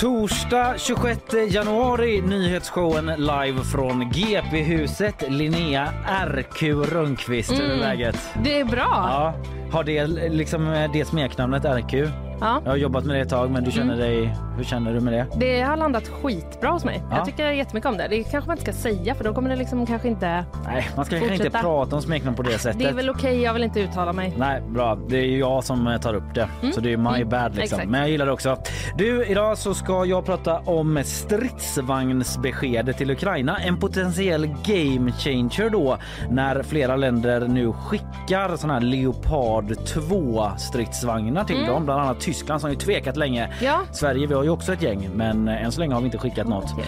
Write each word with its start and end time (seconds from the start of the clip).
Torsdag 0.00 0.74
26 0.78 1.20
januari, 1.48 2.20
nyhetsshowen 2.20 3.06
live 3.06 3.64
från 3.72 4.10
GP-huset. 4.10 5.24
Linnea 5.28 5.88
RQ 6.26 6.62
Rönnqvist, 6.62 7.52
hur 7.52 7.70
är 7.70 7.76
läget? 7.76 8.16
Det 8.44 8.60
är 8.60 8.64
bra. 8.64 8.82
Ja, 8.82 9.34
har 9.72 9.84
det 9.84 10.06
liksom 10.30 10.88
det 10.92 11.04
smeknamnet 11.04 11.64
RQ? 11.64 11.94
Ja. 12.40 12.60
Jag 12.64 12.70
har 12.72 12.76
jobbat 12.76 13.04
med 13.04 13.16
det 13.16 13.20
ett 13.22 13.28
tag, 13.28 13.50
men 13.50 13.64
du 13.64 13.70
känner 13.70 13.96
dig, 13.96 14.36
hur 14.56 14.64
känner 14.64 14.94
du 14.94 15.00
med 15.00 15.12
det? 15.12 15.26
Det 15.36 15.60
har 15.62 15.76
landat 15.76 16.08
skitbra 16.08 16.70
hos 16.70 16.84
mig. 16.84 17.02
Ja. 17.10 17.16
Jag 17.16 17.26
tycker 17.26 17.50
jättemycket 17.50 17.90
om 17.90 17.96
det. 17.96 18.06
Det 18.10 18.24
kanske 18.24 18.48
man 18.48 18.58
inte 18.58 18.72
ska 18.72 18.88
säga 18.88 19.14
för 19.14 19.24
då 19.24 19.34
kommer 19.34 19.50
det 19.50 19.56
liksom 19.56 19.86
kanske 19.86 20.08
inte... 20.08 20.44
Nej, 20.64 20.88
man 20.96 21.04
ska 21.04 21.16
kanske 21.16 21.32
inte 21.34 21.44
Fortsätta. 21.44 21.58
prata 21.60 21.96
om 21.96 22.02
smeknamn 22.02 22.36
på 22.36 22.42
det 22.42 22.58
sättet. 22.58 22.78
Det 22.78 22.84
är 22.88 22.92
väl 22.92 23.10
okej, 23.10 23.42
jag 23.42 23.54
vill 23.54 23.62
inte 23.62 23.80
uttala 23.80 24.12
mig. 24.12 24.34
Nej, 24.38 24.62
bra. 24.68 24.98
Det 25.08 25.16
är 25.16 25.24
ju 25.26 25.38
jag 25.38 25.64
som 25.64 25.86
eh, 25.86 25.98
tar 26.00 26.14
upp 26.14 26.34
det. 26.34 26.48
Så 26.74 26.80
det 26.80 26.92
är 26.92 26.96
my 26.96 27.24
bad 27.24 27.54
liksom. 27.56 27.62
Exakt. 27.78 27.88
Men 27.90 28.00
jag 28.00 28.10
gillar 28.10 28.26
det 28.26 28.32
också. 28.32 28.56
Du, 28.96 29.26
idag 29.26 29.58
så 29.58 29.74
ska 29.74 30.04
jag 30.04 30.24
prata 30.26 30.58
om 30.58 31.02
stridsvagnsbeskedet 31.04 32.98
till 32.98 33.10
Ukraina. 33.10 33.56
En 33.58 33.76
potentiell 33.80 34.46
game 34.46 35.12
changer 35.12 35.70
då 35.70 35.98
när 36.30 36.62
flera 36.62 36.96
länder 36.96 37.48
nu 37.48 37.72
skickar 37.72 38.56
såna 38.56 38.74
här 38.74 38.80
Leopard 38.80 39.84
2 39.86 40.50
stridsvagnar 40.58 41.44
till 41.44 41.64
dem. 41.66 41.84
Bland 41.84 42.00
annat 42.00 42.20
Tyskland 42.26 42.60
som 42.60 42.70
ju 42.70 42.76
tvekat 42.76 43.16
länge. 43.16 43.48
Ja. 43.62 43.80
Sverige, 43.92 44.26
vi 44.26 44.34
har 44.34 44.42
ju 44.42 44.50
också 44.50 44.72
ett 44.72 44.82
gäng, 44.82 45.08
men 45.14 45.48
än 45.48 45.72
så 45.72 45.80
länge 45.80 45.94
har 45.94 46.00
vi 46.00 46.06
inte 46.06 46.18
skickat 46.18 46.48
något. 46.48 46.72
Okej. 46.72 46.84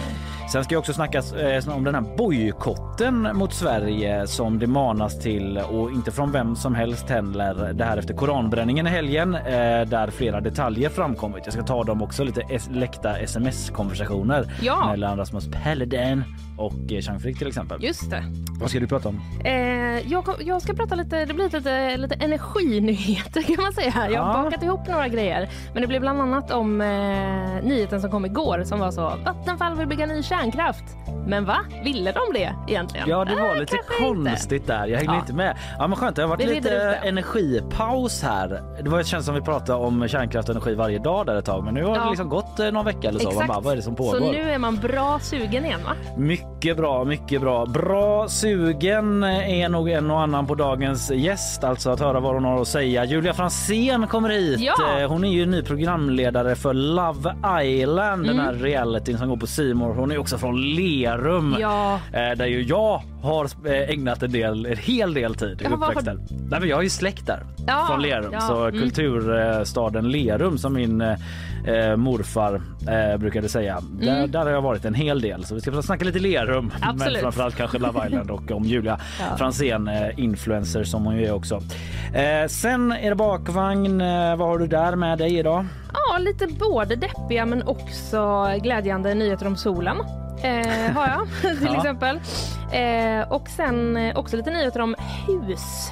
Sen 0.51 0.63
ska 0.63 0.75
jag 0.75 0.79
också 0.79 0.93
snacka 0.93 1.17
eh, 1.17 1.75
om 1.75 1.83
den 1.83 1.95
här 1.95 2.03
bojkotten 2.17 3.29
mot 3.33 3.53
Sverige 3.53 4.27
som 4.27 4.59
det 4.59 4.67
manas 4.67 5.19
till 5.19 5.57
och 5.57 5.91
inte 5.91 6.11
från 6.11 6.31
vem 6.31 6.55
som 6.55 6.75
helst 6.75 7.09
heller. 7.09 7.73
Det 7.73 7.83
här 7.83 7.97
efter 7.97 8.13
koranbränningen 8.13 8.87
i 8.87 8.89
helgen 8.89 9.35
eh, 9.35 9.41
där 9.87 10.11
flera 10.11 10.41
detaljer 10.41 10.89
framkommit. 10.89 11.41
Jag 11.45 11.53
ska 11.53 11.63
ta 11.63 11.83
dem 11.83 12.01
också 12.01 12.23
lite 12.23 12.41
es- 12.41 12.69
läckta 12.71 13.17
sms-konversationer 13.17 14.53
Ja. 14.61 14.87
mellan 14.91 15.17
Rasmus 15.17 15.47
Paludan 15.63 16.23
och 16.57 16.91
eh, 16.91 17.01
Chang 17.01 17.19
Frick 17.19 17.37
till 17.37 17.47
exempel. 17.47 17.83
Just 17.83 18.09
det. 18.09 18.23
Vad 18.61 18.69
ska 18.69 18.79
du 18.79 18.87
prata 18.87 19.09
om? 19.09 19.21
Eh, 19.45 19.51
jag, 20.11 20.25
jag 20.39 20.61
ska 20.61 20.73
prata 20.73 20.95
lite, 20.95 21.25
det 21.25 21.33
blir 21.33 21.49
lite, 21.57 21.97
lite 21.97 22.15
energinyheter 22.15 23.41
kan 23.41 23.63
man 23.63 23.73
säga. 23.73 23.93
Jag 24.11 24.21
har 24.23 24.37
Ja. 24.37 24.43
bakat 24.43 24.63
ihop 24.63 24.87
några 24.87 25.07
grejer. 25.07 25.28
Men 25.73 25.81
det 25.81 25.87
blir 25.87 25.99
bland 25.99 26.21
annat 26.21 26.51
om 26.51 26.81
eh, 26.81 26.87
nyheten 27.67 28.01
som 28.01 28.11
kom 28.11 28.25
igår 28.25 28.63
som 28.65 28.79
var 28.79 28.91
så 28.91 29.13
Vattenfall 29.25 29.75
vill 29.75 29.87
bygga 29.87 30.05
ny 30.05 30.23
kärnkraft. 30.23 30.83
Men 31.27 31.45
va? 31.45 31.57
Ville 31.83 32.11
de 32.11 32.19
det 32.33 32.53
egentligen? 32.67 33.09
Ja, 33.09 33.25
det 33.25 33.35
var 33.35 33.53
Eh, 33.55 33.59
lite 33.59 33.75
kanske 33.77 34.07
inte. 34.07 34.29
konstigt 34.29 34.67
där. 34.67 34.87
Jag 34.87 34.97
hängde 34.97 35.13
Ja. 35.13 35.19
inte 35.19 35.33
med. 35.33 35.57
Ja, 35.79 35.87
men 35.87 35.95
skönt. 35.97 36.15
Det 36.15 36.21
har 36.21 36.29
varit 36.29 36.41
Vi 36.49 36.55
lite 36.55 36.69
det. 36.69 36.95
energipaus 36.95 38.23
här. 38.23 38.61
Det 38.83 38.89
var 38.89 39.03
känns 39.03 39.25
som 39.25 39.35
vi 39.35 39.41
pratade 39.41 39.79
om 39.85 40.07
kärnkraft 40.07 40.49
och 40.49 40.55
energi 40.55 40.75
varje 40.75 40.99
dag 40.99 41.25
där 41.25 41.35
ett 41.35 41.45
tag, 41.45 41.63
men 41.63 41.73
nu 41.73 41.83
har 41.83 41.91
det 41.95 41.97
Ja. 42.03 42.09
liksom 42.09 42.29
gått 42.29 42.59
eh, 42.59 42.71
någon 42.71 42.85
vecka 42.85 43.07
eller 43.07 43.19
så. 43.19 43.25
Man 43.25 43.33
Exakt. 43.33 43.47
bara, 43.47 43.59
vad 43.59 43.71
är 43.73 43.75
det 43.77 43.81
som 43.81 43.95
pågår? 43.95 44.19
Så 44.19 44.31
nu 44.31 44.51
är 44.51 44.57
man 44.57 44.75
bra 44.75 45.19
sugen 45.21 45.65
igen 45.65 45.79
va? 45.85 45.91
Mycket 46.17 46.77
bra, 46.77 47.03
mycket 47.03 47.41
bra. 47.41 47.65
Bra 47.65 48.27
sugen 48.27 49.23
är 49.23 49.69
nog 49.69 49.89
en 49.89 50.11
och 50.11 50.21
annan 50.21 50.47
på 50.47 50.55
dagens 50.55 51.11
gäst, 51.11 51.63
alltså 51.63 51.89
att 51.89 51.99
höra 51.99 52.19
vad 52.19 52.33
hon 52.33 52.43
har 52.45 52.61
att 52.61 52.67
säga. 52.67 53.05
Julia 53.05 53.33
Fransén 53.33 54.07
kommer 54.07 54.29
hit. 54.29 54.59
Ja. 54.59 54.99
Eh, 54.99 55.09
Hon 55.19 55.25
är 55.25 55.33
ju 55.33 55.45
ny 55.45 55.61
programledare 55.61 56.55
för 56.55 56.73
Love 56.73 57.35
Island, 57.63 58.25
den 58.25 58.39
här 58.39 58.53
realityn 58.53 59.17
som 59.17 59.29
går 59.29 59.37
på 59.37 59.47
More. 59.75 59.93
Hon 59.93 60.11
är 60.11 60.17
också 60.17 60.37
från 60.37 60.61
Lerum. 60.61 61.55
Ja. 61.59 61.93
Eh, 62.13 62.37
Där 62.37 62.45
ju 62.45 62.61
jag 62.63 63.01
har 63.21 63.45
eh, 63.45 63.89
ägnat 63.89 64.23
en, 64.23 64.31
del, 64.31 64.65
en 64.65 64.77
hel 64.77 65.13
del 65.13 65.35
tid 65.35 65.61
i 65.61 65.65
uppväxten. 65.65 66.21
Nej, 66.49 66.59
men 66.59 66.69
jag 66.69 66.75
har 66.75 66.83
ju 66.83 66.89
släkt 66.89 67.27
där 67.27 67.43
Ja, 67.67 67.85
från 67.89 68.01
Lerum. 68.01 68.29
ja, 68.33 68.39
Så 68.41 68.65
mm. 68.67 68.79
kulturstaden 68.81 70.11
Lerum 70.11 70.57
som 70.57 70.73
min 70.73 71.01
eh, 71.65 71.95
morfar 71.95 72.61
eh, 72.89 73.17
brukade 73.17 73.49
säga. 73.49 73.79
Där, 74.01 74.27
där 74.27 74.39
har 74.39 74.49
jag 74.49 74.61
varit 74.61 74.85
en 74.85 74.93
hel 74.93 75.21
del. 75.21 75.45
Så 75.45 75.55
vi 75.55 75.61
ska 75.61 75.81
snacka 75.81 76.05
lite 76.05 76.19
Lerum. 76.19 76.71
Men 76.81 76.89
Absolut. 76.89 77.19
framförallt 77.21 77.55
kanske 77.55 77.77
Love 77.77 77.99
Island 78.07 78.31
och 78.31 78.51
om 78.51 78.63
Julia 78.63 78.99
Ja. 79.19 79.37
Fransén, 79.37 79.87
eh, 79.87 80.19
influencer 80.19 80.83
som 80.83 81.05
hon 81.05 81.15
ju 81.17 81.25
är 81.25 81.33
också. 81.33 81.55
Eh, 82.13 82.47
sen 82.47 82.91
är 82.91 83.09
det 83.09 83.15
bakvagn. 83.15 84.01
Eh, 84.01 84.35
vad 84.35 84.47
har 84.47 84.57
du 84.57 84.67
där 84.67 84.95
med 84.95 85.17
dig 85.17 85.37
idag? 85.37 85.65
Ja, 85.93 86.17
lite 86.17 86.47
både 86.47 86.95
deppiga 86.95 87.45
men 87.45 87.67
också 87.67 88.47
glädjande 88.63 89.13
nyheter 89.13 89.47
om 89.47 89.55
solen. 89.55 89.97
Eh, 90.43 90.91
har 90.95 91.07
jag 91.07 91.27
till 91.57 91.67
Ja. 91.67 91.77
exempel. 91.77 92.19
Och 93.29 93.47
sen 93.49 93.97
också 94.15 94.37
lite 94.37 94.51
nyheter 94.51 94.81
om 94.81 94.95
hus. 95.27 95.91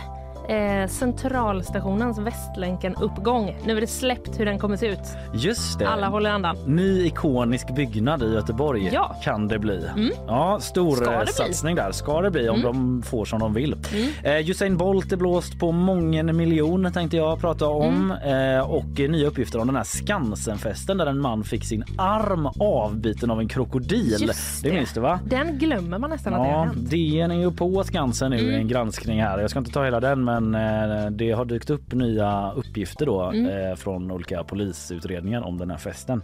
Eh, 0.50 0.88
centralstationens 0.88 2.20
Västlänken-uppgång. 2.20 3.58
Nu 3.66 3.78
är 3.78 3.82
det 3.82 3.88
släppt 3.88 4.40
hur 4.40 4.46
den 4.46 4.60
kommer 4.60 4.78
se 4.78 4.88
ut. 4.88 5.00
Just 5.34 5.80
det. 5.80 5.90
Alla 5.90 6.08
håller 6.08 6.30
andan. 6.30 6.58
Ny 6.66 7.06
ikonisk 7.06 7.76
byggnad 7.76 8.24
i 8.24 8.34
Göteborg 8.34 8.90
Ja. 8.94 9.16
kan 9.24 9.48
det 9.48 9.60
bli. 9.60 9.82
Ja, 10.28 10.60
stor 10.62 10.96
Ska 10.96 11.14
eh, 11.14 11.24
bli? 11.24 11.34
satsning 11.34 11.76
där. 11.76 11.92
Ska 11.92 12.22
det 12.22 12.32
bli 12.32 12.50
om 12.50 12.62
de 12.62 13.02
får 13.06 13.26
som 13.26 13.40
de 13.40 13.54
vill. 13.54 13.76
Eh, 14.24 14.50
Usain 14.50 14.78
Bolt 14.78 15.12
är 15.12 15.18
blåst 15.18 15.60
på 15.60 15.72
mången 15.72 16.38
miljon 16.38 16.92
tänkte 16.94 17.18
jag 17.18 17.40
prata 17.42 17.68
om. 17.68 18.12
Eh, 18.12 18.60
och 18.72 18.86
nya 19.10 19.28
uppgifter 19.28 19.60
om 19.60 19.68
den 19.68 19.76
här 19.76 19.84
Skansenfesten 19.84 20.98
där 20.98 21.06
en 21.06 21.22
man 21.22 21.44
fick 21.44 21.66
sin 21.66 21.84
arm 21.98 22.50
avbiten 22.60 23.32
av 23.32 23.40
en 23.40 23.48
krokodil. 23.48 24.16
Just 24.28 24.64
det 24.64 24.70
det. 24.70 24.76
minns 24.76 24.94
du 24.94 25.00
va? 25.00 25.20
Den 25.26 25.58
glömmer 25.58 25.98
man 25.98 26.10
nästan 26.10 26.34
att 26.34 26.44
det 26.44 26.50
har 26.52 26.58
Ja, 26.58 26.64
hänt. 26.64 26.90
DN 26.90 27.32
är 27.32 27.36
ju 27.36 27.52
på 27.52 27.84
Skansen 27.84 28.32
nu 28.32 28.38
i 28.38 28.48
Mm. 28.48 28.62
en 28.62 28.68
granskning 28.68 29.22
här. 29.22 29.40
Jag 29.40 29.50
ska 29.50 29.60
inte 29.60 29.72
ta 29.72 29.84
hela 29.84 30.00
den 30.00 30.24
men 30.24 30.37
eh, 30.56 31.06
det 31.12 31.32
har 31.32 31.46
dykt 31.46 31.70
upp 31.70 31.94
nya 31.94 32.52
uppgifter 32.56 33.06
då 33.06 33.22
Mm. 33.24 33.46
eh, 33.70 33.76
från 33.76 34.12
olika 34.12 34.44
polisutredningar 34.44 35.42
om 35.42 35.58
den 35.58 35.70
här 35.72 35.78
festen. 35.78 36.22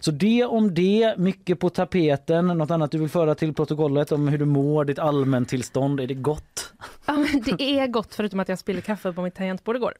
Så 0.00 0.10
det 0.10 0.44
om 0.44 0.74
det, 0.74 1.14
mycket 1.18 1.60
på 1.60 1.70
tapeten. 1.70 2.46
Något 2.46 2.70
annat 2.70 2.90
du 2.90 2.98
vill 2.98 3.08
föra 3.08 3.34
till 3.34 3.54
protokollet 3.54 4.12
om 4.12 4.28
hur 4.28 4.38
du 4.38 4.44
mår, 4.44 4.84
ditt 4.84 4.98
allmäntillstånd, 4.98 6.00
är 6.00 6.06
det 6.06 6.14
gott? 6.14 6.72
Ja, 7.06 7.12
men 7.12 7.42
det 7.42 7.62
är 7.78 7.86
gott 7.86 8.14
förutom 8.14 8.40
att 8.40 8.48
jag 8.48 8.58
spillde 8.58 8.82
kaffe 8.82 9.12
på 9.12 9.22
mitt 9.22 9.34
tangentbord 9.34 9.76
igår. 9.76 9.92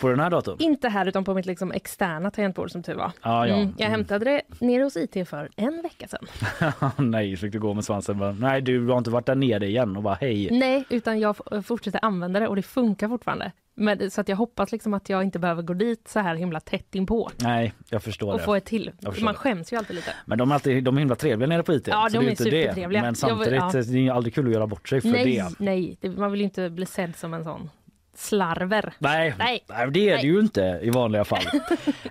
På 0.00 0.08
den 0.08 0.20
här 0.20 0.30
datum? 0.30 0.56
Inte 0.60 0.88
här 0.88 1.06
utan 1.06 1.24
på 1.24 1.34
mitt 1.34 1.46
liksom 1.46 1.72
externa 1.72 2.30
tangentbord 2.30 2.70
som 2.70 2.82
tur 2.82 2.94
var. 2.94 3.12
Ja, 3.22 3.46
ja. 3.46 3.54
Mm, 3.54 3.74
jag 3.78 3.88
hämtade 3.88 4.24
det 4.24 4.42
nere 4.66 4.82
hos 4.82 4.96
IT 4.96 5.28
för 5.28 5.48
en 5.56 5.82
vecka 5.82 6.06
sedan. 6.08 6.26
Nej, 7.10 7.36
fick 7.36 7.52
du 7.52 7.60
gå 7.60 7.74
med 7.74 7.84
svansen 7.84 8.18
bara, 8.18 8.32
nej 8.32 8.60
du 8.60 8.86
har 8.86 8.98
inte 8.98 9.10
varit 9.10 9.26
där 9.26 9.34
nere 9.34 9.66
igen 9.66 9.96
och 9.96 10.02
bara 10.02 10.14
hej. 10.20 10.48
Nej, 10.50 10.84
utan 10.88 11.20
jag 11.20 11.36
fortsätter 11.64 12.00
använda 12.04 12.40
det 12.40 12.48
och 12.48 12.56
det 12.56 12.62
funkar 12.62 13.08
fortfarande. 13.08 13.52
Men, 13.74 14.10
så 14.10 14.20
att 14.20 14.28
jag 14.28 14.36
hoppas 14.36 14.72
liksom 14.72 14.94
att 14.94 15.08
jag 15.08 15.22
inte 15.22 15.38
behöver 15.38 15.62
gå 15.62 15.74
dit 15.74 16.08
så 16.08 16.20
här 16.20 16.34
himla 16.34 16.60
tätt 16.60 16.94
inpå 16.94 17.30
Nej, 17.36 17.72
jag 17.88 18.02
förstår 18.02 18.32
och 18.32 18.38
det. 18.38 18.44
få 18.44 18.54
ett 18.54 18.64
till. 18.64 18.90
Man 19.22 19.34
skäms 19.34 19.72
ju 19.72 19.76
alltid 19.76 19.96
lite. 19.96 20.10
Men 20.26 20.38
de 20.38 20.50
är, 20.50 20.54
alltid, 20.54 20.84
de 20.84 20.96
är 20.96 20.98
himla 20.98 21.14
trevliga 21.14 21.48
nere 21.48 21.62
på 21.62 21.74
IT. 21.74 21.86
Ja, 21.86 22.08
de 22.12 22.18
är 22.18 22.30
inte 22.30 22.42
supertrevliga. 22.44 23.02
Det. 23.02 23.06
Men 23.06 23.14
Jag 23.28 23.36
vill- 23.36 23.60
samtidigt, 23.60 23.86
ja. 23.88 23.92
det 23.92 24.06
är 24.08 24.12
aldrig 24.12 24.34
kul 24.34 24.46
att 24.46 24.52
göra 24.52 24.66
bort 24.66 24.88
sig 24.88 25.00
för 25.00 25.08
nej, 25.08 25.36
det. 25.36 25.54
nej, 25.64 25.96
det, 26.00 26.10
man 26.10 26.30
vill 26.32 26.40
ju 26.40 26.44
inte 26.44 26.70
bli 26.70 26.86
sedd 26.86 27.16
som 27.16 27.34
en 27.34 27.44
sån 27.44 27.70
slarver. 28.22 28.92
Nej, 28.98 29.34
Nej. 29.38 29.64
nej. 29.68 29.90
det 29.90 30.08
är 30.08 30.12
Nej. 30.14 30.22
det 30.22 30.28
ju 30.28 30.40
inte 30.40 30.78
i 30.82 30.90
vanliga 30.90 31.24
fall. 31.24 31.42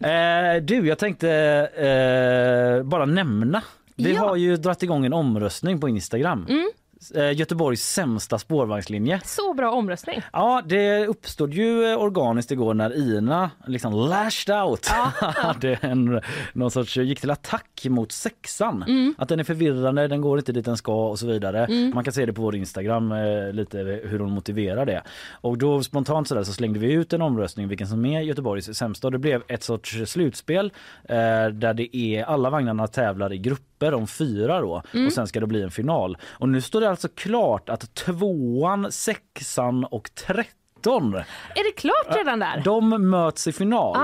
eh, 0.01 0.61
du, 0.63 0.87
jag 0.87 0.97
tänkte 0.97 1.29
eh, 1.75 2.83
bara 2.83 3.05
nämna. 3.05 3.61
Vi 3.95 4.13
Ja. 4.13 4.19
har 4.19 4.35
ju 4.35 4.57
dragit 4.57 4.83
igång 4.83 5.05
en 5.05 5.13
omröstning 5.13 5.79
på 5.81 5.89
Instagram. 5.89 6.45
Eh, 6.49 6.55
Göteborgs 7.33 7.81
sämsta 7.81 8.39
spårvagnslinje. 8.39 9.21
Så 9.25 9.53
bra 9.53 9.71
omröstning. 9.71 10.21
Ja, 10.33 10.61
det 10.65 11.07
uppstod 11.07 11.53
ju 11.53 11.91
eh, 11.91 12.01
organiskt 12.01 12.51
igår 12.51 12.73
när 12.73 12.97
Ina 12.97 13.51
liksom 13.67 13.93
lashed 13.93 14.55
out. 14.63 14.87
hade 15.19 15.73
en, 15.73 16.21
någon 16.53 16.71
sorts, 16.71 16.97
gick 16.97 17.19
till 17.19 17.31
attack 17.31 17.85
mot 17.89 18.11
sexan. 18.11 18.85
Att 19.17 19.29
den 19.29 19.39
är 19.39 19.43
förvirrande, 19.43 20.07
den 20.07 20.21
går 20.21 20.37
inte 20.37 20.51
dit 20.51 20.65
den 20.65 20.77
ska 20.77 21.09
och 21.09 21.19
så 21.19 21.27
vidare. 21.27 21.91
Man 21.93 22.03
kan 22.03 22.13
se 22.13 22.25
det 22.25 22.33
på 22.33 22.41
vår 22.41 22.55
Instagram 22.55 23.11
eh, 23.11 23.53
lite 23.53 23.77
hur 24.03 24.19
hon 24.19 24.31
motiverar 24.31 24.85
det. 24.85 25.03
Och 25.31 25.57
då 25.57 25.83
spontant 25.83 26.27
så, 26.27 26.35
där, 26.35 26.43
så 26.43 26.53
slängde 26.53 26.79
vi 26.79 26.93
ut 26.93 27.13
en 27.13 27.21
omröstning 27.21 27.67
vilken 27.67 27.87
som 27.87 28.05
är 28.05 28.21
Göteborgs 28.21 28.77
sämsta. 28.77 29.09
Det 29.09 29.17
blev 29.17 29.43
ett 29.47 29.63
sorts 29.63 29.97
slutspel 30.05 30.71
eh, 31.03 31.15
där 31.53 31.73
det 31.73 31.97
är 31.97 32.23
alla 32.23 32.49
vagnarna 32.49 32.87
tävlar 32.87 33.33
i 33.33 33.37
grupper 33.37 33.70
om 33.93 34.07
fyra 34.07 34.61
då 34.61 34.83
och 35.05 35.13
sen 35.13 35.27
ska 35.27 35.39
det 35.39 35.47
bli 35.47 35.61
en 35.61 35.71
final. 35.71 36.17
Och 36.23 36.49
nu 36.49 36.61
står 36.61 36.81
det 36.81 36.89
alltså 36.89 37.07
klart 37.15 37.69
att 37.69 37.93
tvåan, 37.93 38.91
sexan 38.91 39.85
och 39.85 40.15
tretton 40.15 40.60
Är 41.55 41.63
det 41.63 41.71
klart 41.81 42.15
redan 42.17 42.39
där? 42.39 42.61
de 42.65 43.09
möts 43.09 43.47
i 43.47 43.51
final. 43.51 43.95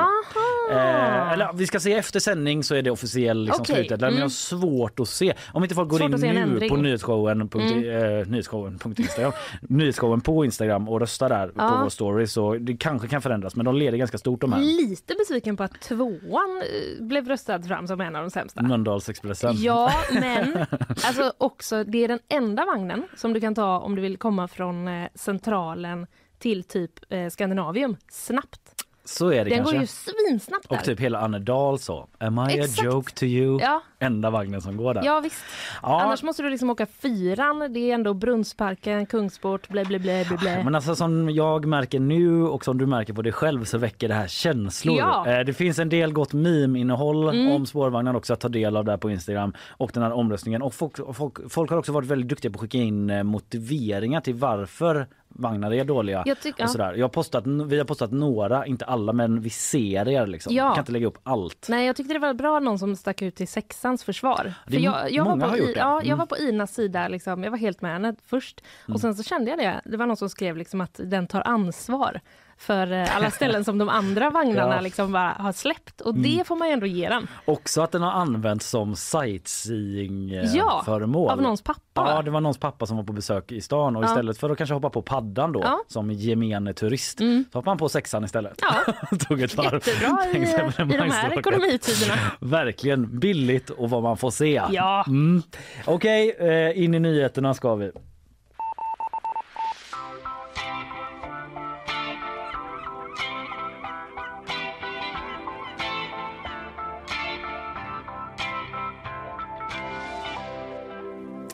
Eh, 0.72 1.32
eller 1.32 1.54
vi 1.54 1.68
ska 1.68 1.80
se 1.80 1.94
efter 1.94 2.20
sändning 2.20 2.64
så 2.64 2.76
är 2.76 2.82
det 2.82 2.92
officiell 2.92 3.44
liksom, 3.46 3.62
Okej, 3.62 3.76
slutdeadline. 3.76 4.00
Men 4.06 4.10
mm. 4.10 4.18
jag 4.20 4.26
har 4.26 4.30
svårt 4.30 5.00
att 5.00 5.08
se. 5.08 5.34
Om 5.54 5.64
inte 5.64 5.76
folk 5.76 5.90
går 5.90 5.98
Svårt 5.98 6.08
in 6.08 6.14
att 6.14 6.20
se 6.22 6.28
en 6.28 6.36
nu 6.36 6.42
ändring. 6.42 6.70
på 6.70 6.76
nyhetsshowen, 6.76 7.50
punkt, 7.50 7.72
Mm. 7.72 8.20
eh, 8.20 8.28
nyhetsshowen, 8.28 8.80
punkt 8.80 9.00
Instagram, 9.00 9.32
nyhetsshowen 9.62 10.22
på 10.22 10.46
Instagram 10.46 10.90
och 10.90 11.00
röstar 11.00 11.30
där 11.30 11.52
Ja. 11.56 11.70
på 11.70 11.84
vår 11.84 11.90
story 11.90 12.28
så 12.28 12.54
det 12.56 12.78
kanske 12.78 13.08
kan 13.08 13.22
förändras 13.22 13.56
men 13.56 13.66
de 13.66 13.76
leder 13.76 13.98
ganska 13.98 14.18
stort 14.18 14.42
de 14.42 14.54
här. 14.54 14.60
Lite 14.60 15.16
besviken 15.20 15.58
på 15.58 15.64
att 15.64 15.82
tvåan 15.82 16.62
eh, 16.98 17.04
blev 17.06 17.28
röstad 17.28 17.62
fram 17.64 17.88
som 17.88 18.02
en 18.02 18.16
av 18.16 18.22
de 18.24 18.30
sämsta. 18.32 18.62
Mölndalsexpressen. 18.62 19.54
Ja, 19.58 19.92
men 20.12 20.66
alltså 21.08 21.34
också, 21.38 21.84
det 21.84 22.04
är 22.04 22.08
den 22.08 22.20
enda 22.30 22.66
vagnen 22.66 23.04
som 23.16 23.34
du 23.34 23.42
kan 23.42 23.56
ta 23.56 23.80
om 23.80 23.96
du 23.96 24.02
vill 24.02 24.18
komma 24.18 24.48
från 24.48 24.88
eh, 24.88 25.08
centralen 25.16 26.08
till 26.40 26.64
typ 26.64 26.92
eh, 27.10 27.28
Skandinavium 27.30 27.98
snabbt. 28.12 28.60
Så 29.06 29.28
är 29.32 29.44
det 29.44 29.50
Den 29.50 29.58
kanske. 29.58 29.74
går 29.76 29.82
ju 29.82 29.88
svinsnabbt 29.88 30.70
där. 30.70 30.78
Och 30.78 30.84
typ 30.84 31.00
hela 31.00 31.20
Annedal 31.20 31.80
så. 31.80 32.08
Am 32.18 32.40
I 32.50 32.60
Exakt. 32.60 32.80
a 32.80 32.84
joke 32.86 33.12
to 33.14 33.24
you? 33.26 33.60
Ja, 33.62 33.82
Enda 34.00 34.30
vagnen 34.30 34.62
som 34.62 34.78
går 34.78 34.94
där. 34.94 35.02
ja 35.06 35.20
visst. 35.20 35.44
Ja, 35.82 36.02
Annars 36.02 36.24
måste 36.24 36.44
du 36.44 36.50
liksom 36.50 36.70
åka 36.70 36.86
fyran. 36.86 37.74
Det 37.74 37.80
är 37.80 37.94
ändå 37.94 38.14
Brunnsparken, 38.14 39.06
Kungsport, 39.06 39.70
blä 39.70 39.86
blä 39.86 40.00
blä 40.00 40.26
blä. 40.28 40.38
blä. 40.38 40.64
Men 40.64 40.76
alltså 40.76 40.96
som 40.96 41.30
jag 41.30 41.66
märker 41.66 42.00
nu 42.00 42.44
och 42.44 42.66
som 42.66 42.78
du 42.78 42.86
märker 42.86 43.14
på 43.14 43.22
dig 43.22 43.32
själv 43.34 43.64
så 43.66 43.78
väcker 43.78 44.08
det 44.08 44.14
här 44.14 44.28
känslor. 44.28 44.98
Ja. 44.98 45.28
Eh, 45.28 45.40
Det 45.46 45.54
finns 45.54 45.80
en 45.80 45.90
del 45.90 46.14
gott 46.14 46.34
meme-innehåll 46.34 47.30
Mm. 47.30 47.52
om 47.52 47.66
spårvagnar 47.66 48.14
också 48.16 48.34
att 48.34 48.40
ta 48.40 48.50
del 48.50 48.78
av 48.78 48.86
där 48.86 48.98
på 48.98 49.10
Instagram 49.12 49.54
och 49.70 49.92
den 49.94 50.04
här 50.04 50.12
omröstningen. 50.12 50.62
Och 50.62 50.74
folk, 50.74 50.96
folk, 51.16 51.52
folk 51.52 51.70
har 51.72 51.78
också 51.78 51.92
varit 51.92 52.08
väldigt 52.08 52.30
duktiga 52.30 52.52
på 52.52 52.56
att 52.56 52.62
skicka 52.62 52.78
in 52.78 53.10
eh, 53.10 53.24
motiveringar 53.24 54.22
till 54.22 54.36
varför 54.36 55.08
vagnar 55.38 55.74
är 55.74 55.86
dåliga. 55.86 56.24
Jag 56.26 56.40
tycker- 56.40 56.64
och 56.64 56.70
sådär. 56.70 56.94
Jag 56.94 57.04
har 57.04 57.10
postat, 57.10 57.44
vi 57.48 57.78
har 57.78 57.86
postat 57.86 58.12
några, 58.12 58.66
inte 58.66 58.86
alla 58.86 59.14
men 59.14 59.42
vi 59.42 59.50
serier 59.50 60.28
liksom. 60.28 60.54
Ja. 60.56 60.70
Kan 60.74 60.80
inte 60.82 60.92
lägga 60.92 61.08
upp 61.08 61.18
allt. 61.24 61.66
Nej, 61.70 61.86
jag 61.88 61.96
tyckte 61.96 62.14
det 62.14 62.20
var 62.20 62.34
bra 62.34 62.60
någon 62.60 62.80
som 62.80 62.96
stack 62.96 63.22
ut 63.22 63.36
till 63.36 63.48
sexans 63.48 64.04
försvar. 64.04 64.54
Det 64.68 64.74
För 64.74 64.80
jag, 64.82 65.12
jag, 65.12 65.24
många 65.24 65.36
var 65.46 65.48
har 65.50 65.58
på, 65.58 65.64
gjort 65.64 65.70
I, 65.70 65.74
det. 65.74 65.80
ja, 65.80 65.96
jag 65.96 66.06
Mm. 66.06 66.18
var 66.18 66.26
på 66.26 66.38
Inas 66.38 66.74
sida, 66.74 67.08
liksom, 67.08 67.44
jag 67.44 67.52
var 67.52 67.58
helt 67.58 67.82
med 67.82 67.92
henne 67.94 68.16
först. 68.26 68.64
Och 68.94 69.00
sen 69.00 69.16
så 69.16 69.24
kände 69.24 69.50
jag 69.52 69.60
det, 69.60 69.82
det 69.86 69.98
var 69.98 70.06
någon 70.06 70.18
som 70.18 70.30
skrev 70.30 70.58
liksom 70.58 70.82
att 70.82 71.00
den 71.04 71.28
tar 71.28 71.42
ansvar 71.48 72.20
för 72.58 72.92
eh, 72.92 73.16
alla 73.18 73.32
ställen 73.32 73.64
som 73.66 73.78
de 73.78 73.90
andra 73.90 74.30
vagnarna 74.30 74.60
Ja. 74.68 74.72
Mm. 74.72 74.84
liksom 74.84 75.12
bara 75.12 75.36
har 75.40 75.52
släppt. 75.52 76.02
Och 76.02 76.16
det 76.16 76.48
får 76.48 76.56
man 76.56 76.68
ändå 76.72 76.86
ge 76.86 77.10
den. 77.10 77.28
Också 77.46 77.82
att 77.82 77.92
den 77.92 78.02
har 78.02 78.12
använts 78.12 78.70
som 78.70 78.96
sightseeing 78.96 80.32
eh, 80.32 80.56
Ja. 80.56 80.84
Av 80.88 81.42
någons 81.42 81.62
pappa. 81.62 81.82
Ja, 81.96 82.22
det 82.22 82.32
var 82.32 82.42
någons 82.42 82.58
pappa 82.58 82.86
som 82.86 82.98
var 82.98 83.04
på 83.04 83.14
besök 83.14 83.52
i 83.52 83.62
stan 83.62 83.96
och 83.96 84.04
Ja. 84.04 84.08
istället 84.08 84.38
för 84.38 84.50
att 84.50 84.58
kanske 84.58 84.74
hoppa 84.74 84.90
på 84.90 85.02
paddan 85.02 85.52
då 85.52 85.60
Ja. 85.60 85.68
Mm. 85.68 85.80
som 85.88 86.12
gemene 86.12 86.74
turist 86.74 87.18
så 87.18 87.44
hoppade 87.54 87.70
han 87.70 87.78
på 87.78 87.90
sexan 87.90 88.24
istället. 88.24 88.62
Ja. 88.62 88.94
Tog 89.18 89.42
ett 89.42 89.56
varv 89.56 89.74
Jättebra 89.74 90.26
i, 90.34 90.38
i 90.94 90.98
de 90.98 91.12
här 91.12 91.38
ekonomitiderna. 91.40 92.14
Verkligen 92.40 93.20
billigt 93.20 93.70
och 93.70 93.90
vad 93.90 94.04
man 94.04 94.18
får 94.18 94.32
se. 94.32 94.62
Ja. 94.72 95.04
Mm. 95.08 95.42
Okej, 95.86 96.36
eh, 96.40 96.84
in 96.84 96.94
i 96.94 97.00
nyheterna 97.00 97.54
ska 97.54 97.76
vi. 97.76 97.92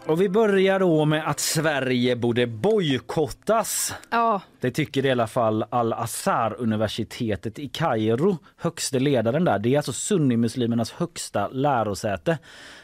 Och 0.07 0.21
vi 0.21 0.29
börjar 0.29 0.79
då 0.79 1.05
med 1.05 1.29
att 1.29 1.39
Sverige 1.39 2.15
borde 2.15 2.47
bojkottas. 2.47 3.93
Ja, 4.09 4.41
det 4.63 4.71
tycker 4.71 5.05
i 5.05 5.11
alla 5.11 5.27
fall 5.27 5.65
Al-Azhar-universitetet 5.69 7.59
i 7.59 7.67
Kairo, 7.67 8.37
högste 8.57 8.99
ledaren 8.99 9.45
där. 9.45 9.59
Det 9.59 9.73
är 9.73 9.77
alltså 9.77 9.93
sunnimuslimernas 9.93 10.91
högsta 10.91 11.47
lärosäte. 11.47 12.37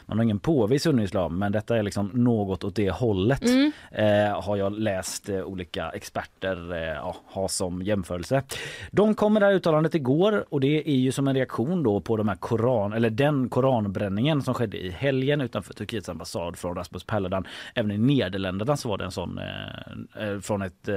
Man 0.06 0.18
har 0.18 0.24
ingen 0.24 0.38
påve 0.38 0.74
i 0.74 0.78
sunnislam 0.78 1.38
men 1.38 1.52
detta 1.52 1.76
är 1.76 1.82
liksom 1.82 2.10
något 2.14 2.64
åt 2.64 2.74
det 2.74 2.90
hållet. 2.90 3.42
Eh, 3.90 4.42
har 4.42 4.56
jag 4.56 4.78
läst 4.78 5.28
eh, 5.28 5.42
olika 5.42 5.90
experter 5.90 6.88
eh, 6.88 7.14
ha 7.26 7.48
som 7.48 7.82
jämförelse. 7.82 8.42
De 8.90 9.14
kom 9.14 9.32
med 9.32 9.42
det 9.42 9.46
här 9.46 9.54
uttalandet 9.54 9.94
igår 9.94 10.44
och 10.48 10.60
det 10.60 10.88
är 10.90 10.96
ju 10.96 11.12
som 11.12 11.28
en 11.28 11.34
reaktion 11.34 11.82
då 11.82 12.00
på 12.00 12.16
de 12.16 12.28
här 12.28 12.36
koran, 12.36 12.92
eller 12.92 13.10
den 13.10 13.48
koranbränningen 13.48 14.42
som 14.42 14.54
skedde 14.54 14.76
i 14.76 14.90
helgen 14.90 15.40
utanför 15.40 15.74
Turkiets 15.74 16.08
ambassad 16.08 16.56
från 16.56 16.76
Rasmus 16.76 17.04
Paludan. 17.04 17.46
Även 17.74 17.90
i 17.90 17.98
Nederländerna 17.98 18.76
så 18.76 18.88
var 18.88 18.98
det 18.98 19.04
en 19.04 19.10
sån 19.10 19.38
eh, 19.38 20.28
eh, 20.28 20.40
från 20.40 20.62
ett, 20.62 20.88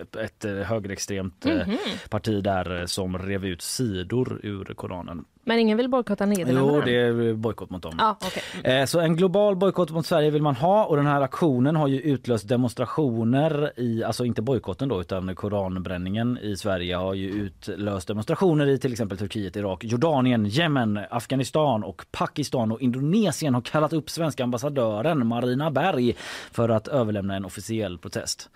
ett 0.00 0.44
eh, 0.44 0.52
högerextremt 0.54 1.46
eh, 1.46 1.68
parti 2.10 2.42
där 2.42 2.80
eh, 2.80 2.86
som 2.86 3.18
rev 3.18 3.44
ut 3.44 3.62
sidor 3.62 4.40
ur 4.42 4.64
Koranen. 4.64 5.24
Men 5.44 5.58
ingen 5.58 5.76
vill 5.76 5.88
bojkotta 5.88 6.26
Nederländerna? 6.26 6.72
Jo, 6.74 6.80
det 6.84 6.96
är 7.00 7.34
bojkott 7.34 7.70
mot 7.70 7.82
dem. 7.82 7.94
Ja, 7.98 8.16
okej. 8.24 8.42
Eh, 8.80 8.86
Så 8.86 9.00
en 9.00 9.16
global 9.16 9.56
bojkott 9.56 9.90
mot 9.90 10.06
Sverige 10.06 10.30
vill 10.30 10.42
man 10.42 10.56
ha 10.56 10.84
och 10.84 10.96
den 10.96 11.06
här 11.06 11.20
aktionen 11.20 11.76
har 11.76 11.88
ju 11.88 12.00
utlöst 12.00 12.48
demonstrationer 12.48 13.72
i, 13.76 14.04
alltså 14.04 14.24
inte 14.24 14.42
bojkotten 14.42 14.88
då 14.88 15.00
utan 15.00 15.34
koranbränningen 15.34 16.38
i 16.42 16.56
Sverige 16.56 16.96
har 16.96 17.14
ju 17.14 17.28
utlöst 17.30 18.08
demonstrationer 18.08 18.66
i 18.66 18.78
till 18.78 18.92
exempel 18.92 19.18
Turkiet, 19.18 19.56
Irak, 19.56 19.84
Jordanien, 19.84 20.46
Jemen, 20.46 21.00
Afghanistan 21.10 21.84
och 21.84 22.04
Pakistan 22.12 22.72
och 22.72 22.80
Indonesien 22.80 23.54
har 23.54 23.60
kallat 23.60 23.92
upp 23.92 24.10
svenska 24.10 24.44
ambassadören 24.44 25.26
Marina 25.26 25.70
Berg 25.70 26.16
för 26.52 26.68
att 26.68 26.88
överlämna 26.88 27.36
en 27.36 27.44
officiell 27.44 27.98
protest. 27.98 28.50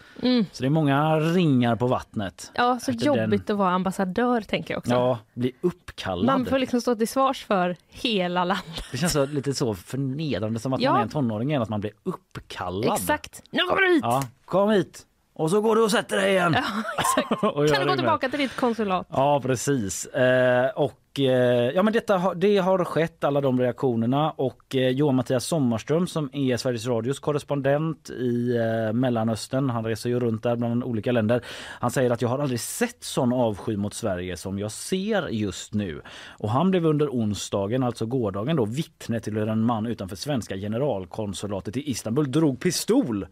Så 0.52 0.62
det 0.62 0.66
är 0.66 0.70
många 0.70 1.16
ringar 1.20 1.76
på 1.76 1.86
vattnet. 1.86 2.50
Mm. 2.54 2.68
Ja, 2.68 2.78
så 2.80 2.92
jobbigt 2.92 3.50
att 3.50 3.56
vara 3.56 3.70
ambassadör 3.70 4.40
tänker 4.40 4.74
jag 4.74 4.78
också. 4.78 4.90
Ja, 4.90 5.18
bli 5.34 5.52
uppkallad. 5.60 6.26
Man 6.26 6.44
får 6.46 6.58
liksom 6.58 6.75
stå 6.80 6.94
till 6.96 7.08
svars 7.08 7.44
för 7.44 7.76
hela 7.88 8.44
landet. 8.44 8.84
Det 8.92 8.98
känns 8.98 9.12
så, 9.12 9.26
lite 9.26 9.54
så 9.54 9.74
förnedrande 9.74 10.60
som 10.60 10.72
att 10.72 10.80
Ja. 10.80 10.90
man 10.90 10.98
är 11.00 11.02
en 11.04 11.08
tonåring 11.10 11.54
att 11.54 11.68
man 11.68 11.80
blir 11.80 11.92
uppkallad. 12.02 12.94
Exakt. 13.00 13.42
Nu 13.50 13.58
kommer 13.62 13.82
du 13.82 13.88
hit! 13.94 14.02
Ja, 14.02 14.24
kom 14.44 14.70
hit! 14.70 15.06
Och 15.38 15.50
så 15.50 15.60
går 15.60 15.76
du 15.76 15.82
och 15.82 15.90
sätter 15.90 16.16
dig 16.16 16.30
igen. 16.30 16.56
exakt. 16.98 17.44
Och 17.44 17.68
Kan 17.68 17.80
du 17.80 17.86
gå 17.86 17.96
tillbaka 17.96 18.28
till 18.28 18.38
ditt 18.38 18.56
konsulat? 18.56 19.06
Ja, 19.10 19.40
precis. 19.40 20.06
Eh, 20.06 20.70
och 20.70 21.20
eh, 21.20 21.70
ja, 21.74 21.82
men 21.82 21.92
detta 21.92 22.18
har, 22.18 22.34
det 22.34 22.58
har 22.58 22.84
skett, 22.84 23.24
alla 23.24 23.40
de 23.40 23.60
reaktionerna. 23.60 24.30
Och 24.30 24.76
eh, 24.76 24.88
Johan 24.88 25.14
Mattias 25.14 25.44
Sommarström 25.44 26.06
som 26.06 26.30
är 26.32 26.56
Sveriges 26.56 26.86
Radios 26.86 27.18
korrespondent 27.18 28.10
i 28.10 28.56
eh, 28.56 28.92
Mellanöstern, 28.92 29.70
han 29.70 29.84
reser 29.84 30.10
ju 30.10 30.20
runt 30.20 30.42
där 30.42 30.56
bland 30.56 30.84
olika 30.84 31.12
länder. 31.12 31.44
Han 31.80 31.90
säger 31.90 32.10
att 32.10 32.22
jag 32.22 32.28
har 32.28 32.38
aldrig 32.38 32.60
sett 32.60 33.04
sån 33.04 33.32
avsky 33.32 33.76
mot 33.76 33.94
Sverige 33.94 34.36
som 34.36 34.58
jag 34.58 34.72
ser 34.72 35.28
just 35.28 35.74
nu. 35.74 36.02
Och 36.38 36.50
han 36.50 36.70
blev 36.70 36.86
under 36.86 37.08
onsdagen, 37.08 37.82
alltså 37.82 38.06
gårdagen 38.06 38.56
då, 38.56 38.64
vittne 38.64 39.20
till 39.20 39.36
hur 39.36 39.48
en 39.48 39.62
man 39.62 39.86
utanför 39.86 40.16
svenska 40.16 40.56
generalkonsulatet 40.56 41.76
i 41.76 41.90
Istanbul 41.90 42.30
drog 42.30 42.60
pistol. 42.60 43.26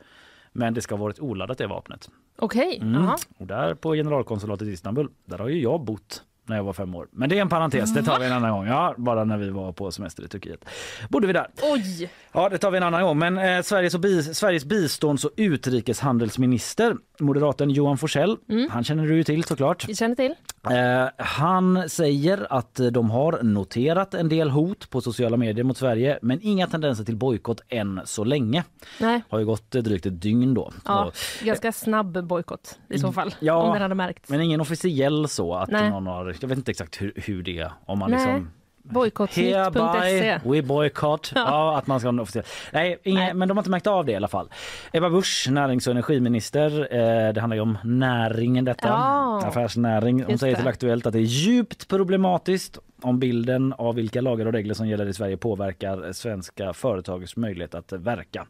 Men 0.57 0.75
det 0.75 0.81
ska 0.81 0.95
ha 0.95 1.03
varit 1.03 1.21
oladdat 1.21 1.59
det 1.59 1.67
vapnet. 1.67 2.09
Okej. 2.39 2.79
Mm. 2.83 3.03
jaha. 3.03 3.17
Och 3.39 3.47
där 3.47 3.75
på 3.75 3.93
generalkonsulatet 3.95 4.69
i 4.69 4.71
Istanbul, 4.71 5.09
där 5.25 5.39
har 5.39 5.49
ju 5.49 5.63
jag 5.63 5.81
bott 5.81 6.23
när 6.47 6.57
jag 6.57 6.65
var 6.65 6.73
fem 6.73 6.95
år. 6.95 7.09
Men 7.13 7.29
det 7.29 7.37
är 7.39 7.41
en 7.43 7.49
parentes, 7.49 7.95
det 7.95 8.03
tar 8.03 8.19
vi 8.21 8.27
en 8.27 8.33
annan 8.33 8.51
gång. 8.53 8.67
Ja, 8.67 8.95
bara 8.99 9.25
när 9.25 9.37
vi 9.39 9.51
var 9.51 9.73
på 9.73 9.91
semester 9.93 10.23
i 10.25 10.29
Turkiet. 10.29 10.65
Bodde 11.09 11.27
vi 11.27 11.33
där. 11.33 11.47
Oj! 11.63 12.11
Ja, 12.33 12.49
det 12.49 12.59
tar 12.59 12.71
vi 12.71 12.77
en 12.77 12.83
annan 12.83 13.03
gång. 13.03 13.19
Men 13.19 13.39
eh, 13.39 13.63
Sveriges, 13.63 13.95
och 13.95 14.01
bi- 14.01 14.23
Sveriges 14.23 14.65
bistånds 14.65 15.25
och 15.25 15.31
utrikeshandelsminister, 15.37 16.97
moderaten 17.21 17.71
Johan 17.71 17.99
Forsell, 17.99 18.37
han 18.71 18.85
känner 18.85 19.07
du 19.07 19.17
ju 19.17 19.25
till 19.25 19.45
såklart. 19.45 19.85
Jag 19.89 19.97
känner 19.97 20.15
till. 20.15 20.35
Eh, 20.71 21.09
han 21.19 21.89
säger 21.89 22.47
att 22.53 22.81
eh, 22.81 22.87
de 22.87 23.11
har 23.11 23.43
noterat 23.43 24.15
en 24.15 24.29
del 24.29 24.51
hot 24.51 24.91
på 24.91 25.01
sociala 25.01 25.37
medier 25.37 25.65
mot 25.65 25.77
Sverige, 25.77 26.19
men 26.23 26.39
inga 26.43 26.67
tendenser 26.67 27.05
till 27.05 27.17
bojkott 27.17 27.61
än 27.69 28.01
så 28.05 28.25
länge. 28.25 28.65
Nej. 29.01 29.23
Har 29.29 29.39
ju 29.39 29.45
gått 29.45 29.75
eh, 29.75 29.83
drygt 29.83 30.07
ett 30.07 30.23
dygn 30.23 30.55
då. 30.55 30.73
Ja, 30.85 31.05
Och- 31.05 31.15
ganska 31.47 31.73
snabb 31.73 32.25
bojkott 32.27 32.79
i 32.89 32.99
så 32.99 33.13
fall. 33.13 33.35
Ja, 33.41 33.55
om 33.55 33.73
den 33.73 33.83
hade 33.83 33.95
märkts. 33.95 34.31
Men 34.31 34.41
ingen 34.41 34.61
officiell 34.61 35.29
så 35.29 35.55
att 35.55 35.71
Nej. 35.71 35.91
någon 35.91 36.07
har, 36.07 36.35
jag 36.41 36.49
vet 36.49 36.59
inte 36.59 36.71
exakt 36.71 37.03
hur, 37.03 37.13
hur 37.17 37.43
det 37.43 37.59
är 37.59 37.73
om 37.87 37.99
man 37.99 38.11
Nej. 38.11 38.19
liksom 38.27 38.51
Bojkottnytt.se. 38.85 40.41
We 40.45 40.63
boycott. 40.63 41.33
Ja. 41.35 41.77
att 41.79 41.87
man 41.87 42.01
ska 42.01 42.07
ha 42.07 42.13
en 42.13 42.21
officiell. 42.21 42.45
Nej, 42.73 42.99
inga, 43.03 43.21
Nej. 43.21 43.35
men 43.35 43.49
de 43.49 43.57
har 43.57 43.63
inte 43.63 43.71
märkt 43.71 43.87
av 43.87 44.05
det 44.05 44.13
i 44.13 44.17
alla 44.17 44.29
fall. 44.29 44.49
Ebba 44.93 45.11
Busch, 45.11 45.47
närings 45.51 45.87
och 45.87 45.91
energiminister. 45.91 46.81
Eh, 46.95 47.33
det 47.33 47.41
handlar 47.41 47.55
ju 47.57 47.61
om 47.61 47.79
näringen 47.85 48.65
detta. 48.65 48.89
Ja. 48.89 49.43
Affärsnäring. 49.45 50.25
Hon 50.25 50.39
säger 50.39 50.55
det. 50.55 50.61
till 50.61 50.69
Aktuellt 50.69 51.07
att 51.07 51.13
det 51.13 51.19
är 51.19 51.23
djupt 51.23 51.89
problematiskt 51.89 52.79
om 53.03 53.19
bilden 53.19 53.73
av 53.73 53.95
vilka 53.95 54.21
lagar 54.21 54.47
och 54.47 54.53
regler 54.53 54.75
som 54.75 54.89
gäller 54.89 55.07
i 55.07 55.13
Sverige 55.15 55.37
påverkar 55.37 56.13
svenska 56.13 56.73
företags 56.73 57.37
möjlighet 57.37 57.75
att 57.75 57.93
verka. 57.93 58.47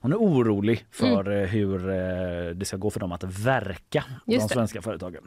Hon 0.00 0.12
är 0.12 0.16
orolig 0.16 0.84
för 0.90 1.26
Mm. 1.26 1.42
eh, 1.42 1.48
hur 1.48 1.90
eh, 1.90 1.96
det 2.54 2.64
ska 2.64 2.76
gå 2.76 2.90
för 2.90 3.00
dem 3.00 3.12
att 3.12 3.24
verka, 3.24 4.04
Just 4.26 4.40
de 4.40 4.48
det. 4.48 4.54
svenska 4.54 4.82
företagen. 4.82 5.22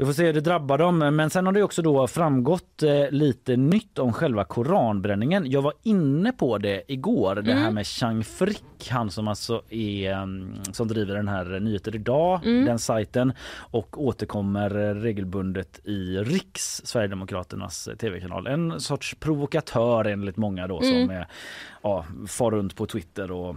Vi 0.00 0.06
får 0.06 0.12
se 0.12 0.26
hur 0.26 0.32
det 0.32 0.40
drabbar 0.40 0.78
dem. 0.78 0.98
Men 0.98 1.30
sen 1.30 1.46
har 1.46 1.52
det 1.52 1.62
också 1.62 1.82
då 1.82 2.06
framgått 2.06 2.82
eh, 2.82 3.10
lite 3.10 3.56
nytt 3.56 3.98
om 3.98 4.12
själva 4.12 4.44
koranbränningen. 4.44 5.50
Jag 5.50 5.62
var 5.62 5.72
inne 5.82 6.32
på 6.32 6.58
det 6.58 6.82
igår, 6.92 7.34
det 7.34 7.52
här 7.52 7.70
med 7.70 7.86
Chang 7.86 8.24
Frick, 8.24 8.88
han 8.90 9.10
som 9.10 9.28
alltså 9.28 9.62
är 9.70 10.12
mm, 10.12 10.54
som 10.72 10.88
driver 10.88 11.14
den 11.14 11.28
här 11.28 11.60
Nyheter 11.60 11.94
idag, 11.94 12.40
den 12.42 12.78
sajten 12.78 13.32
och 13.56 14.04
återkommer 14.04 14.70
regelbundet 14.94 15.80
i 15.84 16.16
Riks, 16.16 16.82
Sverigedemokraternas 16.84 17.88
tv-kanal. 17.98 18.46
En 18.46 18.80
sorts 18.80 19.14
provokatör 19.14 20.04
enligt 20.04 20.36
många 20.36 20.66
då 20.66 20.80
som 20.80 21.10
är, 21.10 21.26
ja, 21.82 22.04
far 22.28 22.50
runt 22.50 22.76
på 22.76 22.86
Twitter 22.86 23.30
och 23.30 23.56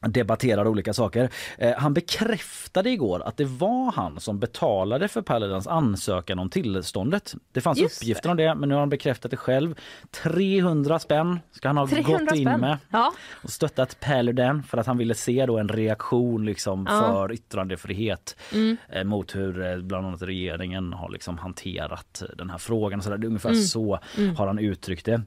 debatterar 0.00 0.66
olika 0.66 0.92
saker. 0.92 1.30
Eh, 1.58 1.74
han 1.78 1.94
bekräftade 1.94 2.90
igår 2.90 3.22
att 3.22 3.36
det 3.36 3.44
var 3.44 3.92
han 3.92 4.20
som 4.20 4.38
betalade 4.38 5.08
för 5.08 5.22
Paludans 5.22 5.66
ansökan 5.66 6.38
om 6.38 6.50
tillståndet. 6.50 7.34
Det 7.52 7.60
fanns 7.60 7.78
Just 7.78 8.02
uppgifter 8.02 8.30
om 8.30 8.36
det 8.36 8.54
men 8.54 8.68
nu 8.68 8.74
har 8.74 8.80
han 8.80 8.88
bekräftat 8.90 9.30
det 9.30 9.36
själv. 9.36 9.74
300 10.10 10.98
spänn 10.98 11.40
ska 11.52 11.68
han 11.68 11.76
ha 11.76 11.86
300 11.86 12.12
gått 12.12 12.34
in 12.36 12.44
spänn. 12.46 12.60
med 12.60 12.78
Ja. 12.90 13.12
och 13.42 13.50
stöttat 13.50 14.00
Paludan 14.00 14.62
för 14.62 14.78
att 14.78 14.86
han 14.86 14.98
ville 14.98 15.14
se 15.14 15.46
då 15.46 15.58
en 15.58 15.68
reaktion 15.68 16.46
liksom 16.46 16.86
Ja. 16.90 17.00
för 17.00 17.32
yttrandefrihet 17.32 18.36
Mm. 18.54 18.76
eh, 18.88 19.04
mot 19.04 19.34
hur 19.36 19.66
eh, 19.66 19.76
bland 19.78 20.06
annat 20.06 20.22
regeringen 20.22 20.92
har 20.92 21.08
liksom 21.10 21.38
hanterat 21.38 22.22
den 22.38 22.50
här 22.50 22.58
frågan. 22.58 23.02
Så 23.02 23.10
där, 23.10 23.18
det 23.18 23.24
är 23.24 23.28
ungefär 23.28 23.48
Mm. 23.50 23.62
så 23.62 23.98
har 24.36 24.46
han 24.46 24.58
uttryckt 24.58 25.06
det. 25.06 25.22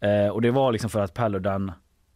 Eh, 0.00 0.28
och 0.28 0.42
det 0.42 0.50
var 0.50 0.72
liksom 0.72 0.90
för 0.90 1.00
att 1.00 1.14
Paludan 1.14 1.72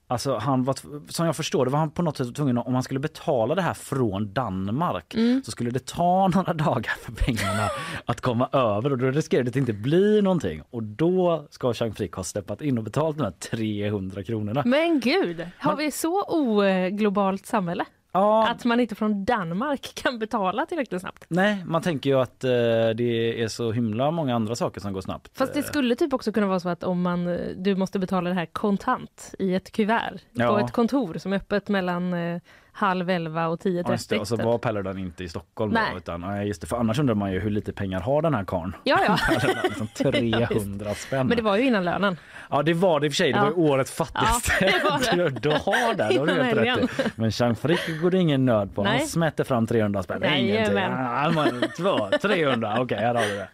Alltså 0.09 0.37
han 0.37 0.65
var, 0.65 0.77
som 1.13 1.27
jag 1.27 1.37
förstår 1.37 1.65
det 1.65 1.71
var 1.71 1.79
han 1.79 1.91
på 1.91 2.03
något 2.03 2.17
sätt 2.17 2.35
tvungen 2.35 2.59
om 2.59 2.75
han 2.75 2.83
skulle 2.83 3.01
betala 3.01 3.55
det 3.55 3.63
här 3.63 3.75
från 3.75 4.33
Danmark 4.33 5.15
Mm. 5.15 5.43
så 5.45 5.51
skulle 5.51 5.71
det 5.71 5.87
ta 5.87 6.29
några 6.35 6.53
dagar 6.53 6.93
för 7.03 7.13
pengarna 7.13 7.69
att 8.05 8.21
komma 8.21 8.49
över 8.53 8.93
och 8.93 8.99
då 8.99 9.11
riskerar 9.11 9.43
det 9.43 9.49
att 9.49 9.57
inte 9.57 9.73
bli 9.73 10.23
någonting 10.23 10.63
och 10.71 10.83
då 10.83 11.47
ska 11.51 11.75
Chang 11.75 11.95
Frick 11.95 12.13
ha 12.15 12.25
steppat 12.25 12.63
in 12.63 12.79
och 12.79 12.85
betalat 12.85 13.17
de 13.17 13.23
här 13.25 13.31
300 13.31 14.23
kronorna. 14.23 14.63
Men 14.67 15.01
gud, 15.01 15.47
har 15.59 15.71
Man- 15.71 15.79
vi 15.79 15.91
så 15.91 16.23
oglobalt 16.23 17.47
samhälle? 17.47 17.85
Ja, 18.16 18.49
Att 18.49 18.64
man 18.64 18.80
inte 18.80 18.94
från 18.94 19.25
Danmark 19.25 19.94
kan 19.94 20.18
betala 20.18 20.66
tillräckligt 20.66 21.00
snabbt? 21.00 21.25
nej, 21.28 21.62
man 21.66 21.82
tänker 21.82 22.11
ju 22.11 22.20
att 22.20 22.44
eh, 22.44 22.50
det 22.94 23.42
är 23.42 23.49
så 23.49 23.73
himla 23.73 24.11
många 24.11 24.35
andra 24.35 24.54
saker 24.56 24.80
som 24.80 24.92
går 24.92 25.00
snabbt. 25.00 25.38
Fast 25.38 25.52
det 25.54 25.58
Eh, 25.58 25.64
skulle 25.64 25.96
typ 25.96 26.12
också 26.12 26.32
kunna 26.32 26.46
vara 26.46 26.61
så 26.61 26.68
att 26.68 26.85
om 26.85 27.02
man, 27.02 27.26
eh, 27.26 27.38
du 27.56 27.76
måste 27.76 27.99
betala 27.99 28.28
det 28.30 28.35
här 28.37 28.46
kontant 28.46 29.35
i 29.38 29.54
ett 29.54 29.73
kuvert 29.73 30.12
på 30.12 30.42
Ja. 30.42 30.61
ett 30.61 30.73
kontor 30.73 31.14
som 31.18 31.32
är 31.32 31.37
öppet 31.37 31.68
mellan 31.68 32.14
eh, 32.14 32.40
halv 32.76 33.11
elva 33.11 33.47
och 33.47 33.61
tio 33.61 33.85
Ja, 33.88 33.97
det. 34.09 34.18
Och 34.18 34.28
så 34.28 34.37
var 34.37 34.59
Paludan 34.59 34.99
inte 34.99 35.25
i 35.25 35.28
Stockholm 35.28 35.73
Nej. 35.73 35.83
då, 35.92 35.99
utan, 35.99 36.21
nej, 36.21 36.47
just 36.49 36.61
det, 36.61 36.66
för 36.66 36.76
annars 36.76 36.99
undrar 36.99 37.14
man 37.14 37.33
ju 37.33 37.40
hur 37.40 37.50
lite 37.50 37.73
pengar 37.73 38.00
har 38.00 38.23
den 38.23 38.35
här 38.35 38.45
karln. 38.45 38.76
Ja, 38.85 38.99
ja. 39.06 39.18
Liksom 39.64 39.88
300 40.12 40.95
spänn. 40.95 41.26
Men 41.26 41.37
det 41.37 41.42
var 41.42 41.56
ju 41.56 41.66
innan 41.66 41.85
lönen. 41.85 42.16
Ja 42.50 42.62
det 42.62 42.75
var 42.75 43.00
det 43.00 43.06
i 43.06 43.09
och 43.09 43.12
för 43.12 43.16
sig, 43.16 43.33
det 43.33 43.38
Ja. 43.38 43.42
var 43.45 43.50
ju 43.50 43.56
årets 43.56 43.92
fattigaste. 43.92 44.52
Ja, 44.61 44.66
det 44.66 44.85
var 44.85 45.16
det. 45.30 45.40
du 45.40 45.49
har 45.50 45.95
det, 45.95 46.14
då 46.14 46.21
har 46.21 46.26
du 46.26 46.33
helt 46.33 46.56
Verkligen. 46.56 46.78
rätt 46.78 47.06
i. 47.06 47.11
Men 47.16 47.30
Jean 47.30 47.56
Frick 47.56 48.02
går 48.02 48.11
det 48.11 48.18
ingen 48.18 48.45
nöd 48.45 48.75
på. 48.75 48.83
Han 48.85 48.92
Nej. 48.97 49.06
smätter 49.06 49.45
fram 49.45 49.66
300 49.66 50.02
spänn. 50.02 50.25
Ingenting. 50.25 50.54
Jajamän. 50.76 51.23
Ja, 51.25 51.30
man, 51.35 51.62
två, 51.76 52.09
300, 52.23 52.76
okej 52.80 52.99
här 52.99 53.14
har 53.14 53.23
du 53.23 53.37
det. 53.37 53.49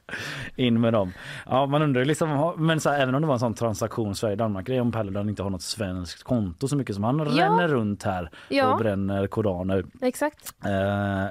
In 0.56 0.80
med 0.80 0.92
dem. 0.92 1.12
Ja 1.50 1.66
man 1.66 1.82
undrar 1.82 2.04
liksom, 2.04 2.54
men 2.58 2.80
så 2.80 2.90
här, 2.90 3.00
även 3.00 3.14
om 3.14 3.20
det 3.22 3.26
var 3.26 3.34
en 3.34 3.40
sån 3.40 3.54
transaktion 3.54 4.14
Sverige-Danmark 4.14 4.66
grej 4.66 4.80
om 4.80 4.92
Paludan 4.92 5.28
inte 5.28 5.42
har 5.42 5.50
något 5.50 5.62
svenskt 5.62 6.22
konto 6.22 6.68
så 6.68 6.76
mycket 6.76 6.94
som 6.94 7.04
han 7.04 7.20
ränner 7.24 7.68
runt 7.68 8.02
här 8.02 8.30
Ja. 8.48 8.72
och 8.72 8.78
bränner 8.78 9.11
koraner. 9.26 9.84
Exakt. 10.00 10.54
Eh, 10.64 10.70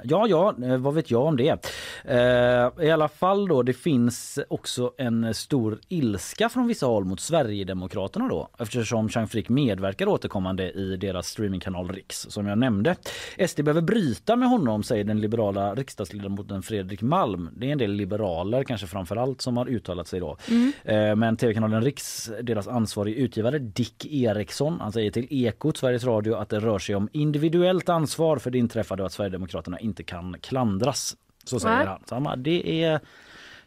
ja, 0.04 0.26
ja, 0.28 0.54
eh, 0.64 0.76
vad 0.76 0.94
vet 0.94 1.10
jag 1.10 1.22
om 1.22 1.36
det? 1.36 1.66
Eh, 2.04 2.86
I 2.86 2.90
alla 2.90 3.08
fall 3.08 3.48
då, 3.48 3.62
det 3.62 3.72
finns 3.72 4.38
också 4.48 4.92
en 4.98 5.34
stor 5.34 5.78
ilska 5.88 6.48
från 6.48 6.66
vissa 6.66 6.86
håll 6.86 7.04
mot 7.04 7.20
Sverigedemokraterna 7.20 8.28
då 8.28 8.48
eftersom 8.58 9.08
Chang 9.08 9.28
Frick 9.28 9.48
medverkar 9.48 10.08
återkommande 10.08 10.70
i 10.70 10.96
deras 10.96 11.28
streamingkanal 11.28 11.88
Riks 11.88 12.26
som 12.30 12.46
jag 12.46 12.58
nämnde. 12.58 12.96
SD 13.46 13.62
behöver 13.62 13.82
bryta 13.82 14.36
med 14.36 14.48
honom 14.48 14.82
säger 14.82 15.04
den 15.04 15.20
liberala 15.20 15.74
riksdagsledamoten 15.74 16.62
Fredrik 16.62 17.02
Malm. 17.02 17.50
Det 17.56 17.68
är 17.68 17.72
en 17.72 17.78
del 17.78 17.92
liberaler 17.92 18.64
kanske 18.64 18.86
framför 18.86 19.16
allt 19.16 19.40
som 19.40 19.56
har 19.56 19.68
uttalat 19.68 20.08
sig 20.08 20.20
då. 20.20 20.36
Eh, 20.84 21.16
men 21.16 21.36
tv-kanalen 21.36 21.82
Riks, 21.82 22.30
deras 22.42 22.68
ansvarig 22.68 23.14
utgivare 23.14 23.58
Dick 23.58 24.06
Eriksson, 24.06 24.80
han 24.80 24.92
säger 24.92 25.10
till 25.10 25.26
Ekot, 25.30 25.76
Sveriges 25.76 26.04
Radio 26.04 26.34
att 26.34 26.48
det 26.48 26.60
rör 26.60 26.78
sig 26.78 26.94
om 26.94 27.08
individuellt 27.72 27.88
ansvar 27.88 28.36
för 28.36 28.50
det 28.50 28.58
inträffade 28.58 29.02
och 29.02 29.06
att 29.06 29.12
Sverigedemokraterna 29.12 29.78
inte 29.78 30.02
kan 30.02 30.36
klandras. 30.40 31.16
Så 31.44 31.60
säger 31.60 31.76
Nej. 31.76 31.86
han. 31.86 32.02
Så 32.06 32.14
han 32.14 32.42
det 32.42 32.84
är 32.84 33.00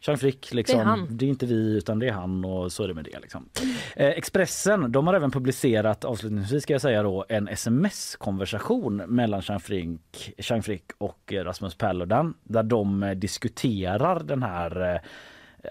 Jean 0.02 0.18
Frick, 0.18 0.54
liksom. 0.54 0.78
Det 0.78 0.84
är 0.84 0.86
han. 0.86 1.08
det 1.18 1.26
är 1.26 1.30
inte 1.30 1.46
vi 1.46 1.78
utan 1.78 2.00
det 2.00 2.08
är 2.08 2.12
han 2.12 2.46
och 2.46 2.72
så 2.72 2.84
är 2.84 2.88
det 2.88 2.94
med 2.94 3.04
det. 3.04 3.20
Liksom. 3.20 3.50
Eh, 3.96 4.08
Expressen 4.08 4.92
de 4.92 5.08
har 5.08 5.14
även 5.14 5.32
publicerat, 5.32 6.06
avslutningsvis 6.06 6.64
ska 6.64 6.74
jag 6.74 6.82
säga 6.82 7.04
då, 7.04 7.26
en 7.30 7.48
sms-konversation 7.48 8.98
mellan 8.98 9.42
Jean 9.42 9.60
Frick, 9.60 10.34
Jean 10.38 10.64
Frick 10.64 10.92
och 10.98 11.34
eh, 11.34 11.44
Rasmus 11.44 11.76
Paludan 11.76 12.34
där 12.44 12.64
de 12.64 13.04
eh, 13.04 13.16
diskuterar 13.16 14.20
den 14.24 14.44
här 14.44 14.94
eh, 14.94 15.02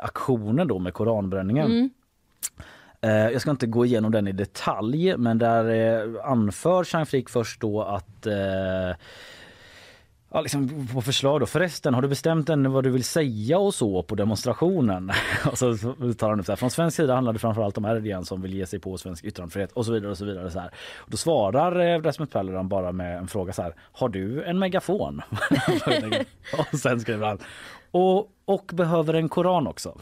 aktionen 0.02 0.68
då 0.68 0.78
med 0.78 0.94
koranbränningen. 0.94 1.66
Mm. 1.66 1.90
Eh, 3.04 3.30
jag 3.30 3.40
ska 3.40 3.50
inte 3.50 3.66
gå 3.66 3.86
igenom 3.86 4.12
den 4.12 4.28
i 4.28 4.32
detalj 4.32 5.16
men 5.16 5.38
där 5.38 5.64
eh, 5.64 6.30
anför 6.30 6.84
Chang 6.84 7.06
Frick 7.06 7.30
först 7.30 7.60
då 7.60 7.82
att 7.82 8.26
eh, 8.26 8.96
Ja, 10.34 10.40
liksom 10.40 10.88
på 10.92 11.02
förslag 11.02 11.40
då. 11.40 11.46
Förresten, 11.46 11.94
har 11.94 12.02
du 12.02 12.08
bestämt 12.08 12.48
än 12.48 12.72
vad 12.72 12.84
du 12.84 12.90
vill 12.90 13.04
säga 13.04 13.58
och 13.58 13.74
så 13.74 14.02
på 14.02 14.14
demonstrationen? 14.14 15.12
och 15.50 15.58
så 15.58 15.76
tar 16.18 16.28
han 16.30 16.40
upp 16.40 16.46
så 16.46 16.52
här. 16.52 16.56
Från 16.56 16.70
svensk 16.70 16.96
sida 16.96 17.14
handlar 17.14 17.32
det 17.32 17.38
framförallt 17.38 17.78
om 17.78 17.86
RDN 17.86 18.24
som 18.24 18.42
vill 18.42 18.54
ge 18.54 18.66
sig 18.66 18.78
på 18.78 18.98
svensk 18.98 19.24
yttrandefrihet 19.24 19.72
och 19.72 19.86
så 19.86 19.92
vidare 19.92 20.10
och 20.10 20.18
så 20.18 20.24
vidare. 20.24 20.50
Så 20.50 20.60
här. 20.60 20.70
Och 20.96 21.10
då 21.10 21.16
svarar 21.16 22.00
Rasmus 22.02 22.30
Paludan 22.30 22.68
bara 22.68 22.92
med 22.92 23.18
en 23.18 23.28
fråga 23.28 23.52
så 23.52 23.62
här. 23.62 23.74
Har 23.92 24.08
du 24.08 24.44
en 24.44 24.58
megafon? 24.58 25.22
och 26.72 26.78
sen 26.78 27.00
skriver 27.00 27.26
han. 27.26 27.38
Och, 27.94 28.28
och 28.44 28.70
behöver 28.74 29.14
en 29.14 29.28
koran 29.28 29.66
också. 29.66 29.98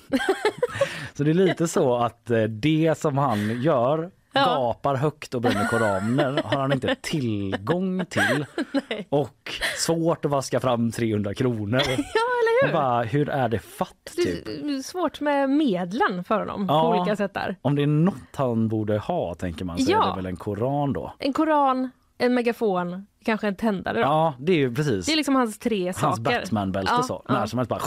så 1.14 1.24
det 1.24 1.30
är 1.30 1.34
lite 1.34 1.68
så 1.68 1.96
att 1.96 2.30
eh, 2.30 2.42
det 2.42 2.98
som 2.98 3.18
han 3.18 3.62
gör 3.62 4.10
gapar 4.34 4.94
högt 4.94 5.34
och 5.34 5.40
bränner 5.42 5.66
koraner 5.68 6.42
har 6.44 6.60
han 6.60 6.72
inte 6.72 6.96
tillgång 7.00 8.04
till. 8.06 8.46
Och 9.08 9.52
svårt 9.78 10.24
att 10.24 10.30
vaska 10.30 10.60
fram 10.60 10.90
300 10.90 11.34
kronor. 11.34 11.80
Ja, 11.88 12.64
eller 12.64 12.66
hur? 12.66 12.72
bara, 12.72 13.02
hur 13.02 13.28
är 13.28 13.48
det 13.48 13.58
fatt 13.58 14.04
typ? 14.16 14.44
Det 14.44 14.50
är 14.74 14.82
svårt 14.82 15.20
med 15.20 15.50
medlen 15.50 16.24
för 16.24 16.38
honom 16.38 16.66
Ja. 16.68 16.82
på 16.82 16.88
olika 16.88 17.16
sätt 17.16 17.34
där. 17.34 17.56
Om 17.62 17.74
det 17.74 17.82
är 17.82 17.86
något 17.86 18.36
han 18.36 18.68
borde 18.68 18.98
ha 18.98 19.34
tänker 19.34 19.64
man 19.64 19.78
så 19.78 19.90
är 19.90 19.94
Ja. 19.94 20.06
det 20.10 20.16
väl 20.16 20.26
en 20.26 20.36
koran 20.36 20.92
då. 20.92 21.12
En 21.18 21.32
koran, 21.32 21.90
en 22.18 22.34
megafon, 22.34 23.06
kanske 23.22 23.48
en 23.48 23.56
tändare. 23.56 23.94
Då. 23.96 24.00
Ja 24.00 24.34
det 24.38 24.52
är 24.52 24.56
ju 24.56 24.74
precis. 24.74 25.06
Det 25.06 25.12
är 25.12 25.16
liksom 25.16 25.34
hans 25.34 25.58
tre 25.58 25.84
Hans 25.84 25.98
saker. 25.98 26.40
Batman-bälte 26.40 26.92
Ja, 26.96 27.02
så. 27.02 27.22
ja. 27.28 27.34
När 27.34 27.46
som 27.46 27.58
helst 27.58 27.68
bara! 27.68 27.80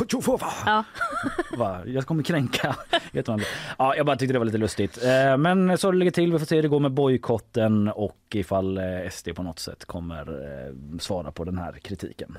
Ja. 0.65 0.83
bara 1.57 1.85
jag 1.85 2.05
kommer 2.05 2.23
kränka. 2.23 2.75
ja, 3.77 3.95
jag 3.95 4.05
bara 4.05 4.15
tyckte 4.15 4.33
det 4.33 4.39
var 4.39 4.45
lite 4.45 4.57
lustigt. 4.57 5.03
Eh, 5.03 5.37
Men 5.37 5.77
så 5.77 5.91
det 5.91 5.97
ligger 5.97 6.11
till. 6.11 6.31
Vi 6.33 6.39
får 6.39 6.45
se 6.45 6.55
hur 6.55 6.61
det 6.63 6.67
går 6.69 6.79
med 6.79 6.91
bojkotten 6.91 7.87
och 7.87 8.17
ifall 8.33 8.77
eh, 8.77 8.83
SD 9.11 9.29
på 9.35 9.43
något 9.43 9.59
sätt 9.59 9.85
kommer 9.85 10.21
eh, 10.21 10.99
svara 10.99 11.31
på 11.31 11.43
den 11.43 11.57
här 11.57 11.71
kritiken. 11.73 12.37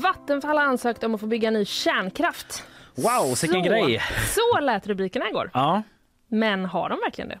Vattenfall 0.00 0.56
har 0.56 0.64
ansökt 0.64 1.04
om 1.04 1.14
att 1.14 1.20
få 1.20 1.26
bygga 1.26 1.50
ny 1.50 1.64
kärnkraft. 1.64 2.64
Wow, 2.94 3.36
vilken 3.42 3.62
grej! 3.62 4.00
Så 4.34 4.60
lät 4.60 4.86
rubrikerna 4.86 5.28
igår. 5.28 5.50
Ja, 5.54 5.82
Men 6.28 6.64
har 6.64 6.88
de 6.88 6.98
verkligen 6.98 7.28
det? 7.28 7.38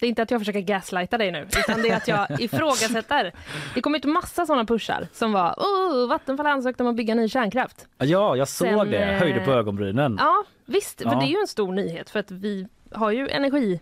Det 0.00 0.06
är 0.06 0.08
inte 0.08 0.22
att 0.22 0.30
jag 0.30 0.40
försöker 0.40 0.60
gaslighta 0.60 1.18
dig 1.18 1.32
nu, 1.32 1.48
utan 1.58 1.82
det 1.82 1.88
är 1.88 1.96
att 1.96 2.08
jag 2.08 2.26
ifrågasätter. 2.40 3.32
Det 3.74 3.80
kom 3.80 3.94
ut 3.94 4.04
massa 4.04 4.46
sådana 4.46 4.64
pushar 4.64 5.08
som 5.12 5.32
var 5.32 5.52
oh, 5.52 6.08
Vattenfall 6.08 6.46
har 6.46 6.52
ansökt 6.52 6.80
om 6.80 6.86
att 6.86 6.96
bygga 6.96 7.14
ny 7.14 7.28
kärnkraft. 7.28 7.86
ja 7.98 8.36
jag 8.36 8.48
såg 8.48 8.68
Sen, 8.68 8.90
det. 8.90 9.04
Höjde 9.20 9.40
på 9.40 9.50
eh, 9.50 9.56
ögonbrynen. 9.56 10.16
Ja, 10.20 10.44
visst, 10.66 11.02
för 11.02 11.08
Ja. 11.10 11.14
det 11.14 11.24
är 11.26 11.28
ju 11.28 11.38
en 11.38 11.46
stor 11.46 11.72
nyhet 11.72 12.10
för 12.10 12.20
att 12.20 12.30
vi 12.30 12.68
har 12.92 13.10
ju 13.10 13.28
energi 13.28 13.80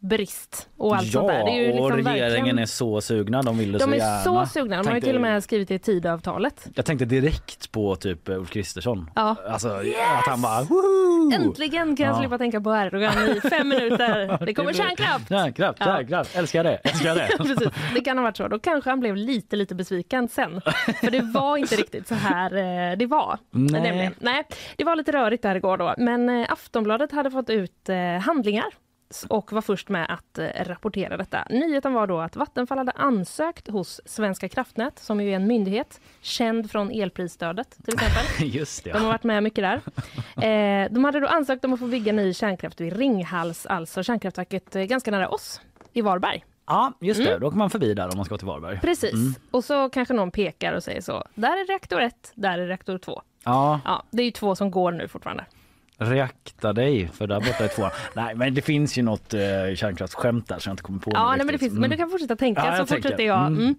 brist 0.00 0.68
och 0.76 0.96
allt 0.96 1.06
ja, 1.06 1.12
sånt 1.12 1.28
där. 1.28 1.44
Det 1.44 1.50
är 1.50 1.54
ju 1.60 1.66
liksom 1.66 1.82
och 1.84 1.90
regeringen 1.92 2.30
verkligen... 2.32 2.58
är 2.58 2.66
så 2.66 3.00
sugna. 3.00 3.42
De 3.42 3.58
vill 3.58 3.72
det 3.72 3.78
De 3.78 3.84
så 3.84 3.90
är 3.90 3.94
gärna. 3.96 4.46
så 4.46 4.52
sugna. 4.52 4.76
De 4.76 4.76
har 4.76 4.84
Tänkte- 4.84 5.06
till 5.06 5.16
och 5.16 5.22
med 5.22 5.44
skrivit 5.44 5.68
det 5.68 5.74
i 5.74 5.78
Tidöavtalet. 5.78 6.68
Jag 6.74 6.84
tänkte 6.84 7.04
direkt 7.04 7.72
på 7.72 7.96
typ 7.96 8.28
eh, 8.28 8.36
Ulf 8.38 8.50
Kristersson. 8.50 9.10
Ja. 9.14 9.36
Alltså 9.48 9.68
att 9.68 10.26
han 10.26 10.42
bara 10.42 10.62
woho! 10.62 11.32
Äntligen 11.34 11.96
kan 11.96 12.06
jag 12.06 12.14
Ja. 12.14 12.18
slippa 12.20 12.38
tänka 12.38 12.60
på 12.60 12.74
Erdogan 12.74 13.12
i 13.36 13.40
fem 13.40 13.68
minuter. 13.68 14.38
Det 14.46 14.54
kommer 14.54 14.72
kärnkraft! 14.72 15.28
Kärnkraft, 15.28 15.78
Ja. 15.80 15.84
kärnkraft. 15.86 16.36
Älskar 16.36 16.64
det, 16.64 16.74
älskar 16.76 17.14
det. 17.14 17.28
Precis, 17.38 17.68
det 17.94 18.00
kan 18.00 18.18
ha 18.18 18.22
varit 18.24 18.36
så. 18.36 18.48
Då 18.48 18.58
kanske 18.58 18.90
han 18.90 19.00
blev 19.00 19.16
lite, 19.16 19.56
lite 19.56 19.74
besviken 19.74 20.28
sen. 20.28 20.60
För 21.00 21.10
det 21.10 21.20
var 21.20 21.56
inte 21.56 21.76
riktigt 21.76 22.08
så 22.08 22.14
här 22.14 22.56
eh, 22.92 22.96
det 22.98 23.06
var. 23.06 23.38
Nej. 23.50 23.82
Nämligen. 23.82 24.14
Nej, 24.18 24.44
det 24.76 24.84
var 24.84 24.96
lite 24.96 25.12
rörigt 25.12 25.42
där 25.42 25.54
igår 25.54 25.76
då. 25.76 25.94
Men 25.98 26.28
eh, 26.28 26.52
Aftonbladet 26.52 27.12
hade 27.12 27.30
fått 27.30 27.50
ut 27.50 27.88
handlingar 28.22 28.66
och 29.28 29.52
var 29.52 29.60
först 29.60 29.88
med 29.88 30.06
att 30.14 30.38
eh, 30.38 30.48
rapportera 30.64 31.16
detta. 31.16 31.46
Nyheten 31.50 31.92
var 31.92 32.06
då 32.06 32.18
att 32.20 32.36
Vattenfall 32.36 32.78
hade 32.78 32.92
ansökt 32.92 33.68
hos 33.68 34.00
Svenska 34.04 34.48
kraftnät, 34.48 34.98
som 34.98 35.20
ju 35.20 35.30
är 35.32 35.36
en 35.36 35.46
myndighet, 35.46 36.00
känd 36.20 36.70
från 36.70 36.90
elprisstödet 36.90 37.76
till 37.84 37.94
exempel. 37.94 38.46
Just 38.56 38.84
det. 38.84 38.92
De 38.92 38.98
har 39.02 39.08
varit 39.08 39.22
med 39.24 39.42
mycket 39.42 39.62
där. 39.64 39.80
Eh, 40.40 40.88
de 40.90 41.04
hade 41.04 41.20
då 41.20 41.26
ansökt 41.26 41.64
om 41.64 41.72
att 41.72 41.80
få 41.80 41.86
bygga 41.86 42.12
ny 42.12 42.34
kärnkraft 42.34 42.80
vid 42.80 42.96
Ringhals, 42.96 43.66
alltså 43.66 44.02
kärnkraftverket 44.02 44.76
eh, 44.76 44.82
ganska 44.82 45.10
nära 45.10 45.28
oss, 45.28 45.60
i 45.92 46.00
Varberg. 46.00 46.44
Ja, 46.66 46.92
just 47.00 47.20
Mm. 47.20 47.32
det. 47.32 47.38
Då 47.38 47.46
åker 47.46 47.56
man 47.58 47.70
förbi 47.70 47.94
där 47.94 48.08
om 48.08 48.12
man 48.16 48.24
ska 48.24 48.36
till 48.38 48.46
Varberg. 48.46 48.80
Precis. 48.80 49.12
Och 49.50 49.64
så 49.64 49.88
kanske 49.90 50.14
någon 50.14 50.30
pekar 50.30 50.72
och 50.72 50.82
säger 50.82 51.00
så. 51.00 51.24
Där 51.34 51.48
är 51.60 51.66
reaktor 51.66 52.00
1, 52.00 52.32
där 52.34 52.58
är 52.58 52.66
reaktor 52.66 52.98
2. 52.98 53.22
Ja, 53.44 53.80
Ja, 53.84 54.02
det 54.10 54.22
är 54.22 54.24
ju 54.26 54.30
två 54.30 54.56
som 54.56 54.70
går 54.70 54.92
nu 54.92 55.08
fortfarande. 55.08 55.44
Reakta 56.00 56.72
dig 56.72 57.08
för 57.08 57.26
där 57.26 57.40
borta 57.40 57.64
är 57.64 57.68
två. 57.68 57.90
Nej, 58.14 58.34
men 58.34 58.54
det 58.54 58.62
finns 58.62 58.98
ju 58.98 59.02
något 59.02 59.34
eh, 59.34 59.40
kärnkraftsskämt 59.74 60.48
där 60.48 60.58
som 60.58 60.70
jag 60.70 60.72
inte 60.72 60.82
kommer 60.82 60.98
på 60.98 61.10
Ja, 61.14 61.28
nej, 61.28 61.38
men 61.38 61.52
det 61.52 61.58
finns, 61.58 61.74
men 61.74 61.90
du 61.90 61.96
kan 61.96 62.10
fortsätta 62.10 62.36
tänka 62.36 62.60
Ja, 62.64 62.72
så 62.72 62.80
jag 62.80 62.88
fortsätter 62.88 63.24
jag. 63.24 63.46
Mm. 63.46 63.74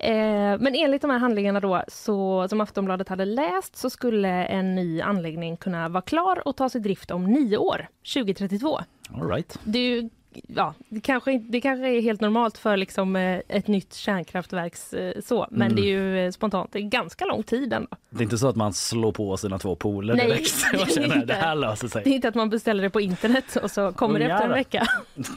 Mm. 0.00 0.52
Eh, 0.52 0.60
men 0.60 0.74
enligt 0.74 1.02
de 1.02 1.10
här 1.10 1.18
handlingarna 1.18 1.60
då, 1.60 1.84
så, 1.88 2.48
som 2.48 2.60
Aftonbladet 2.60 3.08
hade 3.08 3.24
läst 3.24 3.76
så 3.76 3.90
skulle 3.90 4.28
en 4.28 4.74
ny 4.74 5.00
anläggning 5.00 5.56
kunna 5.56 5.88
vara 5.88 6.02
klar 6.02 6.48
och 6.48 6.56
tas 6.56 6.76
i 6.76 6.78
drift 6.78 7.10
om 7.10 7.24
nio 7.24 7.56
år, 7.56 7.88
2032. 8.14 8.80
All 9.14 9.28
right. 9.28 9.58
Ju 9.64 10.10
Ja, 10.48 10.74
det 10.88 11.00
kanske, 11.00 11.38
det 11.38 11.60
kanske 11.60 11.88
är 11.88 12.00
helt 12.00 12.20
normalt 12.20 12.58
för 12.58 12.76
liksom 12.76 13.16
eh, 13.16 13.40
ett 13.48 13.68
nytt 13.68 13.94
kärnkraftverks 13.94 14.92
eh, 14.94 15.20
så, 15.20 15.46
men 15.50 15.62
Mm. 15.62 15.76
det 15.76 15.82
är 15.82 15.90
ju 15.90 16.26
eh, 16.26 16.30
spontant. 16.30 16.72
Det 16.72 16.78
är 16.78 16.82
ganska 16.82 17.24
lång 17.24 17.42
tid 17.42 17.72
ändå. 17.72 17.88
Det 18.10 18.18
är 18.18 18.22
inte 18.22 18.38
så 18.38 18.48
att 18.48 18.56
man 18.56 18.72
slår 18.72 19.12
på 19.12 19.36
sina 19.36 19.58
två 19.58 19.76
poler 19.76 20.14
Nej, 20.14 20.26
direkt 20.26 20.52
och 20.82 20.88
känner 20.88 21.14
inte. 21.14 21.26
det 21.26 21.34
här 21.34 21.54
löser 21.54 21.88
Det 21.88 21.98
är 21.98 22.02
sig. 22.02 22.12
inte 22.12 22.28
att 22.28 22.34
man 22.34 22.50
beställer 22.50 22.82
det 22.82 22.90
på 22.90 23.00
internet 23.00 23.56
och 23.62 23.70
så 23.70 23.92
kommer 23.92 24.18
det 24.18 24.24
efter 24.24 24.36
en 24.36 24.42
Ungar. 24.44 24.54
vecka. 24.54 24.86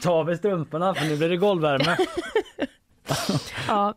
Ta 0.02 0.12
av 0.12 0.36
strumporna 0.36 0.94
för 0.94 1.06
nu 1.06 1.16
blir 1.16 1.28
det 1.28 1.36
golvvärme. 1.36 1.96
Ja. 3.68 3.94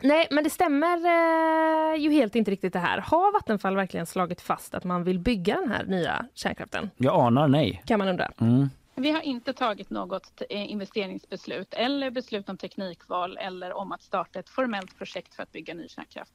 Nej, 0.00 0.26
men 0.30 0.44
det 0.44 0.50
stämmer 0.50 0.96
eh, 0.96 2.00
ju 2.00 2.10
helt 2.10 2.36
inte 2.36 2.50
riktigt 2.50 2.72
det 2.72 2.78
här. 2.78 2.98
Har 2.98 3.32
Vattenfall 3.32 3.76
verkligen 3.76 4.06
slagit 4.06 4.40
fast 4.40 4.74
att 4.74 4.84
man 4.84 5.04
vill 5.04 5.18
bygga 5.18 5.54
den 5.60 5.70
här 5.70 5.84
nya 5.84 6.26
kärnkraften? 6.34 6.90
Jag 6.96 7.14
anar 7.26 7.48
nej. 7.48 7.82
Kan 7.86 7.98
man 7.98 8.08
undra. 8.08 8.30
Mm. 8.40 8.70
Vi 8.96 9.10
har 9.10 9.20
inte 9.20 9.52
tagit 9.52 9.90
något 9.90 10.42
eh, 10.50 10.70
investeringsbeslut 10.70 11.74
eller 11.74 12.10
beslut 12.10 12.48
om 12.48 12.56
teknikval 12.56 13.36
eller 13.36 13.72
om 13.72 13.92
att 13.92 14.02
starta 14.02 14.38
ett 14.38 14.48
formellt 14.48 14.98
projekt 14.98 15.34
för 15.34 15.42
att 15.42 15.52
bygga 15.52 15.74
ny 15.74 15.88
kärnkraft. 15.88 16.32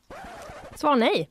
Svar 0.75 0.96
nej. 0.96 1.30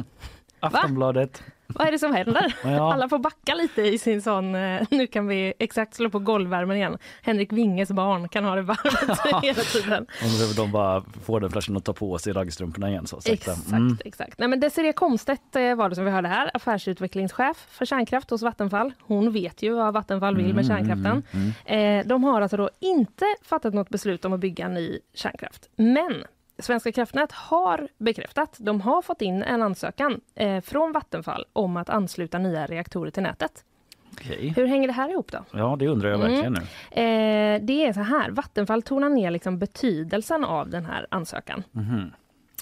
Aftonbladet. 0.60 1.42
Vad 1.74 1.86
är 1.88 1.92
det 1.92 1.98
som 1.98 2.14
händer? 2.14 2.54
Ja. 2.64 2.92
Alla 2.92 3.08
får 3.08 3.18
backa 3.18 3.54
lite 3.54 3.82
i 3.82 3.98
sin 3.98 4.22
sån, 4.22 4.54
eh, 4.54 4.82
nu 4.90 5.06
kan 5.06 5.26
vi 5.26 5.54
exakt 5.58 5.94
slå 5.94 6.10
på 6.10 6.18
golvvärmen 6.18 6.76
igen. 6.76 6.98
Henrik 7.22 7.52
Winges 7.52 7.90
barn 7.90 8.28
kan 8.28 8.44
ha 8.44 8.54
det 8.54 8.62
varmt 8.62 9.42
hela 9.44 9.62
tiden. 9.62 10.06
Om 10.22 10.54
de- 10.56 10.72
bara 10.72 11.04
får 11.24 11.40
den 11.40 11.50
flashen 11.50 11.76
att 11.76 11.84
ta 11.84 11.92
på 11.92 12.18
sig 12.18 12.32
raggstrumporna 12.32 12.88
igen. 12.90 13.06
Så, 13.06 13.16
sakta. 13.16 13.32
Exakt, 13.32 13.72
Mm. 13.72 13.98
exakt. 14.04 14.38
Nej, 14.38 14.48
men 14.48 14.60
Desirée 14.60 14.92
Komstedt 14.92 15.56
eh, 15.56 15.74
var 15.74 15.88
det 15.88 15.94
som 15.94 16.04
vi 16.04 16.10
hörde 16.10 16.28
här, 16.28 16.50
affärsutvecklingschef 16.54 17.66
för 17.70 17.84
kärnkraft 17.84 18.30
hos 18.30 18.42
Vattenfall. 18.42 18.92
Hon 19.00 19.32
vet 19.32 19.62
ju 19.62 19.74
vad 19.74 19.94
Vattenfall 19.94 20.36
vill 20.36 20.54
med 20.54 20.64
Mm, 20.64 20.76
kärnkraften. 20.86 21.22
Eh, 21.64 22.06
de 22.06 22.24
har 22.24 22.40
alltså 22.40 22.56
då 22.56 22.70
inte 22.80 23.24
fattat 23.42 23.74
något 23.74 23.88
beslut 23.88 24.24
om 24.24 24.32
att 24.32 24.40
bygga 24.40 24.68
ny 24.68 24.98
kärnkraft. 25.14 25.68
Men 25.76 26.24
Svenska 26.58 26.92
kraftnät 26.92 27.32
har 27.32 27.88
bekräftat, 27.98 28.56
de 28.60 28.80
har 28.80 29.02
fått 29.02 29.22
in 29.22 29.42
en 29.42 29.62
ansökan 29.62 30.20
eh, 30.34 30.60
från 30.60 30.92
Vattenfall 30.92 31.44
om 31.52 31.76
att 31.76 31.90
ansluta 31.90 32.38
nya 32.38 32.66
reaktorer 32.66 33.10
till 33.10 33.22
nätet. 33.22 33.64
Okej. 34.12 34.48
Hur 34.56 34.66
hänger 34.66 34.86
det 34.88 34.92
här 34.94 35.08
ihop 35.08 35.32
då? 35.32 35.38
Ja, 35.52 35.76
det 35.78 35.88
undrar 35.88 36.10
jag 36.10 36.20
Mm. 36.20 36.30
verkligen 36.32 36.52
nu. 36.52 36.60
Eh, 37.02 37.60
det 37.62 37.86
är 37.86 37.92
så 37.92 38.00
här, 38.00 38.30
Vattenfall 38.30 38.82
tonar 38.82 39.08
ner 39.08 39.30
liksom 39.30 39.58
betydelsen 39.58 40.44
av 40.44 40.70
den 40.70 40.86
här 40.86 41.06
ansökan. 41.10 41.62
Mhm. 41.70 42.12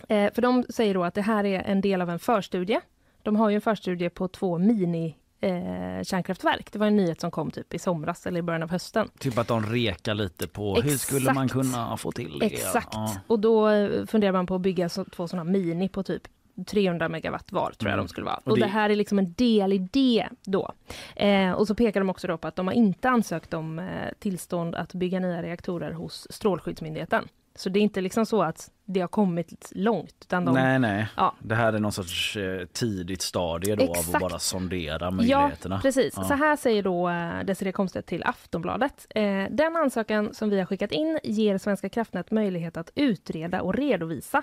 Eh, 0.09 0.33
för 0.33 0.43
de 0.43 0.65
säger 0.69 0.95
då 0.95 1.05
att 1.05 1.15
det 1.15 1.23
här 1.23 1.45
är 1.45 1.63
en 1.63 1.81
del 1.81 2.03
av 2.03 2.11
en 2.11 2.19
förstudie. 2.19 2.81
De 3.23 3.37
har 3.37 3.49
ju 3.51 3.55
en 3.55 3.61
förstudie 3.61 4.09
på 4.11 4.29
två 4.29 4.59
mini 4.59 5.17
eh, 5.41 6.03
kärnkraftverk. 6.03 6.73
Det 6.73 6.79
var 6.79 6.87
en 6.87 6.97
nyhet 6.97 7.21
som 7.21 7.31
kom 7.31 7.51
typ 7.51 7.75
i 7.75 7.79
somras 7.79 8.27
eller 8.27 8.39
i 8.39 8.43
början 8.43 8.63
av 8.63 8.71
hösten. 8.71 9.09
Typ 9.19 9.39
att 9.39 9.49
de 9.49 9.67
rekar 9.67 10.15
lite 10.15 10.47
på 10.49 10.75
hur 10.75 10.97
skulle 10.97 11.33
man 11.33 11.45
Exakt. 11.45 11.63
kunna 11.73 11.97
få 11.97 12.13
till 12.13 12.39
det? 12.39 12.47
Exakt. 12.47 12.89
Ja. 12.93 13.17
Och 13.27 13.39
då 13.41 13.69
eh, 13.69 14.07
funderar 14.07 14.33
man 14.33 14.47
på 14.47 14.55
att 14.55 14.61
bygga 14.61 14.89
så, 14.89 15.05
två 15.05 15.29
sådana 15.29 15.51
mini 15.51 15.89
på 15.89 16.03
typ 16.03 16.23
300 16.67 17.09
megawatt 17.09 17.53
var, 17.53 17.71
tror 17.71 17.91
jag 17.91 17.95
Mm. 17.95 18.05
de 18.07 18.09
skulle 18.09 18.25
vara. 18.27 18.41
Och 18.45 18.59
det... 18.59 18.67
här 18.67 18.91
är 18.91 18.97
liksom 18.97 19.19
en 19.19 19.33
del 19.33 19.73
i 19.73 19.79
det 19.93 20.29
då. 20.45 20.73
Eh, 21.17 21.53
och 21.53 21.67
så 21.67 21.75
pekar 21.75 22.01
de 22.01 22.11
också 22.11 22.27
då 22.27 22.39
på 22.39 22.49
att 22.49 22.57
de 22.57 22.67
har 22.67 22.75
inte 22.75 23.09
ansökt 23.09 23.55
om 23.55 23.79
eh, 23.79 23.87
tillstånd 24.19 24.75
att 24.75 24.95
bygga 24.95 25.21
nya 25.21 25.43
reaktorer 25.43 25.93
hos 25.93 26.27
Strålskyddsmyndigheten. 26.31 27.29
Så 27.61 27.69
det 27.69 27.79
är 27.79 27.83
inte 27.83 28.01
liksom 28.01 28.27
så 28.27 28.43
att 28.43 28.71
det 28.85 29.01
har 29.01 29.09
kommit 29.09 29.73
långt, 29.75 30.15
utan 30.21 30.45
de... 30.45 30.55
Nej, 30.55 30.79
nej. 30.79 31.07
Ja. 31.17 31.35
Det 31.39 31.55
här 31.55 31.73
är 31.73 31.79
någon 31.79 31.93
sorts 31.93 32.37
eh, 32.37 32.67
tidigt 32.67 33.23
stadie 33.23 33.77
då 33.77 33.85
av 33.85 33.91
att 34.15 34.21
bara 34.21 34.39
sondera 34.39 35.05
Ja, 35.05 35.11
möjligheterna. 35.11 35.81
precis. 35.81 36.15
Ja. 36.17 36.25
Så 36.25 36.35
här 36.35 36.57
säger 36.57 36.83
då 36.83 37.09
eh, 37.09 37.41
Desirée 37.45 37.73
Komstedt 37.73 38.07
till 38.07 38.23
Aftonbladet. 38.25 39.07
Eh, 39.11 39.23
Den 39.51 39.77
ansökan 39.77 40.35
som 40.35 40.51
vi 40.51 40.59
har 40.59 40.67
skickat 40.67 40.93
in 40.93 41.19
ger 41.25 41.59
Svenska 41.59 41.89
kraftnät 41.89 42.31
möjlighet 42.31 42.77
att 42.77 42.91
utreda 42.95 43.63
och 43.63 43.75
redovisa 43.75 44.43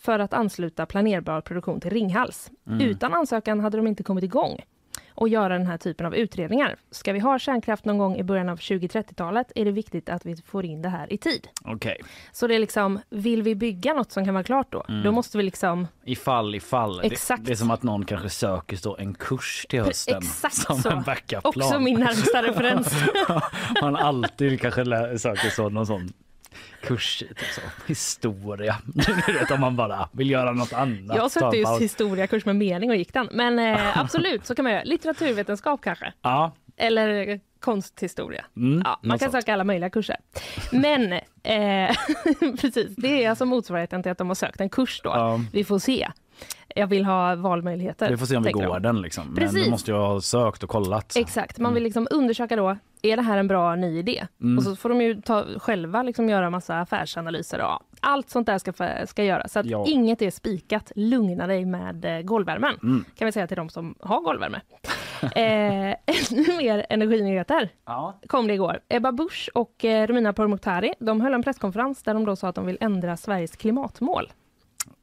för 0.00 0.18
att 0.18 0.32
ansluta 0.32 0.86
planerbar 0.86 1.40
produktion 1.40 1.80
till 1.80 1.90
Ringhals. 1.90 2.50
Mm. 2.66 2.80
Utan 2.80 3.14
ansökan 3.14 3.60
hade 3.60 3.76
de 3.76 3.86
inte 3.86 4.02
kommit 4.02 4.24
igång 4.24 4.60
och 5.14 5.28
göra 5.28 5.58
den 5.58 5.66
här 5.66 5.76
typen 5.78 6.06
av 6.06 6.14
utredningar. 6.14 6.76
Ska 6.90 7.12
vi 7.12 7.18
ha 7.18 7.38
kärnkraft 7.38 7.84
någon 7.84 7.98
gång 7.98 8.16
i 8.16 8.22
början 8.22 8.48
av 8.48 8.58
2030-talet 8.58 9.52
är 9.54 9.64
det 9.64 9.70
viktigt 9.72 10.08
att 10.08 10.26
vi 10.26 10.36
får 10.36 10.64
in 10.64 10.82
det 10.82 10.88
här 10.88 11.12
i 11.12 11.18
tid. 11.18 11.48
Okej, 11.64 12.00
Så 12.32 12.46
det 12.46 12.54
är 12.54 12.58
liksom, 12.58 13.00
vill 13.10 13.42
vi 13.42 13.54
bygga 13.54 13.94
något 13.94 14.12
som 14.12 14.24
kan 14.24 14.34
vara 14.34 14.44
klart 14.44 14.72
då, 14.72 14.84
Mm. 14.88 15.02
då 15.02 15.12
måste 15.12 15.38
vi 15.38 15.44
liksom 15.44 15.86
ifall 16.04 16.54
ifall. 16.54 17.00
Exakt. 17.04 17.44
Det, 17.44 17.50
det 17.50 17.52
är 17.52 17.56
som 17.56 17.70
att 17.70 17.82
någon 17.82 18.04
kanske 18.04 18.28
söker 18.28 19.00
en 19.00 19.14
kurs 19.14 19.66
till 19.68 19.80
hösten 19.82 20.18
exakt 20.18 20.54
som 20.54 20.78
så. 20.82 20.90
en 20.90 21.02
backup-plan. 21.02 21.66
Också 21.68 21.78
min 21.80 22.00
närmsta 22.00 22.42
referens. 22.48 22.94
Man 23.82 23.96
alltid 23.96 24.60
kanske 24.60 24.84
söker 25.18 25.50
så, 25.50 25.68
någon 25.68 25.86
sån 25.86 26.12
kurs 26.82 27.18
typ 27.18 27.38
så, 27.38 27.60
historia. 27.86 28.76
Du 29.26 29.32
vet 29.32 29.50
om 29.50 29.60
man 29.60 29.76
bara 29.76 30.08
vill 30.12 30.30
göra 30.30 30.52
något 30.52 30.72
annat. 30.72 31.16
Jag 31.16 31.30
sökte 31.30 31.56
just 31.56 31.80
historiakurs 31.80 32.44
med 32.44 32.56
mening 32.56 32.90
och 32.90 32.96
gick 32.96 33.12
den. 33.12 33.28
Men 33.32 33.58
eh, 33.58 33.98
absolut, 34.00 34.46
så 34.46 34.54
kan 34.54 34.62
man 34.62 34.72
göra. 34.72 34.82
Litteraturvetenskap 34.84 35.80
kanske. 35.82 36.12
Ja, 36.22 36.52
Eller 36.76 37.40
konsthistoria. 37.60 38.44
mm, 38.56 38.82
Ja, 38.84 39.00
man 39.02 39.18
kan 39.18 39.30
sånt. 39.30 39.42
söka 39.42 39.52
alla 39.52 39.64
möjliga 39.64 39.90
kurser. 39.90 40.16
Men 40.72 41.12
eh, 41.12 41.96
precis, 42.60 42.96
det 42.96 43.24
är 43.24 43.30
alltså 43.30 43.44
motsvarigheten 43.44 44.02
till 44.02 44.12
att 44.12 44.18
de 44.18 44.28
har 44.28 44.34
sökt 44.34 44.60
en 44.60 44.68
kurs 44.68 45.00
då. 45.04 45.10
Ja. 45.10 45.40
Vi 45.52 45.64
får 45.64 45.78
se. 45.78 46.08
Jag 46.74 46.86
vill 46.86 47.04
ha 47.04 47.34
valmöjligheter. 47.34 48.10
Vi 48.10 48.16
får 48.16 48.26
se 48.26 48.36
om 48.36 48.42
vi 48.42 48.52
går 48.52 48.62
de. 48.62 48.82
den 48.82 49.02
liksom. 49.02 49.26
Men 49.26 49.34
Precis. 49.36 49.64
då 49.64 49.70
måste 49.70 49.90
jag 49.90 49.98
ha 50.08 50.20
sökt 50.20 50.62
och 50.62 50.68
kollat. 50.68 51.16
Exakt, 51.16 51.58
man 51.58 51.74
vill 51.74 51.82
liksom 51.82 52.08
undersöka 52.10 52.56
då, 52.56 52.76
är 53.02 53.16
det 53.16 53.22
här 53.22 53.38
en 53.38 53.48
bra 53.48 53.74
ny 53.76 53.98
idé? 53.98 54.26
Mm. 54.40 54.58
Och 54.58 54.64
så 54.64 54.76
får 54.76 54.88
de 54.88 55.00
ju 55.02 55.20
ta, 55.20 55.44
själva 55.58 56.02
liksom 56.02 56.28
göra 56.28 56.50
massa 56.50 56.80
affärsanalyser 56.80 57.60
och 57.64 57.78
allt 58.00 58.30
sånt 58.30 58.46
där 58.46 58.58
ska, 58.58 58.72
ska 59.06 59.24
göras. 59.24 59.52
Så 59.52 59.58
att 59.58 59.66
Ja. 59.66 59.84
inget 59.88 60.22
är 60.22 60.30
spikat. 60.30 60.92
Lugna 60.96 61.46
dig 61.46 61.64
med 61.64 62.04
eh, 62.04 62.22
golvvärmen, 62.22 62.74
Mm. 62.82 63.04
kan 63.18 63.26
vi 63.26 63.32
säga 63.32 63.46
till 63.46 63.56
de 63.56 63.68
som 63.68 63.94
har 64.00 64.20
golvvärme. 64.20 64.60
eh, 65.22 65.32
ännu 66.30 66.56
mer 66.58 66.86
energinyheter 66.90 67.68
Ja. 67.86 68.18
kom 68.26 68.46
det 68.46 68.54
igår. 68.54 68.80
Ebba 68.88 69.12
Busch 69.12 69.50
och 69.54 69.84
eh, 69.84 70.06
Romina 70.06 70.32
Pourmokhtari 70.32 70.94
de 71.00 71.20
höll 71.20 71.34
en 71.34 71.42
presskonferens 71.42 72.02
där 72.02 72.14
de 72.14 72.24
då 72.24 72.36
sa 72.36 72.48
att 72.48 72.54
de 72.54 72.66
vill 72.66 72.78
ändra 72.80 73.16
Sveriges 73.16 73.56
klimatmål. 73.56 74.32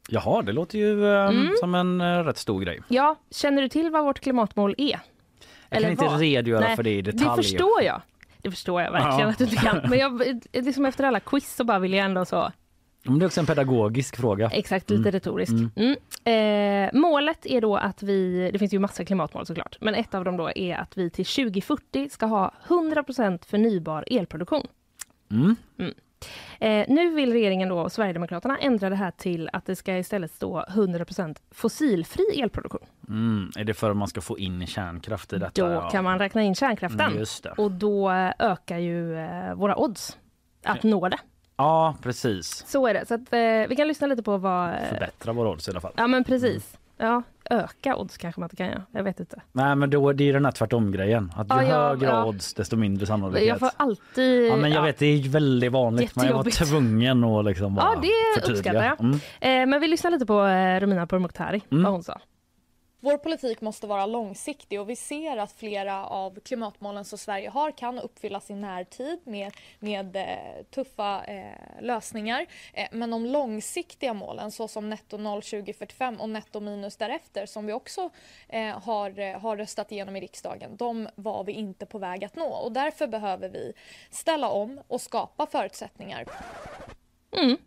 Jaha, 0.09 0.41
det 0.41 0.51
låter 0.51 0.77
ju 0.77 1.05
eh, 1.13 1.29
Mm. 1.29 1.47
som 1.59 1.75
en 1.75 2.01
eh, 2.01 2.23
rätt 2.23 2.37
stor 2.37 2.61
grej. 2.61 2.79
Ja, 2.87 3.15
känner 3.31 3.61
du 3.61 3.69
till 3.69 3.89
vad 3.91 4.03
vårt 4.05 4.19
klimatmål 4.19 4.75
är? 4.77 4.99
Jag 5.69 5.81
kan 5.81 5.91
inte 5.91 6.05
vad? 6.05 6.19
redogöra 6.19 6.59
Nej, 6.59 6.75
för 6.75 6.83
det 6.83 6.89
i 6.89 7.01
detalj. 7.01 7.29
Det 7.29 7.43
förstår 7.43 7.81
jag. 7.81 8.01
Det 8.41 8.51
förstår 8.51 8.81
jag 8.81 8.91
verkligen 8.91 9.19
Ja. 9.19 9.27
att 9.27 9.37
du 9.37 9.43
inte 9.43 9.55
kan. 9.55 9.81
Men 9.89 9.99
jag, 9.99 10.21
liksom 10.53 10.85
efter 10.85 11.03
alla 11.03 11.19
quiz 11.19 11.55
så 11.55 11.63
bara 11.63 11.79
vill 11.79 11.93
jag 11.93 12.05
ändå 12.05 12.25
så 12.25 12.51
det 13.03 13.25
är 13.25 13.25
också 13.25 13.39
en 13.39 13.45
pedagogisk 13.45 14.17
fråga. 14.17 14.49
Exakt, 14.53 14.89
lite 14.89 15.11
retoriskt. 15.11 15.53
Mm. 15.75 15.95
Eh, 16.23 16.99
målet 16.99 17.45
är 17.45 17.61
då 17.61 17.75
att 17.75 18.03
vi, 18.03 18.49
det 18.53 18.59
finns 18.59 18.73
ju 18.73 18.79
massa 18.79 19.05
klimatmål 19.05 19.45
såklart, 19.45 19.77
men 19.81 19.95
ett 19.95 20.13
av 20.13 20.23
dem 20.23 20.37
då 20.37 20.51
är 20.55 20.75
att 20.75 20.97
vi 20.97 21.09
till 21.09 21.25
2040 21.25 22.09
ska 22.09 22.25
ha 22.25 22.53
100% 22.67 23.45
förnybar 23.45 24.05
elproduktion. 24.11 24.67
Mm. 26.59 26.81
Eh, 26.81 26.95
nu 26.95 27.09
vill 27.15 27.33
regeringen 27.33 27.69
då 27.69 27.79
och 27.79 27.91
Sverigedemokraterna 27.91 28.57
ändra 28.57 28.89
det 28.89 28.95
här 28.95 29.11
till 29.11 29.49
att 29.53 29.65
det 29.65 29.75
ska 29.75 29.97
istället 29.97 30.31
stå 30.31 30.61
100% 30.61 31.37
fossilfri 31.51 32.23
elproduktion. 32.41 32.85
Mm. 33.07 33.51
Är 33.55 33.63
det 33.63 33.73
för 33.73 33.91
att 33.91 33.97
man 33.97 34.07
ska 34.07 34.21
få 34.21 34.37
in 34.39 34.67
kärnkraft 34.67 35.33
i 35.33 35.37
detta? 35.37 35.67
Då 35.67 35.73
ja. 35.73 35.89
kan 35.89 36.03
man 36.03 36.19
räkna 36.19 36.41
in 36.41 36.55
kärnkraften 36.55 36.99
Mm, 36.99 37.25
och 37.57 37.71
då 37.71 38.11
eh, 38.11 38.31
ökar 38.39 38.77
ju 38.77 39.17
eh, 39.17 39.53
våra 39.53 39.77
odds 39.79 40.17
att 40.63 40.83
nå 40.83 41.09
det. 41.09 41.17
Ja, 41.57 41.95
precis. 42.01 42.63
Så 42.67 42.87
är 42.87 42.93
det. 42.93 43.05
Så 43.05 43.13
att, 43.13 43.33
eh, 43.33 43.69
vi 43.69 43.75
kan 43.77 43.87
lyssna 43.87 44.07
lite 44.07 44.23
på 44.23 44.37
vad... 44.37 44.69
eh, 44.69 44.75
Förbättra 44.89 45.33
våra 45.33 45.49
odds 45.49 45.67
i 45.67 45.71
alla 45.71 45.81
fall. 45.81 45.93
Ja 45.97 46.07
men 46.07 46.23
precis. 46.23 46.78
Ja, 47.01 47.23
öka 47.49 47.95
odds 47.95 48.17
kanske 48.17 48.39
man 48.41 48.45
inte 48.45 48.55
kan 48.55 48.67
göra. 48.67 48.81
Jag 48.91 49.03
vet 49.03 49.19
inte. 49.19 49.41
Nej, 49.51 49.75
men 49.75 49.89
då, 49.89 50.13
det 50.13 50.29
är 50.29 50.33
den 50.33 50.45
här 50.45 50.51
tvärtom-grejen. 50.51 51.31
Att 51.35 51.47
ju 51.47 51.55
Ja, 51.55 51.63
ja, 51.63 51.87
högre 51.89 52.07
ja. 52.07 52.25
odds, 52.25 52.53
desto 52.53 52.75
mindre 52.75 53.05
sannolikhet. 53.05 53.47
Jag 53.47 53.59
får 53.59 53.69
alltid... 53.77 54.47
Ja, 54.47 54.55
men 54.55 54.71
jag 54.71 54.79
ja. 54.79 54.85
vet, 54.85 54.97
det 54.97 55.05
är 55.05 55.29
väldigt 55.29 55.71
vanligt. 55.71 56.15
Men 56.15 56.25
jag 56.27 56.33
var 56.33 56.43
tvungen 56.65 57.23
att 57.23 57.45
liksom 57.45 57.75
bara 57.75 57.85
Ja, 57.95 58.01
det 58.01 58.41
förtydliga. 58.41 58.57
uppskattar 58.59 58.85
jag. 58.85 58.99
Mm. 59.01 59.19
Eh, 59.63 59.69
men 59.71 59.81
vi 59.81 59.87
lyssnar 59.87 60.11
lite 60.11 60.25
på 60.25 60.45
eh, 60.45 60.79
Romina 60.79 61.07
Pourmokhtari, 61.07 61.61
Mm. 61.71 61.83
vad 61.83 61.93
hon 61.93 62.03
sa. 62.03 62.19
Vår 63.01 63.17
politik 63.17 63.61
måste 63.61 63.87
vara 63.87 64.05
långsiktig 64.05 64.81
och 64.81 64.89
vi 64.89 64.95
ser 64.95 65.37
att 65.37 65.51
flera 65.51 66.05
av 66.05 66.39
klimatmålen 66.39 67.05
som 67.05 67.17
Sverige 67.17 67.49
har 67.49 67.71
kan 67.71 67.99
uppfyllas 67.99 68.49
i 68.49 68.55
närtid 68.55 69.19
med, 69.23 69.53
med 69.79 70.15
eh, 70.15 70.63
tuffa 70.69 71.23
eh, 71.23 71.81
lösningar. 71.81 72.45
Eh, 72.73 72.87
men 72.91 73.11
de 73.11 73.25
långsiktiga 73.25 74.13
målen 74.13 74.51
såsom 74.51 74.89
netto 74.89 75.17
0 75.17 75.41
2045 75.41 76.21
och 76.21 76.29
netto 76.29 76.59
minus 76.59 76.97
därefter 76.97 77.45
som 77.45 77.65
vi 77.65 77.73
också 77.73 78.09
eh, 78.47 78.79
har, 78.79 79.19
eh, 79.19 79.39
har 79.39 79.57
röstat 79.57 79.91
igenom 79.91 80.15
i 80.15 80.21
riksdagen, 80.21 80.77
de 80.77 81.07
var 81.15 81.43
vi 81.43 81.51
inte 81.51 81.85
på 81.85 81.97
väg 81.97 82.25
att 82.25 82.35
nå 82.35 82.47
och 82.47 82.71
därför 82.71 83.07
behöver 83.07 83.49
vi 83.49 83.73
ställa 84.09 84.49
om 84.49 84.81
och 84.87 85.01
skapa 85.01 85.45
förutsättningar. 85.45 86.25
Mm. 87.37 87.57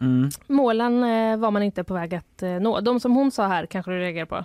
Mm. 0.00 0.30
Målen 0.46 1.04
eh, 1.04 1.36
var 1.36 1.50
man 1.50 1.62
inte 1.62 1.84
på 1.84 1.94
väg 1.94 2.14
att 2.14 2.42
eh, 2.42 2.50
nå. 2.50 2.80
De 2.80 3.00
som 3.00 3.16
hon 3.16 3.30
sa 3.30 3.46
här 3.46 3.66
kanske 3.66 3.90
du 3.90 3.98
reagerar 3.98 4.26
på? 4.26 4.44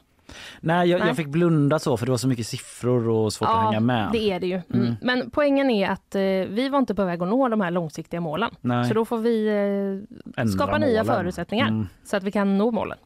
Nej, 0.60 0.90
jag, 0.90 1.00
Nej. 1.00 1.08
jag 1.08 1.18
fick 1.18 1.28
blunda 1.28 1.80
så 1.80 1.98
för 1.98 2.06
det 2.06 2.12
var 2.12 2.18
så 2.18 2.28
mycket 2.28 2.48
siffror 2.48 3.10
och 3.10 3.34
svårt 3.34 3.50
att 3.50 3.64
hänga 3.66 3.80
med. 3.80 4.10
det 4.12 4.32
är 4.32 4.40
det 4.40 4.48
ju. 4.48 4.62
Mm. 4.74 4.82
Mm. 4.82 4.96
Men 5.02 5.30
poängen 5.32 5.70
är 5.70 5.90
att 5.90 6.16
eh, 6.16 6.22
vi 6.50 6.70
var 6.70 6.80
inte 6.80 6.96
på 6.96 7.06
väg 7.06 7.22
att 7.22 7.28
nå 7.30 7.48
de 7.48 7.62
här 7.62 7.72
långsiktiga 7.72 8.22
målen. 8.22 8.52
Nej. 8.62 8.86
Så 8.88 8.94
då 8.94 9.06
får 9.06 9.18
vi 9.18 9.48
eh, 10.38 10.46
skapa 10.46 10.78
nya 10.78 11.04
målen. 11.04 11.06
förutsättningar 11.06 11.68
Mm. 11.68 11.88
så 12.04 12.18
att 12.18 12.24
vi 12.24 12.32
kan 12.32 12.58
nå 12.58 12.72
målen. 12.72 12.98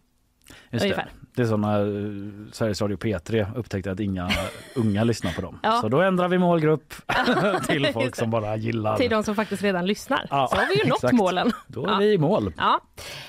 Just. 0.69 0.83
Ungefär. 0.85 1.05
det 1.21 1.26
är 1.41 1.45
som 1.45 1.61
när 1.61 1.79
eh, 1.81 2.51
Sveriges 2.51 2.81
Radio 2.81 2.97
P3 2.97 3.47
upptäckte 3.55 3.91
att 3.91 3.99
inga 3.99 4.29
unga 4.75 5.03
lyssnar 5.03 5.31
på 5.31 5.41
dem. 5.41 5.59
Ja. 5.63 5.71
Så 5.81 5.89
då 5.89 6.01
ändrar 6.01 6.27
vi 6.27 6.37
målgrupp 6.37 6.93
till 7.67 7.87
folk 7.93 8.11
det. 8.15 8.19
som 8.19 8.29
bara 8.29 8.55
gillar. 8.55 8.97
Till 8.97 9.09
de 9.09 9.23
som 9.23 9.35
faktiskt 9.35 9.63
redan 9.63 9.85
lyssnar. 9.85 10.27
Ja, 10.29 10.47
så 10.51 10.55
har 10.57 10.67
vi 10.67 10.83
ju 10.83 10.89
nått 10.89 11.11
målen. 11.13 11.51
Då 11.67 11.85
är 11.85 11.89
Ja. 11.91 11.97
vi 11.97 12.13
i 12.13 12.17
mål. 12.17 12.53
Ja, 12.57 12.81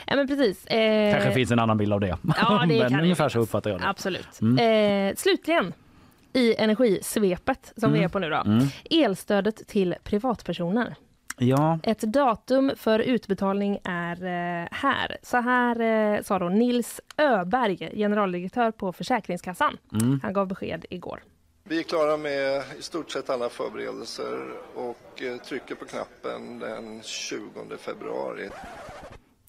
ja 0.06 0.16
men 0.16 0.28
precis. 0.28 0.66
Eh, 0.66 1.12
Kanske 1.12 1.32
finns 1.32 1.50
en 1.50 1.58
annan 1.58 1.78
bild 1.78 1.92
av 1.92 2.00
det. 2.00 2.06
Ja, 2.06 2.16
det 2.22 2.66
Men 2.66 2.80
kan 2.80 2.92
det 2.92 3.02
ungefär 3.02 3.28
så 3.28 3.38
uppfattar 3.40 3.70
jag 3.70 3.80
det. 3.80 3.88
Absolut. 3.88 4.40
Mm. 4.40 5.08
Eh, 5.10 5.14
slutligen, 5.16 5.72
i 6.32 6.54
energisvepet 6.54 7.72
som 7.76 7.92
vi 7.92 8.02
är 8.02 8.08
på 8.08 8.18
nu 8.18 8.30
då. 8.30 8.36
Mm. 8.46 8.64
Elstödet 8.90 9.66
till 9.68 9.94
privatpersoner. 10.04 10.94
Ja, 11.38 11.78
Ett 11.82 12.00
datum 12.00 12.72
för 12.76 12.98
utbetalning 12.98 13.78
är 13.84 14.24
eh, 14.24 14.68
här. 14.70 15.16
Så 15.22 15.36
här 15.36 15.80
eh, 15.80 16.22
sa 16.22 16.38
då 16.38 16.48
Nils 16.48 17.00
Öberg, 17.16 17.90
generaldirektör 17.94 18.70
på 18.70 18.92
Försäkringskassan. 18.92 19.76
Mm. 19.92 20.20
Han 20.22 20.32
gav 20.32 20.46
besked 20.46 20.86
igår. 20.90 21.22
Vi 21.64 21.78
är 21.78 21.82
klara 21.82 22.16
med 22.16 22.62
i 22.78 22.82
stort 22.82 23.10
sett 23.10 23.30
alla 23.30 23.48
förberedelser 23.48 24.38
och 24.74 25.22
eh, 25.22 25.36
trycker 25.36 25.74
på 25.74 25.84
knappen 25.84 26.58
den 26.58 27.02
20 27.02 27.76
februari. 27.78 28.48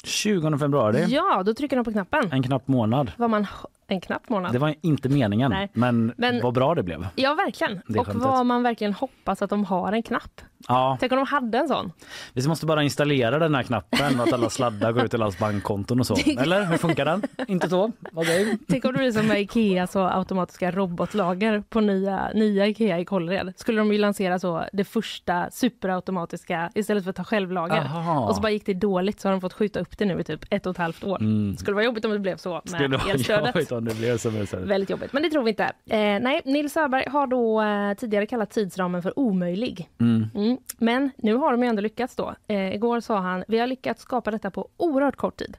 20 0.03 0.57
februari. 0.57 1.05
Ja, 1.07 1.43
då 1.43 1.53
trycker 1.53 1.75
de 1.75 1.85
på 1.85 1.91
knappen. 1.91 2.31
En 2.31 2.43
knapp 2.43 2.67
månad. 2.67 3.11
Var 3.17 3.27
man 3.27 3.47
en 3.89 4.01
knapp 4.01 4.29
månad. 4.29 4.53
Det 4.53 4.59
var 4.59 4.75
inte 4.81 5.09
meningen, 5.09 5.51
Nej. 5.51 5.69
men, 5.73 6.13
Men- 6.17 6.41
vad 6.41 6.53
bra 6.53 6.75
det 6.75 6.83
blev. 6.83 7.07
Ja, 7.15 7.33
verkligen. 7.33 7.81
Det 7.87 7.99
Och 7.99 8.05
skämtet. 8.05 8.23
vad 8.27 8.45
man 8.45 8.63
verkligen 8.63 8.93
hoppas 8.93 9.41
att 9.41 9.49
de 9.49 9.63
har 9.65 9.91
en 9.93 10.03
knapp. 10.03 10.41
Ja, 10.67 10.97
Tänk 10.99 11.11
om 11.11 11.15
de 11.17 11.25
hade 11.27 11.57
en 11.57 11.67
sån. 11.67 11.91
vi 12.33 12.47
måste 12.47 12.65
bara 12.65 12.83
installera 12.83 13.39
den 13.39 13.55
här 13.55 13.63
knappen 13.63 14.19
och 14.19 14.27
att 14.27 14.33
alla 14.33 14.49
sladdar 14.49 14.91
går 14.91 15.03
ut 15.03 15.11
till 15.11 15.21
allas 15.21 15.39
bankkonton 15.39 15.99
och 15.99 16.07
så. 16.07 16.15
Eller 16.39 16.65
hur 16.65 16.77
funkar 16.77 17.05
den? 17.05 17.21
Inte 17.47 17.69
så? 17.69 17.91
Okej. 18.13 18.57
Tänk 18.67 18.85
om 18.85 18.91
det 18.91 18.97
blir 18.97 19.11
som 19.11 19.27
med 19.27 19.41
Ikea 19.41 19.87
så 19.87 20.03
automatiska 20.07 20.71
robotlager 20.71 21.63
på 21.69 21.79
nya, 21.81 22.29
nya 22.35 22.67
Ikea 22.67 22.99
i 22.99 23.05
Kållered. 23.05 23.53
Skulle 23.55 23.77
de 23.81 23.91
ju 23.93 23.97
lansera 23.97 24.39
så 24.39 24.63
det 24.73 24.83
första 24.83 25.49
superautomatiska 25.51 26.69
istället 26.75 27.03
för 27.03 27.09
att 27.09 27.15
ta 27.15 27.23
självlager. 27.23 27.77
Aha. 27.81 28.27
Och 28.29 28.35
så 28.35 28.41
bara 28.41 28.51
gick 28.51 28.65
det 28.65 28.73
dåligt 28.73 29.19
så 29.19 29.27
har 29.27 29.31
de 29.31 29.41
fått 29.41 29.53
skjuta 29.53 29.79
upp 29.79 29.97
det 29.97 30.05
nu 30.05 30.19
i 30.19 30.23
typ 30.23 30.45
ett 30.49 30.65
och 30.65 30.71
ett 30.71 30.77
halvt 30.77 31.03
år. 31.03 31.17
Mm. 31.21 31.57
Skulle 31.57 31.75
vara 31.75 31.85
jobbigt 31.85 32.05
om 32.05 32.11
det 32.11 32.19
blev 32.19 32.37
så 32.37 32.61
med 32.71 32.93
elstödet. 33.09 33.55
det 33.85 33.95
blev 33.97 34.17
som 34.17 34.47
sån- 34.47 34.67
Väldigt 34.67 34.89
jobbigt, 34.89 35.13
men 35.13 35.23
det 35.23 35.29
tror 35.29 35.43
vi 35.43 35.49
inte. 35.49 35.63
Eh, 35.63 35.99
nej, 36.21 36.41
Nils 36.45 36.77
Öberg 36.77 37.09
har 37.09 37.27
då 37.27 37.61
eh, 37.61 37.93
tidigare 37.93 38.25
kallat 38.25 38.49
tidsramen 38.51 39.01
för 39.03 39.19
omöjlig. 39.19 39.89
Mm. 39.99 40.25
Mm. 40.35 40.57
Men 40.77 41.11
nu 41.17 41.35
har 41.35 41.51
de 41.51 41.63
ju 41.63 41.69
ändå 41.69 41.81
lyckats 41.81 42.15
då. 42.15 42.35
Eh, 42.47 42.73
igår 42.75 42.99
sa 42.99 43.17
han, 43.19 43.43
vi 43.47 43.59
har 43.59 43.67
lyckats 43.67 44.01
skapa 44.01 44.31
detta 44.31 44.51
på 44.51 44.67
oerhört 44.77 45.15
kort 45.15 45.37
tid. 45.37 45.57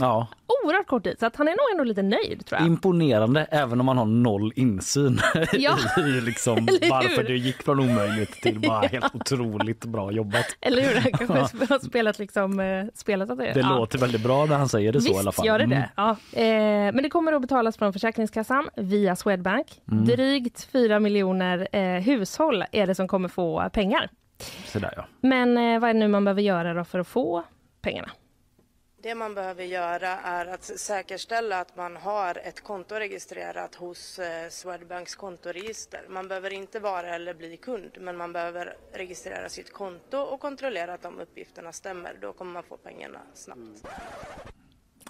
Ja, 0.00 0.26
Oerhört 0.64 0.86
kort 0.86 1.04
tid, 1.04 1.16
så 1.18 1.26
att 1.26 1.36
han 1.36 1.48
är 1.48 1.52
nog 1.52 1.72
ändå 1.72 1.84
lite 1.84 2.02
nöjd 2.02 2.46
tror 2.46 2.60
jag. 2.60 2.66
imponerande 2.66 3.46
även 3.50 3.80
om 3.80 3.86
man 3.86 3.98
har 3.98 4.04
noll 4.04 4.52
insyn 4.56 5.20
Ja. 5.52 5.76
i 5.98 6.20
liksom 6.20 6.66
varför 6.90 7.22
det 7.22 7.36
gick 7.36 7.62
från 7.62 7.80
omöjligt 7.80 8.32
till 8.32 8.60
bara 8.60 8.80
helt 8.86 9.14
otroligt 9.14 9.84
bra 9.84 10.12
jobbat. 10.12 10.46
Eller 10.60 10.82
hur? 10.82 11.00
Han 11.00 11.12
kanske 11.12 11.74
har 11.74 11.78
spelat, 11.78 12.18
liksom, 12.18 12.60
eh, 12.60 12.84
spelat 12.94 13.30
att 13.30 13.38
det 13.38 13.52
Det 13.52 13.60
ja. 13.60 13.68
låter 13.78 13.98
väldigt 13.98 14.22
bra 14.22 14.46
när 14.46 14.56
han 14.56 14.68
säger 14.68 14.92
det 14.92 15.00
så 15.00 15.08
i 15.08 15.16
alla 15.18 15.22
Visst 15.30 15.36
fall. 15.36 15.46
gör 15.46 15.58
det 15.58 15.64
Mm. 15.64 15.78
det. 15.78 15.90
Ja. 15.96 16.10
Eh, 16.32 16.92
men 16.94 17.02
det 17.02 17.10
kommer 17.10 17.32
att 17.32 17.42
betalas 17.42 17.76
från 17.76 17.92
Försäkringskassan 17.92 18.68
via 18.76 19.16
Swedbank. 19.16 19.66
Mm. 19.92 20.04
Drygt 20.04 20.64
4 20.72 21.00
miljoner 21.00 21.68
eh, 21.72 21.82
hushåll 22.02 22.64
är 22.72 22.86
det 22.86 22.94
som 22.94 23.08
kommer 23.08 23.28
få 23.28 23.70
pengar. 23.72 24.08
Sådär 24.66 24.92
ja. 24.96 25.04
Men 25.20 25.58
eh, 25.58 25.80
vad 25.80 25.90
är 25.90 25.94
det 25.94 26.00
nu 26.00 26.08
man 26.08 26.24
behöver 26.24 26.42
göra 26.42 26.84
för 26.84 26.98
att 26.98 27.08
få 27.08 27.42
pengarna? 27.82 28.08
Det 29.06 29.14
man 29.14 29.34
behöver 29.34 29.64
göra 29.64 30.08
är 30.08 30.46
att 30.46 30.64
säkerställa 30.64 31.60
att 31.60 31.76
man 31.76 31.96
har 31.96 32.38
ett 32.44 32.60
konto 32.60 32.94
registrerat 32.94 33.74
hos 33.74 34.18
eh, 34.18 34.48
Swedbanks 34.50 35.14
kontoregister. 35.14 36.00
Man 36.08 36.28
behöver 36.28 36.52
inte 36.52 36.80
vara 36.80 37.14
eller 37.14 37.34
bli 37.34 37.56
kund, 37.56 37.90
men 38.00 38.16
man 38.16 38.32
behöver 38.32 38.76
registrera 38.92 39.48
sitt 39.48 39.72
konto 39.72 40.18
och 40.18 40.40
kontrollera 40.40 40.94
att 40.94 41.02
de 41.02 41.20
uppgifterna 41.20 41.72
stämmer. 41.72 42.16
Då 42.20 42.32
kommer 42.32 42.52
man 42.52 42.62
få 42.62 42.76
pengarna 42.76 43.18
snabbt. 43.34 43.86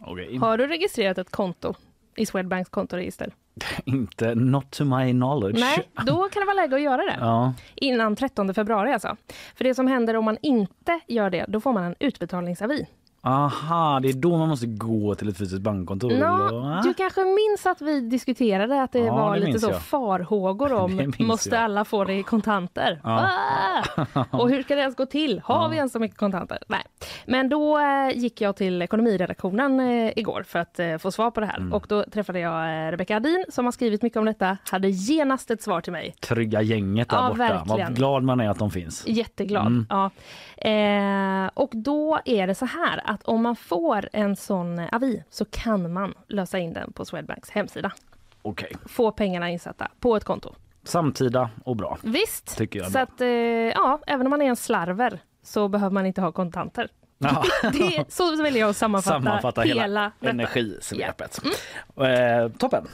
Okej. 0.01 0.37
Har 0.37 0.59
du 0.59 0.67
registrerat 0.67 1.19
ett 1.19 1.31
konto 1.31 1.75
i 2.17 2.27
Swedbanks 2.27 2.71
kontoregister? 2.71 3.35
Inte 3.85 4.35
not 4.35 4.71
to 4.71 4.85
my 4.85 5.13
knowledge. 5.13 5.61
Nej, 5.61 5.89
då 6.07 6.29
kan 6.33 6.41
det 6.41 6.47
vara 6.47 6.57
läge 6.57 6.77
att 6.77 6.83
göra 6.83 7.03
det. 7.03 7.17
Ja, 7.21 7.55
Innan 7.75 8.17
13 8.17 8.55
februari 8.55 8.93
alltså. 8.93 9.17
För 9.55 9.65
det 9.65 9.75
som 9.75 9.87
händer 9.87 10.17
om 10.17 10.25
man 10.25 10.39
inte 10.43 11.01
gör 11.07 11.31
det, 11.31 11.45
då 11.49 11.61
får 11.61 11.73
man 11.73 11.85
en 11.85 11.95
utbetalningsavi. 12.01 12.87
Aha, 13.27 14.01
det 14.01 14.09
är 14.09 14.13
då 14.13 14.37
man 14.37 14.49
måste 14.49 14.67
gå 14.67 15.15
till 15.15 15.29
ett 15.29 15.39
fysiskt 15.39 15.63
bankkontor. 15.63 16.11
Nå, 16.11 16.81
du 16.83 16.95
kanske 16.95 17.21
minns 17.25 17.67
att 17.67 17.81
vi 17.81 18.01
diskuterade 18.01 18.83
att 18.83 18.93
det 18.93 18.99
Ja, 18.99 19.15
var 19.17 19.35
det 19.37 19.47
lite 19.47 19.59
så 19.59 19.71
jag. 19.71 19.83
farhågor 19.83 20.73
om 20.83 21.13
måste 21.19 21.49
jag. 21.55 21.65
alla 21.65 21.85
få 21.85 22.05
det 22.05 22.15
i 22.15 22.23
kontanter? 22.23 23.01
Ja. 23.05 23.31
Ah! 24.15 24.25
Och 24.31 24.51
hur 24.51 24.63
ska 24.63 24.75
det 24.75 24.81
ens 24.81 24.97
gå 24.97 25.07
till? 25.07 25.41
Har 25.45 25.69
vi 25.69 25.77
ens 25.77 25.93
så 25.93 25.99
mycket 25.99 26.19
kontanter? 26.19 26.59
Nej. 26.69 26.83
Men 27.27 27.49
då 27.49 27.79
eh, 27.79 28.17
gick 28.19 28.41
jag 28.41 28.57
till 28.57 28.83
ekonomiredaktionen 28.83 29.81
eh, 29.81 30.13
igår 30.19 30.45
för 30.49 30.59
att 30.59 30.79
eh, 30.79 30.97
få 30.99 31.11
svar 31.11 31.31
på 31.31 31.41
det 31.41 31.47
här 31.47 31.57
Mm. 31.57 31.73
och 31.73 31.87
då 31.89 32.05
träffade 32.13 32.39
jag 32.41 32.93
Rebecka 32.93 33.17
Adin 33.17 33.45
som 33.49 33.65
har 33.65 33.73
skrivit 33.73 34.03
mycket 34.03 34.17
om 34.19 34.25
detta, 34.25 34.57
hade 34.71 34.89
genast 34.89 35.51
ett 35.51 35.63
svar 35.63 35.81
till 35.81 35.93
mig. 35.93 36.15
Trygga 36.21 36.63
gänget 36.63 37.09
där 37.09 37.17
Ja, 37.17 37.23
borta. 37.29 37.39
verkligen. 37.39 37.87
Vad 37.87 37.97
glad 37.97 38.23
man 38.23 38.41
är 38.41 38.49
att 38.49 38.59
de 38.59 38.71
finns. 38.71 39.05
Jätteglad. 39.07 39.67
Mm. 39.67 39.87
Ja. 39.91 40.11
Eh, 40.71 41.51
och 41.55 41.71
då 41.75 42.19
är 42.25 42.47
det 42.47 42.55
så 42.55 42.67
här 42.67 43.03
att 43.17 43.23
om 43.23 43.43
man 43.43 43.57
får 43.57 44.09
en 44.13 44.37
sån 44.37 44.79
eh, 44.79 44.89
avi 44.93 45.25
så 45.31 45.45
kan 45.45 45.93
man 45.93 46.15
lösa 46.29 46.59
in 46.59 46.73
den 46.73 46.93
på 46.93 47.05
Swedbanks 47.05 47.51
hemsida. 47.51 47.93
Okej. 48.43 48.73
Få 48.87 49.11
pengarna 49.11 49.51
insatta 49.51 49.89
på 50.01 50.17
ett 50.17 50.25
konto. 50.25 50.55
Samtida 50.85 51.51
och 51.65 51.77
bra. 51.77 51.99
Visst, 52.03 52.57
Tycker 52.57 52.79
jag 52.79 52.93
så 52.93 52.99
att 52.99 53.21
eh, 53.21 53.29
ja, 53.29 54.01
även 54.07 54.27
om 54.27 54.31
man 54.31 54.43
är 54.43 54.47
en 54.47 54.57
slarver 54.57 55.19
så 55.43 55.69
behöver 55.69 55.95
man 55.95 56.07
inte 56.07 56.21
ha 56.21 56.33
kontanter. 56.33 56.89
Ja. 57.19 57.45
Det 57.73 58.05
så 58.09 58.43
vill 58.43 58.57
jag 58.57 58.75
sammanfatta, 58.75 59.17
Sammanfatta 59.17 59.61
hela, 59.61 59.83
hela, 59.83 60.13
energisvepet. 60.21 61.41
Mm. 61.97 62.45
Eh, 62.45 62.53
toppen. 62.59 62.87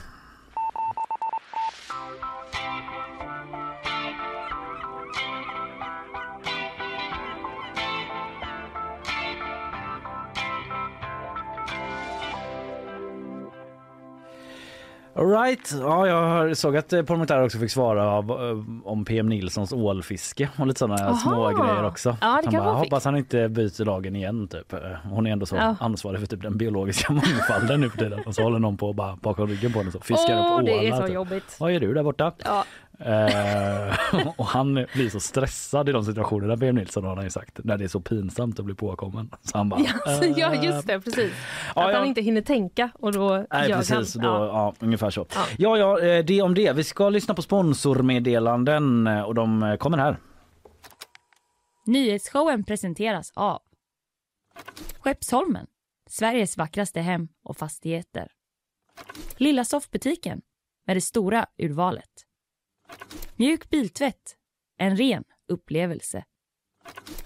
All 15.17 15.27
right. 15.31 15.73
Ja, 15.81 16.07
jag 16.07 16.57
såg 16.57 16.77
att 16.77 16.93
eh, 16.93 17.03
Pourmokhtari 17.03 17.47
också 17.47 17.59
fick 17.59 17.71
svara 17.71 18.19
eh, 18.19 18.59
om 18.85 19.05
PM 19.05 19.29
Nilssons 19.29 19.73
ålfiske 19.73 20.49
och 20.57 20.67
lite 20.67 20.79
sådana 20.79 21.07
Aha. 21.07 21.17
små 21.17 21.49
grejer 21.49 21.85
också. 21.85 22.17
Ja, 22.21 22.41
det 22.45 22.57
han 22.57 22.65
bara, 22.65 22.75
hoppas 22.75 23.05
han 23.05 23.17
inte 23.17 23.49
byter 23.49 23.85
lagen 23.85 24.17
igen 24.17 24.49
typ. 24.49 24.73
Eh, 24.73 24.79
Hon 25.11 25.27
är 25.27 25.31
ändå 25.33 25.47
så 25.47 25.57
Ja. 25.57 25.77
ansvarig 25.81 26.21
för 26.21 26.27
typ 26.27 26.43
den 26.43 26.59
biologiska 26.59 27.13
mångfalden 27.13 27.81
nu 27.81 27.91
för 27.91 27.99
tiden. 27.99 28.21
Och 28.27 28.35
så 28.35 28.43
håller 28.43 28.59
någon 28.59 28.77
på 28.77 28.93
bara 28.93 29.17
bakom 29.17 29.47
ryggen 29.49 29.73
på 29.73 29.79
henne 29.79 29.91
så 29.91 30.01
fiskar 30.01 30.35
Åh, 30.39 30.47
upp 30.47 30.53
ålar. 30.53 30.63
det 30.63 30.89
är 30.89 30.97
så 30.97 31.03
typ. 31.07 31.15
jobbigt. 31.15 31.57
Vad 31.61 31.73
gör 31.73 31.81
du 31.81 31.95
där 31.95 32.03
borta? 32.03 32.33
Ja. 32.45 32.65
Eh, 33.05 34.27
och 34.37 34.47
han 34.47 34.75
blir 34.75 35.11
så 35.11 35.21
stressad 35.21 35.89
i 35.89 35.93
de 35.93 36.05
situationerna, 36.05 36.57
PM 36.57 36.75
Nilsson 36.75 37.05
har 37.05 37.17
han 37.17 37.25
ju 37.25 37.31
sagt, 37.31 37.61
när 37.65 37.79
det 37.79 37.85
är 37.85 37.89
så 37.89 38.01
pinsamt 38.01 38.59
att 38.59 38.65
bli 38.65 38.75
påkommen. 38.75 39.31
Så 39.43 39.59
han 39.59 39.69
bara, 39.69 39.81
Ja, 39.81 40.25
ja, 40.25 40.55
eh, 40.55 40.65
just 40.65 40.87
det, 40.87 41.01
precis. 41.01 41.33
Ja, 41.75 41.85
att 41.87 41.93
ja. 41.93 41.99
han 41.99 42.09
inte 42.09 42.21
hinner 42.21 42.41
tänka 42.41 42.91
och 42.95 43.13
då 43.13 43.47
Nej 43.51 43.69
gör 43.71 43.77
precis, 43.77 44.17
han. 44.17 44.25
då, 44.25 44.29
Ja. 44.31 44.47
ja. 44.47 44.75
ungefär 44.79 45.11
så. 45.11 45.27
Ja. 45.35 45.45
Ja, 45.59 45.77
ja, 45.77 46.01
eh, 46.01 46.25
det 46.25 46.43
om 46.43 46.55
det. 46.55 46.73
Vi 46.73 46.85
ska 46.85 47.09
lyssna 47.09 47.35
på 47.35 47.43
sponsormeddelanden 47.43 49.07
eh, 49.07 49.23
och 49.23 49.35
de 49.35 49.63
eh, 49.63 49.77
kommer 49.77 49.99
här. 49.99 50.17
Nyhetsshowen 51.87 52.65
presenteras 52.65 53.33
av 53.35 53.63
Skeppsholmen, 54.99 55.67
Sveriges 56.11 56.57
vackraste 56.57 57.01
hem 57.01 57.29
och 57.45 57.57
fastigheter. 57.57 58.29
Lilla 59.37 59.65
soffbutiken 59.65 60.41
med 60.87 60.97
det 60.97 61.01
stora 61.01 61.47
urvalet. 61.59 62.27
Mjuk 63.37 63.71
biltvätt, 63.71 64.37
en 64.79 64.97
ren 64.97 65.25
upplevelse. 65.49 66.25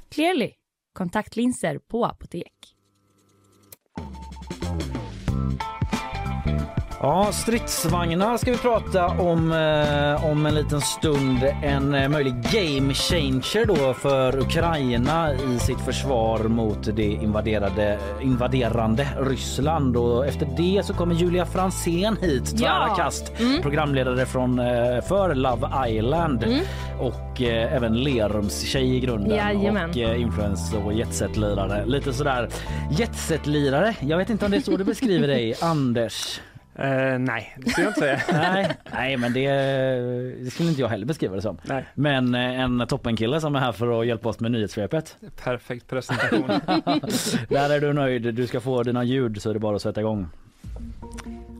Clearly, 0.08 0.52
kontaktlinser 0.92 1.78
på 1.78 2.04
apotek. 2.04 2.75
Ja, 7.00 7.28
stridsvagnar 7.32 8.36
ska 8.36 8.50
vi 8.52 8.58
prata 8.58 9.06
om 9.06 9.52
eh, 9.52 10.30
om 10.30 10.46
en 10.46 10.54
liten 10.54 10.80
stund. 10.80 11.38
En 11.62 11.94
eh, 11.94 12.08
möjlig 12.08 12.34
game 12.34 12.94
changer 12.94 13.64
då 13.66 13.94
för 13.94 14.38
Ukraina 14.38 15.34
i 15.34 15.58
sitt 15.58 15.80
försvar 15.80 16.38
mot 16.38 16.96
det 16.96 17.02
invaderade, 17.12 17.98
invaderande 18.22 19.08
Ryssland. 19.20 19.96
Och 19.96 20.26
efter 20.26 20.48
det 20.56 20.82
så 20.86 20.94
kommer 20.94 21.14
Julia 21.14 21.46
Fransén 21.46 22.16
hit, 22.20 22.58
tvära 22.58 22.84
Ja. 22.88 22.94
kast, 22.96 23.32
programledare 23.62 24.26
från 24.26 24.58
eh, 24.58 25.00
för 25.08 25.34
Love 25.34 25.68
Island 25.88 26.44
och 27.00 27.42
eh, 27.42 27.74
även 27.76 27.94
Lerums 28.02 28.60
tjej 28.62 28.96
i 28.96 29.00
grunden 29.00 29.36
Jajamän. 29.36 29.90
och 29.90 29.96
eh, 29.96 30.20
influencer 30.20 30.86
och 30.86 30.92
jetset-lirare. 30.92 31.86
Lite 31.86 32.12
sådär 32.12 32.48
jetset-lirare. 32.90 33.94
Jag 34.00 34.18
vet 34.18 34.30
inte 34.30 34.44
om 34.44 34.50
det 34.50 34.56
är 34.56 34.60
så 34.60 34.76
du 34.76 34.84
beskriver 34.84 35.28
dig, 35.28 35.54
Anders. 35.60 36.40
Eh, 36.78 37.18
nej, 37.18 37.56
det 37.58 37.70
skulle 37.70 37.84
jag 37.84 37.90
inte 37.90 38.00
säga. 38.00 38.20
Nej, 38.32 38.76
nej 38.92 39.16
men 39.16 39.32
det, 39.32 39.50
det 40.44 40.50
skulle 40.50 40.68
inte 40.68 40.80
jag 40.80 40.88
heller 40.88 41.06
beskriva 41.06 41.36
det 41.36 41.42
som. 41.42 41.58
nej, 41.62 41.84
Men 41.94 42.34
eh, 42.34 42.60
en 42.60 42.86
toppenkille 42.88 43.40
som 43.40 43.56
är 43.56 43.60
här 43.60 43.72
för 43.72 44.00
att 44.00 44.06
hjälpa 44.06 44.28
oss 44.28 44.40
med 44.40 44.52
nyhetssvepet. 44.52 45.16
perfekt 45.44 45.86
presentation. 45.86 46.48
Där 47.48 47.70
är 47.70 47.80
du 47.80 47.92
nöjd. 47.92 48.34
Du 48.34 48.46
ska 48.46 48.60
få 48.60 48.82
dina 48.82 49.04
ljud 49.04 49.42
så 49.42 49.50
är 49.50 49.54
det 49.54 49.60
bara 49.60 49.76
att 49.76 49.82
sätta 49.82 50.00
igång. 50.00 50.28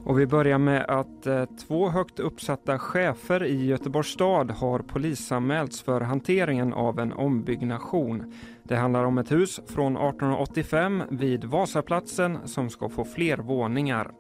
Och 0.05 0.21
vi 0.21 0.27
börjar 0.27 0.59
med 0.59 0.85
att 0.89 1.27
eh, 1.27 1.45
två 1.67 1.89
högt 1.89 2.19
uppsatta 2.21 2.79
chefer 2.79 3.45
i 3.45 3.67
Göteborgs 3.67 4.09
stad 4.09 4.51
har 4.51 4.79
polisanmälts 4.79 5.83
för 5.83 6.01
hanteringen 6.01 6.73
av 6.73 6.99
en 7.01 7.13
ombyggnation. 7.13 8.33
Det 8.63 8.77
handlar 8.77 9.05
om 9.05 9.19
ett 9.19 9.33
hus 9.33 9.61
från 9.67 9.93
1885 9.97 11.03
vid 11.11 11.45
Vasaplatsen 11.45 12.39
som 12.45 12.71
ska 12.71 12.89
få 12.89 13.05
fler 13.05 13.37
våningar. 13.37 14.11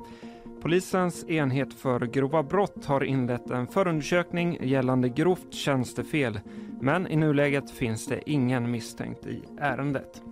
Polisens 0.66 1.24
enhet 1.29 1.74
för 1.74 2.00
grova 2.00 2.42
brott 2.42 2.85
har 2.85 3.05
inlett 3.05 3.50
en 3.50 3.66
förundersökning 3.66 4.59
gällande 4.61 5.09
grovt 5.09 5.55
tjänstefel 5.55 6.40
men 6.81 7.07
i 7.07 7.16
nuläget 7.16 7.70
finns 7.70 8.07
det 8.07 8.31
ingen 8.31 8.70
misstänkt 8.70 9.26
i 9.26 9.44
ärendet. 9.59 10.22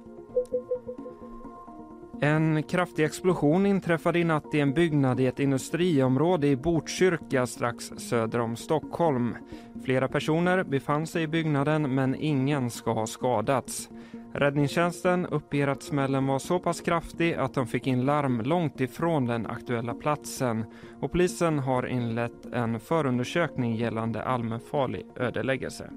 En 2.20 2.62
kraftig 2.62 3.04
explosion 3.04 3.66
inträffade 3.66 4.18
i 4.18 4.24
natt 4.24 4.54
i 4.54 4.60
en 4.60 4.74
byggnad 4.74 5.20
i 5.20 5.26
ett 5.26 5.40
industriområde 5.40 6.46
i 6.46 6.56
Botkyrka 6.56 7.46
strax 7.46 7.92
söder 7.96 8.40
om 8.40 8.56
Stockholm. 8.56 9.36
Flera 9.84 10.08
personer 10.08 10.64
befann 10.64 11.06
sig 11.06 11.22
i 11.22 11.28
byggnaden 11.28 11.94
men 11.94 12.14
ingen 12.14 12.70
ska 12.70 12.92
ha 12.92 13.06
skadats. 13.06 13.88
Räddningstjänsten 14.36 15.26
uppger 15.26 15.68
att 15.68 15.82
smällen 15.82 16.26
var 16.26 16.38
så 16.38 16.58
pass 16.58 16.80
kraftig 16.80 17.34
att 17.34 17.54
de 17.54 17.66
fick 17.66 17.86
in 17.86 18.04
larm 18.04 18.40
långt 18.40 18.80
ifrån 18.80 19.26
den 19.26 19.46
aktuella 19.46 19.94
platsen 19.94 20.64
och 21.00 21.12
polisen 21.12 21.58
har 21.58 21.86
inlett 21.86 22.46
en 22.52 22.80
förundersökning 22.80 23.76
gällande 23.76 24.22
allmänfarlig 24.22 25.06
ödeläggelse. 25.16 25.90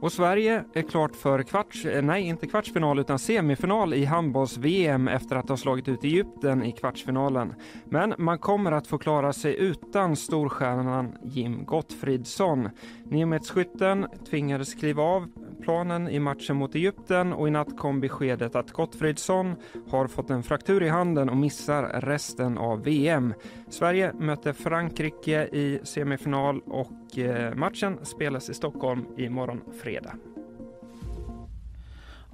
Och 0.00 0.12
Sverige 0.12 0.64
är 0.74 0.82
klart 0.82 1.16
för 1.16 1.42
kvarts, 1.42 1.84
eh, 1.84 2.02
nej 2.02 2.22
inte 2.22 2.46
kvartsfinal 2.46 2.98
utan 2.98 3.18
semifinal 3.18 3.94
i 3.94 4.04
handbolls-VM 4.04 5.08
efter 5.08 5.36
att 5.36 5.48
ha 5.48 5.56
slagit 5.56 5.88
ut 5.88 6.04
Egypten 6.04 6.62
i 6.62 6.72
kvartsfinalen. 6.72 7.54
Men 7.84 8.14
man 8.18 8.38
kommer 8.38 8.72
att 8.72 8.86
få 8.86 8.98
klara 8.98 9.32
sig 9.32 9.56
utan 9.58 10.16
storstjärnan 10.16 11.12
Jim 11.22 11.64
Gottfridsson. 11.64 12.68
Niomedsskytten 13.04 14.06
tvingades 14.30 14.74
kliva 14.74 15.02
av 15.02 15.28
planen 15.62 16.08
i 16.08 16.20
matchen 16.20 16.56
mot 16.56 16.74
Egypten 16.74 17.32
och 17.32 17.48
i 17.48 17.50
natt 17.50 17.76
kom 17.76 18.00
beskedet 18.00 18.56
att 18.56 18.72
Gottfridsson 18.72 19.56
har 19.90 20.06
fått 20.06 20.30
en 20.30 20.42
fraktur 20.42 20.82
i 20.82 20.88
handen 20.88 21.28
och 21.28 21.36
missar 21.36 22.00
resten 22.00 22.58
av 22.58 22.82
VM. 22.82 23.34
Sverige 23.68 24.12
möter 24.12 24.52
Frankrike 24.52 25.48
i 25.52 25.80
semifinal 25.82 26.60
och 26.60 27.18
eh, 27.18 27.54
matchen 27.54 27.98
spelas 28.02 28.50
i 28.50 28.54
Stockholm 28.54 29.06
imorgon 29.16 29.60
fredag. 29.82 30.12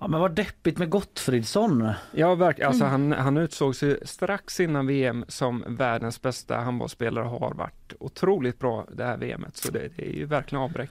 Ja, 0.02 0.08
men 0.08 0.20
vad 0.20 0.35
deppigt 0.35 0.78
med 0.78 0.90
Gottfridsson. 0.90 1.90
Ja, 2.12 2.35
verkligen. 2.35 2.68
Alltså, 2.68 2.85
han, 2.85 3.12
han 3.12 3.37
utsågs 3.37 3.82
ju 3.82 3.98
strax 4.04 4.61
innan 4.61 4.87
VM 4.87 5.24
som 5.28 5.64
världens 5.66 6.22
bästa 6.22 6.56
handbollsspelare 6.56 7.24
och 7.24 7.40
har 7.40 7.54
varit 7.54 7.92
otroligt 8.00 8.58
bra 8.58 8.87
det 8.92 9.04
här 9.04 9.16
VMet. 9.16 9.56
Så 9.56 9.72
det, 9.72 9.88
det 9.96 10.08
är 10.08 10.12
ju 10.12 10.24
verkligen 10.24 10.64
avbräck. 10.64 10.90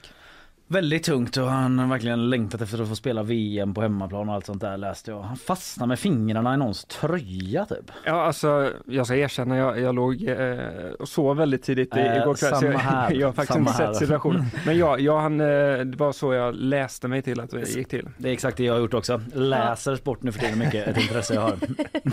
Väldigt 0.72 1.04
tungt 1.04 1.36
och 1.36 1.46
han 1.48 1.78
har 1.78 1.86
verkligen 1.86 2.30
längtat 2.30 2.60
efter 2.60 2.82
att 2.82 2.88
få 2.88 2.96
spela 2.96 3.22
VM 3.22 3.74
på 3.74 3.82
hemmaplan 3.82 4.28
och 4.28 4.34
allt 4.34 4.46
sånt 4.46 4.60
där 4.60 4.76
läste 4.76 5.10
jag. 5.10 5.22
Han 5.22 5.36
fastnade 5.36 5.88
med 5.88 5.98
fingrarna 5.98 6.54
i 6.54 6.56
någons 6.56 6.84
tröja 6.84 7.66
typ. 7.66 7.90
Ja, 8.04 8.22
alltså 8.24 8.70
jag 8.86 9.06
ska 9.06 9.16
erkänna, 9.16 9.56
jag, 9.56 9.80
jag 9.80 9.94
låg 9.94 10.22
eh, 10.28 10.58
och 10.98 11.08
sov 11.08 11.36
väldigt 11.36 11.62
tidigt 11.62 11.96
i, 11.96 12.00
Eh, 12.00 12.16
igår 12.16 12.34
kväll. 12.34 12.54
samma 12.54 12.72
jag, 12.72 12.78
här, 12.78 13.12
jag 13.12 13.28
har 13.28 13.32
faktiskt 13.32 13.52
samma 13.52 13.70
inte 13.70 13.82
här. 13.82 13.92
sett 13.92 13.96
situationen. 14.02 14.44
Men 14.66 14.78
jag, 14.78 15.00
jag 15.00 15.20
han, 15.20 15.40
eh, 15.40 15.46
det 15.78 15.96
var 15.96 16.12
så 16.12 16.32
jag 16.32 16.54
läste 16.54 17.08
mig 17.08 17.22
till 17.22 17.40
att 17.40 17.50
det 17.50 17.68
gick 17.76 17.88
till. 17.88 18.08
Det 18.18 18.28
är 18.28 18.32
exakt 18.32 18.56
det 18.56 18.64
jag 18.64 18.72
har 18.74 18.80
gjort 18.80 18.94
också. 18.94 19.20
Läser 19.34 19.96
sport 19.96 20.22
nu 20.22 20.32
för 20.32 20.40
tiden 20.40 20.58
mycket, 20.58 20.88
ett 20.88 21.00
intresse 21.02 21.34
jag 21.34 21.40
har. 21.40 21.56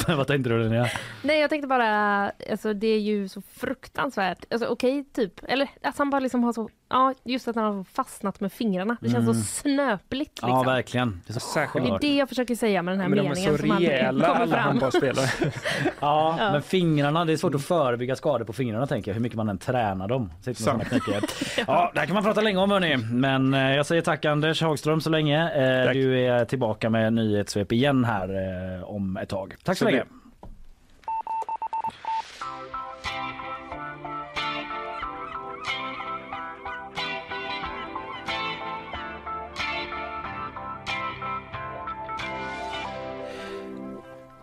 Vad 0.18 0.28
tänkte 0.28 0.50
du 0.50 0.64
Linnea? 0.64 0.88
Nej 1.24 1.40
jag 1.40 1.50
tänkte 1.50 1.68
bara, 1.68 2.30
alltså 2.52 2.74
det 2.74 2.88
är 2.88 3.00
ju 3.00 3.28
så 3.28 3.42
fruktansvärt, 3.42 4.46
alltså 4.52 4.68
okej 4.68 5.04
typ, 5.14 5.34
eller 5.44 5.70
att 5.84 5.98
han 5.98 6.10
bara 6.10 6.20
liksom 6.20 6.44
har 6.44 6.54
så, 6.54 6.70
ja 6.90 7.14
just 7.24 7.48
att 7.48 7.56
han 7.56 7.76
har 7.76 7.84
fastnat 7.84 8.40
med 8.40 8.52
fingrarna, 8.54 8.98
det 9.02 9.10
känns 9.10 9.26
så 9.26 9.34
snöpligt 9.34 10.32
liksom. 10.32 10.50
Ja 10.50 10.64
verkligen. 10.64 11.22
Det 11.28 11.36
är 11.36 11.40
så 11.40 11.60
det 11.74 11.80
är 11.80 12.00
det 12.02 12.16
jag 12.16 12.30
försöker 12.30 12.56
säga 12.56 12.82
med 12.82 12.92
den 12.94 13.02
här 13.02 13.08
Men 13.10 13.18
de 13.18 13.26
är 13.26 13.30
meningen 13.30 13.58
så 13.58 13.68
som 13.68 13.78
rejäla 13.78 14.28
alla 14.28 14.48
fram. 14.48 14.60
handbollsspelare. 14.64 15.28
Ja, 16.00 16.36
Ja. 16.40 16.52
men 16.52 16.62
fingrarna, 16.62 17.26
det 17.26 17.34
är 17.34 17.38
svårt 17.38 17.56
att 17.56 17.64
förebygga 17.64 18.16
skador 18.16 18.46
på 18.46 18.54
fingrarna 18.54 18.88
tänker 18.88 19.12
jag, 19.12 19.16
hur 19.16 19.22
mycket 19.22 19.38
man 19.38 19.50
än 19.50 19.58
tränar 19.58 20.08
dem. 20.08 20.32
Sitter 20.42 20.64
ja, 21.68 21.92
det 21.94 22.00
här 22.00 22.06
kan 22.06 22.14
man 22.14 22.24
prata 22.24 22.42
länge 22.42 22.58
om 22.58 22.72
hörni. 22.72 22.98
Men 22.98 23.54
eh, 23.54 23.76
jag 23.76 23.86
säger 23.86 24.02
tack 24.02 24.26
Anders 24.26 24.62
Hagström 24.62 25.02
så 25.02 25.10
länge. 25.10 25.52
Eh. 25.86 25.92
Du 25.94 26.20
är 26.26 26.46
tillbaka 26.46 26.90
med 26.90 27.14
nyhetssvep 27.14 27.72
igen 27.72 28.06
här 28.06 28.30
eh, 28.78 28.84
om 28.84 29.18
ett 29.18 29.30
tag. 29.30 29.56
Tack 29.64 29.78
så, 29.78 29.86
Så 29.86 29.92
länge. 29.92 30.04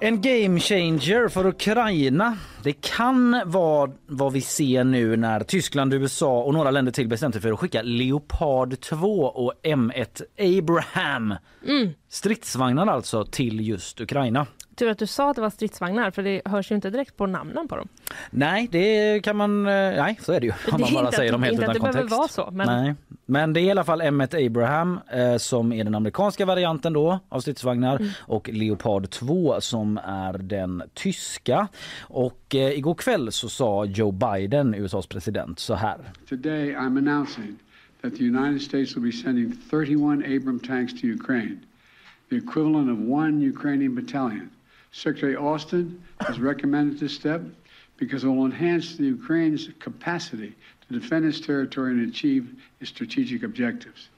En 0.01 0.21
game 0.21 0.61
changer 0.61 1.29
för 1.29 1.47
Ukraina. 1.47 2.39
Det 2.63 2.73
kan 2.73 3.43
vara 3.47 3.91
vad 4.07 4.33
vi 4.33 4.41
ser 4.41 4.85
nu 4.85 5.17
när 5.17 5.41
Tyskland, 5.41 5.95
USA 5.95 6.43
och 6.43 6.55
några 6.55 6.71
länder 6.71 6.93
till 6.93 7.09
bestämt 7.09 7.35
sig 7.35 7.43
för 7.43 7.53
att 7.53 7.59
skicka 7.59 7.83
Leopard 7.83 8.81
2 8.81 9.25
och 9.25 9.53
M1 9.63 10.23
Abraham. 10.59 11.35
Stridsvagnar 12.09 12.87
alltså 12.87 13.25
till 13.25 13.69
just 13.69 14.01
Ukraina. 14.01 14.47
Tur 14.77 14.89
att 14.91 14.99
du 14.99 15.07
sa 15.07 15.31
att 15.31 15.37
det 15.37 15.43
var 15.43 15.51
stridsvagnar 15.51 16.11
för 16.11 16.23
det 16.23 16.43
hörs 16.45 16.71
ju 16.71 16.75
inte 16.75 16.91
direkt 16.91 17.17
på 17.17 17.27
namnen 17.27 17.69
på 17.69 17.77
dem. 17.77 17.89
Nej, 18.31 18.69
det 18.73 19.21
kan 19.25 19.37
man... 19.37 19.67
eh, 19.67 19.73
Nej, 19.73 20.19
så 20.23 20.33
är 20.33 20.41
det 20.41 20.47
ju. 20.47 20.53
Om 20.53 20.57
Det 20.65 20.79
man 20.79 20.93
bara 20.95 21.05
inte 21.05 21.17
säger 21.17 21.31
att- 21.31 21.35
dem 21.35 21.43
helt 21.43 21.53
inte 21.53 21.63
utan 21.63 21.71
att 21.71 21.75
det 21.75 21.93
behöver 21.93 22.09
kontext. 22.11 22.39
vara 22.39 22.47
så, 22.49 22.55
men- 22.57 22.85
Nej, 22.85 22.95
Men 23.27 23.53
det 23.53 23.61
är 23.61 23.65
i 23.65 23.71
alla 23.71 23.85
fall 23.85 24.03
M1 24.03 24.47
Abraham 24.47 25.01
eh, 25.13 25.37
som 25.37 25.73
är 25.73 25.85
den 25.85 25.95
amerikanska 25.95 26.47
varianten 26.47 26.93
då 26.93 27.19
av 27.29 27.41
stridsvagnar 27.41 27.97
mm. 27.97 28.11
och 28.21 28.49
Leopard 28.53 29.11
2 29.11 29.61
som 29.61 29.99
är 30.05 30.39
den 30.39 30.83
tyska. 30.95 31.69
Och 32.01 32.55
eh, 32.55 32.71
igår 32.79 32.95
kväll 32.95 33.33
så 33.33 33.49
sa 33.49 33.85
Joe 33.85 34.11
Biden, 34.13 34.75
USAs 34.75 35.07
president, 35.07 35.59
så 35.59 35.75
här. 35.75 35.99
Today 36.29 36.75
I'm 36.75 36.99
announcing 36.99 37.57
that 38.03 38.17
the 38.17 38.25
United 38.25 38.63
States 38.63 38.97
will 38.97 39.05
be 39.05 39.13
sending 39.13 39.53
31 39.71 40.37
Abram 40.37 40.59
tanks 40.61 41.01
to 41.01 41.07
Ukraine, 41.07 41.57
the 42.31 42.37
equivalent 42.37 42.91
of 42.91 43.09
one 43.09 43.47
Ukrainian 43.47 43.95
battalion. 43.95 44.51
Secretary 44.93 45.37
Austin 45.37 46.03
has 46.19 46.39
recommended 46.39 46.99
this 46.99 47.13
step 47.13 47.41
because 47.99 48.27
it 48.27 48.31
will 48.31 48.45
enhance 48.45 48.97
the 48.97 49.05
Ukraine's 49.05 49.71
capacity 49.79 50.53
to 50.89 50.95
defend 50.95 51.25
its 51.25 51.47
territory 51.47 51.91
and 51.91 52.11
achieve 52.11 52.45
its 52.81 52.91
strategic 52.91 53.43
objectives. 53.43 54.11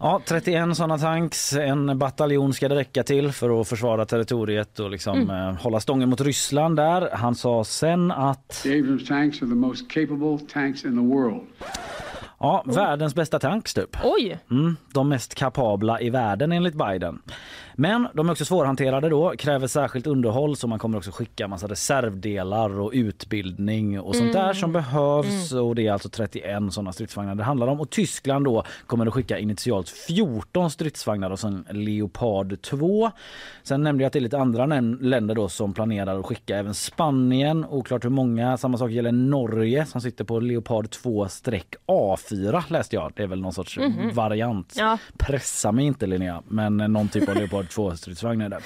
Ja, 0.00 0.20
31 0.26 0.76
sådana 0.76 0.98
tanks, 0.98 1.52
en 1.52 1.98
bataljon 1.98 2.52
ska 2.52 2.68
det 2.68 2.74
räcka 2.74 3.02
till 3.02 3.32
för 3.32 3.60
att 3.60 3.68
försvara 3.68 4.06
territoriet 4.06 4.80
och 4.80 4.90
liksom 4.90 5.18
mm. 5.18 5.48
eh, 5.48 5.62
hålla 5.62 5.80
stången 5.80 6.08
mot 6.08 6.20
Ryssland 6.20 6.76
där. 6.76 7.08
Han 7.12 7.34
sa 7.34 7.64
sen 7.64 8.10
att... 8.10 8.48
The 8.62 8.78
Abrams 8.78 9.08
tanks 9.08 9.42
are 9.42 9.48
the 9.48 9.54
most 9.54 9.90
capable 9.90 10.38
tanks 10.52 10.84
in 10.84 10.90
the 10.90 11.14
world. 11.14 11.46
Ja, 12.40 12.64
världens 12.66 13.14
bästa 13.14 13.38
tanks 13.38 13.74
typ. 13.74 13.96
Oj! 14.04 14.38
Mm, 14.50 14.76
de 14.94 15.08
mest 15.08 15.34
kapabla 15.34 16.00
i 16.00 16.10
världen 16.10 16.52
enligt 16.52 16.74
Biden. 16.74 17.18
Men 17.80 18.08
de 18.14 18.28
är 18.28 18.32
också 18.32 18.44
svårhanterade 18.44 19.08
då, 19.08 19.34
kräver 19.38 19.66
särskilt 19.66 20.06
underhåll 20.06 20.56
så 20.56 20.66
man 20.66 20.78
kommer 20.78 20.98
också 20.98 21.10
skicka 21.10 21.48
massa 21.48 21.66
reservdelar 21.66 22.80
och 22.80 22.90
utbildning 22.94 24.00
och 24.00 24.16
sånt 24.16 24.30
mm. 24.30 24.46
där 24.46 24.52
som 24.52 24.72
behövs 24.72 25.52
mm. 25.52 25.64
och 25.64 25.74
det 25.74 25.86
är 25.86 25.92
alltså 25.92 26.08
31 26.08 26.72
sådana 26.72 26.92
stridsvagnar 26.92 27.34
det 27.34 27.42
handlar 27.42 27.66
om 27.66 27.80
och 27.80 27.90
Tyskland 27.90 28.44
då 28.44 28.64
kommer 28.86 29.06
att 29.06 29.14
skicka 29.14 29.38
initialt 29.38 29.88
14 29.88 30.70
stridsvagnar 30.70 31.30
och 31.30 31.40
sen 31.40 31.64
Leopard 31.70 32.62
2. 32.62 33.10
Sen 33.62 33.82
nämnde 33.82 34.02
jag 34.02 34.06
att 34.06 34.12
det 34.12 34.18
är 34.18 34.20
lite 34.20 34.38
andra 34.38 34.66
länder 35.00 35.34
då 35.34 35.48
som 35.48 35.74
planerar 35.74 36.18
att 36.18 36.26
skicka 36.26 36.56
även 36.56 36.74
Spanien, 36.74 37.64
oklart 37.64 38.04
hur 38.04 38.10
många. 38.10 38.56
Samma 38.56 38.78
sak 38.78 38.90
gäller 38.90 39.12
Norge 39.12 39.86
som 39.86 40.00
sitter 40.00 40.24
på 40.24 40.40
Leopard 40.40 40.86
2-A4 40.86 42.62
läste 42.68 42.96
jag. 42.96 43.12
Det 43.16 43.22
är 43.22 43.26
väl 43.26 43.40
någon 43.40 43.52
sorts 43.52 43.78
mm 43.78 43.92
-hmm. 43.92 44.12
variant. 44.12 44.74
Ja. 44.78 44.98
Pressa 45.18 45.72
mig 45.72 45.84
inte 45.84 46.06
Linnea, 46.06 46.42
men 46.48 46.76
någon 46.76 47.08
typ 47.08 47.28
av 47.28 47.34
Leopard 47.34 47.67
två 47.68 47.96
stridsvagnar 47.96 48.48
där. 48.48 48.62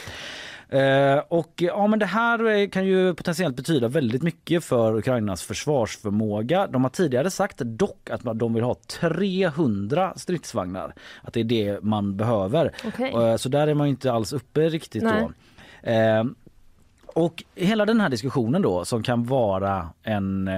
Eh, 0.72 1.18
och 1.28 1.52
ja, 1.56 1.86
men 1.86 1.98
det 1.98 2.06
här 2.06 2.66
kan 2.66 2.86
ju 2.86 3.14
potentiellt 3.14 3.56
betyda 3.56 3.88
väldigt 3.88 4.22
mycket 4.22 4.64
för 4.64 4.96
Ukrainas 4.96 5.42
försvarsförmåga. 5.42 6.66
De 6.66 6.82
har 6.82 6.90
tidigare 6.90 7.30
sagt 7.30 7.58
dock 7.58 8.10
att 8.10 8.38
de 8.38 8.54
vill 8.54 8.62
ha 8.62 8.74
300 9.00 10.12
stridsvagnar. 10.16 10.94
Att 11.22 11.32
det 11.32 11.40
är 11.40 11.44
det 11.44 11.82
man 11.82 12.16
behöver. 12.16 12.72
Okay. 12.86 13.10
Eh, 13.10 13.36
så 13.36 13.48
där 13.48 13.66
är 13.66 13.74
man 13.74 13.86
inte 13.86 14.12
alls 14.12 14.32
uppe 14.32 14.68
riktigt 14.68 15.02
Nej. 15.02 15.28
då. 15.82 15.90
Eh, 15.90 16.24
och 17.14 17.44
hela 17.54 17.86
den 17.86 18.00
här 18.00 18.08
diskussionen 18.08 18.62
då 18.62 18.84
som 18.84 19.02
kan 19.02 19.24
vara 19.24 19.88
en 20.02 20.48
eh, 20.48 20.54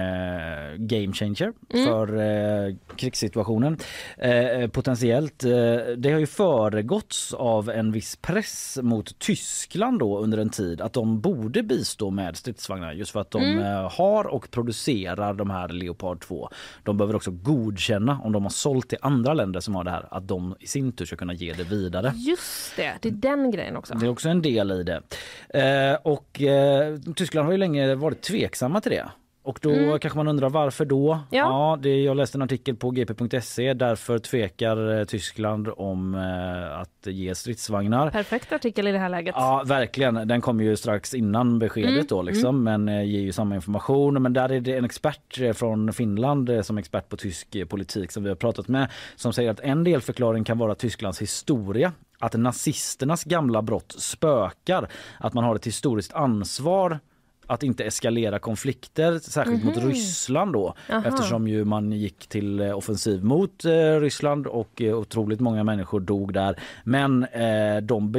game 0.77 1.13
changer 1.13 1.53
mm. 1.73 1.85
för 1.85 2.17
eh, 2.17 2.75
krigssituationen 2.95 3.77
eh, 4.17 4.67
potentiellt. 4.67 5.43
Eh, 5.43 5.51
det 5.97 6.11
har 6.11 6.19
ju 6.19 6.25
föregåtts 6.25 7.33
av 7.33 7.69
en 7.69 7.91
viss 7.91 8.15
press 8.15 8.79
mot 8.81 9.19
Tyskland 9.19 9.99
då 9.99 10.19
under 10.19 10.37
en 10.37 10.49
tid 10.49 10.81
att 10.81 10.93
de 10.93 11.21
borde 11.21 11.63
bistå 11.63 12.11
med 12.11 12.37
stridsvagnar 12.37 12.93
just 12.93 13.11
för 13.11 13.21
att 13.21 13.31
de 13.31 13.43
mm. 13.43 13.65
Eh, 13.65 13.91
har 13.91 14.27
och 14.27 14.51
producerar 14.51 15.33
de 15.33 15.49
här 15.49 15.69
Leopard 15.69 16.21
2. 16.21 16.49
De 16.83 16.97
behöver 16.97 17.15
också 17.15 17.31
godkänna 17.31 18.19
om 18.23 18.31
de 18.31 18.43
har 18.43 18.49
sålt 18.49 18.89
till 18.89 18.97
andra 19.01 19.33
länder 19.33 19.59
som 19.59 19.75
har 19.75 19.83
det 19.83 19.91
här 19.91 20.07
att 20.11 20.27
de 20.27 20.55
i 20.59 20.67
sin 20.67 20.91
tur 20.91 21.05
ska 21.05 21.15
kunna 21.15 21.33
ge 21.33 21.53
det 21.53 21.63
vidare. 21.63 22.13
Just 22.15 22.75
det, 22.75 22.93
det 23.01 23.09
är 23.09 23.13
den 23.13 23.51
grejen 23.51 23.75
också. 23.75 23.93
Det 23.93 24.05
är 24.05 24.09
också 24.09 24.29
en 24.29 24.41
del 24.41 24.71
i 24.71 24.83
det. 24.83 25.01
Eh, 25.49 25.97
och 26.03 26.41
eh, 26.47 27.13
Tyskland 27.15 27.45
har 27.45 27.51
ju 27.51 27.57
länge 27.57 27.95
varit 27.95 28.21
tveksamma 28.21 28.81
till 28.81 28.91
det. 28.91 29.09
Och 29.45 29.59
då 29.61 29.69
mm. 29.69 29.99
kanske 29.99 30.17
man 30.17 30.27
undrar 30.27 30.49
varför 30.49 30.85
då? 30.85 31.19
Ja. 31.29 31.37
ja, 31.39 31.79
det, 31.81 32.03
jag 32.03 32.17
läste 32.17 32.37
en 32.37 32.41
artikel 32.41 32.75
på 32.75 32.91
gp.se. 32.91 33.73
Därför 33.73 34.19
tvekar 34.19 34.99
eh, 34.99 35.05
Tyskland 35.05 35.69
om 35.77 36.15
eh, 36.15 36.79
att 36.79 37.07
ge 37.13 37.35
stridsvagnar. 37.35 38.11
Perfekt 38.11 38.53
artikel 38.53 38.87
i 38.87 38.91
det 38.91 38.99
här 38.99 39.09
läget. 39.09 39.35
Ja, 39.37 39.63
verkligen. 39.65 40.27
Den 40.27 40.41
kom 40.41 40.61
ju 40.61 40.75
strax 40.75 41.13
innan 41.13 41.59
beskedet 41.59 41.91
mm. 41.91 42.05
då 42.09 42.21
liksom, 42.21 42.67
mm. 42.67 42.83
men 42.83 42.97
eh, 42.97 43.05
ger 43.05 43.19
ju 43.19 43.31
samma 43.31 43.55
information. 43.55 44.21
Men 44.21 44.33
där 44.33 44.51
är 44.51 44.59
det 44.59 44.77
en 44.77 44.85
expert 44.85 45.39
eh, 45.39 45.53
från 45.53 45.93
Finland 45.93 46.49
eh, 46.49 46.61
som 46.61 46.77
expert 46.77 47.09
på 47.09 47.17
tysk 47.17 47.55
eh, 47.55 47.65
politik 47.65 48.11
som 48.11 48.23
vi 48.23 48.29
har 48.29 48.35
pratat 48.35 48.67
med 48.67 48.89
som 49.15 49.33
säger 49.33 49.51
att 49.51 49.59
en 49.59 49.83
delförklaring 49.83 50.43
kan 50.43 50.57
vara 50.57 50.75
Tysklands 50.75 51.21
historia 51.21 51.91
att 52.25 52.33
nazisternas 52.33 53.23
gamla 53.23 53.61
brott 53.61 53.95
spökar, 53.97 54.89
att 55.19 55.33
man 55.33 55.43
har 55.43 55.55
ett 55.55 55.67
historiskt 55.67 56.13
ansvar 56.13 56.99
att 57.47 57.63
inte 57.63 57.83
eskalera 57.83 58.39
konflikter, 58.39 59.19
särskilt 59.19 59.63
mm 59.63 59.73
-hmm. 59.73 59.75
mot 59.75 59.83
mhm. 59.83 59.87
Ryssland 59.87 60.53
då 60.53 60.73
Aha. 60.89 61.03
eftersom 61.05 61.47
ju 61.47 61.65
man 61.65 61.91
gick 61.91 62.27
till 62.27 62.59
eh, 62.59 62.77
offensiv 62.77 63.23
mot 63.23 63.65
eh, 63.65 63.71
Ryssland 63.99 64.47
och 64.47 64.81
eh, 64.81 64.97
otroligt 64.97 65.39
många 65.39 65.63
människor 65.63 65.99
dog 65.99 66.33
där. 66.33 66.59
Men 66.83 67.23
eh, 67.23 67.77
de 67.81 68.11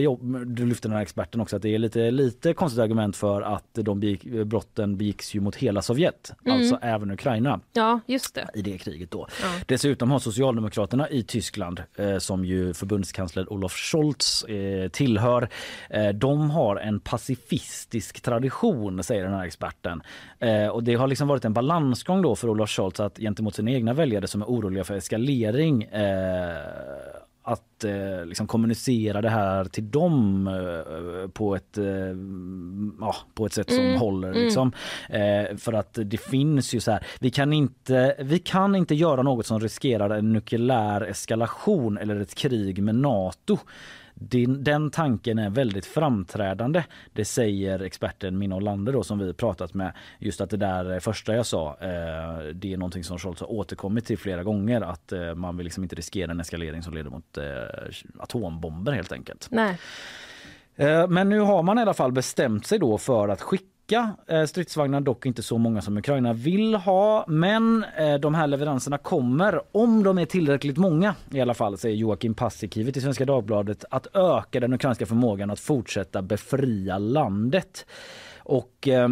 du 0.46 0.66
lyfter 0.66 0.88
den 0.88 0.96
här 0.96 1.02
experten 1.02 1.40
också 1.40 1.56
att 1.56 1.62
det 1.62 1.74
är 1.74 1.78
lite, 1.78 2.10
lite 2.10 2.54
konstigt 2.54 2.80
argument 2.80 3.16
för 3.16 3.42
att 3.42 3.64
de 3.74 4.00
begick, 4.00 4.24
brotten 4.24 4.96
begicks 4.96 5.34
ju 5.34 5.40
mot 5.40 5.56
hela 5.56 5.82
Sovjet, 5.82 6.32
mm. 6.44 6.58
alltså 6.58 6.78
även 6.82 7.10
Ukraina. 7.10 7.60
Ja, 7.72 8.00
just 8.06 8.34
det. 8.34 8.48
I 8.54 8.62
det 8.62 8.78
kriget 8.78 9.10
då. 9.10 9.26
Ja. 9.42 9.48
Dessutom 9.66 10.10
har 10.10 10.18
Socialdemokraterna 10.18 11.10
i 11.10 11.22
Tyskland 11.22 11.82
eh, 11.96 12.18
som 12.18 12.44
ju 12.44 12.74
förbundskansler 12.74 13.52
Olof 13.52 13.72
Scholz 13.72 14.44
eh, 14.44 14.88
tillhör, 14.88 15.48
de 16.14 16.50
har 16.50 16.76
en 16.76 17.00
pacifistisk 17.00 18.20
tradition 18.20 19.04
säger 19.16 19.29
den 19.29 19.38
här 19.38 19.46
experten. 19.46 20.02
Eh, 20.38 20.68
och 20.68 20.85
det 20.85 20.94
har 20.94 21.07
liksom 21.07 21.29
varit 21.29 21.44
en 21.44 21.52
balansgång 21.52 22.22
då 22.22 22.37
för 22.37 22.48
Olof 22.48 22.70
Scholz 22.70 23.00
att 23.00 23.18
gentemot 23.18 23.55
sina 23.55 23.70
egna 23.70 23.94
väljare 23.94 24.26
som 24.26 24.42
är 24.42 24.46
oroliga 24.46 24.85
för 24.85 24.94
eskalering 24.94 25.83
eh, 25.83 26.57
att 27.42 27.85
eh, 27.85 28.26
liksom 28.26 28.46
kommunicera 28.46 29.20
det 29.20 29.31
här 29.31 29.64
till 29.64 29.90
dem 29.90 30.46
eh, 30.46 31.29
på, 31.31 31.57
ett, 31.57 31.79
eh, 31.79 31.87
ja, 33.00 33.16
på 33.35 33.46
ett 33.46 33.52
sätt 33.52 33.70
som 33.70 33.85
mm, 33.85 33.98
håller. 33.98 34.29
Mm. 34.29 34.42
Liksom. 34.42 34.72
Mm. 35.09 35.59
för 35.59 35.72
att 35.72 35.98
det 36.05 36.20
finns 36.20 36.74
ju 36.74 36.81
så 36.81 36.90
här, 36.90 37.07
vi 37.20 37.31
kan, 37.31 37.52
inte, 37.52 38.16
vi 38.18 38.38
kan 38.38 38.74
inte 38.74 38.94
göra 38.94 39.22
något 39.22 39.46
som 39.46 39.61
riskerar 39.61 40.11
en 40.11 40.33
nukleär 40.33 41.00
eskalation 41.00 41.98
eller 41.98 42.20
ett 42.20 42.35
krig 42.35 42.83
med 42.83 42.94
Nato. 42.94 43.59
Din, 44.18 44.64
den 44.64 44.90
tanken 44.90 45.38
är 45.38 45.50
väldigt 45.50 45.87
framträdande. 45.87 46.85
Det 47.12 47.24
säger 47.24 47.83
experten 47.83 48.38
Minna 48.38 48.57
Olander 48.57 48.92
då 48.92 49.02
som 49.02 49.18
vi 49.18 49.33
pratat 49.33 49.74
med. 49.74 49.92
Just 50.18 50.40
att 50.40 50.50
det 50.50 50.57
där 50.57 51.00
första 51.00 51.35
jag 51.35 51.46
sa, 51.46 51.76
eh, 51.81 52.46
det 52.55 52.72
är 52.72 52.76
någonting 52.76 53.05
som 53.05 53.18
Scholz 53.18 53.40
har 53.40 53.52
återkommit 53.52 54.07
till 54.07 54.18
flera 54.18 54.42
gånger. 54.42 54.81
Att 54.81 55.12
eh, 55.12 55.35
man 55.35 55.57
vill 55.57 55.64
liksom 55.64 55.83
inte 55.83 55.96
riskera 55.96 56.31
en 56.31 56.40
eskalering 56.40 56.83
som 56.83 56.94
leder 56.94 57.11
mot 57.11 57.38
eh, 57.38 57.44
atombomber 58.18 58.92
helt 58.92 59.12
enkelt. 59.12 59.48
Nej. 59.50 59.79
Eh, 60.76 61.09
men 61.09 61.29
nu 61.29 61.40
har 61.40 61.62
man 61.62 61.79
i 61.79 61.83
alla 61.83 61.94
fall 61.94 62.12
bestämt 62.12 62.66
sig 62.66 62.79
då 62.79 62.98
för 62.98 63.29
att 63.29 63.40
skicka 63.40 63.75
skicka 63.87 64.16
eh, 64.27 64.44
stridsvagnar, 64.44 65.01
dock 65.01 65.27
inte 65.27 65.42
så 65.42 65.59
många 65.59 65.83
som 65.83 65.96
Ukraina 65.96 66.33
vill 66.33 66.75
ha. 66.75 67.25
Men 67.29 67.85
eh, 67.99 68.14
de 68.14 68.35
här 68.35 68.46
leveranserna 68.46 68.99
kommer, 68.99 69.61
om 69.72 70.03
de 70.03 70.18
är 70.18 70.27
tillräckligt 70.27 70.77
många 70.77 71.14
i 71.31 71.40
alla 71.40 71.55
fall, 71.55 71.79
säger 71.79 71.96
Joakim 71.96 72.35
Paasikivi 72.35 72.92
till 72.92 73.03
Svenska 73.03 73.25
Dagbladet, 73.25 73.85
att 73.90 74.07
öka 74.16 74.61
den 74.61 74.72
ukrainska 74.72 75.07
förmågan 75.07 75.51
att 75.51 75.61
fortsätta 75.61 76.22
befria 76.22 76.99
landet. 76.99 77.87
Och 78.38 78.88
eh, 78.88 79.09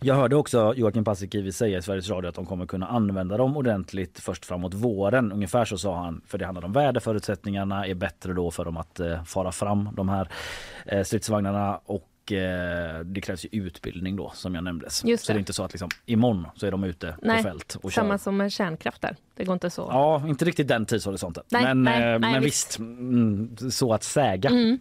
jag 0.00 0.14
hörde 0.14 0.36
också 0.36 0.74
Joakim 0.76 1.04
Paasikivi 1.04 1.52
säga 1.52 1.78
i 1.78 1.82
Sveriges 1.82 2.10
Radio 2.10 2.28
att 2.28 2.34
de 2.34 2.46
kommer 2.46 2.66
kunna 2.66 2.86
använda 2.86 3.36
dem 3.36 3.56
ordentligt 3.56 4.18
först 4.20 4.44
framåt 4.44 4.74
våren. 4.74 5.32
Ungefär 5.32 5.64
så 5.64 5.78
sa 5.78 5.96
han, 5.96 6.20
för 6.26 6.38
det 6.38 6.44
handlar 6.44 6.64
om 6.64 6.72
väderförutsättningarna 6.72 7.86
är 7.86 7.94
bättre 7.94 8.32
då 8.32 8.50
för 8.50 8.64
dem 8.64 8.76
att 8.76 9.00
eh, 9.00 9.24
fara 9.24 9.52
fram 9.52 9.88
de 9.96 10.08
här 10.08 10.28
eh, 10.86 11.02
stridsvagnarna 11.02 11.80
och 11.84 12.08
och 12.32 12.38
eh, 12.38 13.00
det 13.00 13.20
krävs 13.20 13.44
ju 13.44 13.48
utbildning 13.52 14.16
då 14.16 14.32
som 14.34 14.54
jag 14.54 14.64
nämnde. 14.64 14.90
Så 14.90 15.06
det 15.06 15.28
är 15.28 15.38
inte 15.38 15.52
så 15.52 15.62
att 15.62 15.72
liksom, 15.72 15.88
imorgon 16.06 16.46
så 16.56 16.66
är 16.66 16.70
de 16.70 16.84
ute 16.84 17.16
nej, 17.22 17.36
på 17.36 17.48
fält 17.48 17.78
och 17.82 17.92
Samma 17.92 18.14
kör. 18.14 18.18
som 18.18 18.36
med 18.36 18.52
kärnkraft 18.52 19.02
där. 19.02 19.16
Det 19.36 19.44
går 19.44 19.52
inte 19.52 19.70
så. 19.70 19.88
Ja, 19.90 20.28
inte 20.28 20.44
riktigt 20.44 20.68
den 20.68 20.86
tidshorisonten. 20.86 21.42
Nej, 21.50 21.62
men 21.62 21.82
nej, 21.82 22.12
eh, 22.12 22.18
nej, 22.18 22.32
men 22.32 22.42
visst, 22.42 22.78
mm, 22.78 23.56
så 23.70 23.94
att 23.94 24.02
säga. 24.02 24.50
Mm. 24.50 24.78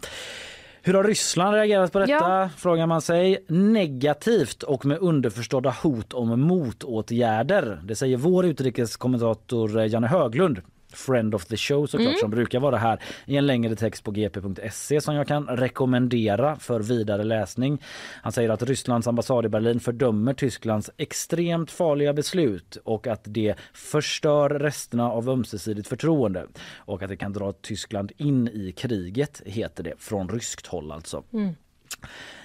Hur 0.83 0.93
har 0.93 1.03
Ryssland 1.03 1.55
reagerat 1.55 1.91
på 1.91 1.99
detta? 1.99 2.11
Ja. 2.11 2.49
Frågar 2.57 2.87
man 2.87 3.01
sig. 3.01 3.45
Negativt 3.47 4.63
och 4.63 4.85
med 4.85 4.97
underförstådda 4.97 5.75
hot 5.83 6.13
om 6.13 6.41
motåtgärder. 6.41 7.81
Det 7.83 7.95
säger 7.95 8.17
vår 8.17 8.45
utrikeskommentator 8.45 9.85
Janne 9.85 10.07
Höglund 10.07 10.61
friend 10.91 11.35
of 11.35 11.45
the 11.45 11.57
show 11.57 11.85
såklart 11.85 12.07
Mm. 12.07 12.19
som 12.19 12.31
brukar 12.31 12.59
vara 12.59 12.77
här 12.77 12.99
i 13.25 13.37
en 13.37 13.47
längre 13.47 13.75
text 13.75 14.03
på 14.03 14.11
gp.se 14.11 15.01
som 15.01 15.15
jag 15.15 15.27
kan 15.27 15.47
rekommendera 15.47 16.55
för 16.55 16.79
vidare 16.79 17.23
läsning. 17.23 17.81
Han 18.21 18.31
säger 18.31 18.49
att 18.49 18.63
Rysslands 18.63 19.07
ambassad 19.07 19.45
i 19.45 19.49
Berlin 19.49 19.79
fördömer 19.79 20.33
Tysklands 20.33 20.89
extremt 20.97 21.71
farliga 21.71 22.13
beslut 22.13 22.77
och 22.83 23.07
att 23.07 23.21
det 23.23 23.55
förstör 23.73 24.49
resterna 24.49 25.11
av 25.11 25.29
ömsesidigt 25.29 25.87
förtroende 25.87 26.47
och 26.77 27.03
att 27.03 27.09
det 27.09 27.17
kan 27.17 27.33
dra 27.33 27.51
Tyskland 27.51 28.11
in 28.17 28.47
i 28.47 28.71
kriget 28.71 29.41
heter 29.45 29.83
det 29.83 29.93
från 29.97 30.29
ryskt 30.29 30.67
håll 30.67 30.91
alltså. 30.91 31.23
Mm. 31.33 31.55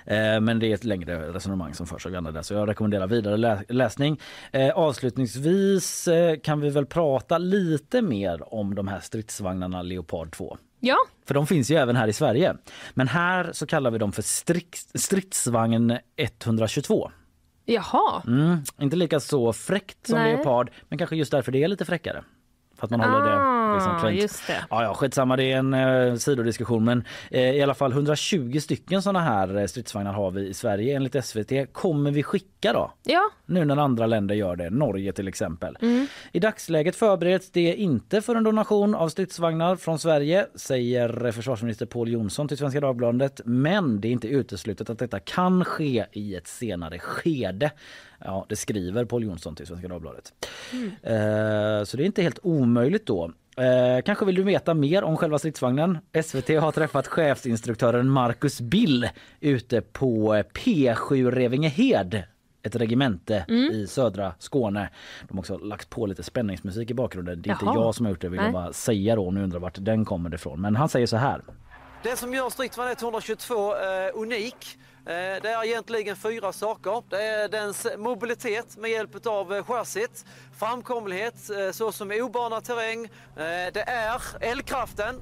Eh, 0.06 0.40
Men 0.40 0.59
det 0.59 0.66
är 0.66 0.74
ett 0.74 0.85
längre 0.85 1.32
resonemang 1.32 1.74
som 1.74 1.87
förs 1.87 2.06
av 2.06 2.12
där 2.32 2.42
så 2.42 2.54
jag 2.54 2.68
rekommenderar 2.68 3.06
vidare 3.06 3.37
lä- 3.37 3.64
läsning. 3.68 4.20
Eh, 4.52 4.70
Avslutningsvis 4.78 6.09
eh, 6.09 6.37
kan 6.38 6.61
vi 6.61 6.70
väl 6.70 6.87
prata 6.87 7.38
lite 7.38 8.02
mer 8.02 8.54
om 8.54 8.74
de 8.74 8.88
här 8.88 9.00
stridsvagnarna 9.00 9.82
Leopard 9.82 10.32
2. 10.32 10.56
Ja, 10.80 10.96
För 11.26 11.35
de 11.35 11.46
finns 11.46 11.70
ju 11.70 11.76
även 11.76 11.96
här 11.96 12.09
i 12.09 12.12
Sverige. 12.12 12.55
Men 12.94 13.09
här 13.09 13.51
så 13.53 13.66
kallar 13.66 13.90
vi 13.90 13.99
dem 13.99 14.12
för 14.12 14.22
stridsvagn 14.99 15.99
122. 16.16 17.11
jaha. 17.64 18.22
Mm, 18.26 18.57
inte 18.80 18.97
lika 18.97 19.20
så 19.20 19.53
fräckt 19.53 20.07
som 20.07 20.18
Nej. 20.18 20.32
Leopard 20.34 20.70
men 20.88 20.99
kanske 20.99 21.16
just 21.16 21.30
därför 21.30 21.53
det 21.53 21.62
är 21.64 21.68
lite 21.68 21.84
fräckare. 21.84 22.24
För 22.78 22.84
att 22.86 22.90
man 22.90 23.01
håller 23.01 23.26
det 23.30 23.36
liksom 23.77 23.93
Ah, 23.97 24.01
klent. 24.01 24.22
just 24.22 24.47
det. 24.47 24.64
Ja, 24.70 24.83
ja, 24.83 24.95
skitsamma, 24.95 25.37
det 25.37 25.53
är 25.53 25.57
en 25.59 25.74
eh, 25.74 26.14
sidodiskussion. 26.14 26.85
Men 26.85 27.05
eh, 27.31 27.51
i 27.51 27.62
alla 27.62 27.74
fall 27.74 27.93
120 27.93 28.59
stycken 28.61 29.03
såna 29.03 29.20
här 29.20 29.57
eh, 29.59 29.66
stridsvagnar 29.66 30.12
har 30.12 30.31
vi 30.31 30.47
i 30.49 30.55
Sverige 30.55 30.97
enligt 30.97 31.24
SVT. 31.24 31.72
Kommer 31.72 32.11
vi 32.11 32.22
skicka 32.22 32.72
då? 32.72 32.93
Ja, 33.05 33.20
Nu 33.47 33.64
när 33.64 33.77
andra 33.77 34.07
länder 34.07 34.35
gör 34.35 34.57
det, 34.57 34.70
Norge 34.70 35.12
till 35.12 35.29
exempel. 35.29 35.77
Mm. 35.83 36.07
I 36.33 36.41
dagsläget 36.41 36.97
förbereds 36.97 37.51
det 37.51 37.74
inte 37.74 38.22
för 38.22 38.35
en 38.35 38.45
donation 38.45 38.95
av 38.95 39.09
stridsvagnar 39.09 39.77
från 39.77 39.99
Sverige, 39.99 40.47
säger 40.55 41.33
försvarsminister 41.33 41.87
Pål 41.87 42.09
Jonsson 42.09 42.49
till 42.49 42.59
Svenska 42.59 42.81
Dagbladet. 42.81 43.41
Men 43.45 44.01
det 44.01 44.09
är 44.09 44.12
inte 44.12 44.29
uteslutet 44.29 44.91
att 44.91 44.99
detta 44.99 45.20
kan 45.20 45.64
ske 45.64 46.07
i 46.12 46.35
ett 46.37 46.47
senare 46.47 46.99
skede. 46.99 47.70
Ja, 48.24 48.47
det 48.49 48.57
skriver 48.57 49.05
Pål 49.05 49.24
Jonsson 49.24 49.55
till 49.57 49.66
Svenska 49.66 49.89
Dagbladet. 49.89 50.33
Eh, 51.03 51.85
så 51.85 51.97
det 51.97 52.03
är 52.03 52.07
inte 52.07 52.22
helt 52.22 52.39
omöjligt 52.43 53.07
då. 53.07 53.33
Eh, 53.57 54.02
kanske 54.04 54.24
vill 54.24 54.34
du 54.34 54.42
veta 54.42 54.74
mer 54.74 55.04
om 55.04 55.16
själva 55.16 55.38
stridsvagnen? 55.38 55.98
SVT 56.24 56.48
har 56.48 56.72
träffat 56.72 57.07
chefsinstruktören 57.07 58.11
Marcus 58.11 58.61
Bill 58.61 59.09
ute 59.40 59.80
på 59.80 60.34
eh, 60.34 60.44
P7 60.54 61.30
Revingehed 61.30 62.22
ett 62.62 62.76
regemente 62.76 63.44
i 63.72 63.86
södra 63.86 64.34
Skåne. 64.38 64.88
De 65.28 65.36
har 65.36 65.40
också 65.40 65.59
lagt 65.59 65.90
på 65.90 66.07
lite 66.07 66.22
spänningsmusik 66.22 66.90
i 66.90 66.94
bakgrunden. 66.94 67.42
Det 67.42 67.50
är 67.50 67.52
inte 67.52 67.64
Jaha. 67.64 67.74
jag 67.74 67.94
som 67.94 68.07
har 68.07 68.11
gjort 68.11 68.20
det 68.20 68.28
vill 68.28 68.40
jag 68.40 68.52
bara 68.52 68.72
säga 68.72 69.16
då. 69.16 69.30
Nu 69.30 69.42
undrar 69.42 69.59
vart 69.61 69.76
den 69.78 70.04
kommer 70.04 70.34
ifrån. 70.34 70.61
Men 70.61 70.76
han 70.76 70.88
säger 70.88 71.07
så 71.07 71.16
här. 71.16 71.42
Det 72.02 72.16
som 72.16 72.34
gör 72.34 72.50
stridsvagn 72.50 72.94
122 73.00 73.54
eh, 73.54 73.78
unik 74.14 74.78
Eh, 75.07 75.42
det 75.42 75.48
är 75.48 75.64
egentligen 75.64 76.16
fyra 76.16 76.52
saker. 76.52 77.02
Det 77.09 77.22
är 77.22 77.48
dens 77.48 77.86
mobilitet 77.98 78.76
med 78.76 78.90
hjälp 78.90 79.26
av 79.26 79.54
eh, 79.54 79.64
chassit, 79.64 80.24
framkomlighet 80.59 81.50
eh, 81.50 81.70
såsom 81.70 82.11
obanad 82.11 82.64
terräng. 82.64 83.09
Det 83.72 83.84
är 83.86 84.20
eldkraften 84.40 85.20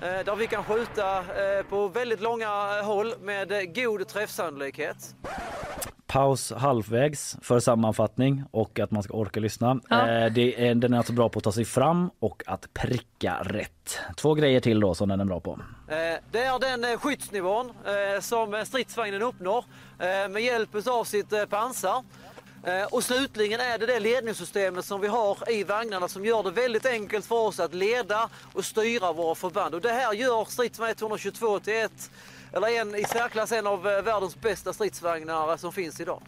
där 0.00 0.36
vi 0.36 0.46
kan 0.46 0.64
skjuta 0.64 1.24
på 1.68 1.88
väldigt 1.88 2.20
långa 2.20 2.82
håll 2.82 3.14
med 3.20 3.74
god 3.74 4.08
träffsannolikhet. 4.08 5.14
Paus 6.08 6.52
halvvägs 6.56 7.36
för 7.42 7.60
sammanfattning 7.60 8.44
och 8.50 8.78
att 8.78 8.90
man 8.90 9.02
ska 9.02 9.14
orka 9.14 9.40
lyssna. 9.40 9.80
Ja. 9.88 10.08
Eh, 10.08 10.32
det 10.32 10.68
är, 10.68 10.74
den 10.74 10.92
är 10.94 10.98
alltså 10.98 11.12
bra 11.12 11.28
på 11.28 11.38
att 11.38 11.44
ta 11.44 11.52
sig 11.52 11.64
fram 11.64 12.10
och 12.18 12.42
att 12.46 12.74
pricka 12.74 13.36
rätt. 13.42 13.98
Två 14.16 14.34
grejer 14.34 14.60
till 14.60 14.80
då 14.80 14.94
som 14.94 15.08
den 15.08 15.20
är 15.20 15.24
bra 15.24 15.40
på. 15.40 15.60
Eh, 15.88 15.96
Det 16.30 16.38
är 16.42 16.58
den 16.58 16.84
eh, 16.84 16.98
skyddsnivån 16.98 17.66
eh, 17.86 18.20
som 18.20 18.64
stridsvagnen 18.66 19.22
uppnår 19.22 19.64
eh, 19.98 20.28
med 20.28 20.42
hjälp 20.42 20.86
av 20.88 21.04
sitt 21.04 21.32
eh, 21.32 21.44
pansar. 21.44 22.04
Eh, 22.64 22.82
Och 22.90 23.04
slutligen 23.04 23.60
är 23.60 23.78
det 23.78 23.86
det 23.86 24.00
ledningssystemet 24.00 24.84
som 24.84 25.00
vi 25.00 25.08
har 25.08 25.50
i 25.50 25.64
vagnarna 25.64 26.08
som 26.08 26.24
gör 26.24 26.42
det 26.42 26.50
väldigt 26.50 26.86
enkelt 26.86 27.26
för 27.26 27.36
oss 27.46 27.60
att 27.60 27.74
leda 27.74 28.28
och 28.52 28.64
styra 28.64 29.12
våra 29.12 29.34
förband. 29.34 29.74
Och 29.74 29.80
det 29.80 29.92
här 29.92 30.12
gör 30.12 30.44
stridsvagn 30.44 30.94
122 30.98 31.60
till 31.60 31.74
ett, 31.74 32.10
eller 32.52 32.80
en, 32.80 32.94
i 32.94 33.04
särklass 33.04 33.52
en 33.52 33.66
av 33.66 33.88
eh, 33.88 34.02
världens 34.02 34.40
bästa 34.40 34.72
stridsvagnar 34.72 35.56
som 35.56 35.72
finns 35.72 36.00
idag. 36.00 36.22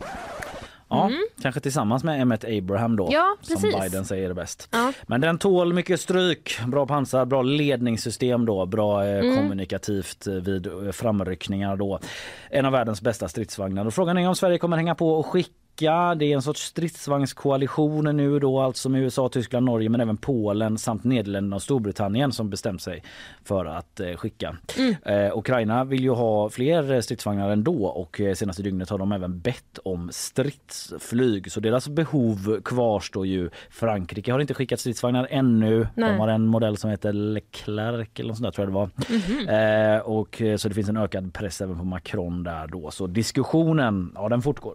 Ja, 0.93 1.11
kanske 1.43 1.61
tillsammans 1.61 2.05
med 2.05 2.27
M1 2.27 2.59
Abraham 2.59 2.97
då. 2.97 3.05
Mm. 3.05 3.15
Ja, 3.15 3.37
som. 3.57 3.81
Biden 3.81 4.05
säger 4.05 4.31
är 4.31 4.35
bäst. 4.35 4.69
Ja. 4.71 4.93
Men 5.07 5.21
den 5.21 5.39
tål 5.39 5.73
mycket 5.73 6.01
stryk. 6.01 6.59
Bra 6.67 6.87
pansar, 6.87 7.25
bra 7.25 7.43
ledningssystem 7.43 8.47
då, 8.47 8.67
bra 8.67 9.05
eh, 9.07 9.19
Mm. 9.21 9.37
kommunikativt 9.37 10.27
eh, 10.27 10.33
vid 10.35 10.69
framryckningar 10.95 11.77
då. 11.77 11.99
En 12.51 12.67
av 12.67 12.73
världens 12.73 13.03
bästa 13.03 13.29
stridsvagnar. 13.29 13.85
Och 13.87 13.95
frågan 13.95 14.19
är 14.19 14.29
om 14.29 14.35
Sverige 14.37 14.59
kommer 14.59 14.77
hänga 14.77 14.95
på 14.95 15.15
och 15.19 15.27
skicka 15.27 15.55
det 15.81 16.25
är 16.25 16.35
en 16.35 16.43
sorts 16.43 16.63
stridsvagnskoalition 16.63 18.17
nu 18.17 18.39
då, 18.39 18.61
alltså 18.61 18.89
med 18.89 19.03
USA, 19.03 19.29
Tyskland, 19.29 19.67
Norge 19.67 19.89
men 19.89 20.01
även 20.01 20.17
Polen 20.17 20.79
samt 20.79 21.05
Nederländerna 21.05 21.57
och 21.57 21.63
Storbritannien 21.63 22.33
som 22.33 22.51
bestämt 22.51 22.83
sig 22.83 23.03
för 23.45 23.67
att 23.67 24.01
eh, 24.01 24.17
skicka. 24.17 24.57
Eh, 25.05 25.39
Ukraina 25.39 25.85
vill 25.85 26.03
ju 26.03 26.11
ha 26.11 26.51
fler 26.51 26.93
eh, 26.93 27.01
stridsvagnar 27.01 27.51
ändå 27.51 27.85
och 27.85 28.21
eh, 28.21 28.35
senaste 28.35 28.63
dygnet 28.63 28.91
har 28.91 28.99
de 28.99 29.13
även 29.13 29.41
bett 29.41 29.79
om 29.85 30.11
stridsflyg 30.13 31.53
så 31.53 31.61
deras 31.61 31.89
behov 31.89 32.61
kvarstår 32.65 33.27
ju. 33.27 33.51
Frankrike 33.71 34.33
har 34.33 34.41
inte 34.41 34.55
skickat 34.55 34.81
stridsvagnar 34.81 35.29
ännu. 35.31 35.89
Nej. 35.95 36.11
De 36.11 36.21
har 36.21 36.29
en 36.29 36.47
modell 36.47 36.77
som 36.77 36.91
heter 36.91 37.13
Leclerc 37.13 38.09
eller 38.17 38.29
något 38.29 38.37
sånt 38.37 38.57
där 38.57 38.65
tror 38.65 38.67
jag 38.67 38.75
det 38.75 38.91
var. 39.47 39.97
Eh, 39.97 40.01
och 40.01 40.43
eh, 40.43 40.57
så 40.57 40.69
det 40.69 40.75
finns 40.75 40.89
en 40.89 40.97
ökad 40.97 41.35
press 41.35 41.61
även 41.61 41.79
på 41.79 41.85
Macron 41.85 42.43
där 42.43 42.67
då. 42.67 42.91
Så 42.91 43.07
diskussionen, 43.07 44.13
ja 44.15 44.29
den 44.29 44.43
fortgår. 44.43 44.75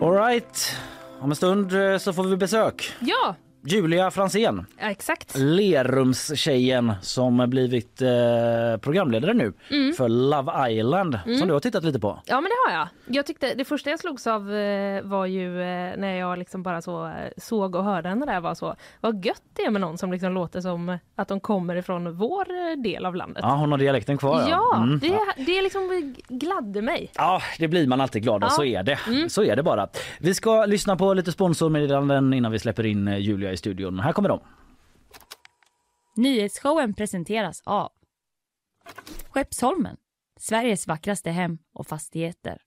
All 0.00 0.12
right. 0.12 0.76
Om 1.20 1.30
en 1.30 1.36
stund 1.36 1.72
eh, 1.72 1.98
så 1.98 2.12
får 2.12 2.24
vi 2.24 2.36
besök. 2.36 2.92
Ja, 3.00 3.34
Julia 3.64 4.10
Fransén, 4.10 4.66
ja, 4.80 4.90
exakt. 4.90 5.38
Lerumstjejen 5.38 6.92
som 7.02 7.50
blivit 7.50 8.02
eh, 8.02 8.08
programledare 8.80 9.34
nu 9.34 9.52
Mm. 9.70 9.92
för 9.94 10.08
Love 10.08 10.70
Island 10.72 11.18
som 11.38 11.48
du 11.48 11.52
har 11.52 11.60
tittat 11.60 11.84
lite 11.84 11.98
på. 12.00 12.20
Ja 12.26 12.40
men 12.40 12.44
det 12.50 12.70
har 12.72 12.78
jag. 12.78 12.88
jag 13.16 13.26
tyckte, 13.26 13.54
det 13.54 13.64
första 13.64 13.90
jag 13.90 14.00
slogs 14.00 14.26
av 14.26 14.54
eh, 14.54 15.02
var 15.02 15.26
ju 15.26 15.60
eh, 15.62 15.96
när 15.96 16.14
jag 16.18 16.38
liksom 16.38 16.62
bara 16.62 16.82
så 16.82 17.06
eh, 17.06 17.12
såg 17.36 17.74
och 17.74 17.84
hörde 17.84 18.08
henne 18.08 18.26
där 18.26 18.40
var 18.40 18.54
så 18.54 18.74
vad 19.00 19.24
gött 19.24 19.42
det 19.56 19.62
är 19.62 19.70
med 19.70 19.80
någon 19.80 19.98
som 19.98 20.12
liksom 20.12 20.32
låter 20.32 20.60
som 20.60 20.98
att 21.16 21.28
de 21.28 21.40
kommer 21.40 21.76
ifrån 21.76 22.16
vår 22.16 22.40
eh, 22.50 22.82
del 22.82 23.06
av 23.06 23.14
landet. 23.14 23.40
Ja, 23.46 23.54
hon 23.54 23.70
har 23.70 23.78
dialekten 23.78 24.18
kvar. 24.18 24.46
Ja, 24.50 24.76
Mm. 24.76 24.98
det, 24.98 25.18
det 25.46 25.62
liksom 25.62 26.14
gladde 26.28 26.82
mig. 26.82 27.10
Ja, 27.14 27.42
det 27.58 27.68
blir 27.68 27.86
man 27.86 28.00
alltid 28.00 28.22
glad 28.22 28.44
av. 28.44 28.50
Ja. 28.50 28.56
Så 28.56 28.64
är 28.64 28.82
det. 28.82 28.98
Mm. 29.06 29.28
Så 29.30 29.42
är 29.44 29.56
det 29.56 29.62
bara. 29.62 29.88
Vi 30.18 30.34
ska 30.34 30.64
lyssna 30.66 30.96
på 30.96 31.14
lite 31.14 31.32
sponsormeddelanden 31.32 32.34
innan 32.34 32.52
vi 32.52 32.58
släpper 32.58 32.86
in 32.86 33.08
eh, 33.08 33.16
i 33.52 33.56
studion. 33.56 34.00
Här 34.00 34.12
kommer 34.12 34.28
de. 34.28 34.40
Nyhetsshowen 36.16 36.94
presenteras 36.94 37.62
av 37.64 37.92
Skeppsholmen, 39.30 39.96
Sveriges 40.40 40.86
vackraste 40.86 41.30
hem 41.30 41.58
och 41.72 41.86
fastigheter. 41.86 42.62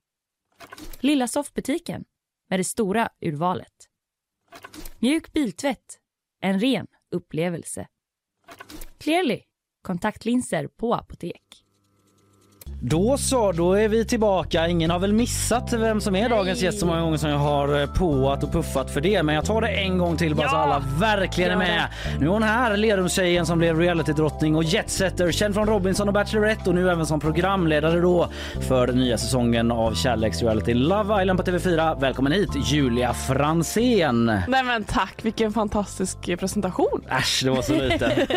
Lilla 0.99 1.27
soffbutiken 1.27 2.05
med 2.49 2.59
det 2.59 2.63
stora 2.63 3.09
urvalet. 3.21 3.89
Mjuk 4.99 5.34
biltvätt, 5.34 5.99
en 6.39 6.59
ren 6.59 6.88
upplevelse. 7.11 7.88
Clearly, 8.97 9.41
kontaktlinser 9.81 10.67
på 10.67 10.93
apotek. 10.93 11.65
Då 12.86 13.17
så, 13.17 13.51
då 13.51 13.73
är 13.73 13.88
vi 13.88 14.05
tillbaka. 14.05 14.67
Ingen 14.67 14.91
har 14.91 14.99
väl 14.99 15.13
missat 15.13 15.73
vem 15.73 16.01
som 16.01 16.15
är 16.15 16.29
dagens 16.29 16.61
gäst 16.61 16.79
så 16.79 16.86
många 16.86 17.01
gånger 17.01 17.17
som 17.17 17.29
jag 17.29 17.38
har 17.38 17.81
eh, 17.81 17.86
påat 17.88 18.43
och 18.43 18.51
puffat 18.51 18.91
för 18.91 19.01
det. 19.01 19.23
Men 19.23 19.36
jag 19.36 19.45
tar 19.45 19.61
det 19.61 19.67
en 19.67 19.97
gång 19.97 20.17
till 20.17 20.36
bara 20.36 20.49
så 20.49 20.55
alla 20.55 20.84
verkligen 20.99 21.51
är 21.51 21.55
med. 21.55 21.88
Nu 22.19 22.25
är 22.25 22.29
hon 22.29 22.43
här, 22.43 22.77
Lerumstjejen 22.77 23.45
som 23.45 23.59
blev 23.59 23.79
realitydrottning 23.79 24.55
och 24.55 24.63
jetsetter, 24.63 25.31
känd 25.31 25.53
från 25.53 25.67
Robinson 25.67 26.07
och 26.07 26.13
Bachelorette 26.13 26.69
och 26.69 26.75
nu 26.75 26.89
även 26.89 27.05
som 27.05 27.19
programledare 27.19 28.01
då 28.01 28.29
för 28.67 28.88
den 28.88 28.95
nya 28.95 29.17
säsongen 29.17 29.71
av 29.71 29.93
kärleksreality 29.93 30.73
Love 30.73 31.21
Island 31.21 31.39
på 31.45 31.51
TV4. 31.51 31.99
Välkommen 32.01 32.31
hit 32.31 32.49
Julia 32.71 33.13
Fransén. 33.13 34.25
Nej 34.25 34.63
men 34.63 34.84
tack, 34.84 35.15
vilken 35.21 35.53
fantastisk 35.53 36.39
presentation. 36.39 37.01
Äsch, 37.09 37.41
det 37.43 37.49
var 37.49 37.61
så 37.61 37.73
lite. 37.73 38.27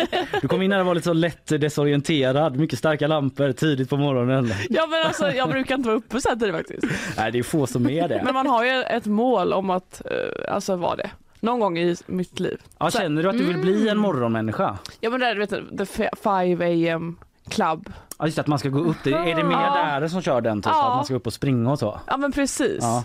Du 0.41 0.47
kom 0.47 0.61
in 0.61 0.69
när 0.69 0.77
det 0.77 0.83
var 0.83 0.95
lite 0.95 1.05
så 1.05 1.13
lätt 1.13 1.47
desorienterad, 1.47 2.55
mycket 2.55 2.79
starka 2.79 3.07
lampor 3.07 3.51
tidigt 3.51 3.89
på 3.89 3.97
morgonen. 3.97 4.36
Ja 4.69 4.87
men 4.87 5.03
alltså 5.05 5.31
jag 5.31 5.49
brukar 5.49 5.75
inte 5.75 5.87
vara 5.89 5.97
uppe 5.97 6.21
så 6.21 6.29
här 6.29 6.35
tidigt 6.35 6.55
faktiskt. 6.55 6.83
Nej, 7.17 7.31
det 7.31 7.39
är 7.39 7.43
få 7.43 7.67
som 7.67 7.89
är 7.89 8.07
det. 8.07 8.21
Men 8.25 8.33
man 8.33 8.47
har 8.47 8.65
ju 8.65 8.83
ett 8.83 9.05
mål 9.05 9.53
om 9.53 9.69
att, 9.69 10.01
eh, 10.05 10.53
alltså 10.53 10.75
vara 10.75 10.95
det. 10.95 11.09
någon 11.39 11.59
gång 11.59 11.77
i 11.77 11.95
mitt 12.05 12.39
liv. 12.39 12.61
Ja, 12.79 12.91
Så- 12.91 12.97
känner 12.99 13.23
du 13.23 13.29
att 13.29 13.37
du 13.37 13.43
vill 13.45 13.57
bli 13.57 13.89
en 13.89 13.97
morgonmänniska? 13.97 14.77
Ja 14.99 15.09
men 15.09 15.19
det 15.19 15.25
är 15.27 15.35
du 15.35 15.39
vet, 15.45 15.77
the 15.77 15.85
5 16.23 16.61
am 16.95 17.17
club. 17.49 17.93
Ja, 18.19 18.25
just 18.25 18.39
att 18.39 18.47
man 18.47 18.59
ska 18.59 18.69
gå 18.69 18.79
upp. 18.79 18.97
Det, 19.03 19.11
är 19.11 19.35
det 19.35 19.43
mer 19.43 19.51
Ja. 19.55 19.97
där 19.99 20.07
som 20.07 20.21
kör 20.21 20.41
den 20.41 20.61
typ? 20.61 20.71
Ja. 20.73 20.87
Att 20.89 20.95
man 20.95 21.05
ska 21.05 21.13
upp 21.15 21.27
och 21.27 21.33
springa 21.33 21.71
och 21.71 21.79
så? 21.79 21.99
Ja 22.07 22.17
men 22.17 22.31
precis. 22.31 22.79
Ja. 22.81 23.03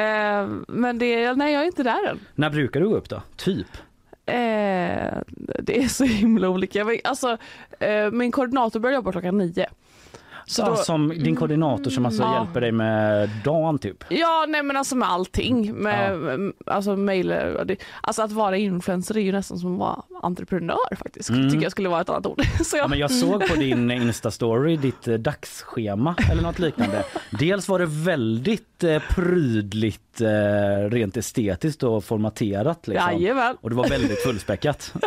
Eh, 0.00 0.46
men 0.68 0.98
det, 0.98 1.32
nej 1.34 1.52
jag 1.52 1.62
är 1.62 1.66
inte 1.66 1.82
där 1.82 2.08
än. 2.08 2.20
När 2.34 2.50
brukar 2.50 2.80
du 2.80 2.88
gå 2.88 2.96
upp 2.96 3.08
då? 3.08 3.22
Typ? 3.36 3.66
Eh, 4.26 4.34
det 5.62 5.82
är 5.82 5.88
så 5.88 6.04
himla 6.04 6.48
olika. 6.48 6.86
Alltså, 7.04 7.36
eh, 7.80 8.10
min 8.10 8.32
koordinator 8.32 8.80
börjar 8.80 8.94
jobba 8.94 9.12
klockan 9.12 9.38
nio. 9.38 9.66
Så 10.50 10.62
ja, 10.62 10.66
då, 10.70 10.76
Som 10.76 11.08
din 11.08 11.36
koordinator 11.36 11.90
som 11.90 12.06
alltså 12.06 12.22
Ja. 12.22 12.38
hjälper 12.38 12.60
dig 12.60 12.72
med 12.72 13.30
dagen 13.44 13.78
typ? 13.78 14.04
ja 14.08 14.44
nej 14.48 14.62
men 14.62 14.76
alltså 14.76 14.96
med 14.96 15.10
allting. 15.10 15.72
Med, 15.74 16.18
med- 16.18 16.52
Alltså 16.66 16.96
mail, 16.96 17.34
alltså 18.00 18.22
att 18.22 18.32
vara 18.32 18.56
influencer 18.56 19.16
är 19.16 19.20
ju 19.20 19.32
nästan 19.32 19.58
som 19.58 19.72
att 19.74 19.78
vara 19.78 20.02
entreprenör 20.22 20.96
faktiskt. 20.96 21.30
Mm. 21.30 21.50
Tycker 21.50 21.62
jag 21.62 21.72
skulle 21.72 21.88
vara 21.88 22.00
ett 22.00 22.08
annat 22.08 22.26
ord. 22.26 22.42
Så 22.64 22.76
jag, 22.76 22.84
Ja, 22.84 22.88
men 22.88 22.98
jag 22.98 23.10
såg 23.10 23.48
på 23.48 23.54
din 23.54 23.90
Insta-story 23.90 24.76
ditt 24.76 25.08
eh, 25.08 25.14
dagsschema 25.14 26.14
eller 26.32 26.42
något 26.42 26.58
liknande. 26.58 27.04
Dels 27.30 27.68
var 27.68 27.78
det 27.78 27.86
väldigt 27.86 28.84
eh, 28.84 29.02
prydligt 29.10 30.20
eh, 30.20 30.90
rent 30.90 31.16
estetiskt 31.16 31.82
och 31.82 32.04
formaterat. 32.04 32.88
Liksom. 32.88 33.12
Jajamän. 33.12 33.56
Och 33.60 33.70
det 33.70 33.76
var 33.76 33.88
väldigt 33.88 34.22
fullspäckat. 34.22 34.92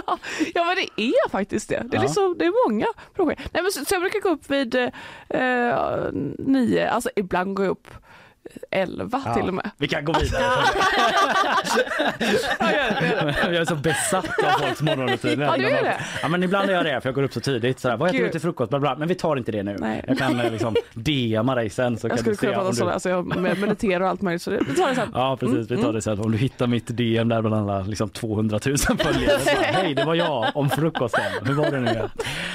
Ja 0.56 0.64
men 0.64 0.76
det 0.76 1.02
är 1.04 1.30
faktiskt 1.30 1.70
det. 1.70 1.84
Det 1.86 1.98
är, 1.98 2.00
Ja. 2.00 2.02
liksom, 2.02 2.36
det 2.40 2.46
är 2.46 2.70
många 2.70 2.86
projekt. 3.16 3.42
Nej, 3.54 3.64
men 3.64 3.72
så, 3.72 3.86
så 3.86 3.96
jag 3.96 4.02
brukar 4.02 4.20
gå 4.20 4.30
upp 4.30 4.50
vid 4.52 4.76
eh, 4.76 4.88
Eh, 5.34 6.10
nio, 6.38 6.90
alltså 6.90 7.10
ibland 7.16 7.56
går 7.56 7.66
jag 7.66 7.72
upp 7.72 7.88
elva 8.72 9.22
Ja. 9.26 9.34
till 9.34 9.48
och 9.48 9.54
med. 9.54 9.70
Vi 9.78 9.88
kan 9.88 10.06
gå 10.06 10.14
vidare. 10.20 10.44
jag 13.44 13.56
är 13.56 13.66
så 13.66 13.76
besatt 13.76 14.26
av 14.44 14.60
folks 14.66 14.82
morgonrutiner. 14.82 15.46
Ja, 15.46 15.58
du 15.58 15.66
är 15.70 15.84
det? 15.84 15.98
Ja, 16.22 16.28
men 16.28 16.44
ibland 16.44 16.70
är 16.70 16.74
jag 16.74 16.86
det 16.86 17.02
för 17.02 17.10
jag 17.10 17.16
går 17.16 17.24
upp 17.24 17.34
så 17.34 17.40
tidigt. 17.40 17.80
Sådär, 17.80 17.98
vad 17.98 18.10
äter 18.10 18.20
du 18.20 18.30
till 18.30 18.42
frukost? 18.42 18.70
Bla, 18.70 18.80
bla. 18.80 18.96
Men 18.96 19.08
vi 19.08 19.16
tar 19.16 19.36
inte 19.36 19.52
det 19.52 19.64
nu. 19.64 19.76
Nej. 19.80 20.04
Jag 20.08 20.18
kan 20.18 20.40
eh, 20.40 20.52
liksom 20.52 20.76
DMa 20.94 21.56
dig 21.56 21.70
sen 21.70 21.98
så 21.98 22.08
Jag 22.08 22.12
kan 22.12 22.18
skulle 22.20 22.36
kunna 22.36 22.54
prata 22.54 22.68
om 22.68 22.74
sådär, 22.74 22.88
du... 22.90 22.94
alltså 22.94 23.10
jag 23.10 23.26
med- 23.38 23.60
mediterar 23.60 24.02
och 24.02 24.10
allt 24.10 24.22
möjligt 24.22 24.42
så 24.42 24.50
det, 24.52 24.60
vi 24.70 24.76
tar 24.76 24.90
det 24.90 24.96
sen. 24.96 25.10
Ja 25.14 25.38
precis, 25.40 25.72
vi 25.72 25.76
tar 25.76 25.84
Mm, 25.84 25.96
det 25.96 26.02
sen. 26.02 26.20
Om 26.20 26.32
du 26.32 26.38
hittar 26.38 26.68
mitt 26.68 26.88
DM 26.98 27.30
där 27.30 27.42
bland 27.42 27.70
alla 27.72 27.82
liksom 27.82 28.10
200 28.10 28.60
000 28.66 28.78
följare. 28.78 29.40
så 29.40 29.50
Hej, 29.62 29.94
det 29.96 30.04
var 30.06 30.16
jag 30.16 30.52
om 30.54 30.70
frukosten. 30.70 31.22
Hur 31.46 31.54
var 31.54 31.72
det 31.72 31.80
nu 31.80 31.92
igen? 31.92 32.10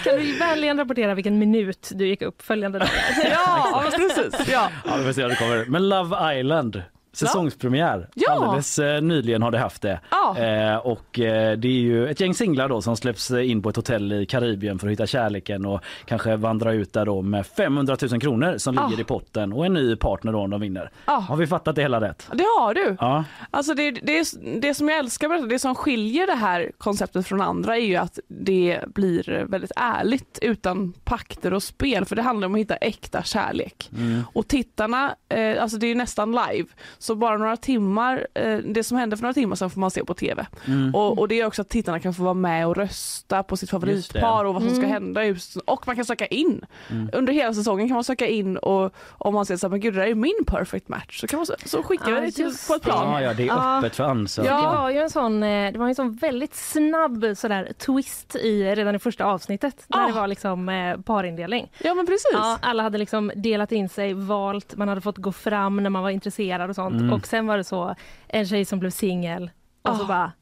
Kan 0.04 0.16
du 0.16 0.38
vänligen 0.38 0.78
rapportera 0.78 1.14
vilken 1.14 1.38
minut 1.38 1.90
du 1.94 2.06
gick 2.06 2.22
upp 2.22 2.42
följande 2.42 2.78
dag? 2.78 2.88
Ja, 3.30 3.84
precis. 3.84 4.48
Ja. 4.52 4.68
Ja, 4.86 4.96
vi 4.98 5.04
får 5.04 5.12
se 5.12 5.22
hur 5.22 5.28
det 5.28 5.36
kommer. 5.36 5.64
Men 5.68 5.87
Love 5.88 6.12
Island. 6.12 6.84
Säsongspremiär. 7.26 8.08
Ja. 8.14 8.32
Alldeles 8.32 8.78
eh, 8.78 9.02
nyligen 9.02 9.42
har 9.42 9.50
det 9.50 9.58
haft 9.58 9.82
det. 9.82 10.00
Ja. 10.10 10.38
Eh, 10.38 10.76
och 10.76 11.18
eh, 11.20 11.58
det 11.58 11.68
är 11.68 11.72
ju 11.72 12.08
ett 12.08 12.20
gäng 12.20 12.34
singlar 12.34 12.68
då 12.68 12.82
som 12.82 12.96
släpps 12.96 13.30
in 13.30 13.62
på 13.62 13.68
ett 13.68 13.76
hotell 13.76 14.12
i 14.12 14.26
Karibien 14.26 14.78
för 14.78 14.86
att 14.86 14.92
hitta 14.92 15.06
kärleken 15.06 15.66
och 15.66 15.80
kanske 16.04 16.36
vandra 16.36 16.72
ut 16.72 16.92
där 16.92 17.06
då 17.06 17.22
med 17.22 17.46
500 17.46 17.96
000 18.10 18.20
kronor 18.20 18.58
som 18.58 18.74
ligger 18.74 18.98
Ah. 18.98 19.00
i 19.00 19.04
potten 19.04 19.52
och 19.52 19.66
en 19.66 19.74
ny 19.74 19.96
partner 19.96 20.32
då 20.32 20.38
om 20.40 20.50
de 20.50 20.60
vinner. 20.60 20.90
Ah. 21.04 21.16
Har 21.18 21.36
vi 21.36 21.46
fattat 21.46 21.76
det 21.76 21.82
hela 21.82 22.00
rätt? 22.00 22.28
Det 22.32 22.44
har 22.58 22.74
du. 22.74 22.96
Ja. 23.00 23.24
Alltså 23.50 23.74
det, 23.74 23.90
det, 23.90 24.26
det 24.60 24.74
som 24.74 24.88
jag 24.88 24.98
älskar 24.98 25.28
med 25.28 25.42
det, 25.42 25.48
det 25.48 25.58
som 25.58 25.74
skiljer 25.74 26.26
det 26.26 26.34
här 26.34 26.72
konceptet 26.78 27.26
från 27.26 27.40
andra 27.40 27.76
är 27.76 27.80
ju 27.86 27.96
att 27.96 28.18
det 28.28 28.80
blir 28.94 29.44
väldigt 29.48 29.72
ärligt 29.76 30.38
utan 30.42 30.92
pakter 31.04 31.54
och 31.54 31.62
spel 31.62 32.04
för 32.04 32.16
det 32.16 32.22
handlar 32.22 32.46
om 32.46 32.54
att 32.54 32.60
hitta 32.60 32.76
äkta 32.76 33.22
kärlek. 33.22 33.90
Mm. 33.96 34.22
Och 34.32 34.48
tittarna, 34.48 35.14
eh, 35.28 35.62
alltså 35.62 35.78
det 35.78 35.86
är 35.86 35.88
ju 35.88 35.94
nästan 35.94 36.30
live, 36.32 36.68
så 37.08 37.14
bara 37.14 37.36
några 37.38 37.56
timmar, 37.56 38.26
eh, 38.34 38.56
det 38.58 38.84
som 38.84 38.98
händer 38.98 39.16
för 39.16 39.22
några 39.22 39.34
timmar 39.34 39.56
sedan 39.56 39.70
får 39.70 39.80
man 39.80 39.90
se 39.90 40.04
på 40.04 40.14
TV. 40.14 40.46
Mm. 40.66 40.94
Och, 40.94 41.18
och 41.18 41.28
det 41.28 41.40
är 41.40 41.46
också 41.46 41.62
att 41.62 41.68
tittarna 41.68 42.00
kan 42.00 42.14
få 42.14 42.22
vara 42.22 42.34
med 42.34 42.66
och 42.66 42.76
rösta 42.76 43.42
på 43.42 43.56
sitt 43.56 43.70
favoritpar 43.70 44.44
och 44.44 44.54
vad 44.54 44.62
som 44.62 44.70
ska 44.70 44.78
Mm. 44.78 44.90
hända. 44.90 45.24
Just, 45.24 45.56
och 45.56 45.86
man 45.86 45.96
kan 45.96 46.04
söka 46.04 46.26
in. 46.26 46.64
Mm. 46.90 47.10
Under 47.12 47.32
hela 47.32 47.54
säsongen 47.54 47.88
kan 47.88 47.94
man 47.94 48.04
söka 48.04 48.26
in 48.26 48.56
och 48.56 48.92
om 49.08 49.34
man 49.34 49.46
ser 49.46 49.56
så 49.56 49.66
här, 49.66 49.70
men 49.70 49.80
gud 49.80 49.94
det 49.94 50.00
där 50.00 50.06
är 50.06 50.14
min 50.14 50.44
perfect 50.46 50.88
match 50.88 51.20
så 51.20 51.26
kan 51.26 51.36
man 51.38 51.46
så, 51.66 51.82
skickar 51.82 52.10
Ja, 52.10 52.20
vi 52.20 52.26
det 52.26 52.32
till, 52.32 52.52
på 52.68 52.74
ett 52.74 52.82
plan. 52.82 53.12
Ja, 53.12 53.22
ja, 53.22 53.34
det 53.34 53.42
är 53.42 53.46
Ja. 53.46 53.78
öppet 53.78 53.96
för 53.96 54.04
ansökan. 54.04 54.60
Det 54.62 54.76
var 54.78 54.90
ju 54.90 54.98
en 54.98 55.10
sån, 55.10 55.42
eh, 55.42 55.72
det 55.72 55.78
var 55.78 55.88
en 55.88 55.94
sån 55.94 56.14
väldigt 56.16 56.54
snabb 56.54 57.24
sådär 57.36 57.72
twist 57.86 58.36
i 58.36 58.74
redan 58.74 58.94
i 58.94 58.98
första 58.98 59.24
avsnittet. 59.24 59.84
Där 59.88 59.98
Ah. 60.02 60.06
det 60.06 60.12
var 60.12 60.26
liksom 60.26 60.68
eh, 60.68 60.96
parindelning. 61.00 61.70
Ja 61.78 61.94
men 61.94 62.06
precis. 62.06 62.30
Ja, 62.32 62.58
alla 62.62 62.82
hade 62.82 62.98
liksom 62.98 63.32
delat 63.36 63.72
in 63.72 63.88
sig, 63.88 64.14
valt, 64.14 64.76
man 64.76 64.88
hade 64.88 65.00
fått 65.00 65.18
gå 65.18 65.32
fram 65.32 65.76
när 65.76 65.90
man 65.90 66.02
var 66.02 66.10
intresserad 66.10 66.70
och 66.70 66.76
sånt. 66.76 66.87
Mm. 66.96 67.12
Och 67.12 67.26
sen 67.26 67.46
var 67.46 67.56
det 67.56 67.64
så 67.64 67.94
en 68.28 68.46
tjej 68.46 68.64
som 68.64 68.78
blev 68.78 68.90
singel 68.90 69.50
och 69.82 69.96
så 69.96 70.02
Ah. 70.04 70.06
bara 70.06 70.32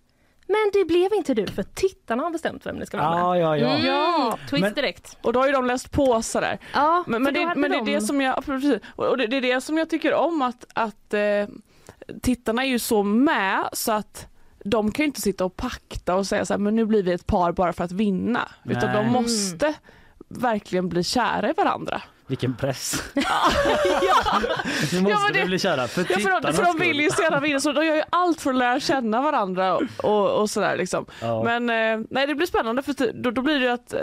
men 0.48 0.70
det 0.72 0.84
blev 0.84 1.14
inte 1.14 1.34
du 1.34 1.46
för 1.46 1.62
tittarna 1.62 2.22
har 2.22 2.30
bestämt 2.30 2.66
vem 2.66 2.78
det 2.78 2.86
ska 2.86 2.96
vara 2.96 3.10
med. 3.10 3.20
Ja, 3.20 3.36
ja, 3.36 3.56
ja. 3.56 3.68
Mm, 3.68 3.86
Ja. 3.86 4.38
twist 4.50 4.62
Men- 4.62 4.74
direkt. 4.74 5.18
Och 5.22 5.32
då 5.32 5.40
har 5.40 5.46
ju 5.46 5.52
de 5.52 5.66
läst 5.66 5.90
på 5.92 6.22
sådär. 6.22 6.58
Ja, 6.74 7.04
Men, 7.06 7.22
men, 7.22 7.34
det, 7.34 7.52
men 7.56 7.70
det 7.70 7.76
är 7.76 7.84
de- 7.84 7.92
det 7.92 8.00
som 8.00 8.20
jag, 8.20 8.44
precis. 8.44 8.78
och 8.96 9.16
det, 9.18 9.26
det 9.26 9.36
är 9.36 9.40
det 9.40 9.60
som 9.60 9.78
jag 9.78 9.90
tycker 9.90 10.14
om 10.14 10.42
att, 10.42 10.64
att 10.74 11.14
eh, 11.14 11.46
tittarna 12.22 12.64
är 12.64 12.68
ju 12.68 12.78
så 12.78 13.02
med 13.02 13.68
så 13.72 13.92
att 13.92 14.26
de 14.64 14.90
kan 14.92 15.02
ju 15.02 15.06
inte 15.06 15.20
sitta 15.20 15.44
och 15.44 15.56
pakta 15.56 16.14
och 16.14 16.26
säga 16.26 16.44
så 16.44 16.52
här, 16.52 16.58
men 16.58 16.74
nu 16.76 16.84
blir 16.86 17.02
vi 17.02 17.12
ett 17.12 17.26
par 17.26 17.52
bara 17.52 17.72
för 17.72 17.84
att 17.84 17.92
vinna. 17.92 18.48
Utan 18.64 18.92
Nej. 18.92 19.04
de 19.04 19.12
måste 19.12 19.74
verkligen 20.28 20.88
bli 20.88 21.04
kära 21.04 21.50
i 21.50 21.52
varandra. 21.52 22.02
Vilken 22.28 22.54
press. 22.56 23.02
ja, 23.14 23.22
Nu 24.92 25.00
måste 25.00 25.10
Ja, 25.10 25.18
men 25.24 25.32
vi 25.32 25.40
det- 25.40 25.46
bli 25.46 25.58
kära 25.58 25.88
för 25.88 26.00
ja, 26.10 26.18
för, 26.18 26.40
de, 26.42 26.52
för 26.52 26.62
de 26.64 26.78
vill 26.78 27.00
ju 27.00 27.10
så 27.10 27.22
gärna 27.22 27.40
vinna 27.40 27.60
så 27.60 27.72
de 27.72 27.86
gör 27.86 27.94
ju 27.96 28.02
allt 28.10 28.40
för 28.40 28.50
att 28.50 28.56
lära 28.56 28.80
känna 28.80 29.22
varandra 29.22 29.74
och, 29.76 29.82
och, 30.02 30.40
och 30.40 30.50
sådär 30.50 30.76
liksom. 30.76 31.06
Ja. 31.20 31.42
Men 31.44 31.70
eh, 31.70 32.06
nej, 32.10 32.26
det 32.26 32.34
blir 32.34 32.46
spännande 32.46 32.82
för 32.82 33.22
då, 33.22 33.30
då 33.30 33.42
blir 33.42 33.54
det 33.54 33.64
ju 33.64 33.70
att 33.70 33.92
eh, 33.92 34.00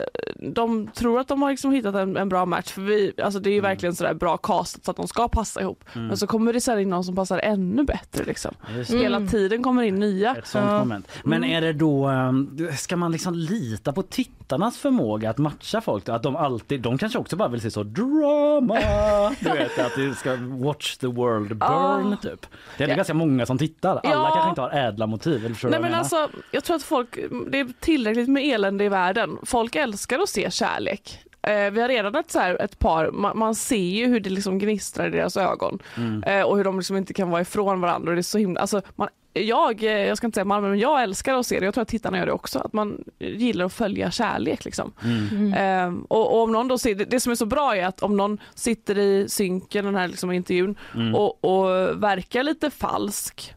de 0.53 0.87
tror 0.87 1.19
att 1.19 1.27
de 1.27 1.41
har 1.41 1.49
liksom 1.51 1.71
hittat 1.71 1.95
en, 1.95 2.17
en 2.17 2.29
bra 2.29 2.45
match 2.45 2.71
för 2.71 2.81
vi, 2.81 3.13
alltså 3.23 3.39
det 3.39 3.49
är 3.49 3.51
ju 3.51 3.59
Mm. 3.59 3.69
verkligen 3.71 3.95
sådär 3.95 4.13
bra 4.13 4.37
castat 4.37 4.85
så 4.85 4.91
att 4.91 4.97
de 4.97 5.07
ska 5.07 5.27
passa 5.27 5.61
ihop. 5.61 5.83
Men 5.93 6.17
så 6.17 6.27
kommer 6.27 6.53
det 6.53 6.61
sen 6.61 6.79
in 6.79 6.89
någon 6.89 7.03
som 7.03 7.15
passar 7.15 7.39
ännu 7.39 7.83
bättre 7.83 8.23
liksom. 8.23 8.55
Det. 8.75 8.89
Hela 8.97 9.27
tiden 9.27 9.63
kommer 9.63 9.83
in 9.83 9.95
nya. 9.99 10.35
Ett 10.35 10.47
sånt 10.47 10.65
Ja. 10.69 10.79
moment. 10.79 11.07
Men 11.23 11.43
är 11.43 11.61
det 11.61 11.73
då, 11.73 12.07
um, 12.09 12.67
ska 12.77 12.97
man 12.97 13.11
liksom 13.11 13.33
lita 13.33 13.93
på 13.93 14.03
tittarnas 14.03 14.77
förmåga 14.77 15.29
att 15.29 15.37
matcha 15.37 15.81
folk? 15.81 16.09
Att 16.09 16.23
de 16.23 16.35
alltid, 16.35 16.81
de 16.81 16.97
kanske 16.97 17.19
också 17.19 17.35
bara 17.35 17.49
vill 17.49 17.61
se 17.61 17.71
så 17.71 17.83
drama, 18.19 19.35
du 19.39 19.49
vet 19.49 19.79
att 19.79 19.95
det 19.95 20.15
ska 20.15 20.35
watch 20.39 20.97
the 20.97 21.07
world 21.07 21.57
burn 21.57 22.17
typ. 22.21 22.45
Det 22.77 22.83
är 22.83 22.87
ja. 22.87 22.95
ganska 22.95 23.13
många 23.13 23.45
som 23.45 23.57
tittar, 23.57 23.89
alla 23.89 24.01
Ja. 24.03 24.31
kanske 24.33 24.49
inte 24.49 24.61
har 24.61 24.71
ädla 24.71 25.07
motiv. 25.07 25.45
Eller 25.45 25.55
du 25.61 25.67
Nej 25.69 25.73
jag 25.73 25.81
men 25.81 25.93
alltså, 25.93 26.29
jag 26.51 26.63
tror 26.63 26.75
att 26.75 26.83
folk, 26.83 27.17
det 27.47 27.59
är 27.59 27.67
tillräckligt 27.79 28.29
med 28.29 28.43
elände 28.43 28.83
i 28.83 28.89
världen. 28.89 29.37
Folk 29.43 29.75
älskar 29.75 30.19
att 30.19 30.29
se 30.29 30.51
kärlek. 30.51 31.19
Eh, 31.47 31.71
vi 31.71 31.81
har 31.81 31.87
redan 31.87 32.15
ett, 32.15 32.31
så 32.31 32.39
här, 32.39 32.61
ett 32.61 32.79
par, 32.79 33.11
man, 33.11 33.37
man 33.37 33.55
ser 33.55 33.75
ju 33.77 34.07
hur 34.07 34.19
det 34.19 34.29
liksom 34.29 34.59
gnistrar 34.59 35.07
i 35.07 35.09
deras 35.11 35.37
ögon 35.37 35.79
Mm. 35.97 36.23
eh, 36.23 36.41
och 36.41 36.57
hur 36.57 36.63
de 36.63 36.77
liksom 36.77 36.97
inte 36.97 37.13
kan 37.13 37.29
vara 37.29 37.41
ifrån 37.41 37.81
varandra. 37.81 38.09
Och 38.09 38.15
det 38.15 38.19
är 38.19 38.23
så 38.23 38.37
himla, 38.37 38.61
alltså, 38.61 38.81
man, 38.95 39.07
jag, 39.33 39.83
eh, 39.83 39.91
jag 39.91 40.17
ska 40.17 40.27
inte 40.27 40.35
säga 40.35 40.45
Malmö, 40.45 40.69
men 40.69 40.79
jag 40.79 41.03
älskar 41.03 41.33
att 41.33 41.45
se 41.47 41.59
det. 41.59 41.65
Jag 41.65 41.73
tror 41.73 41.81
att 41.81 41.87
tittarna 41.87 42.17
gör 42.17 42.25
det 42.25 42.31
också. 42.31 42.59
Att 42.59 42.73
man 42.73 43.03
gillar 43.19 43.65
att 43.65 43.73
följa 43.73 44.11
kärlek. 44.11 44.65
Liksom. 44.65 44.93
Mm. 45.03 45.53
Eh, 45.53 46.03
och, 46.07 46.33
och 46.35 46.43
om 46.43 46.51
någon 46.51 46.67
då 46.67 46.77
ser, 46.77 46.95
det, 46.95 47.05
det 47.05 47.19
som 47.19 47.31
är 47.31 47.35
så 47.35 47.45
bra 47.45 47.75
är 47.75 47.85
att 47.85 48.03
om 48.03 48.17
någon 48.17 48.37
sitter 48.55 48.97
i 48.97 49.29
synken, 49.29 49.85
den 49.85 49.95
här 49.95 50.07
liksom 50.07 50.31
intervjun, 50.31 50.75
Mm. 50.95 51.15
och, 51.15 51.43
och 51.45 52.03
verkar 52.03 52.43
lite 52.43 52.69
falsk, 52.69 53.53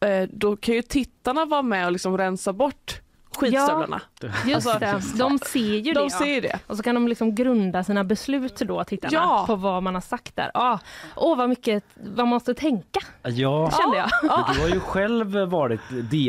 eh, 0.00 0.28
då 0.32 0.56
kan 0.56 0.74
ju 0.74 0.82
tittarna 0.82 1.44
vara 1.44 1.62
med 1.62 1.86
och 1.86 1.92
liksom 1.92 2.18
rensa 2.18 2.52
bort 2.52 3.00
skitstövlarna. 3.36 4.00
Just 4.46 4.66
Alltså, 4.66 4.78
det, 4.78 5.02
de 5.18 5.38
ser 5.38 5.76
ju 5.76 5.92
De 5.92 6.04
det. 6.04 6.10
ser 6.10 6.40
det. 6.40 6.58
Och 6.66 6.76
så 6.76 6.82
kan 6.82 6.94
de 6.94 7.08
liksom 7.08 7.34
grunda 7.34 7.84
sina 7.84 8.04
beslut 8.04 8.56
då, 8.56 8.84
tittarna, 8.84 9.12
Ja. 9.12 9.44
på 9.46 9.56
vad 9.56 9.82
man 9.82 9.94
har 9.94 10.00
sagt 10.00 10.36
där. 10.36 10.50
Ah, 10.54 10.78
åh, 11.16 11.36
vad 11.38 11.48
mycket 11.48 11.84
man 12.16 12.28
måste 12.28 12.54
tänka, 12.54 13.00
Ja. 13.22 13.70
kände 13.70 13.96
jag. 13.96 14.08
Men 14.22 14.54
Du 14.56 14.60
har 14.62 14.68
ju 14.68 14.80
själv 14.80 15.36
varit, 15.36 15.80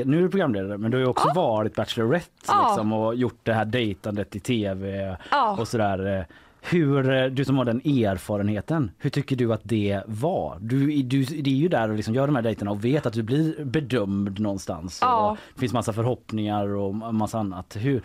nu 0.06 0.18
är 0.18 0.22
du 0.22 0.30
programledare, 0.30 0.78
men 0.78 0.91
du 0.91 0.97
har 0.97 1.01
ju 1.01 1.08
också 1.10 1.32
varit 1.36 1.76
Bachelorette 1.76 2.30
Ja. 2.47 2.68
liksom, 2.68 2.93
och 2.93 3.16
gjort 3.16 3.39
det 3.43 3.54
här 3.54 3.66
dejtandet 3.66 4.36
i 4.36 4.39
tv 4.39 5.18
Ja. 5.32 5.56
och 5.60 5.68
sådär. 5.68 6.28
Hur, 6.70 7.09
eh, 7.09 7.26
du 7.26 7.45
som 7.45 7.57
har 7.57 7.66
den 7.66 7.78
erfarenheten, 7.78 8.91
hur 8.97 9.09
tycker 9.09 9.36
du 9.36 9.53
att 9.53 9.61
det 9.64 10.01
var? 10.05 10.57
Du, 10.61 11.01
du 11.01 11.24
det 11.24 11.49
är 11.49 11.55
ju 11.55 11.68
där 11.68 11.89
och 11.89 11.95
liksom 11.95 12.16
gör 12.16 12.28
de 12.28 12.36
här 12.36 12.43
dejterna 12.43 12.72
och 12.72 12.86
vet 12.86 13.05
att 13.05 13.14
du 13.14 13.24
blir 13.24 13.66
bedömd 13.66 14.39
någonstans. 14.39 14.99
Ja. 15.01 15.38
Det 15.53 15.59
finns 15.59 15.74
massa 15.74 15.93
förhoppningar 15.93 16.68
och 16.68 16.95
massa 16.95 17.39
annat. 17.39 17.78
Hur, 17.80 18.01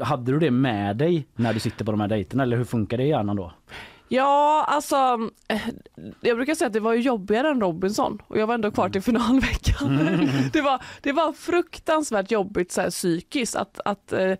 hade 0.00 0.32
du 0.32 0.38
det 0.38 0.50
med 0.50 0.96
dig 0.96 1.26
när 1.36 1.54
du 1.54 1.60
sitter 1.60 1.84
på 1.84 1.90
de 1.90 2.00
här 2.00 2.08
dejterna 2.08 2.42
eller 2.42 2.56
hur 2.56 2.64
funkar 2.64 2.98
det 2.98 3.04
i 3.04 3.08
hjärnan 3.08 3.36
då? 3.36 3.52
Ja, 4.12 4.64
alltså 4.68 4.96
eh, 5.48 5.60
jag 6.20 6.36
brukar 6.36 6.54
säga 6.54 6.66
att 6.66 6.72
det 6.72 6.80
var 6.80 6.94
jobbigare 6.94 7.48
än 7.48 7.60
Robinson 7.60 8.22
och 8.26 8.38
jag 8.38 8.46
var 8.46 8.54
ändå 8.54 8.70
kvar 8.70 8.88
till 8.88 9.02
finalveckan. 9.02 9.98
Mm. 9.98 10.28
Det, 10.52 10.60
var, 10.60 10.82
det 11.02 11.12
var 11.12 11.32
fruktansvärt 11.32 12.30
jobbigt 12.30 12.72
så 12.72 12.80
här, 12.80 12.90
psykiskt 12.90 13.56
att, 13.56 13.80
att 13.84 14.12
eh, 14.12 14.34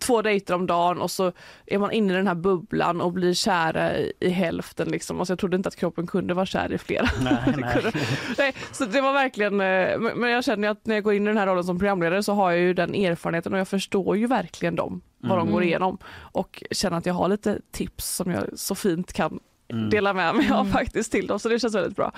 två 0.00 0.22
dejter 0.22 0.54
om 0.54 0.66
dagen 0.66 1.00
och 1.00 1.10
så 1.10 1.32
är 1.66 1.78
man 1.78 1.92
inne 1.92 2.12
i 2.12 2.16
den 2.16 2.26
här 2.26 2.34
bubblan 2.34 3.00
och 3.00 3.12
blir 3.12 3.34
kära 3.34 3.96
i, 3.96 4.12
i 4.20 4.28
hälften 4.28 4.88
liksom. 4.88 5.18
Alltså, 5.18 5.32
jag 5.32 5.38
trodde 5.38 5.56
inte 5.56 5.68
att 5.68 5.76
kroppen 5.76 6.06
kunde 6.06 6.34
vara 6.34 6.46
kär 6.46 6.72
i 6.72 6.78
flera. 6.78 7.08
Nej, 7.22 7.54
nej. 7.56 7.92
nej, 8.38 8.54
så 8.72 8.84
det 8.84 9.00
var 9.00 9.12
verkligen, 9.12 9.60
eh, 9.60 9.98
men 9.98 10.30
jag 10.30 10.44
känner 10.44 10.68
att 10.68 10.86
när 10.86 10.94
jag 10.94 11.04
går 11.04 11.14
in 11.14 11.22
i 11.22 11.26
den 11.26 11.36
här 11.36 11.46
rollen 11.46 11.64
som 11.64 11.78
programledare 11.78 12.22
så 12.22 12.32
har 12.32 12.50
jag 12.50 12.60
ju 12.60 12.74
den 12.74 12.94
erfarenheten 12.94 13.52
och 13.52 13.58
jag 13.58 13.68
förstår 13.68 14.16
ju 14.16 14.26
verkligen 14.26 14.76
dem, 14.76 15.02
vad 15.22 15.38
de 15.38 15.42
Mm. 15.42 15.52
går 15.52 15.62
igenom 15.62 15.98
och 16.32 16.62
känner 16.70 16.96
att 16.98 17.06
jag 17.06 17.14
har 17.14 17.28
lite 17.28 17.60
tips 17.70 18.14
som 18.16 18.30
jag 18.30 18.44
så 18.58 18.74
fint 18.74 19.12
kan 19.12 19.40
Mm. 19.68 19.90
dela 19.90 20.12
med 20.14 20.34
mig 20.34 20.50
av 20.50 20.64
faktiskt 20.64 21.12
till 21.12 21.26
dem 21.26 21.38
så 21.38 21.48
det 21.48 21.58
känns 21.58 21.74
väldigt 21.74 21.96
bra. 21.96 22.12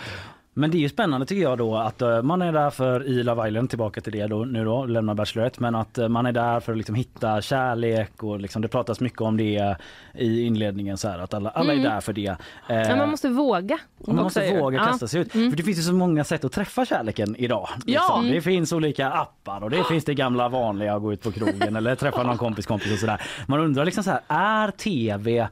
Men 0.57 0.71
det 0.71 0.77
är 0.77 0.81
ju 0.81 0.89
spännande 0.89 1.27
tycker 1.27 1.43
jag 1.43 1.59
då 1.59 1.77
att 1.77 2.03
eh, 2.03 2.23
man 2.23 2.43
är 2.43 2.53
där 2.53 2.71
för 2.71 3.07
i 3.07 3.23
Love 3.23 3.49
Island, 3.49 3.71
tillbaka 3.71 4.01
till 4.01 4.13
det 4.13 4.27
då, 4.27 4.45
nu 4.45 4.65
då, 4.65 4.85
lämna 4.87 5.15
Bachelorette, 5.15 5.63
men 5.63 5.75
att 5.75 5.99
eh, 5.99 6.09
man 6.09 6.27
är 6.27 6.33
där 6.33 6.61
för 6.61 6.73
att 6.73 6.79
liksom 6.79 6.95
hitta 6.95 7.41
kärlek 7.43 8.23
och 8.23 8.41
liksom, 8.41 8.63
det 8.63 8.69
pratas 8.69 9.01
mycket 9.01 9.21
om 9.21 9.37
det 9.37 9.77
i 10.15 10.43
inledningen 10.47 10.97
så 10.99 11.09
här 11.09 11.19
att 11.19 11.35
alla, 11.35 11.51
alla 11.51 11.73
Mm. 11.73 11.87
är 11.87 11.91
där 11.91 12.01
för 12.01 12.13
det. 12.13 12.27
Eh, 12.69 12.77
Ja, 12.77 12.97
man 12.97 13.11
måste 13.11 13.29
våga. 13.29 13.79
man 14.07 14.17
måste 14.17 14.41
ju. 14.45 14.61
våga 14.61 14.79
Ja. 14.79 14.85
kasta 14.85 15.09
sig 15.09 15.21
ut. 15.21 15.35
Mm. 15.35 15.51
För 15.51 15.57
det 15.57 15.63
finns 15.63 15.79
ju 15.79 15.83
så 15.83 15.93
många 15.95 16.25
sätt 16.25 16.45
att 16.45 16.53
träffa 16.53 16.85
kärleken 16.85 17.37
idag. 17.39 17.69
Ja. 17.73 17.81
Liksom. 17.87 18.21
Mm. 18.21 18.33
Det 18.35 18.41
finns 18.41 18.73
olika 18.73 19.11
appar 19.11 19.63
och 19.65 19.71
det 19.71 19.85
finns 19.85 20.05
det 20.05 20.15
gamla 20.15 20.49
vanliga 20.49 20.95
att 20.95 21.03
gå 21.03 21.13
ut 21.13 21.23
på 21.23 21.33
krogen 21.33 21.77
eller 21.77 21.95
träffa 21.95 22.23
någon 22.23 22.39
kompis 22.39 22.67
kompis 22.67 22.93
och 22.93 22.99
sådär. 22.99 23.21
Man 23.47 23.61
undrar 23.61 23.85
liksom 23.85 24.05
så 24.05 24.11
här, 24.11 24.21
är 24.29 24.71
tv 24.71 25.49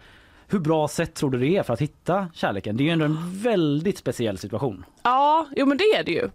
hur 0.53 0.59
bra 0.59 0.89
sätt 0.89 1.15
tror 1.15 1.31
du 1.31 1.39
det 1.39 1.57
är 1.57 1.63
för 1.63 1.73
att 1.73 1.81
hitta 1.81 2.29
kärleken? 2.35 2.77
Det 2.77 2.83
är 2.83 2.85
ju 2.85 2.91
ändå 2.91 3.05
en 3.05 3.41
väldigt 3.43 3.99
speciell 3.99 4.39
situation. 4.39 4.85
Ja, 5.03 5.47
jo 5.57 5.67
men 5.67 5.79
det 5.79 5.85
är 5.85 6.05
det 6.05 6.13
ju. 6.13 6.31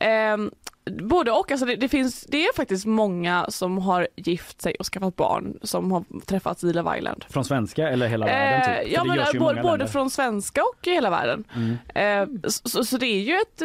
Ehm, 0.00 0.50
både 0.84 1.30
och, 1.30 1.50
alltså 1.50 1.66
det, 1.66 1.76
det, 1.76 1.88
finns, 1.88 2.20
det 2.28 2.44
är 2.44 2.56
faktiskt 2.56 2.86
många 2.86 3.46
som 3.48 3.78
har 3.78 4.08
gift 4.16 4.62
sig 4.62 4.74
och 4.74 4.86
skaffat 4.86 5.16
barn 5.16 5.58
som 5.62 5.92
har 5.92 6.04
träffats 6.26 6.64
i 6.64 6.72
Love 6.72 6.98
Island. 6.98 7.24
Från 7.28 7.44
svenska 7.44 7.88
eller 7.88 8.08
hela 8.08 8.26
världen? 8.26 8.76
Typ? 8.76 8.86
Eh, 8.86 8.92
ja, 8.92 9.04
men, 9.04 9.36
i 9.36 9.38
både, 9.38 9.62
både 9.62 9.88
från 9.88 10.10
svenska 10.10 10.62
och 10.62 10.86
i 10.86 10.90
hela 10.90 11.10
världen. 11.10 11.44
Mm. 11.54 11.78
Eh, 11.94 12.50
så, 12.50 12.84
så 12.84 12.96
det 12.96 13.06
är 13.06 13.20
ju 13.20 13.34
ett, 13.34 13.62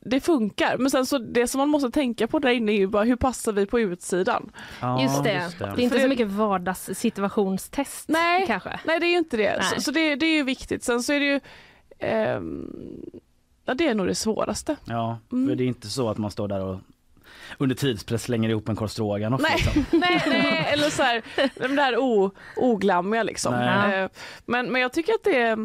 det 0.00 0.20
funkar. 0.20 0.78
Men 0.78 0.90
sen 0.90 1.06
så 1.06 1.18
det 1.18 1.46
som 1.46 1.58
man 1.58 1.68
måste 1.68 1.90
tänka 1.90 2.26
på 2.26 2.38
där 2.38 2.50
inne 2.50 2.72
är 2.72 2.76
ju 2.76 2.86
bara 2.86 3.04
hur 3.04 3.16
passar 3.16 3.52
vi 3.52 3.66
på 3.66 3.80
utsidan? 3.80 4.52
Ja, 4.80 5.02
Just 5.02 5.24
det. 5.24 5.32
just 5.32 5.58
det. 5.58 5.72
Det 5.76 5.82
är 5.82 5.84
inte 5.84 6.00
så 6.00 6.08
mycket 6.08 6.28
vardagssituationstest 6.28 8.08
Nej. 8.08 8.46
kanske. 8.46 8.80
Nej 8.84 9.00
det 9.00 9.06
är 9.06 9.10
ju 9.10 9.18
inte 9.18 9.36
det. 9.36 9.56
Nej. 9.56 9.62
Så, 9.74 9.80
så 9.80 9.90
det, 9.90 10.14
det 10.14 10.26
är 10.26 10.34
ju 10.34 10.42
viktigt. 10.42 10.84
Sen 10.84 11.02
så 11.02 11.12
är 11.12 11.20
det 11.20 11.26
ju 11.26 11.40
ehm, 11.98 12.70
Ja 13.66 13.74
det 13.74 13.88
är 13.88 13.94
nog 13.94 14.06
det 14.06 14.14
svåraste. 14.14 14.76
Ja, 14.84 15.18
Mm. 15.32 15.48
för 15.48 15.54
det 15.56 15.64
är 15.64 15.68
inte 15.68 15.88
så 15.88 16.08
att 16.10 16.18
man 16.18 16.30
står 16.30 16.48
där 16.48 16.60
och 16.64 16.78
under 17.58 17.74
tidspress 17.76 18.22
slänger 18.22 18.48
ihop 18.48 18.68
en 18.68 18.76
korv 18.76 18.88
stroganoff. 18.88 19.40
Nej. 19.42 19.52
Liksom. 19.56 19.84
nej, 20.00 20.22
nej, 20.26 20.66
eller 20.72 20.90
så 20.90 21.02
här, 21.02 21.22
det 21.74 21.82
här 21.82 21.98
o, 21.98 22.30
oglammiga 22.56 23.22
liksom. 23.22 23.54
Nej. 23.54 24.00
Eh, 24.00 24.08
Men, 24.44 24.72
men 24.72 24.80
jag 24.82 24.92
tycker 24.92 25.12
att 25.12 25.24
det 25.24 25.36
är, 25.42 25.56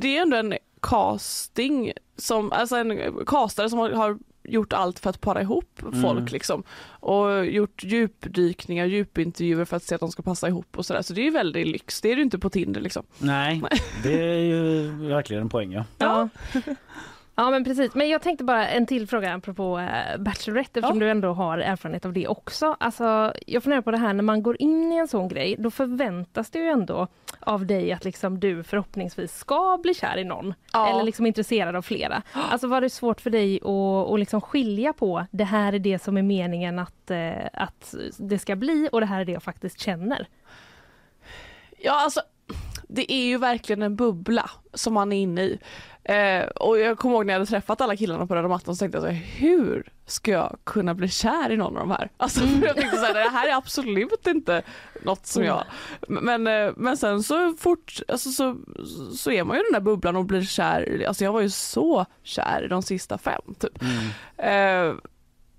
det 0.00 0.16
är 0.16 0.22
ändå 0.22 0.36
en 0.36 0.54
casting 0.82 1.92
som, 2.16 2.52
alltså 2.52 2.76
en 2.76 3.12
castare 3.26 3.70
som 3.70 3.78
har, 3.78 3.90
har 3.90 4.18
gjort 4.50 4.72
allt 4.72 4.98
för 4.98 5.10
att 5.10 5.20
para 5.20 5.42
ihop 5.42 5.82
Mm. 5.82 6.02
folk 6.02 6.30
liksom. 6.32 6.62
Och 7.00 7.46
gjort 7.46 7.84
djupdykningar, 7.84 8.86
djupintervjuer 8.86 9.64
för 9.64 9.76
att 9.76 9.82
se 9.82 9.94
att 9.94 10.00
de 10.00 10.10
ska 10.10 10.22
passa 10.22 10.48
ihop 10.48 10.78
och 10.78 10.86
sådär. 10.86 11.02
Så 11.02 11.12
det 11.12 11.20
är 11.20 11.24
ju 11.24 11.30
väldigt 11.30 11.66
lyx, 11.66 12.00
det 12.00 12.08
är 12.12 12.16
det 12.16 12.20
ju 12.20 12.24
inte 12.24 12.38
på 12.38 12.50
Tinder 12.50 12.80
liksom. 12.80 13.02
Nej, 13.18 13.62
det 14.02 14.22
är 14.22 14.38
ju 14.38 14.90
verkligen 15.08 15.42
en 15.42 15.48
poäng. 15.48 15.72
Ja. 15.72 15.84
Ja. 15.98 16.28
Ja 17.40 17.50
men 17.50 17.64
precis, 17.64 17.94
men 17.94 18.08
jag 18.08 18.22
tänkte 18.22 18.44
bara 18.44 18.68
en 18.68 18.86
till 18.86 19.08
fråga 19.08 19.34
apropå 19.34 19.78
eh, 19.78 20.18
Bachelorette 20.20 20.78
eftersom 20.80 20.98
Ja. 20.98 21.04
du 21.04 21.10
ändå 21.10 21.32
har 21.32 21.58
erfarenhet 21.58 22.04
av 22.04 22.12
det 22.12 22.28
också. 22.28 22.76
Alltså, 22.80 23.32
jag 23.46 23.62
funderar 23.62 23.82
på 23.82 23.90
det 23.90 23.96
här 23.96 24.12
när 24.12 24.22
man 24.22 24.42
går 24.42 24.62
in 24.62 24.92
i 24.92 24.96
en 24.96 25.08
sån 25.08 25.28
grej, 25.28 25.56
då 25.58 25.70
förväntas 25.70 26.50
det 26.50 26.58
ju 26.58 26.68
ändå 26.68 27.06
av 27.40 27.66
dig 27.66 27.92
att 27.92 28.04
liksom 28.04 28.40
du 28.40 28.62
förhoppningsvis 28.62 29.36
ska 29.36 29.78
bli 29.82 29.94
kär 29.94 30.18
i 30.18 30.24
någon. 30.24 30.54
Ja. 30.72 30.88
Eller 30.88 31.02
liksom 31.02 31.26
intresserad 31.26 31.76
av 31.76 31.82
flera. 31.82 32.22
Alltså 32.32 32.66
var 32.68 32.80
det 32.80 32.90
svårt 32.90 33.20
för 33.20 33.30
dig 33.30 33.56
att, 33.62 34.12
att 34.12 34.18
liksom 34.18 34.40
skilja 34.40 34.92
på 34.92 35.26
det 35.30 35.44
här 35.44 35.72
är 35.72 35.78
det 35.78 35.98
som 36.02 36.16
är 36.16 36.22
meningen 36.22 36.78
att, 36.78 37.10
eh, 37.10 37.30
att 37.52 37.94
det 38.18 38.38
ska 38.38 38.56
bli 38.56 38.88
och 38.92 39.00
det 39.00 39.06
här 39.06 39.20
är 39.20 39.24
det 39.24 39.32
jag 39.32 39.42
faktiskt 39.42 39.80
känner. 39.80 40.26
Ja, 41.78 42.04
alltså 42.04 42.20
det 42.92 43.12
är 43.12 43.24
ju 43.26 43.38
verkligen 43.38 43.82
en 43.82 43.96
bubbla 43.96 44.50
som 44.74 44.94
man 44.94 45.12
är 45.12 45.20
inne 45.22 45.42
i. 45.42 45.58
Eh, 46.04 46.42
och 46.46 46.78
jag 46.78 46.98
kommer 46.98 47.14
ihåg 47.16 47.26
när 47.26 47.32
jag 47.34 47.38
hade 47.40 47.50
träffat 47.50 47.80
alla 47.80 47.96
killarna 47.96 48.26
på 48.26 48.34
röda 48.34 48.48
mattan 48.48 48.76
så 48.76 48.78
tänkte 48.82 48.96
jag 48.98 49.02
så 49.02 49.08
här, 49.08 49.24
hur 49.36 49.88
ska 50.06 50.30
jag 50.30 50.58
kunna 50.64 50.94
bli 50.94 51.08
kär 51.08 51.50
i 51.50 51.56
någon 51.56 51.76
av 51.76 51.88
de 51.88 51.90
här? 51.90 52.10
Alltså 52.16 52.40
Mm. 52.44 52.62
jag 52.62 52.76
tänkte 52.76 52.96
så 52.96 53.04
här, 53.04 53.14
det 53.14 53.30
här 53.30 53.48
är 53.48 53.54
absolut 53.56 54.26
inte 54.26 54.62
något 55.02 55.26
som 55.26 55.44
jag... 55.44 55.64
Men, 56.08 56.46
eh, 56.46 56.72
men 56.76 56.96
sen 56.96 57.22
så 57.22 57.54
fort, 57.58 58.00
alltså 58.08 58.30
så, 58.30 58.56
så 59.16 59.30
är 59.30 59.44
man 59.44 59.56
ju 59.56 59.60
i 59.60 59.64
den 59.72 59.72
där 59.72 59.90
bubblan 59.90 60.16
och 60.16 60.24
blir 60.24 60.42
kär. 60.42 61.04
Alltså 61.08 61.24
jag 61.24 61.32
var 61.32 61.40
ju 61.40 61.50
så 61.50 62.06
kär 62.22 62.62
i 62.64 62.68
de 62.68 62.82
sista 62.82 63.18
fem 63.18 63.42
typ. 63.58 63.82
Eh, 64.36 64.92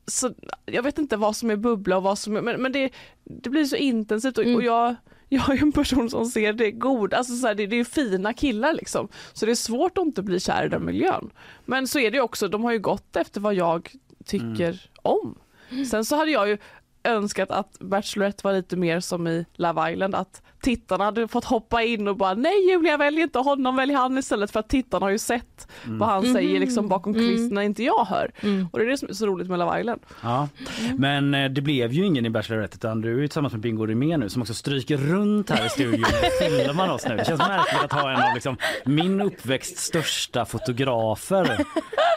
så 0.08 0.34
jag 0.66 0.84
vet 0.84 0.98
inte 0.98 1.18
vad 1.18 1.36
som 1.36 1.52
är 1.52 1.56
bubbla 1.56 1.98
och 1.98 2.04
vad 2.04 2.18
som 2.18 2.36
är, 2.38 2.42
men, 2.42 2.62
men 2.62 2.72
det, 2.72 2.90
det 3.24 3.50
blir 3.50 3.66
så 3.66 3.76
intensivt 3.76 4.38
och, 4.38 4.44
Mm. 4.44 4.56
och 4.56 4.64
jag, 4.64 4.96
jag 5.30 5.50
är 5.58 5.62
en 5.62 5.72
person 5.72 6.10
som 6.10 6.26
ser 6.26 6.54
det 6.54 6.72
god, 6.72 7.14
alltså 7.14 7.36
så 7.36 7.48
här, 7.48 7.56
det, 7.56 7.68
det 7.68 7.76
är 7.80 7.84
fina 7.84 8.34
killar 8.34 8.74
liksom. 8.74 9.08
Så 9.34 9.46
det 9.46 9.52
är 9.52 9.56
svårt 9.56 9.98
att 9.98 10.06
inte 10.06 10.22
bli 10.22 10.40
kär 10.40 10.66
i 10.66 10.70
den 10.70 10.86
miljön. 10.86 11.30
Men 11.66 11.88
så 11.88 12.00
är 12.00 12.12
det 12.12 12.22
också, 12.22 12.48
de 12.48 12.64
har 12.64 12.72
ju 12.72 12.80
gått 12.80 13.16
efter 13.16 13.42
vad 13.42 13.54
jag 13.54 13.92
tycker 14.26 14.90
om. 15.02 15.36
Sen 15.92 16.06
så 16.06 16.16
hade 16.16 16.32
jag 16.32 16.48
ju 16.50 16.58
önskat 17.04 17.52
att 17.52 17.80
Bachelorette 17.80 18.42
var 18.44 18.54
lite 18.54 18.76
mer 18.78 19.00
som 19.00 19.28
i 19.28 19.46
Love 19.54 19.92
Island, 19.92 20.16
att 20.16 20.42
tittarna 20.62 21.04
hade 21.04 21.28
fått 21.28 21.46
hoppa 21.46 21.84
in 21.84 22.08
och 22.08 22.18
bara 22.18 22.34
nej 22.34 22.70
Julia 22.70 22.98
välj 22.98 23.22
inte 23.22 23.40
honom, 23.40 23.76
välj 23.76 23.94
han 23.94 24.18
istället 24.18 24.52
för 24.52 24.60
att 24.60 24.70
tittarna 24.70 25.06
har 25.06 25.12
ju 25.12 25.18
sett 25.18 25.68
vad 25.86 26.10
han 26.10 26.24
Mhm. 26.24 26.34
säger 26.34 26.60
liksom 26.60 26.88
bakom 26.88 27.14
Mm. 27.14 27.26
kulisserna, 27.28 27.64
inte 27.64 27.84
jag 27.84 28.06
hör. 28.06 28.32
Mm. 28.42 28.68
Och 28.72 28.80
det 28.80 28.86
är 28.86 28.90
det 28.90 28.98
som 28.98 29.10
är 29.10 29.14
så 29.14 29.26
roligt 29.26 29.48
med 29.50 29.60
Love 29.60 29.80
Island. 29.80 30.02
Ja. 30.24 30.48
Men 30.98 31.34
eh, 31.34 31.50
det 31.50 31.62
blev 31.62 31.94
ju 31.94 32.06
ingen 32.06 32.26
i 32.26 32.30
Bachelorette 32.30 32.76
utan 32.76 33.02
du 33.02 33.18
är 33.18 33.22
ju 33.22 33.28
tillsammans 33.28 33.54
med 33.54 33.62
Bingo 33.62 33.86
Rimér 33.86 34.18
nu 34.18 34.30
som 34.30 34.42
också 34.42 34.54
stryker 34.54 34.98
runt 34.98 35.50
här 35.50 35.66
i 35.66 35.70
studion 35.70 36.04
och 36.04 36.46
filmar 36.48 36.90
oss 36.94 37.06
nu. 37.10 37.16
Det 37.18 37.26
känns 37.26 37.40
märkligt 37.48 37.84
att 37.84 37.92
ha 38.02 38.12
en 38.12 38.24
av 38.24 38.34
liksom, 38.34 38.58
min 38.86 39.22
uppväxt 39.22 39.78
största 39.78 40.46
fotografer 40.46 41.66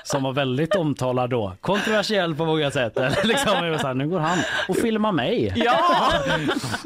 som 0.05 0.22
var 0.22 0.32
väldigt 0.32 0.74
omtalad 0.76 1.30
då. 1.30 1.53
Kontroversiell 1.61 2.34
på 2.34 2.45
många 2.45 2.70
sätt. 2.70 2.97
Eller 2.97 3.24
Liksom, 3.24 3.53
jag 3.64 3.70
var 3.70 3.78
så 3.78 3.86
här, 3.86 3.95
nu 3.95 4.09
går 4.09 4.18
han 4.18 4.38
och 4.68 4.76
filmar 4.76 5.12
mig. 5.12 5.53
Ja! 5.57 6.12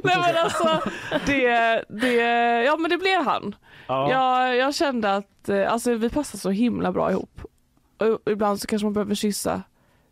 Nej 0.03 0.17
men 0.21 0.37
alltså, 0.45 0.81
det, 1.27 1.48
det, 1.89 2.15
ja 2.67 2.77
men 2.77 2.91
det 2.91 2.99
blev 2.99 3.25
han. 3.25 3.55
Ja. 3.87 4.11
Jag, 4.11 4.57
jag 4.57 4.75
kände 4.75 5.15
att 5.15 5.49
eh, 5.49 5.73
alltså, 5.73 5.95
vi 5.95 6.11
passar 6.11 6.39
så 6.39 6.51
himla 6.51 6.93
bra 6.93 7.11
ihop. 7.11 7.41
Och 7.99 8.33
ibland 8.33 8.61
så 8.61 8.67
kanske 8.67 8.87
man 8.87 8.93
behöver 8.93 9.15
kyssa 9.15 9.63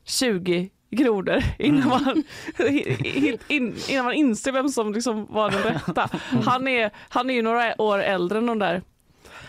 20 0.05 0.71
grodor 0.91 1.43
innan 1.59 1.89
man, 1.89 2.25
in, 2.69 3.39
in, 3.49 3.77
innan 3.89 4.05
man 4.05 4.15
inser 4.15 4.53
vem 4.53 4.69
som 4.69 4.93
liksom 4.93 5.27
var 5.31 5.51
den 5.51 5.63
rätta. 5.63 6.11
Han 6.45 6.69
är, 6.69 6.91
han 7.09 7.31
är 7.31 7.35
ju 7.35 7.43
några 7.43 7.83
år 7.83 7.99
äldre 7.99 8.39
än 8.39 8.47
de 8.47 8.59
där 8.59 8.83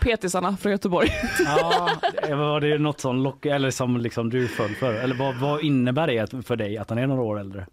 petisarna 0.00 0.56
från 0.56 0.72
Göteborg. 0.72 1.08
Ja, 1.44 1.90
var 2.36 2.60
det 2.60 2.78
något 2.78 3.00
som 3.00 3.16
lock, 3.16 3.46
eller 3.46 3.70
som 3.70 3.96
liksom 3.96 4.30
du 4.30 4.48
föll 4.48 4.74
för? 4.74 4.94
Eller 4.94 5.14
vad, 5.14 5.34
vad 5.36 5.64
innebär 5.64 6.06
det 6.06 6.46
för 6.46 6.56
dig 6.56 6.78
att 6.78 6.88
han 6.88 6.98
är 6.98 7.06
några 7.06 7.22
år 7.22 7.40
äldre? 7.40 7.66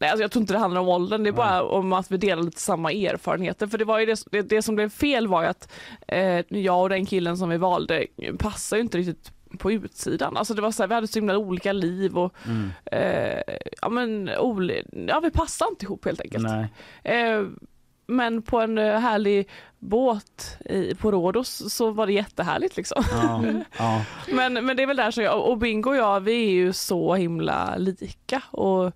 Nej, 0.00 0.10
alltså 0.10 0.22
jag 0.22 0.30
tror 0.30 0.40
inte 0.40 0.52
det 0.52 0.58
handlar 0.58 0.80
om 0.80 0.88
åldern, 0.88 1.22
det 1.22 1.30
är 1.30 1.32
bara 1.32 1.62
om 1.62 1.92
att 1.92 2.10
vi 2.10 2.16
delar 2.16 2.42
lite 2.42 2.60
samma 2.60 2.92
erfarenheter. 2.92 3.66
För 3.66 3.78
det, 3.78 3.84
var 3.84 3.98
ju 3.98 4.06
det, 4.06 4.24
det, 4.30 4.42
det 4.42 4.62
som 4.62 4.74
blev 4.74 4.90
fel 4.90 5.26
var 5.28 5.42
ju 5.42 5.48
att 5.48 5.72
eh, 6.08 6.40
jag 6.48 6.82
och 6.82 6.88
den 6.88 7.06
killen 7.06 7.36
som 7.36 7.48
vi 7.48 7.56
valde 7.56 8.06
passar 8.38 8.76
ju 8.76 8.82
inte 8.82 8.98
riktigt 8.98 9.32
på 9.58 9.72
utsidan. 9.72 10.36
Alltså 10.36 10.54
det 10.54 10.62
var 10.62 10.70
så 10.70 10.82
här, 10.82 10.88
vi 10.88 10.94
hade 10.94 11.06
så 11.06 11.18
himla 11.18 11.38
olika 11.38 11.72
liv 11.72 12.18
och 12.18 12.34
Mm. 12.46 12.70
eh, 12.84 13.54
ja, 13.82 13.88
men, 13.88 14.30
oli, 14.38 14.82
ja, 15.08 15.20
vi 15.20 15.30
passade 15.30 15.70
inte 15.70 15.84
ihop 15.84 16.04
helt 16.04 16.20
enkelt. 16.20 16.44
Eh, 17.02 17.42
men 18.06 18.42
på 18.42 18.60
en 18.60 18.78
eh, 18.78 18.98
härlig 18.98 19.48
båt 19.78 20.56
i, 20.64 20.94
på 20.94 21.10
Rhodos 21.12 21.74
så 21.74 21.90
var 21.90 22.06
det 22.06 22.12
jättehärligt 22.12 22.76
liksom. 22.76 23.02
Ja, 23.12 23.44
ja. 23.78 24.04
Men, 24.32 24.52
men 24.66 24.76
det 24.76 24.82
är 24.82 24.86
väl 24.86 24.96
där 24.96 25.10
så 25.10 25.22
jag, 25.22 25.44
och 25.50 25.58
Bingo 25.58 25.90
och 25.90 25.96
jag 25.96 26.20
vi 26.20 26.32
är 26.46 26.50
ju 26.50 26.72
så 26.72 27.14
himla 27.14 27.76
lika. 27.76 28.42
Och, 28.50 28.92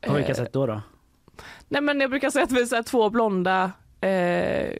På 0.00 0.12
vilka 0.12 0.30
eh, 0.30 0.36
sätt 0.36 0.52
då? 0.52 0.66
då? 0.66 0.82
Nej 1.68 1.82
men 1.82 2.00
jag 2.00 2.10
brukar 2.10 2.30
säga 2.30 2.44
att 2.44 2.52
vi 2.52 2.60
är 2.60 2.82
två 2.82 3.10
blonda 3.10 3.72
eh, 4.00 4.76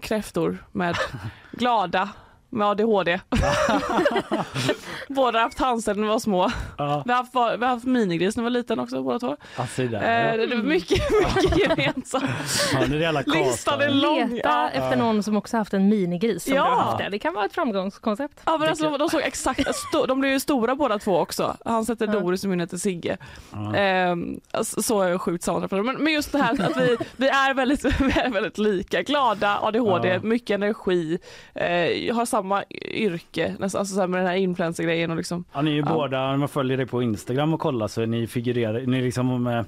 kräftor 0.00 0.64
med 0.72 0.96
glada 1.52 2.08
med 2.54 2.66
ADHD. 2.68 3.20
båda 5.08 5.38
har 5.38 5.42
haft 5.44 5.58
tandställning 5.58 6.00
när 6.00 6.08
vi 6.08 6.12
var 6.12 6.18
små. 6.18 6.50
Ja. 6.78 7.02
Vi, 7.06 7.12
har 7.12 7.18
haft, 7.18 7.34
vi 7.34 7.64
har 7.64 7.72
haft 7.72 7.84
minigris 7.84 8.36
när 8.36 8.42
vi 8.42 8.44
var 8.44 8.50
liten 8.50 8.78
också 8.80 9.02
båda 9.02 9.18
två. 9.18 9.36
Alltså, 9.56 9.82
det, 9.82 9.96
Eh, 9.98 10.32
är 10.32 10.62
mycket, 10.62 11.02
mycket 11.36 11.58
gemensamt. 11.58 12.24
ja, 12.72 13.22
Listan 13.26 13.80
är 13.80 13.90
lång. 13.90 14.28
Leta 14.30 14.48
Ja. 14.48 14.70
efter 14.70 14.96
någon 14.96 15.22
som 15.22 15.36
också 15.36 15.56
haft 15.56 15.74
en 15.74 15.88
minigris 15.88 16.44
som 16.44 16.54
Ja. 16.54 16.74
haft 16.74 16.98
det. 16.98 17.08
Det 17.10 17.18
kan 17.18 17.34
vara 17.34 17.44
ett 17.44 17.52
framgångskoncept. 17.54 18.40
Ja 18.46 18.58
men 18.58 18.68
alltså, 18.68 18.98
de 18.98 19.08
såg 19.10 19.20
exakt, 19.22 19.60
sto- 19.60 20.06
de 20.06 20.20
blev 20.20 20.32
ju 20.32 20.40
stora 20.40 20.74
båda 20.74 20.98
två 20.98 21.18
också. 21.18 21.56
Han 21.64 21.84
sätter 21.84 22.06
Ja. 22.06 22.12
Doris 22.12 22.44
och 22.44 22.50
min 22.50 22.60
heter 22.60 22.76
Sigge. 22.76 23.16
Ja. 23.52 23.74
Ehm, 23.76 24.40
alltså, 24.50 24.82
så 24.82 25.00
är 25.02 25.08
jag 25.08 25.20
sjukt 25.20 25.44
sammanträffade. 25.44 25.82
Men, 25.82 25.96
men 25.96 26.12
just 26.12 26.32
det 26.32 26.38
här 26.38 26.52
att 26.52 26.76
vi, 26.76 26.96
vi, 27.16 27.28
är 27.28 27.54
väldigt, 27.54 27.84
vi 28.00 28.12
är 28.20 28.30
väldigt 28.30 28.58
lika. 28.58 29.02
Glada, 29.02 29.58
ADHD, 29.62 30.08
Ja. 30.08 30.20
mycket 30.22 30.54
energi, 30.54 31.18
eh, 31.54 32.16
har 32.16 32.26
samma 32.26 32.43
yrke, 32.92 33.54
nästan, 33.58 33.78
alltså 33.78 33.94
så 33.94 34.00
här 34.00 34.06
med 34.08 34.20
den 34.20 34.26
här 34.26 34.36
influencer-grejen 34.36 35.10
och 35.10 35.16
liksom. 35.16 35.44
Ja, 35.52 35.62
ni 35.62 35.70
är 35.70 35.74
ju 35.74 35.80
Ja. 35.80 35.94
båda, 35.94 36.18
när 36.30 36.36
man 36.36 36.48
följer 36.48 36.76
dig 36.76 36.86
på 36.86 37.02
Instagram 37.02 37.54
och 37.54 37.60
kollar 37.60 37.88
så 37.88 38.02
är 38.02 38.06
ni 38.06 38.26
figurerar, 38.26 38.80
ni 38.86 39.02
liksom 39.02 39.64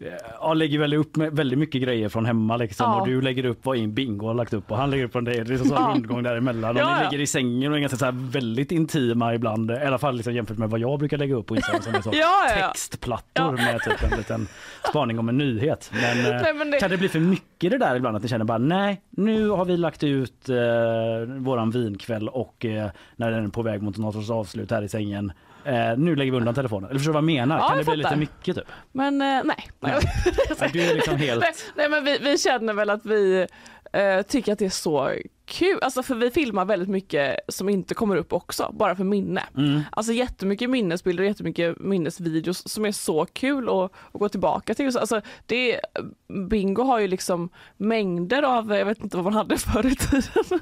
eh, 0.00 0.06
ja, 0.40 0.54
lägger 0.54 0.78
väl 0.78 0.94
upp 0.94 1.16
väldigt 1.16 1.58
mycket 1.58 1.82
grejer 1.82 2.08
från 2.08 2.26
hemma 2.26 2.56
liksom. 2.56 2.84
Ja. 2.90 3.00
och 3.00 3.06
du 3.06 3.20
lägger 3.20 3.44
upp 3.44 3.58
vad 3.66 3.76
in 3.76 3.94
Bingo 3.94 4.26
har 4.26 4.34
lagt 4.34 4.52
upp? 4.52 4.70
Och 4.70 4.76
han 4.76 4.90
lägger 4.90 5.04
upp 5.04 5.12
från 5.12 5.24
det. 5.24 5.30
Det 5.32 5.38
är 5.38 5.44
liksom 5.44 5.68
så 5.68 5.74
en 5.76 5.82
Ja. 5.82 5.88
rundgång 5.94 6.22
däremellan. 6.22 6.76
Och 6.76 6.82
Ja, 6.82 6.98
ni 6.98 7.04
ligger 7.04 7.20
i 7.22 7.26
sängen 7.26 7.70
och 7.72 7.76
är 7.78 7.80
ganska 7.80 7.98
så 7.98 8.10
väldigt 8.12 8.72
intima 8.72 9.34
ibland, 9.34 9.70
i 9.70 9.74
alla 9.74 9.98
fall 9.98 10.16
liksom 10.16 10.34
jämfört 10.34 10.58
med 10.58 10.70
vad 10.70 10.80
jag 10.80 10.98
brukar 10.98 11.18
lägga 11.18 11.34
upp 11.34 11.46
på 11.46 11.56
Instagram 11.56 11.82
som 11.82 11.94
är 11.94 12.00
så 12.02 12.10
textplattor 12.68 13.52
med 13.52 13.80
typ 13.80 14.12
en 14.12 14.18
liten 14.18 14.48
spaning 14.88 15.18
om 15.18 15.28
en 15.28 15.38
nyhet. 15.38 15.90
Men, 15.92 16.34
eh, 16.34 16.42
Nej, 16.42 16.54
men 16.54 16.70
det- 16.70 16.78
kan 16.80 16.90
det 16.90 16.96
bli 16.96 17.08
för 17.08 17.20
mycket 17.20 17.70
det 17.70 17.78
där 17.78 17.96
ibland 17.96 18.16
att 18.16 18.22
ni 18.22 18.28
känner 18.28 18.44
bara 18.44 18.58
nej, 18.58 19.00
nu 19.10 19.48
har 19.48 19.64
vi 19.64 19.76
lagt 19.76 20.02
ut 20.04 20.48
eh, 20.48 20.56
våran 21.38 21.70
vinkväll 21.70 22.28
och 22.28 22.64
eh, 22.64 22.90
när 23.16 23.30
den 23.30 23.44
är 23.44 23.48
på 23.48 23.62
väg 23.62 23.82
mot 23.82 23.98
något 23.98 24.14
sorts 24.14 24.30
avslut 24.30 24.70
här 24.70 24.82
i 24.82 24.88
sängen 24.88 25.32
Eh, 25.64 25.98
nu 25.98 26.16
lägger 26.16 26.32
vi 26.32 26.38
undan 26.38 26.54
telefonen. 26.54 26.90
Eller 26.90 26.98
förstår 26.98 27.12
du 27.12 27.14
vad 27.14 27.22
jag 27.22 27.24
menar? 27.24 27.58
Ja, 27.58 27.68
kan 27.68 27.76
det 27.76 27.82
jag 27.82 27.86
bli 27.86 27.96
lite 27.96 28.16
mycket 28.16 28.56
typ? 28.56 28.64
Men 28.92 29.22
eh, 29.22 29.40
nej. 29.44 29.68
Nej. 29.80 30.00
Du 30.72 30.82
är 30.82 30.94
liksom 30.94 31.16
helt... 31.26 31.40
nej, 31.40 31.52
nej 31.76 31.88
men 31.88 32.04
vi, 32.04 32.18
vi 32.18 32.38
känner 32.38 32.72
väl 32.72 32.90
att 32.90 33.06
vi 33.06 33.46
eh, 33.94 34.22
tycker 34.22 34.52
att 34.52 34.58
det 34.58 34.64
är 34.64 34.70
så 34.70 35.12
kul, 35.46 35.78
alltså 35.82 36.02
för 36.02 36.14
vi 36.14 36.30
filmar 36.30 36.64
väldigt 36.64 36.88
mycket 36.88 37.36
som 37.48 37.68
inte 37.68 37.94
kommer 37.94 38.16
upp 38.16 38.32
också, 38.32 38.70
bara 38.78 38.96
för 38.96 39.04
minne. 39.04 39.42
Mm. 39.56 39.80
Alltså 39.92 40.12
jättemycket 40.12 40.70
minnesbilder 40.70 41.22
och 41.24 41.28
jättemycket 41.28 41.78
minnesvideos 41.78 42.68
som 42.68 42.84
är 42.84 42.92
så 42.92 43.26
kul 43.32 43.68
att, 43.68 43.92
att 44.12 44.20
gå 44.20 44.28
tillbaka 44.28 44.74
till. 44.74 44.98
Alltså 44.98 45.20
det, 45.46 45.80
Bingo 46.48 46.82
har 46.82 46.98
ju 46.98 47.08
liksom 47.08 47.48
mängder 47.76 48.42
av, 48.42 48.74
jag 48.74 48.86
vet 48.86 49.02
inte 49.02 49.16
vad 49.16 49.24
man 49.24 49.34
hade 49.34 49.58
förr 49.72 49.86
i 49.86 49.96
tiden, 49.96 50.60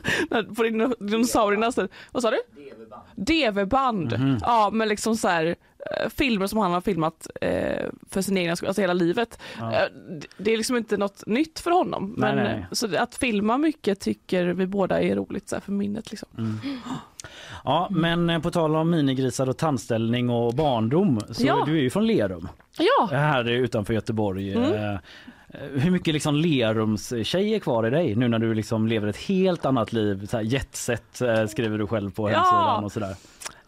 på 0.55 0.62
dino- 0.64 1.07
dinosauriernas 1.07 1.74
tid. 1.74 1.89
Vad 2.12 2.22
sa 2.22 2.30
du? 2.30 2.39
DV-band. 3.14 4.18
Mhm. 4.18 4.39
Ja 4.43 4.70
men 4.72 4.89
liksom 4.89 5.16
så 5.16 5.28
här 5.28 5.57
filmer 6.11 6.47
som 6.47 6.59
han 6.59 6.72
har 6.72 6.80
filmat 6.80 7.26
eh, 7.41 7.87
för 8.11 8.22
sin 8.22 8.37
egen 8.37 8.57
skull, 8.57 8.68
alltså 8.68 8.80
hela 8.80 8.93
livet. 8.93 9.39
Ja. 9.59 9.72
Eh, 9.72 9.89
Det 10.39 10.53
är 10.53 10.57
liksom 10.57 10.76
inte 10.76 10.97
något 10.97 11.26
nytt 11.26 11.61
för 11.61 11.70
honom. 11.70 12.14
Nej, 12.18 12.35
men, 12.35 12.45
nej. 12.45 12.59
eh, 12.59 12.64
Så 12.72 12.97
att 12.97 13.14
filma 13.14 13.59
mycket 13.59 14.01
tycker 14.01 14.45
vi 14.47 14.66
båda 14.66 15.01
är 15.03 15.16
roligt 15.16 15.49
så 15.49 15.57
här, 15.57 15.61
för 15.61 15.72
minnet. 15.72 16.11
Liksom. 16.11 16.28
Mm. 16.39 16.59
Ja, 17.64 17.89
men 17.91 18.30
eh, 18.30 18.39
på 18.41 18.51
tal 18.51 18.76
om 18.76 18.91
minigrisar 18.91 19.49
och 19.49 19.57
tandställning 19.57 20.30
och 20.30 20.55
barndom 20.55 21.20
så 21.30 21.47
Ja. 21.47 21.62
du 21.66 21.76
är 21.78 21.83
ju 21.83 21.91
från 21.91 22.07
Lerum. 22.07 22.49
Ja, 22.78 23.09
Här 23.16 23.49
utanför 23.51 23.95
Göteborg. 23.95 24.53
Mm. 24.55 24.72
Eh, 24.95 24.99
Hur 25.74 25.91
mycket 25.91 26.14
liksom 26.14 26.35
Lerums-tjej 26.37 27.55
är 27.55 27.59
kvar 27.59 27.87
i 27.87 27.91
dig 27.91 28.14
nu 28.16 28.28
när 28.28 28.39
du 28.39 28.55
liksom 28.55 28.87
lever 28.87 29.09
ett 29.09 29.16
helt 29.16 29.64
annat 29.64 29.93
liv? 29.93 30.26
Så 30.26 30.37
här 30.37 30.45
jetset 30.45 31.20
eh, 31.20 31.47
skriver 31.47 31.78
du 31.78 31.87
själv 31.87 32.11
på 32.11 32.30
Ja. 32.30 32.37
hemsidan 32.37 32.85
och 32.85 32.93
sådär. 32.93 33.14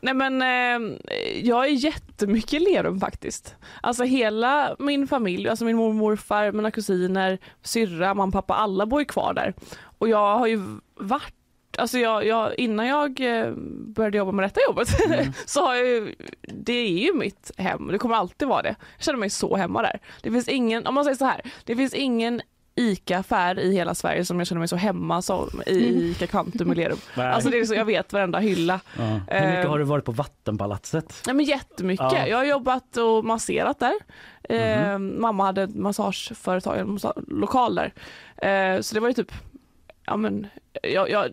Nej 0.04 0.14
men 0.14 0.42
eh, 0.42 0.98
jag 1.42 1.64
är 1.64 1.70
jättemycket 1.70 2.62
Lerum 2.62 3.00
faktiskt. 3.00 3.56
Alltså 3.80 4.04
hela 4.04 4.76
min 4.78 5.08
familj, 5.08 5.48
alltså 5.48 5.64
min 5.64 5.76
mormor, 5.76 5.94
morfar, 5.94 6.52
mina 6.52 6.70
kusiner, 6.70 7.38
syrra, 7.62 8.14
mamma, 8.14 8.32
pappa, 8.32 8.54
alla 8.54 8.86
bor 8.86 9.00
ju 9.00 9.04
kvar 9.04 9.34
där. 9.34 9.54
Och 9.98 10.08
jag 10.08 10.38
har 10.38 10.46
ju 10.46 10.62
varit 10.94 11.34
Alltså 11.78 11.98
jag, 11.98 12.26
jag, 12.26 12.58
innan 12.58 12.86
jag 12.86 13.20
eh, 13.20 13.52
började 13.86 14.18
jobba 14.18 14.32
med 14.32 14.44
detta 14.44 14.60
jobbet 14.68 14.88
så 15.46 15.66
har 15.66 15.74
jag 15.74 15.86
ju, 15.86 16.14
det 16.42 16.72
är 16.72 16.98
ju 16.98 17.12
mitt 17.14 17.50
hem, 17.56 17.86
det 17.86 17.98
kommer 17.98 18.14
alltid 18.14 18.48
vara 18.48 18.62
det. 18.62 18.74
Jag 18.96 19.04
känner 19.04 19.18
mig 19.18 19.30
så 19.30 19.56
hemma 19.56 19.82
där. 19.82 20.00
Det 20.22 20.30
finns 20.30 20.48
ingen, 20.48 20.86
om 20.86 20.94
man 20.94 21.04
säger 21.04 21.16
så 21.16 21.24
här, 21.24 21.40
det 21.64 21.76
finns 21.76 21.94
ingen 21.94 22.42
ICA-affär 22.76 23.58
i 23.58 23.72
hela 23.72 23.94
Sverige 23.94 24.24
som 24.24 24.38
jag 24.38 24.46
känner 24.46 24.58
mig 24.58 24.68
så 24.68 24.76
hemma 24.76 25.22
som 25.22 25.62
i 25.66 25.76
ICA 26.10 26.26
Kvantum 26.26 26.72
i 26.72 26.74
Lerum. 26.74 26.98
Nej. 27.16 27.26
Alltså 27.26 27.50
det 27.50 27.58
är 27.58 27.64
så, 27.64 27.74
jag 27.74 27.84
vet 27.84 28.12
varenda 28.12 28.38
hylla. 28.38 28.80
Ja. 28.98 29.02
Hur 29.02 29.46
mycket 29.46 29.64
Eh, 29.64 29.70
har 29.70 29.78
du 29.78 29.84
varit 29.84 30.04
på 30.04 30.12
Vattenpalatset? 30.12 31.22
Nej, 31.26 31.36
men 31.36 31.44
jättemycket. 31.44 32.12
Ja. 32.12 32.26
Jag 32.26 32.36
har 32.36 32.44
jobbat 32.44 32.96
och 32.96 33.24
masserat 33.24 33.78
där. 33.78 33.94
Eh, 34.48 34.98
mamma 34.98 35.44
hade 35.44 35.62
ett 35.62 35.74
massageföretag, 35.74 36.78
en 36.78 36.98
lokal 37.28 37.74
där. 37.74 37.92
Eh, 38.48 38.80
så 38.80 38.94
det 38.94 39.00
var 39.00 39.08
ju 39.08 39.14
typ, 39.14 39.32
ja 40.06 40.16
men, 40.16 40.46
jag, 40.82 41.10
jag, 41.10 41.30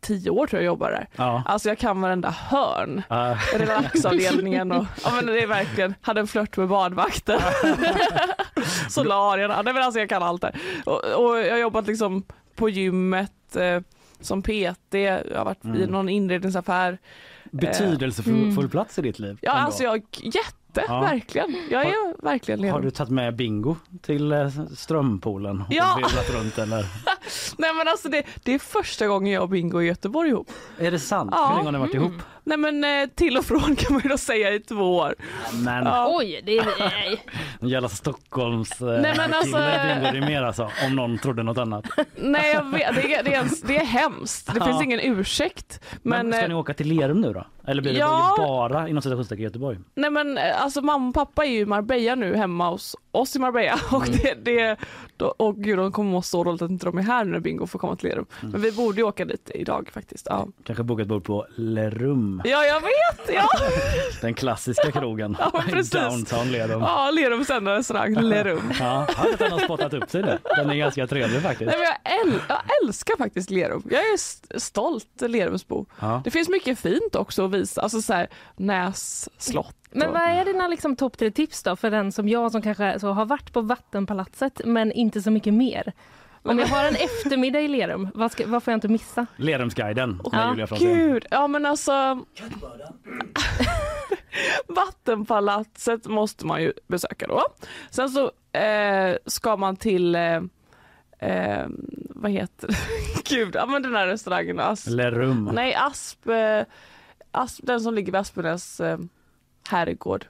tio 0.00 0.30
år 0.30 0.46
tror 0.46 0.62
jag 0.62 0.66
jobbar 0.66 0.90
där. 0.90 1.08
Ja. 1.16 1.42
Alltså 1.46 1.68
jag 1.68 1.78
kan 1.78 2.00
varenda 2.00 2.30
hörn. 2.30 3.02
Uh, 3.10 3.58
Relaxavdelningen 3.58 4.72
och, 4.72 4.84
ja 5.04 5.12
men 5.14 5.26
det 5.26 5.42
är 5.42 5.46
verkligen, 5.46 5.94
hade 6.00 6.20
en 6.20 6.26
flört 6.26 6.56
med 6.56 6.68
badvakten. 6.68 7.40
Solarierna, 8.88 9.62
nej 9.62 9.74
men 9.74 9.82
alltså 9.82 10.00
jag 10.00 10.08
kan 10.08 10.22
allt 10.22 10.42
där. 10.42 10.60
Och, 10.84 11.04
och 11.04 11.38
jag 11.38 11.50
har 11.52 11.58
jobbat 11.58 11.86
liksom 11.86 12.22
på 12.54 12.68
gymmet 12.68 13.56
eh, 13.56 13.80
som 14.20 14.42
PT, 14.42 14.94
jag 14.94 15.38
har 15.38 15.44
varit 15.44 15.64
i 15.64 15.68
Mm. 15.68 15.90
någon 15.90 16.08
inredningsaffär. 16.08 16.98
betydelsefull 17.50 18.34
Mm. 18.58 18.68
plats 18.70 18.98
i 18.98 19.02
ditt 19.02 19.18
liv. 19.18 19.38
Ja 19.42 19.50
ändå. 19.52 19.62
alltså 19.66 19.82
jag, 19.82 20.02
jätte, 20.22 20.56
Ja. 20.88 21.00
verkligen. 21.00 21.56
Jag 21.70 21.86
är 21.86 22.22
verkligen 22.24 22.70
Har 22.70 22.80
du 22.80 22.90
tagit 22.90 23.10
med 23.10 23.36
Bingo 23.36 23.76
till 24.02 24.32
eh, 24.32 24.48
Strömpoolen 24.76 25.60
och 25.60 25.66
Ja. 25.70 25.98
runt 26.32 26.58
eller? 26.58 26.86
Nej 27.58 27.74
men 27.74 27.88
alltså 27.88 28.08
det, 28.08 28.22
det 28.42 28.54
är 28.54 28.58
första 28.58 29.06
gången 29.06 29.32
jag 29.32 29.42
och 29.42 29.48
Bingo 29.48 29.78
är 29.78 29.82
i 29.82 29.86
Göteborg 29.86 30.28
ihop. 30.30 30.50
Är 30.78 30.90
det 30.90 30.98
sant? 30.98 31.30
Ja. 31.34 31.46
Hur 31.48 31.54
länge 31.56 31.66
har 31.66 31.72
ni 31.72 31.78
varit 31.78 31.94
ihop? 31.94 32.22
Nej 32.44 32.58
men 32.58 32.84
eh, 32.84 33.08
till 33.14 33.36
och 33.36 33.44
från 33.44 33.76
kan 33.76 33.92
man 33.92 34.02
ju 34.02 34.08
då 34.08 34.18
säga 34.18 34.54
i 34.54 34.60
två 34.60 34.96
år. 34.96 35.14
Men 35.64 35.84
Ja. 35.86 36.06
Oj, 36.18 36.40
det 36.46 36.58
är... 36.58 36.66
Nej. 36.78 37.20
en 37.60 37.68
jävla 37.68 37.88
Stockholms 37.88 38.80
eh, 38.80 38.86
Nej, 38.86 39.14
men 39.16 39.34
alltså- 39.34 39.56
det 40.12 40.20
mer 40.20 40.42
alltså, 40.42 40.70
om 40.86 40.96
någon 40.96 41.18
trodde 41.18 41.42
något 41.42 41.58
annat. 41.58 41.84
Nej 42.16 42.52
jag 42.52 42.64
vet, 42.70 42.94
det 42.94 43.14
är, 43.14 43.22
det 43.22 43.34
är, 43.34 43.44
det 43.66 43.76
är 43.76 43.84
hemskt. 43.84 44.46
Det 44.54 44.58
Ja. 44.58 44.64
finns 44.66 44.82
ingen 44.82 45.00
ursäkt. 45.00 45.80
Men, 46.02 46.26
Men, 46.26 46.32
ska 46.32 46.42
eh, 46.42 46.48
ni 46.48 46.54
åka 46.54 46.74
till 46.74 46.88
Lerum 46.88 47.20
nu 47.20 47.32
då? 47.32 47.46
Eller 47.66 47.82
blir 47.82 47.92
det 47.92 47.98
Ja. 47.98 48.34
bara 48.38 48.88
inom 48.88 49.02
citationstecken 49.02 49.44
Göteborg? 49.44 49.78
Nej 49.94 50.10
men 50.10 50.38
alltså 50.62 50.80
mamma 50.80 51.08
och 51.08 51.14
pappa 51.14 51.44
är 51.44 51.50
ju 51.50 51.58
i 51.58 51.66
Marbella 51.66 52.14
nu 52.14 52.34
hemma 52.36 52.70
hos 52.70 52.96
oss 53.10 53.36
i 53.36 53.38
Marbella 53.38 53.78
och 53.92 54.08
Mm. 54.08 54.18
det, 54.22 54.44
det 54.44 54.76
då, 55.16 55.26
och 55.26 55.56
gud 55.56 55.78
de 55.78 55.92
kommer 55.92 56.10
må 56.10 56.22
så 56.22 56.44
dåligt 56.44 56.62
att 56.62 56.70
inte 56.70 56.86
de 56.86 56.98
är 56.98 57.02
här 57.02 57.24
nu 57.24 57.30
när 57.30 57.40
Bingo 57.40 57.66
får 57.66 57.78
komma 57.78 57.96
till 57.96 58.08
Lerum. 58.08 58.26
Mm. 58.40 58.52
Men 58.52 58.60
vi 58.62 58.72
borde 58.72 58.96
ju 58.96 59.02
åka 59.02 59.24
dit 59.24 59.50
idag 59.54 59.88
faktiskt. 59.92 60.26
Ja, 60.30 60.48
Kanske 60.64 60.82
boka 60.84 61.02
ett 61.02 61.08
bord 61.08 61.24
på 61.24 61.46
Lerum, 61.56 62.33
ja 62.44 62.64
jag 62.64 62.80
vet! 62.80 63.34
Ja, 63.34 63.48
den 64.20 64.34
klassiska 64.34 64.92
krogen 64.92 65.36
Ja, 65.40 65.62
precis. 65.70 65.90
downtown 65.90 66.52
Lerum. 66.52 66.80
ja 66.82 67.10
Lerums 67.10 67.50
enda 67.50 67.74
restaurang, 67.74 68.14
Lerum. 68.20 68.72
Ja, 68.80 69.06
jag 69.16 69.24
vet 69.24 69.32
att 69.32 69.38
den 69.38 69.52
har 69.52 69.58
spottat 69.58 69.94
upp 69.94 70.10
sig 70.10 70.22
nu. 70.22 70.38
Den 70.56 70.70
är 70.70 70.74
ganska 70.74 71.06
trevlig 71.06 71.42
faktiskt. 71.42 71.70
Nej, 71.70 71.76
men 71.78 72.12
jag, 72.14 72.20
äl, 72.34 72.40
jag 72.48 72.60
älskar 72.84 73.16
faktiskt 73.16 73.50
Lerum. 73.50 73.82
Jag 73.90 74.00
är 74.00 74.14
st- 74.14 74.60
stolt 74.60 75.20
Lerumsbo. 75.20 75.86
Ja. 76.00 76.20
Det 76.24 76.30
finns 76.30 76.48
mycket 76.48 76.78
fint 76.78 77.14
också 77.16 77.44
att 77.44 77.50
visa, 77.50 77.80
alltså 77.82 78.02
så 78.02 78.12
här, 78.12 78.26
Näs 78.56 79.28
slott. 79.38 79.76
Men 79.90 80.12
vad 80.12 80.22
är 80.22 80.44
dina 80.44 80.68
liksom, 80.68 80.96
topp 80.96 81.18
tre 81.18 81.30
tips 81.30 81.62
då 81.62 81.76
för 81.76 81.90
den 81.90 82.12
som 82.12 82.28
jag 82.28 82.52
som 82.52 82.62
kanske 82.62 83.00
så 83.00 83.12
har 83.12 83.24
varit 83.26 83.52
på 83.52 83.60
Vattenpalatset 83.60 84.60
men 84.64 84.92
inte 84.92 85.22
så 85.22 85.30
mycket 85.30 85.54
mer? 85.54 85.92
Om 86.44 86.58
jag 86.58 86.66
har 86.66 86.84
en 86.84 86.94
eftermiddag 86.94 87.60
i 87.60 87.68
Lerum, 87.68 88.08
vad, 88.14 88.32
ska, 88.32 88.46
vad 88.46 88.62
får 88.62 88.72
jag 88.72 88.76
inte 88.76 88.88
missa? 88.88 89.26
Lerumsguiden 89.36 90.10
med 90.16 90.20
Ja, 90.32 90.50
Julia 90.50 90.66
Frontin. 90.66 90.88
Gud, 90.96 91.26
ja 91.30 91.46
men 91.48 91.66
alltså 91.66 91.92
Vattenpalatset 94.68 96.06
måste 96.06 96.46
man 96.46 96.62
ju 96.62 96.72
besöka 96.86 97.26
då. 97.26 97.42
Sen 97.90 98.08
så 98.08 98.32
eh, 98.58 99.16
ska 99.26 99.56
man 99.56 99.76
till 99.76 100.14
eh, 100.14 100.40
eh, 101.18 101.66
vad 102.10 102.30
heter 102.30 102.68
det? 102.68 102.74
Gud, 103.36 103.54
ja 103.54 103.66
men 103.66 103.82
den 103.82 103.94
här 103.94 104.06
restaurangen 104.06 104.60
Asp. 104.60 104.90
Lerum. 104.90 105.50
Nej, 105.52 105.74
Asp, 105.74 106.28
eh, 106.28 106.62
Asp, 107.30 107.60
den 107.66 107.80
som 107.80 107.94
ligger 107.94 108.12
vid 108.12 108.20
Aspenäs 108.20 108.80
eh, 108.80 108.98
herrgård. 109.68 110.26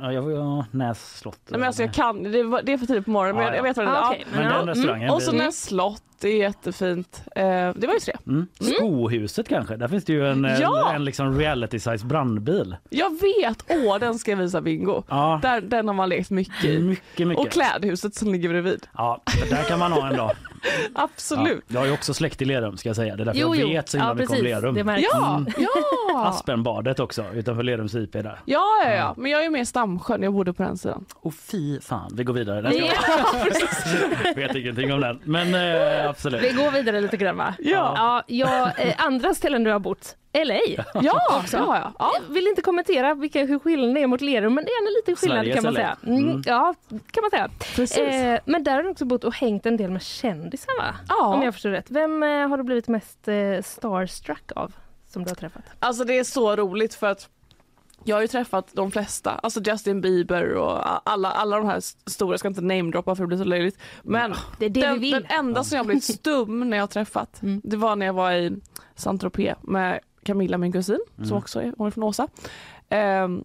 Ja, 0.00 0.12
jag, 0.12 0.32
ja, 0.32 0.64
Näs 0.70 1.18
slott. 1.18 1.38
Nej 1.48 1.58
men 1.60 1.66
alltså 1.66 1.82
jag 1.82 1.94
kan, 1.94 2.22
det, 2.22 2.42
var- 2.42 2.62
det 2.62 2.72
är 2.72 2.78
för 2.78 2.86
tidigt 2.86 3.04
på 3.04 3.10
morgonen 3.10 3.36
men 3.36 3.44
Ja, 3.44 3.50
jag, 3.50 3.54
ja. 3.54 3.56
jag 3.56 3.62
vet 3.62 3.76
vad 3.76 3.86
det 3.86 3.90
är. 3.90 3.94
Ah, 3.94 4.00
Ja. 4.00 4.10
okej, 4.10 4.24
Men 4.34 4.42
ja, 4.44 4.50
den 4.52 4.60
mm. 4.62 4.68
restaurangen. 4.74 5.10
Och 5.10 5.22
så 5.22 5.32
Näs 5.32 5.62
slott, 5.64 6.02
det 6.20 6.28
är 6.28 6.36
jättefint. 6.38 7.22
Eh, 7.36 7.42
det 7.76 7.86
var 7.86 7.94
ju 7.94 8.00
tre. 8.00 8.14
Mm. 8.26 8.46
Skohuset 8.60 9.48
kanske, 9.48 9.76
där 9.76 9.88
finns 9.88 10.04
det 10.04 10.12
ju 10.12 10.28
en, 10.28 10.44
eh, 10.44 10.60
Ja! 10.60 10.92
en 10.94 11.04
liksom 11.04 11.38
reality 11.38 11.78
size 11.80 12.06
brandbil. 12.06 12.76
Jag 12.90 13.10
vet, 13.20 13.64
åh 13.68 13.98
den 13.98 14.18
ska 14.18 14.30
jag 14.30 14.38
visa 14.38 14.60
Bingo. 14.60 15.02
Ja, 15.08 15.38
Där, 15.42 15.60
den 15.60 15.86
har 15.88 15.94
man 15.94 16.08
lekt 16.08 16.30
mycket 16.30 16.64
i. 16.64 16.78
mycket 16.78 17.26
mycket. 17.28 17.46
Och 17.46 17.52
klädhuset 17.52 18.14
som 18.14 18.32
ligger 18.32 18.48
bredvid. 18.48 18.86
Ja, 18.96 19.22
där 19.50 19.62
kan 19.62 19.78
man 19.78 19.92
ha 19.92 20.08
en 20.10 20.16
dag. 20.16 20.32
Absolut. 20.94 21.64
Ja, 21.68 21.74
jag 21.74 21.80
har 21.80 21.86
ju 21.86 21.92
också 21.92 22.14
släkt 22.14 22.42
i 22.42 22.44
Lerum 22.44 22.76
ska 22.76 22.88
jag 22.88 22.96
säga. 22.96 23.16
Det 23.16 23.22
är 23.22 23.24
därför 23.24 23.40
Jo, 23.40 23.54
jag 23.54 23.62
jo. 23.62 23.68
vet 23.68 23.88
så 23.88 23.96
himla 23.96 24.10
Ja, 24.10 24.14
mycket 24.14 24.30
om. 24.30 24.44
Lerum. 24.44 24.74
Det 24.74 24.84
märks. 24.84 25.08
Ja, 25.12 25.36
Mm. 25.36 25.52
ja. 25.58 25.68
Aspenbadet 26.28 27.00
också 27.00 27.24
utanför 27.34 27.62
Lerums 27.62 27.94
IP 27.94 28.12
där. 28.12 28.40
Ja, 28.44 28.64
ja, 28.84 28.90
ja, 28.94 29.14
men 29.16 29.30
jag 29.30 29.44
är 29.44 29.50
mer 29.50 29.64
Stamsjön, 29.64 30.22
jag 30.22 30.32
bodde 30.32 30.52
på 30.52 30.62
den 30.62 30.76
sidan. 30.78 31.04
Och 31.20 31.34
fy 31.34 31.80
fan, 31.80 32.12
vi 32.16 32.24
går 32.24 32.34
vidare. 32.34 32.74
Ja, 32.74 32.92
jag 34.24 34.34
vet 34.36 34.56
ingenting 34.56 34.92
om 34.92 35.00
den. 35.00 35.20
Men 35.24 35.54
eh, 35.54 36.08
absolut. 36.10 36.42
Vi 36.42 36.52
går 36.52 36.70
vidare 36.70 37.00
lite 37.00 37.16
grann 37.16 37.36
va? 37.36 37.54
Ja. 37.58 37.92
ja 37.96 38.22
jag, 38.26 38.86
eh, 38.88 38.94
andra 38.98 39.34
ställen 39.34 39.64
du 39.64 39.70
har 39.72 39.78
bott, 39.78 40.16
LA. 40.44 40.84
Ja, 40.94 41.20
Också. 41.40 41.56
det 41.56 41.62
har 41.62 41.76
jag. 41.76 41.92
Ja. 41.98 42.12
Jag 42.26 42.34
vill 42.34 42.46
inte 42.46 42.62
kommentera 42.62 43.14
vilka, 43.14 43.44
hur 43.44 43.58
skillnaden 43.58 43.96
är 43.96 44.06
mot 44.06 44.20
Lerum, 44.20 44.54
men 44.54 44.64
det 44.64 44.70
är 44.70 44.86
en 44.88 44.92
liten 44.94 45.16
skillnad 45.16 45.38
Sveriges 45.38 45.54
kan 45.54 45.64
man 45.64 45.74
LA. 45.74 45.80
säga. 45.80 45.96
Mm, 46.06 46.28
Mm. 46.30 46.42
Ja, 46.46 46.74
kan 47.10 47.20
man 47.22 47.30
säga. 47.30 47.48
Precis. 47.74 47.98
Eh, 47.98 48.40
men 48.44 48.64
där 48.64 48.72
har 48.74 48.82
du 48.82 48.88
också 48.88 49.04
bott 49.04 49.24
och 49.24 49.34
hängt 49.34 49.66
en 49.66 49.76
del 49.76 49.90
med 49.90 50.02
kändisar 50.02 50.78
va? 50.82 50.94
Ja. 51.08 51.26
Om 51.34 51.42
jag 51.42 51.54
förstår 51.54 51.70
rätt. 51.70 51.90
Vem 51.90 52.22
eh, 52.22 52.48
har 52.48 52.56
du 52.58 52.62
blivit 52.64 52.88
mest 52.88 53.28
eh, 53.28 53.62
starstruck 53.64 54.52
av 54.56 54.72
som 55.08 55.24
du 55.24 55.30
har 55.30 55.34
träffat? 55.34 55.62
Alltså 55.80 56.04
det 56.04 56.18
är 56.18 56.24
så 56.24 56.56
roligt 56.56 56.94
för 56.94 57.06
att 57.06 57.28
jag 58.04 58.16
har 58.16 58.20
ju 58.20 58.28
träffat 58.28 58.68
de 58.72 58.90
flesta, 58.90 59.30
alltså 59.30 59.60
Justin 59.60 60.00
Bieber 60.00 60.54
och 60.54 61.08
alla, 61.10 61.30
alla 61.30 61.56
de 61.56 61.66
här 61.66 61.80
stora, 62.10 62.32
jag 62.32 62.38
ska 62.38 62.48
inte 62.48 62.60
namedroppa 62.60 63.14
för 63.16 63.22
det 63.22 63.26
blir 63.26 63.38
så 63.38 63.44
löjligt. 63.44 63.78
Men 64.02 64.34
Det 64.58 64.64
är 64.64 64.70
det 64.70 64.80
den, 64.80 65.00
den 65.10 65.24
enda 65.28 65.64
som 65.64 65.76
jag 65.76 65.86
blivit 65.86 66.04
stum 66.04 66.70
när 66.70 66.76
jag 66.76 66.82
har 66.82 66.88
träffat, 66.88 67.42
Mm. 67.42 67.60
det 67.64 67.76
var 67.76 67.96
när 67.96 68.06
jag 68.06 68.12
var 68.12 68.32
i 68.32 68.56
Saint 68.94 69.20
Tropez 69.20 69.54
med 69.60 70.00
Camilla, 70.26 70.58
min 70.58 70.72
kusin, 70.72 70.98
Mm. 71.16 71.28
som 71.28 71.38
också 71.38 71.62
är, 71.62 71.72
hon 71.78 71.86
är 71.86 71.90
från 71.90 72.04
Åsa. 72.04 72.28
Ehm, 72.88 73.44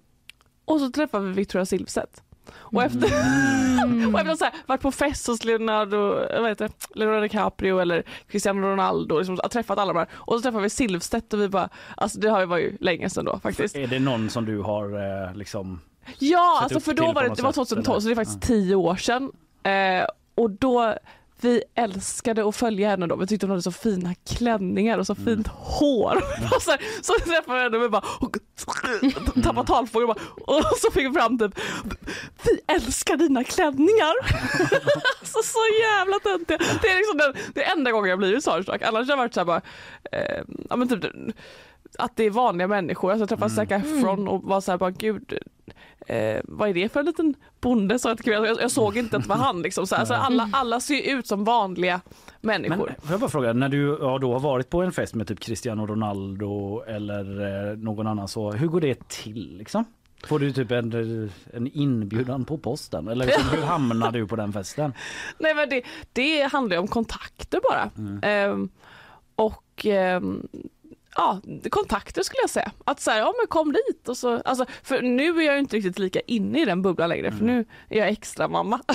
och 0.66 0.80
så 0.80 0.92
träffade 0.92 1.26
vi 1.28 1.34
Victoria 1.34 1.66
Silvstedt. 1.66 2.24
Och 2.54 2.84
efter, 2.84 3.00
och 4.14 4.20
efter 4.20 4.32
att 4.32 4.40
ha 4.40 4.52
varit 4.66 4.82
på 4.82 4.92
fest 4.92 5.28
hos 5.28 5.44
Leonardo, 5.44 5.98
vad 6.42 6.50
heter 6.50 6.68
det, 6.68 6.74
Leonardo 7.00 7.22
DiCaprio 7.22 7.80
eller 7.80 8.04
Cristiano 8.28 8.68
Ronaldo, 8.68 9.18
liksom, 9.18 9.40
har 9.44 9.50
träffat 9.50 9.78
alla 9.80 9.94
de 9.94 10.00
här. 10.00 10.08
Och 10.14 10.34
så 10.36 10.42
träffade 10.42 10.64
vi 10.64 10.70
Silvstedt 10.70 11.34
och 11.34 11.42
vi 11.42 11.50
bara, 11.50 11.70
alltså 11.98 12.20
det 12.20 12.30
har 12.30 12.40
ju 12.40 12.46
varit 12.46 12.64
ju 12.66 12.78
länge 12.80 13.10
sedan 13.10 13.26
då 13.26 13.40
faktiskt. 13.40 13.76
Är 13.76 13.88
det 13.88 14.00
någon 14.00 14.30
som 14.30 14.46
du 14.46 14.60
har 14.60 14.86
eh, 15.28 15.36
liksom 15.36 15.80
Ja, 16.20 16.60
alltså 16.64 16.80
för 16.80 16.94
då 16.94 17.12
var 17.12 17.24
det, 17.24 17.36
det 17.36 17.42
var 17.44 17.50
sätt, 17.52 17.56
2012 17.56 17.88
eller? 17.94 18.00
så 18.02 18.08
det 18.08 18.14
är 18.14 18.16
faktiskt 18.16 18.42
tio 18.42 18.76
år 18.76 18.96
sedan. 18.96 19.32
Eh, 19.64 20.06
och 20.36 20.50
då, 20.52 20.96
vi 21.44 21.64
älskade 21.76 22.48
att 22.50 22.56
följa 22.56 22.90
henne 22.90 23.08
då. 23.08 23.16
Vi 23.16 23.28
tyckte 23.28 23.46
hon 23.46 23.50
hade 23.52 23.62
så 23.62 23.72
fina 23.72 24.16
klänningar 24.30 24.98
och 24.98 25.08
så 25.08 25.14
Mm. 25.14 25.26
fint 25.26 25.48
hår. 25.48 26.16
Och 26.56 26.62
så, 26.62 26.78
så 27.02 27.14
träffade 27.26 27.58
vi 27.58 27.64
henne 27.64 27.78
och 27.78 27.84
vi 27.84 27.90
bara 27.90 28.04
och, 28.20 28.38
tappade 29.44 29.68
talfågeln 29.68 30.10
och, 30.10 30.16
bara, 30.16 30.58
och 30.58 30.78
så 30.78 30.92
fick 30.92 31.10
vi 31.10 31.14
fram 31.14 31.40
typ 31.40 31.60
Vi 32.44 32.60
älskar 32.68 33.18
dina 33.18 33.44
klänningar. 33.44 34.14
så, 35.26 35.44
så 35.44 35.60
jävla 35.82 36.20
töntiga. 36.20 36.58
Det 36.82 36.88
är 36.90 36.98
liksom 36.98 37.18
den, 37.18 37.34
det 37.54 37.64
enda 37.64 37.92
gången 37.92 38.10
jag 38.10 38.20
blivit 38.20 38.42
starstruck. 38.44 38.82
Annars 38.82 39.08
har 39.08 39.12
jag 39.12 39.18
varit 39.18 39.34
så 39.34 39.40
här 39.40 39.46
bara, 39.46 39.62
eh, 40.12 40.44
ja 40.70 40.76
men 40.76 40.90
typ 40.90 41.06
att 42.00 42.16
det 42.16 42.24
är 42.24 42.30
vanliga 42.30 42.68
människor. 42.68 43.12
Alltså 43.12 43.22
jag 43.22 43.30
träffade 43.30 43.52
Zac 43.52 43.72
Efron 43.72 44.28
och 44.28 44.44
var 44.44 44.62
så 44.62 44.72
här 44.72 44.78
bara 44.78 44.92
gud 44.92 45.40
Eh, 46.08 46.42
vad 46.44 46.70
är 46.70 46.74
det 46.74 46.90
för 46.90 47.00
en 47.00 47.06
liten 47.06 47.36
bonde? 47.62 48.00
Så 48.00 48.10
att, 48.10 48.28
jag, 48.28 48.48
jag 48.48 48.72
såg 48.72 48.98
inte 48.98 49.18
att 49.18 49.24
det 49.24 49.30
var 49.30 49.36
han. 49.36 49.62
Liksom, 49.62 49.88
så 49.88 49.96
här. 49.96 50.00
Alltså, 50.00 50.14
alla, 50.14 50.50
alla 50.54 50.80
ser 50.80 51.18
ut 51.18 51.28
som 51.28 51.44
vanliga 51.44 52.02
Men 52.42 52.62
människor. 52.62 52.96
får 53.02 53.12
jag 53.12 53.20
bara 53.20 53.30
fråga, 53.30 53.54
när 53.54 53.70
du 53.70 53.98
ja, 54.02 54.18
då 54.18 54.34
har 54.34 54.40
varit 54.40 54.70
på 54.70 54.82
en 54.82 54.92
fest 54.92 55.16
med 55.16 55.28
typ 55.28 55.40
Cristiano 55.40 55.86
Ronaldo 55.86 56.82
eller 56.88 57.70
eh, 57.72 57.78
någon 57.78 58.08
annan 58.08 58.28
så 58.28 58.52
hur 58.52 58.68
går 58.68 58.82
det 58.82 59.08
till 59.08 59.58
liksom? 59.58 59.86
Får 60.28 60.40
du 60.40 60.52
typ 60.52 60.72
en, 60.72 61.30
en 61.54 61.68
inbjudan 61.68 62.46
på 62.46 62.58
posten 62.58 63.08
eller 63.08 63.26
liksom, 63.26 63.50
hur 63.52 63.64
hamnar 63.64 64.12
du 64.12 64.28
på 64.28 64.36
den 64.36 64.54
festen? 64.54 64.94
Nej, 65.38 65.56
men 65.56 65.70
det, 65.70 65.82
det 66.14 66.42
handlar 66.42 66.76
ju 66.76 66.82
om 66.82 66.88
kontakter 66.88 67.60
bara. 67.70 67.90
Ehm, 68.22 68.70
och 69.36 69.86
ehm, 69.86 70.48
ja, 71.16 71.42
kontakter 71.70 72.24
skulle 72.24 72.42
jag 72.42 72.50
säga. 72.50 72.72
Att 72.86 73.02
så 73.02 73.12
här, 73.12 73.20
ja 73.20 73.34
men 73.40 73.48
kom 73.48 73.72
dit 73.74 74.10
och 74.10 74.18
så, 74.18 74.42
alltså, 74.42 74.66
för 74.84 75.02
nu 75.02 75.42
är 75.42 75.42
jag 75.42 75.60
inte 75.60 75.76
riktigt 75.76 76.00
lika 76.00 76.20
inne 76.20 76.62
i 76.62 76.66
den 76.66 76.82
bubblan 76.82 77.10
längre 77.10 77.32
för 77.32 77.46
nu 77.46 77.66
är 77.90 77.98
jag 77.98 78.10
extra 78.10 78.48
mamma 78.48 78.80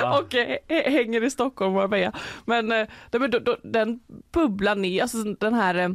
Ja. 0.00 0.18
och 0.18 0.34
eh, 0.34 0.92
hänger 0.92 1.24
i 1.24 1.30
Stockholm 1.30 1.74
och 1.74 1.80
Marbella. 1.80 2.12
Men, 2.44 2.72
eh, 2.72 2.88
men 3.12 3.30
då, 3.30 3.38
då, 3.38 3.56
den 3.62 4.00
bubblan 4.32 4.84
är, 4.84 5.02
alltså 5.02 5.18
den 5.22 5.54
här 5.54 5.74
eh, 5.74 5.90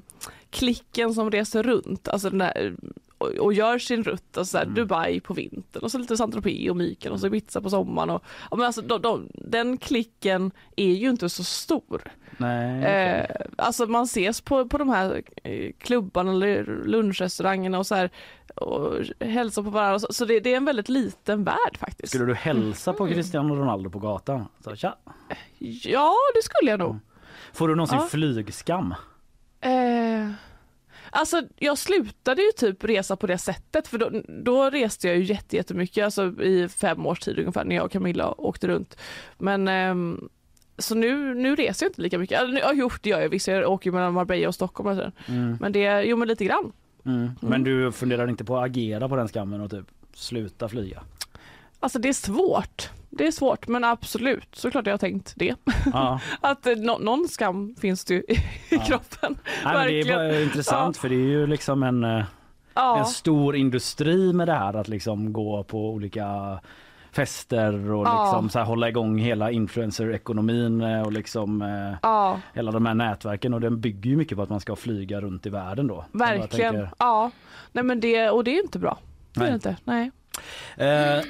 klicken 0.50 1.14
som 1.14 1.32
reser 1.32 1.64
runt, 1.64 2.08
alltså 2.08 2.30
den 2.30 2.40
där, 2.40 2.76
och, 3.18 3.28
och 3.28 3.54
gör 3.54 3.80
sin 3.80 4.04
rutt, 4.04 4.38
alltså 4.38 4.52
så 4.52 4.58
här, 4.58 4.66
Dubai 4.66 5.20
på 5.20 5.34
vintern 5.34 5.84
och 5.84 5.92
så 5.92 5.98
lite 5.98 6.18
Saint 6.18 6.34
Tropez 6.34 6.70
och 6.70 6.78
Mykonos 6.78 7.16
och 7.16 7.20
så 7.20 7.28
Ibiza 7.28 7.62
på 7.62 7.70
sommaren. 7.70 8.10
Och, 8.10 8.24
ja, 8.52 8.58
men 8.58 8.66
alltså, 8.66 8.82
de, 8.82 9.02
de, 9.02 9.30
den 9.34 9.78
klicken 9.78 10.52
är 10.76 10.94
ju 10.94 11.10
inte 11.10 11.30
så 11.30 11.44
stor. 11.44 12.02
Nej. 12.38 12.84
Eh, 12.84 13.26
alltså 13.56 13.86
man 13.86 14.04
ses 14.04 14.42
på, 14.42 14.68
på 14.68 14.78
de 14.78 14.90
här 14.90 15.22
eh, 15.44 15.72
klubbarna 15.80 16.32
eller 16.32 16.64
lunchrestaurangerna 16.86 17.80
och 17.80 17.88
så 17.88 17.96
här 17.96 18.10
och 18.56 18.94
hälsar 19.20 19.64
på 19.64 19.70
varandra. 19.70 20.00
Så, 20.00 20.08
så 20.14 20.26
det, 20.26 20.40
det 20.40 20.54
är 20.54 20.58
en 20.58 20.66
väldigt 20.66 20.90
liten 20.90 21.44
värld 21.44 21.78
faktiskt. 21.80 22.14
Skulle 22.14 22.26
du 22.26 22.34
hälsa 22.36 22.94
på 22.94 23.08
Cristiano 23.08 23.56
Ronaldo 23.56 23.90
på 23.90 24.00
gatan? 24.00 24.46
Så, 24.64 24.76
tja. 24.76 24.96
Ja, 25.84 26.14
det 26.36 26.42
skulle 26.44 26.72
jag 26.72 26.80
nog. 26.80 26.96
Får 27.54 27.68
du 27.68 27.76
någonsin 27.76 27.98
Ja. 28.02 28.08
flygskam? 28.08 28.96
Eh, 29.62 30.32
alltså 31.10 31.42
jag 31.56 31.78
slutade 31.78 32.42
ju 32.42 32.52
typ 32.52 32.84
resa 32.84 33.16
på 33.16 33.28
det 33.28 33.38
sättet 33.38 33.88
för 33.88 33.98
då, 33.98 34.10
då 34.44 34.70
reste 34.70 35.08
jag 35.08 35.18
ju 35.18 35.24
jätte- 35.24 35.56
jättemycket, 35.56 36.06
alltså 36.06 36.42
i 36.42 36.68
fem 36.70 37.06
års 37.06 37.20
tid 37.20 37.40
ungefär 37.40 37.66
när 37.66 37.76
jag 37.76 37.86
och 37.86 37.92
Camilla 37.92 38.32
åkte 38.42 38.68
runt. 38.68 38.98
Men 39.38 39.68
ehm, 39.68 40.30
så 40.78 40.96
nu, 40.96 41.34
nu 41.36 41.56
reser 41.56 41.86
jag 41.86 41.90
inte 41.90 42.02
lika 42.02 42.18
mycket. 42.18 42.40
Alltså, 42.40 42.54
nu- 42.54 42.60
ja, 42.60 42.72
jo, 42.74 42.90
det 43.02 43.10
gör 43.10 43.20
jag 43.22 43.30
visst. 43.30 43.48
Jag 43.48 43.72
åker 43.72 43.90
ju 43.90 43.94
mellan 43.96 44.14
Marbella 44.14 44.48
och 44.48 44.56
Stockholm. 44.56 45.00
Och. 45.00 45.30
Mm. 45.30 45.58
Men 45.62 45.72
det, 45.72 46.04
jo 46.04 46.18
men 46.18 46.28
lite 46.28 46.46
grann. 46.46 46.72
Mm. 47.06 47.30
Men 47.42 47.64
du 47.64 47.92
funderar 47.92 48.28
inte 48.28 48.44
på 48.46 48.58
att 48.58 48.66
agera 48.66 49.10
på 49.10 49.16
den 49.16 49.28
skammen 49.28 49.62
och 49.62 49.72
typ 49.72 49.86
sluta 50.14 50.70
flyga? 50.70 51.04
Alltså 51.80 52.00
det 52.00 52.10
är 52.10 52.14
svårt. 52.14 52.90
Det 53.10 53.28
är 53.28 53.32
svårt 53.32 53.68
men 53.68 53.84
absolut, 53.84 54.48
såklart 54.54 54.86
jag 54.86 54.94
har 54.94 54.98
tänkt 54.98 55.34
det. 55.36 55.56
Ja. 55.94 56.20
Att 56.42 56.68
eh, 56.68 56.76
nå- 56.76 56.98
någon 56.98 57.28
skam 57.28 57.76
finns 57.82 58.06
det 58.06 58.14
ju 58.14 58.20
i 58.20 58.38
Ja. 58.72 58.80
kroppen. 58.88 59.38
Nej, 59.66 60.04
det 60.04 60.10
är 60.10 60.16
bara 60.16 60.42
intressant 60.42 60.98
för 60.98 61.10
det 61.10 61.16
är 61.16 61.28
ju 61.28 61.48
liksom 61.48 61.84
en, 61.84 62.04
eh, 62.04 62.24
Ja. 62.74 63.00
en 63.00 63.06
stor 63.06 63.56
industri 63.56 64.34
med 64.34 64.48
det 64.48 64.54
här 64.54 64.74
att 64.74 64.88
liksom 64.88 65.34
gå 65.34 65.64
på 65.64 65.90
olika 65.90 66.60
fester 67.18 67.92
och 67.92 68.06
Ja. 68.08 68.24
liksom 68.26 68.50
så 68.50 68.60
här 68.60 68.66
hålla 68.66 68.90
igång 68.90 69.18
hela 69.18 69.52
influencer-ekonomin 69.52 70.82
eh, 70.82 71.02
och 71.02 71.12
liksom 71.12 71.62
eh, 71.62 71.98
Ja, 72.02 72.40
hela 72.54 72.72
de 72.72 72.86
här 72.86 72.94
nätverken 72.94 73.54
och 73.54 73.62
den 73.62 73.82
bygger 73.82 74.10
ju 74.10 74.18
mycket 74.18 74.38
på 74.38 74.44
att 74.44 74.50
man 74.50 74.60
ska 74.60 74.76
flyga 74.76 75.22
runt 75.22 75.46
i 75.46 75.50
världen 75.50 75.88
då. 75.88 76.06
Verkligen. 76.12 76.74
tänker, 76.74 76.90
Ja. 77.00 77.32
Nej 77.72 77.84
men 77.84 78.00
det, 78.00 78.30
och 78.30 78.44
det 78.44 78.52
är 78.58 78.64
inte 78.64 78.80
bra. 78.80 78.98
Det 79.34 79.40
är 79.40 79.44
Nej. 79.44 79.54
inte. 79.54 79.76
Nej. 79.84 80.12
Eh, 80.78 81.24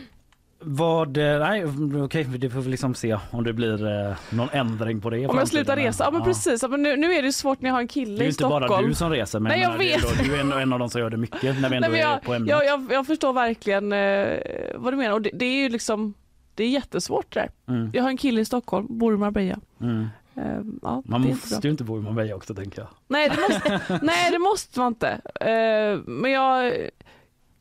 vad, 0.60 1.18
eh, 1.18 1.40
nej 1.40 1.66
okej 2.04 2.24
det 2.24 2.50
får 2.50 2.62
vi 2.62 2.70
liksom 2.70 2.96
se 2.96 3.18
om 3.32 3.44
det 3.44 3.54
blir 3.54 3.88
eh, 4.10 4.16
någon 4.30 4.50
ändring 4.52 5.02
på 5.02 5.10
det. 5.10 5.20
i 5.20 5.26
Om 5.28 5.38
jag 5.38 5.48
slutar 5.48 5.76
resa, 5.76 6.04
ja 6.04 6.12
men 6.12 6.22
precis. 6.24 6.62
Ja, 6.62 6.68
men 6.68 6.84
nu, 6.84 6.98
nu 6.98 7.14
är 7.14 7.22
det 7.24 7.32
svårt 7.34 7.62
när 7.62 7.70
jag 7.70 7.76
har 7.76 7.82
en 7.82 7.88
Det 7.88 7.94
kille 7.94 8.16
är 8.16 8.20
ju 8.20 8.26
i 8.26 8.30
inte 8.30 8.44
bara 8.44 8.66
Stockholm. 8.68 8.88
du 8.90 8.96
som 8.96 9.12
reser 9.12 9.40
men 9.40 9.50
Nej, 9.50 9.62
jag 9.62 9.68
menar, 9.72 9.84
det 9.84 9.94
är 9.94 10.00
vet. 10.02 10.18
då- 10.18 10.24
du 10.24 10.36
är 10.36 10.40
en, 10.40 10.52
en 10.52 10.74
av 10.74 10.80
de 10.80 10.90
som 10.90 11.02
gör 11.02 11.10
det 11.10 11.18
mycket 11.18 11.44
när 11.62 11.70
vi 11.70 11.76
ändå 11.76 11.90
Nej, 11.90 11.90
men 11.90 11.94
är 12.00 12.18
på 12.20 12.32
jag, 12.34 12.36
ämnet. 12.36 12.50
jag, 12.50 12.66
jag, 12.66 12.88
jag 12.92 13.08
förstår 13.08 13.34
verkligen 13.34 13.92
eh, 13.94 14.38
vad 14.76 14.94
du 14.94 14.98
menar 14.98 15.14
och 15.14 15.22
det, 15.22 15.30
det 15.34 15.46
är 15.46 15.56
ju 15.64 15.70
liksom 15.70 16.14
det 16.56 16.64
är 16.64 16.70
jättesvårt 16.70 17.34
det 17.34 17.40
där. 17.40 17.74
Mm, 17.76 17.90
Jag 17.94 18.04
har 18.04 18.10
en 18.10 18.18
kille 18.18 18.42
i 18.42 18.46
Stockholm, 18.46 18.86
bor 18.90 19.14
i 19.14 19.18
Marbella. 19.18 19.60
mm. 19.82 20.08
Eh, 20.36 20.44
ja, 20.82 21.04
Man 21.06 21.22
det 21.22 21.28
är 21.28 21.32
inte 21.32 21.48
bra. 21.48 21.56
måste 21.56 21.68
ju 21.68 21.72
inte 21.72 21.84
bo 21.84 21.98
i 21.98 22.02
Marbella 22.02 22.36
också 22.36 22.54
tänker 22.54 22.82
jag. 22.82 22.88
Nej 23.08 23.30
det 23.36 23.42
måste, 23.42 24.00
nej, 24.06 24.32
det 24.32 24.40
måste 24.40 24.80
man 24.80 24.88
inte. 24.88 25.10
Eh, 25.42 26.00
men 26.06 26.32
jag, 26.32 26.74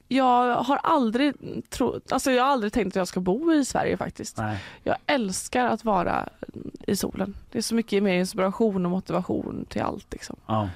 jag 0.09 0.55
har 0.55 0.77
aldrig 0.77 1.35
tro, 1.71 2.01
alltså 2.11 2.31
jag 2.31 2.45
har 2.45 2.51
aldrig 2.51 2.73
tänkt 2.73 2.89
att 2.93 2.97
jag 2.97 3.09
ska 3.09 3.21
bo 3.21 3.53
i 3.53 3.65
Sverige 3.65 3.97
faktiskt. 3.97 4.37
Nej. 4.37 4.59
Jag 4.85 4.97
älskar 5.07 5.65
att 5.67 5.85
vara 5.85 6.29
i 6.87 6.97
solen. 6.97 7.35
Det 7.51 7.59
är 7.59 7.63
så 7.63 7.75
mycket 7.75 8.03
mer 8.03 8.15
inspiration 8.19 8.85
och 8.85 8.91
motivation 8.91 9.67
till 9.69 9.83
allt. 9.83 10.07
Liksom. 10.13 10.37
Ja. 10.47 10.69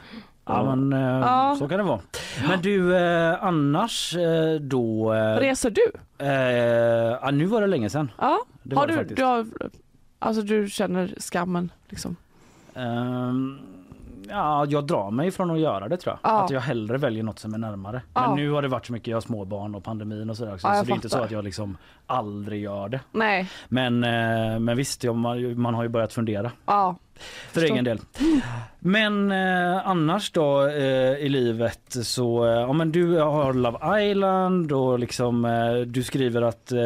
Ja 0.44 0.74
men 0.76 0.92
eh, 0.92 1.00
Ja. 1.00 1.56
så 1.58 1.68
kan 1.68 1.78
det 1.78 1.84
vara. 1.84 2.00
Men 2.48 2.62
du 2.62 2.96
eh, 2.96 3.44
annars 3.44 4.16
eh, 4.16 4.60
då... 4.60 5.14
Eh, 5.14 5.36
Reser 5.36 5.70
du? 5.70 5.92
eh, 6.26 7.32
nu 7.32 7.44
var 7.46 7.60
det 7.60 7.66
länge 7.66 7.90
sedan. 7.90 8.10
Ja. 8.18 8.38
Har 8.74 8.86
du, 8.86 9.04
du, 9.04 9.24
har, 9.24 9.46
alltså 10.18 10.42
du 10.42 10.68
känner 10.70 11.14
skammen? 11.18 11.72
Liksom. 11.88 12.16
Ehm, 12.74 13.58
ja, 14.30 14.66
jag 14.68 14.86
drar 14.86 15.10
mig 15.10 15.30
från 15.30 15.50
att 15.50 15.60
göra 15.60 15.88
det 15.88 15.96
tror 15.96 16.18
jag. 16.22 16.32
Ja. 16.32 16.44
Att 16.44 16.50
jag 16.50 16.60
hellre 16.60 16.98
väljer 16.98 17.22
något 17.22 17.38
som 17.38 17.54
är 17.54 17.58
närmare. 17.58 18.02
Ja. 18.14 18.26
Men 18.26 18.36
nu 18.36 18.50
har 18.50 18.62
det 18.62 18.68
varit 18.68 18.86
så 18.86 18.92
mycket, 18.92 19.08
jag 19.08 19.16
har 19.16 19.20
småbarn 19.20 19.74
och 19.74 19.84
pandemin 19.84 20.30
och 20.30 20.36
sådär 20.36 20.54
också. 20.54 20.66
Ja, 20.66 20.72
så 20.72 20.78
jag 20.78 20.86
det 20.86 20.92
är 20.92 20.94
inte 20.94 21.08
så 21.08 21.16
fattar. 21.16 21.24
att 21.24 21.30
jag 21.30 21.44
liksom 21.44 21.76
aldrig 22.06 22.62
gör 22.62 22.88
det. 22.88 23.00
Nej, 23.12 23.50
Men, 23.68 24.04
eh, 24.04 24.58
men 24.58 24.76
visst, 24.76 25.04
man 25.56 25.74
har 25.74 25.82
ju 25.82 25.88
börjat 25.88 26.12
fundera. 26.12 26.50
ja. 26.66 26.96
För 27.52 27.62
egen 27.62 27.84
del. 27.84 28.00
Men 28.78 29.30
eh, 29.30 29.88
annars 29.88 30.30
då 30.30 30.66
eh, 30.66 31.14
i 31.14 31.28
livet 31.28 31.80
så, 31.88 32.44
eh, 32.44 32.50
ja 32.50 32.72
men 32.72 32.92
du 32.92 33.18
har 33.18 33.52
Love 33.52 34.10
Island 34.10 34.72
och 34.72 34.98
liksom 34.98 35.44
eh, 35.44 35.74
du 35.86 36.02
skriver 36.02 36.42
att 36.42 36.72
eh, 36.72 36.78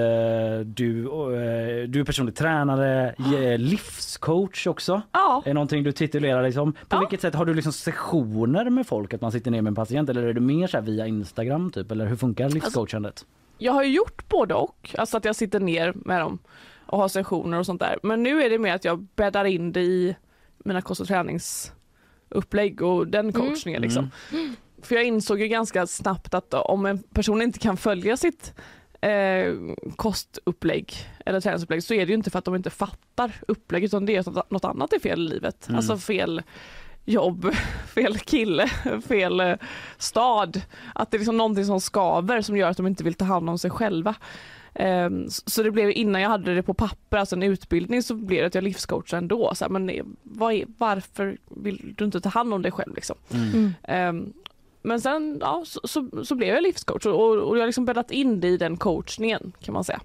du, 0.64 1.04
eh, 1.04 1.88
du 1.88 2.00
är 2.00 2.04
personlig 2.04 2.36
tränare, 2.36 3.14
eh, 3.18 3.58
livscoach 3.58 4.66
också. 4.66 5.02
Ja. 5.12 5.42
Är 5.46 5.54
någonting 5.54 5.82
du 5.84 5.92
titulerar 5.92 6.42
liksom. 6.42 6.74
På 6.88 6.98
vilket 6.98 7.20
sätt 7.20 7.34
har 7.34 7.44
du 7.44 7.54
liksom 7.54 7.72
sessioner 7.72 8.70
med 8.70 8.86
folk 8.86 9.14
att 9.14 9.20
man 9.20 9.32
sitter 9.32 9.50
ner 9.50 9.62
med 9.62 9.70
en 9.70 9.74
patient 9.74 10.08
eller 10.08 10.22
är 10.22 10.32
det 10.32 10.40
mer 10.40 10.66
så 10.66 10.76
här 10.76 10.84
via 10.84 11.06
Instagram 11.06 11.70
typ 11.70 11.90
eller 11.90 12.06
hur 12.06 12.16
funkar 12.16 12.48
livscoachandet? 12.48 13.26
Jag 13.58 13.72
har 13.72 13.84
ju 13.84 13.94
gjort 13.94 14.28
både 14.28 14.54
och, 14.54 14.94
alltså 14.98 15.16
att 15.16 15.24
jag 15.24 15.36
sitter 15.36 15.60
ner 15.60 15.92
med 15.96 16.20
dem 16.20 16.38
och 16.86 16.98
har 16.98 17.08
sessioner 17.08 17.58
och 17.58 17.66
sånt 17.66 17.80
där. 17.80 17.98
Men 18.02 18.22
nu 18.22 18.42
är 18.42 18.50
det 18.50 18.58
mer 18.58 18.74
att 18.74 18.84
jag 18.84 19.06
bäddar 19.16 19.44
in 19.44 19.72
det 19.72 19.80
i 19.80 20.16
mina 20.64 20.82
kost 20.82 21.00
och 21.00 21.06
träningsupplägg 21.06 22.82
och 22.82 23.06
den 23.06 23.32
coachningen 23.32 23.82
liksom. 23.82 24.10
För 24.82 24.94
jag 24.94 25.04
insåg 25.04 25.40
ju 25.40 25.48
ganska 25.48 25.86
snabbt 25.86 26.34
att 26.34 26.54
om 26.54 26.86
en 26.86 26.98
person 26.98 27.42
inte 27.42 27.58
kan 27.58 27.76
följa 27.76 28.16
sitt 28.16 28.54
eh, 29.00 29.54
kostupplägg 29.96 30.94
eller 31.26 31.40
träningsupplägg 31.40 31.82
så 31.82 31.94
är 31.94 32.06
det 32.06 32.10
ju 32.10 32.14
inte 32.14 32.30
för 32.30 32.38
att 32.38 32.44
de 32.44 32.54
inte 32.54 32.70
fattar 32.70 33.32
upplägget 33.48 33.88
utan 33.88 34.06
det 34.06 34.16
är 34.16 34.38
att 34.38 34.50
något 34.50 34.64
annat 34.64 34.92
är 34.92 34.98
fel 34.98 35.20
i 35.26 35.28
livet. 35.28 35.68
Mm. 35.68 35.76
Alltså 35.76 35.98
fel 35.98 36.42
jobb, 37.04 37.54
fel 37.94 38.18
kille, 38.18 38.68
fel 39.08 39.40
eh, 39.40 39.54
stad. 39.98 40.60
Att 40.94 41.10
det 41.10 41.16
är 41.16 41.18
liksom 41.18 41.36
någonting 41.36 41.64
som 41.64 41.80
skaver 41.80 42.40
som 42.40 42.56
gör 42.56 42.68
att 42.68 42.76
de 42.76 42.86
inte 42.86 43.04
vill 43.04 43.14
ta 43.14 43.24
hand 43.24 43.50
om 43.50 43.58
sig 43.58 43.70
själva. 43.70 44.14
Ehm, 44.74 45.28
Så 45.28 45.62
det 45.62 45.70
blev 45.70 45.90
innan 45.90 46.20
jag 46.22 46.28
hade 46.28 46.54
det 46.54 46.62
på 46.62 46.74
papper, 46.74 47.16
alltså 47.16 47.36
en 47.36 47.42
utbildning, 47.42 48.02
så 48.02 48.14
blev 48.14 48.40
det 48.40 48.46
att 48.46 48.54
jag 48.54 48.64
livscoachade 48.64 49.18
ändå. 49.18 49.54
Så 49.54 49.64
här, 49.64 49.70
men 49.70 49.90
är, 49.90 50.04
varför 50.78 51.38
vill 51.50 51.94
du 51.98 52.04
inte 52.04 52.20
ta 52.20 52.28
hand 52.28 52.54
om 52.54 52.62
dig 52.62 52.72
själv 52.72 52.94
liksom? 52.94 53.16
Mm. 53.32 53.70
Ehm, 53.82 54.32
Men 54.82 55.00
sen 55.00 55.38
ja, 55.40 55.62
så, 55.66 55.80
så, 55.84 56.24
så 56.24 56.34
blev 56.34 56.48
jag 56.54 56.62
livscoach 56.62 57.06
och, 57.06 57.36
och 57.48 57.56
jag 57.56 57.62
har 57.62 57.66
liksom 57.66 57.84
bäddat 57.84 58.10
in 58.10 58.40
det 58.40 58.48
i 58.48 58.56
den 58.56 58.76
coachningen 58.76 59.52
kan 59.60 59.72
man 59.74 59.84
säga. 59.84 60.00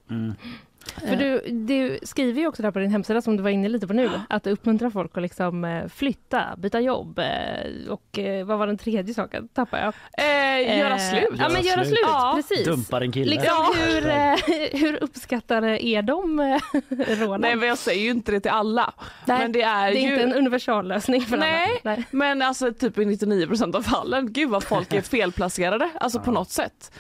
För 0.91 1.15
du, 1.15 1.41
du 1.51 1.99
skriver 2.03 2.41
ju 2.41 2.47
också 2.47 2.61
där 2.61 2.71
på 2.71 2.79
din 2.79 2.91
hemsida 2.91 3.21
som 3.21 3.37
du 3.37 3.43
var 3.43 3.49
inne 3.49 3.69
lite 3.69 3.87
på 3.87 3.93
nu, 3.93 4.09
att 4.29 4.43
du 4.43 4.49
uppmuntrar 4.51 4.89
folk 4.89 5.17
att 5.17 5.21
liksom 5.23 5.65
eh, 5.65 5.87
flytta, 5.87 6.43
byta 6.57 6.79
jobb 6.79 7.19
eh, 7.19 7.89
och 7.89 8.19
eh, 8.19 8.45
vad 8.45 8.59
var 8.59 8.67
den 8.67 8.77
tredje 8.77 9.13
saken? 9.13 9.47
Tappar 9.47 9.77
jag. 9.77 9.93
Eh, 10.17 10.79
göra 10.79 10.99
slut. 10.99 11.29
Ja 11.39 11.49
men 11.49 11.61
göra 11.61 11.85
slut, 11.85 11.99
Ja. 12.01 12.33
precis. 12.35 12.65
Dumpar 12.67 13.01
en 13.01 13.11
kille. 13.11 13.29
Liksom, 13.31 13.47
Ja. 13.49 13.73
hur, 13.77 14.77
hur 14.77 15.03
uppskattade 15.03 15.85
är 15.85 16.01
de 16.01 16.39
råden? 16.89 17.41
Nej 17.41 17.55
men 17.55 17.67
jag 17.67 17.77
säger 17.77 18.03
ju 18.03 18.09
inte 18.09 18.31
det 18.31 18.39
till 18.39 18.51
alla. 18.51 18.93
Nej, 19.25 19.39
men 19.39 19.51
det 19.51 19.61
är, 19.61 19.91
det 19.91 19.97
är 19.97 20.01
ju... 20.01 20.11
inte 20.11 20.23
en 20.23 20.33
universallösning 20.33 21.21
för 21.21 21.37
Nej, 21.37 21.81
alla. 21.83 21.95
Nej. 21.95 22.05
men 22.11 22.41
alltså 22.41 22.73
typ 22.73 22.97
i 22.97 23.01
99% 23.05 23.75
av 23.75 23.81
fallen, 23.81 24.33
gud 24.33 24.49
vad 24.49 24.63
folk 24.63 24.93
är 24.93 25.01
felplacerade, 25.09 25.89
alltså 25.99 26.19
på 26.19 26.31
något 26.31 26.49
sätt. 26.49 26.91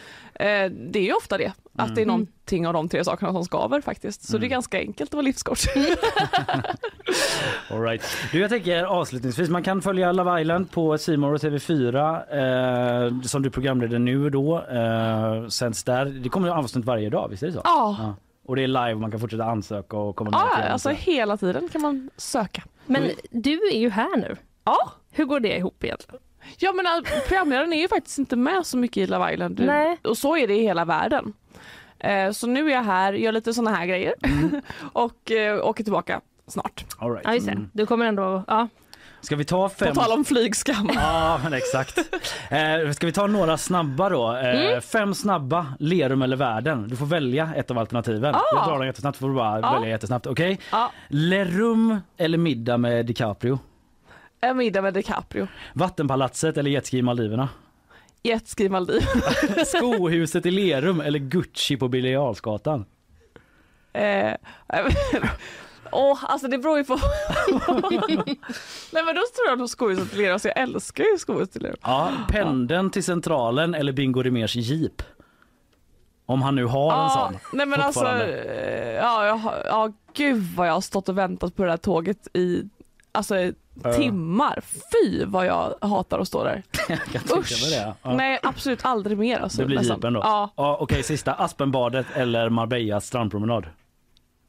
Det 0.69 0.95
är 0.99 1.03
ju 1.03 1.13
ofta 1.13 1.37
det, 1.37 1.51
att 1.79 1.95
det 1.95 2.01
är 2.01 2.03
Mm. 2.03 2.07
någonting 2.07 2.67
av 2.67 2.73
de 2.73 2.89
tre 2.89 3.03
sakerna 3.03 3.33
som 3.33 3.43
skaver 3.45 3.81
faktiskt. 3.81 4.27
Så 4.29 4.37
det 4.37 4.45
är 4.45 4.49
ganska 4.49 4.77
enkelt 4.79 5.09
att 5.09 5.13
vara 5.13 5.21
livscoach. 5.21 5.65
All 7.71 7.81
right. 7.81 8.03
Du, 8.31 8.39
jag 8.39 8.49
tänker 8.49 8.83
avslutningsvis, 8.83 9.49
man 9.49 9.63
kan 9.63 9.81
följa 9.81 10.11
Love 10.11 10.41
Island 10.41 10.71
på 10.71 10.97
Simor 10.97 11.33
och 11.33 11.39
TV4 11.41 13.07
eh, 13.07 13.21
som 13.21 13.41
du 13.41 13.49
programleder 13.49 13.99
nu 13.99 14.29
då. 14.29 14.57
Eh, 14.61 15.47
sänds 15.47 15.83
där. 15.83 16.05
Det 16.05 16.29
kommer 16.29 16.49
avsnitt 16.49 16.85
varje 16.85 17.09
dag, 17.09 17.27
visst 17.29 17.43
är 17.43 17.47
det 17.47 17.53
så? 17.53 17.61
Ja. 17.63 18.15
Och 18.47 18.55
det 18.55 18.63
är 18.63 18.67
live, 18.67 18.95
man 18.95 19.11
kan 19.11 19.19
fortsätta 19.19 19.43
ansöka 19.43 19.97
och 19.97 20.15
komma 20.15 20.29
med 20.29 20.39
Ja, 20.39 20.69
alltså 20.69 20.89
hela 20.89 21.37
tiden 21.37 21.69
kan 21.71 21.81
man 21.81 22.09
söka. 22.17 22.63
Men 22.85 23.03
du 23.31 23.51
är 23.73 23.77
ju 23.77 23.89
här 23.89 24.17
nu. 24.17 24.35
Ja. 24.63 24.91
Hur 25.11 25.25
går 25.25 25.39
det 25.39 25.57
ihop 25.57 25.83
egentligen? 25.83 26.19
Ja 26.57 26.73
men 26.73 26.85
programledaren 27.27 27.73
är 27.73 27.81
ju 27.81 27.87
faktiskt 27.87 28.17
inte 28.19 28.35
med 28.35 28.65
så 28.65 28.77
mycket 28.77 28.97
i 28.97 29.07
Love 29.07 29.33
Island. 29.33 29.61
Nej. 29.65 29.97
Och 30.03 30.17
så 30.17 30.37
är 30.37 30.47
det 30.47 30.55
i 30.55 30.61
hela 30.61 30.85
världen. 30.85 31.33
Eh, 31.99 32.31
så 32.31 32.47
nu 32.47 32.69
är 32.69 32.73
jag 32.73 32.83
här, 32.83 33.13
gör 33.13 33.31
lite 33.31 33.53
såna 33.53 33.71
här 33.71 33.85
grejer 33.85 34.13
och 34.93 35.31
eh, 35.31 35.65
åker 35.67 35.83
tillbaka 35.83 36.21
snart. 36.47 36.85
All 36.97 37.11
right. 37.11 37.25
Ja, 37.25 37.33
just 37.33 37.45
det. 37.45 37.51
Mm. 37.51 37.69
Du 37.73 37.85
kommer 37.85 38.05
ändå... 38.05 38.43
Ja. 38.47 38.67
Ska 39.21 39.35
vi 39.35 39.45
ta 39.45 39.69
fem... 39.69 39.93
På 39.93 40.01
tal 40.01 40.11
om 40.11 40.25
flygskam. 40.25 40.89
Ja, 40.95 41.39
men 41.43 41.53
exakt. 41.53 41.97
Eh, 42.49 42.91
ska 42.91 43.05
vi 43.07 43.11
ta 43.13 43.27
några 43.27 43.57
snabba 43.57 44.09
då? 44.09 44.35
Eh, 44.35 44.49
Mm. 44.59 44.81
Fem 44.81 45.13
snabba, 45.13 45.73
Lerum 45.79 46.21
eller 46.21 46.37
världen. 46.37 46.87
Du 46.87 46.95
får 46.95 47.05
välja 47.05 47.49
ett 47.55 47.71
av 47.71 47.77
alternativen. 47.77 48.35
Ah. 48.35 48.41
Jag 48.55 48.67
drar 48.67 48.77
dem 48.77 48.85
jättesnabbt, 48.85 49.17
får 49.17 49.29
du 49.29 49.35
bara 49.35 49.59
Ja. 49.59 49.73
välja 49.73 49.89
jättesnabbt. 49.89 50.27
Okej? 50.27 50.59
Ja. 50.71 50.91
Lerum 51.07 51.97
eller 52.17 52.37
middag 52.37 52.77
med 52.77 53.05
DiCaprio? 53.05 53.59
En 54.41 54.57
middag 54.57 54.81
med 54.81 54.93
DiCaprio. 54.93 55.47
Vattenpalatset 55.73 56.57
eller 56.57 56.71
jetski 56.71 56.97
i 56.97 57.01
Maldiverna? 57.01 57.49
Jetski 58.23 58.69
Maldiv. 58.69 59.01
Skohuset 59.65 60.45
i 60.45 60.51
Lerum 60.51 61.01
eller 61.01 61.19
Gucci 61.19 61.77
på 61.77 61.87
Birger 61.87 62.11
Jarlsgatan? 62.11 62.85
Eh, 63.93 64.33
Åh, 65.91 66.19
alltså 66.21 66.47
det 66.47 66.57
beror 66.57 66.77
ju 66.77 66.83
på. 66.83 66.93
Nej 68.93 69.03
men 69.05 69.15
då 69.15 69.21
tror 69.35 69.47
jag 69.47 69.57
nog 69.57 69.69
skohuset 69.69 70.11
till 70.11 70.21
er, 70.21 70.31
alltså 70.31 70.47
jag 70.47 70.57
älskar 70.57 71.03
ju 71.03 71.17
skohuset 71.17 71.53
till 71.53 71.65
er. 71.65 71.75
Ja, 71.81 72.11
pendeln 72.29 72.89
till 72.91 73.03
Centralen 73.03 73.73
eller 73.73 73.93
Bingo 73.93 74.21
Rimérs 74.23 74.55
jeep? 74.55 75.01
Om 76.25 76.41
han 76.41 76.55
nu 76.55 76.65
har 76.65 77.03
en 77.03 77.09
sån. 77.09 77.39
nej 77.53 77.65
men 77.65 77.81
alltså, 77.81 78.07
eh, 78.07 78.93
ja, 78.93 79.25
jag, 79.25 79.41
ja 79.65 79.91
gud 80.13 80.43
vad 80.55 80.67
jag 80.67 80.73
har 80.73 80.81
stått 80.81 81.09
och 81.09 81.17
väntat 81.17 81.55
på 81.55 81.63
det 81.63 81.69
här 81.69 81.77
tåget 81.77 82.27
i 82.37 82.63
alltså, 83.11 83.35
Ja. 83.83 83.93
timmar. 83.93 84.61
Fy 84.91 85.25
vad 85.25 85.45
jag 85.45 85.73
hatar 85.81 86.19
att 86.19 86.27
stå 86.27 86.43
där. 86.43 86.63
Jag 86.89 86.99
mig 87.61 87.69
det. 87.71 87.93
Ja. 88.03 88.13
Nej 88.13 88.39
absolut 88.43 88.79
aldrig 88.85 89.17
mer. 89.17 89.39
Alltså, 89.39 89.57
Det 89.61 89.65
blir 89.65 89.77
nästan. 89.77 89.95
jeepen 89.97 90.13
då? 90.13 90.19
Ja. 90.19 90.53
ja 90.55 90.77
Okej, 90.81 91.03
sista. 91.03 91.33
Aspenbadet 91.33 92.05
eller 92.15 92.49
Marbellas 92.49 93.05
strandpromenad? 93.07 93.65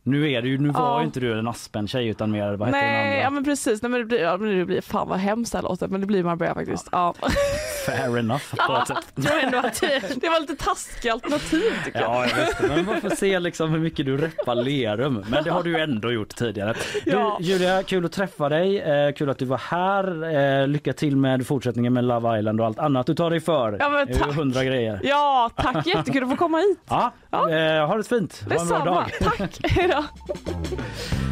Nu 0.02 0.30
är 0.32 0.42
det 0.42 0.48
ju, 0.48 0.58
nu 0.58 0.68
var 0.68 0.80
Ja. 0.80 1.00
ju 1.00 1.06
inte 1.06 1.20
du 1.20 1.38
en 1.38 1.48
Aspen-tjej 1.48 2.08
utan 2.08 2.30
mer, 2.30 2.52
vad 2.52 2.68
hette 2.68 2.78
den 2.80 2.86
Nej, 2.94 3.06
andra? 3.08 3.22
ja 3.22 3.30
men 3.30 3.44
precis. 3.44 3.82
Nej, 3.82 3.90
men 3.90 4.00
det, 4.00 4.06
blir, 4.06 4.20
ja, 4.20 4.36
men 4.36 4.58
det 4.58 4.64
blir, 4.64 4.80
fan 4.80 5.08
vad 5.08 5.18
hemskt 5.18 5.52
det 5.52 5.58
här 5.58 5.62
låter, 5.62 5.88
men 5.88 6.00
det 6.00 6.06
blir 6.06 6.24
Marbella 6.24 6.54
faktiskt. 6.54 6.88
Ja. 6.92 7.14
Fair 7.86 8.18
enough 8.18 8.42
på 8.66 8.76
ett 8.76 8.88
sätt. 8.88 9.12
Jag 9.14 9.42
ändå 9.44 9.58
att 9.58 9.80
det 10.20 10.28
var 10.28 10.40
lite 10.40 10.56
taskiga 10.64 11.12
alternativ 11.12 11.72
tycker 11.84 12.00
jag. 12.00 12.10
Ja, 12.10 12.26
jag 12.28 12.36
vet 12.36 12.58
det. 12.58 12.68
Men 12.68 12.84
man 12.84 13.00
får 13.00 13.10
se 13.10 13.38
liksom 13.38 13.70
hur 13.70 13.78
mycket 13.78 14.06
du 14.06 14.16
reppar 14.16 14.54
Lerum. 14.54 15.24
Men 15.30 15.44
det 15.44 15.50
har 15.50 15.62
du 15.62 15.80
ändå 15.80 16.12
gjort 16.12 16.36
tidigare. 16.36 16.74
Du, 17.04 17.10
Ja. 17.10 17.38
Julia, 17.40 17.82
kul 17.82 18.04
att 18.04 18.12
träffa 18.12 18.48
dig. 18.48 18.78
Eh, 18.80 19.12
kul 19.12 19.30
att 19.30 19.38
du 19.38 19.44
var 19.44 19.58
här. 19.58 20.34
Eh, 20.60 20.68
lycka 20.68 20.92
till 20.92 21.16
med 21.16 21.46
fortsättningen 21.46 21.92
med 21.92 22.04
Love 22.04 22.38
Island 22.38 22.60
och 22.60 22.66
allt 22.66 22.78
annat 22.78 23.06
du 23.06 23.14
tar 23.14 23.30
dig 23.30 23.40
för. 23.40 23.76
Ja, 23.80 23.88
men 23.88 24.18
tack. 24.18 24.34
hundra 24.34 24.64
grejer. 24.64 25.00
Ja, 25.02 25.50
tack. 25.56 25.86
Jättekul 25.94 26.22
att 26.24 26.30
få 26.30 26.36
komma 26.36 26.58
hit. 26.58 26.78
Ja, 26.88 27.12
Eh, 27.32 27.86
ha 27.86 27.96
det 27.96 28.04
fint. 28.08 28.44
Ha 28.48 28.60
en 28.60 28.68
bra 28.68 28.78
dag. 28.84 29.10
Tack. 29.20 29.58
Hejdå. 29.70 30.04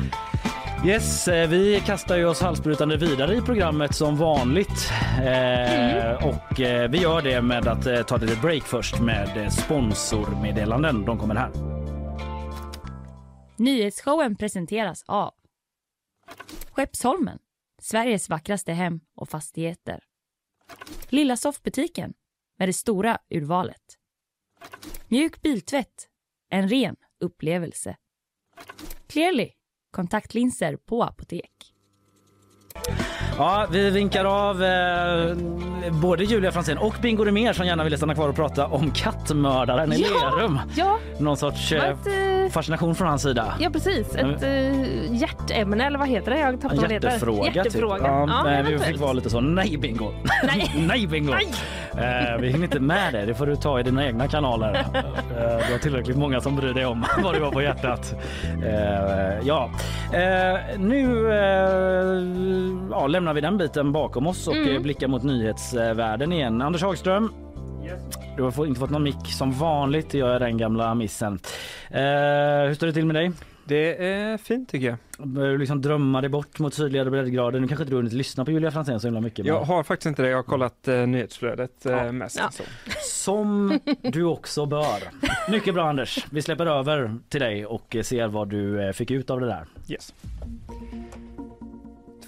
Yes, 0.86 1.28
eh, 1.28 1.48
vi 1.48 1.80
kastar 1.86 2.16
ju 2.16 2.24
oss 2.24 2.40
halsbrutande 2.40 2.96
vidare 2.96 3.34
i 3.36 3.40
programmet 3.40 3.94
som 3.94 4.16
vanligt. 4.16 4.90
Eh, 5.22 6.26
Och 6.28 6.60
eh, 6.60 6.90
vi 6.90 6.98
gör 6.98 7.22
det 7.22 7.42
med 7.42 7.68
att 7.68 7.86
eh, 7.86 8.02
ta 8.02 8.16
ett 8.16 8.22
litet 8.22 8.40
break 8.42 8.62
först 8.62 9.00
med 9.00 9.52
sponsormeddelanden. 9.52 11.04
De 11.04 11.18
kommer 11.18 11.34
här. 11.34 11.50
Nyhetsshowen 13.56 14.36
presenteras 14.36 15.04
av 15.06 15.34
Skeppsholmen, 16.72 17.38
Sveriges 17.82 18.28
vackraste 18.28 18.72
hem 18.72 19.00
och 19.16 19.28
fastigheter. 19.28 20.00
Lilla 21.08 21.36
soffbutiken 21.36 22.12
med 22.58 22.68
det 22.68 22.72
stora 22.72 23.18
urvalet. 23.30 23.82
Mjuk 25.08 25.42
biltvätt, 25.42 26.08
en 26.50 26.68
ren 26.68 26.96
upplevelse. 27.20 27.96
Clearly, 29.06 29.50
kontaktlinser 29.90 30.76
på 30.76 31.02
apotek. 31.02 31.74
Ja, 33.38 33.66
vi 33.70 33.90
vinkar 33.90 34.24
av 34.24 34.62
eh, 34.64 35.36
både 35.90 36.24
Julia 36.24 36.52
Franzén 36.52 36.78
och 36.78 36.94
Bingo 37.02 37.24
Rimér 37.24 37.52
som 37.52 37.66
gärna 37.66 37.84
ville 37.84 37.96
stanna 37.96 38.14
kvar 38.14 38.28
och 38.28 38.36
prata 38.36 38.66
om 38.66 38.90
kattmördaren 38.90 39.92
i 39.92 40.00
Ja! 40.02 40.36
Lerum. 40.36 40.60
Ja, 40.76 40.98
Någon 41.18 41.36
sorts 41.36 41.72
eh, 41.72 41.84
ett, 41.84 42.06
eh, 42.06 42.52
fascination 42.52 42.94
från 42.94 43.08
hans 43.08 43.22
sida. 43.22 43.54
ja 43.60 43.70
precis. 43.70 44.14
Ett 44.14 44.42
uh, 44.42 45.16
hjärtämne 45.16 45.86
eller 45.86 45.98
vad 45.98 46.08
heter 46.08 46.30
det? 46.30 46.38
Jag 46.38 46.60
tappade 46.60 46.80
vad 46.80 46.88
det 46.90 46.94
heter. 46.94 47.08
Hjärtefråga. 47.08 47.50
Hjärtefråga. 47.54 47.96
Typ. 47.96 48.06
Ja, 48.06 48.26
Ja, 48.28 48.44
men 48.44 48.66
vi 48.66 48.78
fick 48.78 49.00
vara 49.00 49.12
lite 49.12 49.30
så, 49.30 49.40
nej 49.40 49.76
bingo. 49.78 50.10
Nej. 50.44 50.72
nej 50.88 51.06
bingo. 51.06 51.32
Eh, 51.32 52.40
vi 52.40 52.48
hinner 52.48 52.64
inte 52.64 52.80
med 52.80 53.12
det, 53.12 53.26
det 53.26 53.34
får 53.34 53.46
du 53.46 53.56
ta 53.56 53.80
i 53.80 53.82
dina 53.82 54.06
egna 54.06 54.28
kanaler. 54.28 54.84
Eh, 55.38 55.66
du 55.66 55.72
har 55.72 55.78
tillräckligt 55.78 56.16
många 56.16 56.40
som 56.40 56.56
bryr 56.56 56.74
dig 56.74 56.86
om 56.86 57.04
vad 57.22 57.34
du 57.34 57.42
har 57.42 57.50
på 57.50 57.62
hjärtat. 57.62 58.14
Eh, 58.64 59.46
ja, 59.46 59.70
eh, 60.12 60.78
nu 60.78 61.32
eh, 61.32 62.88
ja, 62.90 63.06
lämnar 63.06 63.27
vi 63.34 63.40
den 63.40 63.58
biten 63.58 63.92
bakom 63.92 64.26
oss 64.26 64.48
och 64.48 64.56
Mm. 64.56 64.76
eh, 64.76 64.82
blickar 64.82 65.08
mot 65.08 65.22
nyhetsvärlden 65.22 66.32
igen. 66.32 66.62
Anders 66.62 66.82
Hagström, 66.82 67.32
Du 68.36 68.42
har 68.42 68.66
inte 68.66 68.80
fått 68.80 68.90
någon 68.90 69.02
mick 69.02 69.26
som 69.38 69.52
vanligt, 69.52 70.14
gör 70.14 70.32
jag 70.32 70.40
den 70.40 70.56
gamla 70.58 70.94
missen. 70.94 71.38
Eh, 71.90 72.00
hur 72.66 72.74
står 72.74 72.86
det 72.86 72.92
till 72.92 73.06
med 73.06 73.16
dig? 73.16 73.30
Det 73.64 74.06
är 74.08 74.36
fint 74.38 74.68
tycker 74.68 74.86
jag. 74.86 74.96
Börjar 75.28 75.52
du 75.52 75.58
liksom 75.58 75.82
drömma 75.82 76.20
dig 76.20 76.30
bort 76.30 76.58
mot 76.58 76.74
sydligare 76.74 77.10
breddgrader? 77.10 77.60
Nu 77.60 77.68
kanske 77.68 77.82
inte 77.82 77.92
du 77.92 77.96
hunnit 77.96 78.12
lyssna 78.12 78.44
på 78.44 78.50
Julia 78.50 78.70
Franzén 78.70 79.00
så 79.00 79.06
himla 79.06 79.20
mycket. 79.20 79.46
Jag 79.46 79.60
har 79.62 79.82
faktiskt 79.82 80.06
inte 80.06 80.22
det. 80.22 80.28
Jag 80.28 80.36
har 80.38 80.42
kollat 80.42 80.88
eh, 80.88 80.94
nyhetsflödet 81.06 81.86
eh, 81.86 81.92
Ja. 81.92 82.12
mest. 82.12 82.38
Ja. 82.38 82.50
Så. 82.50 82.62
Som 83.02 83.78
du 84.02 84.24
också 84.24 84.66
bör. 84.66 85.02
Mycket 85.50 85.74
bra 85.74 85.88
Anders. 85.88 86.26
Vi 86.30 86.42
släpper 86.42 86.66
över 86.66 87.14
till 87.28 87.40
dig 87.40 87.66
och 87.66 87.96
eh, 87.96 88.02
ser 88.02 88.28
vad 88.28 88.48
du 88.48 88.82
eh, 88.86 88.92
fick 88.92 89.10
ut 89.10 89.30
av 89.30 89.40
det 89.40 89.46
där. 89.46 89.64
Yes. 89.88 90.14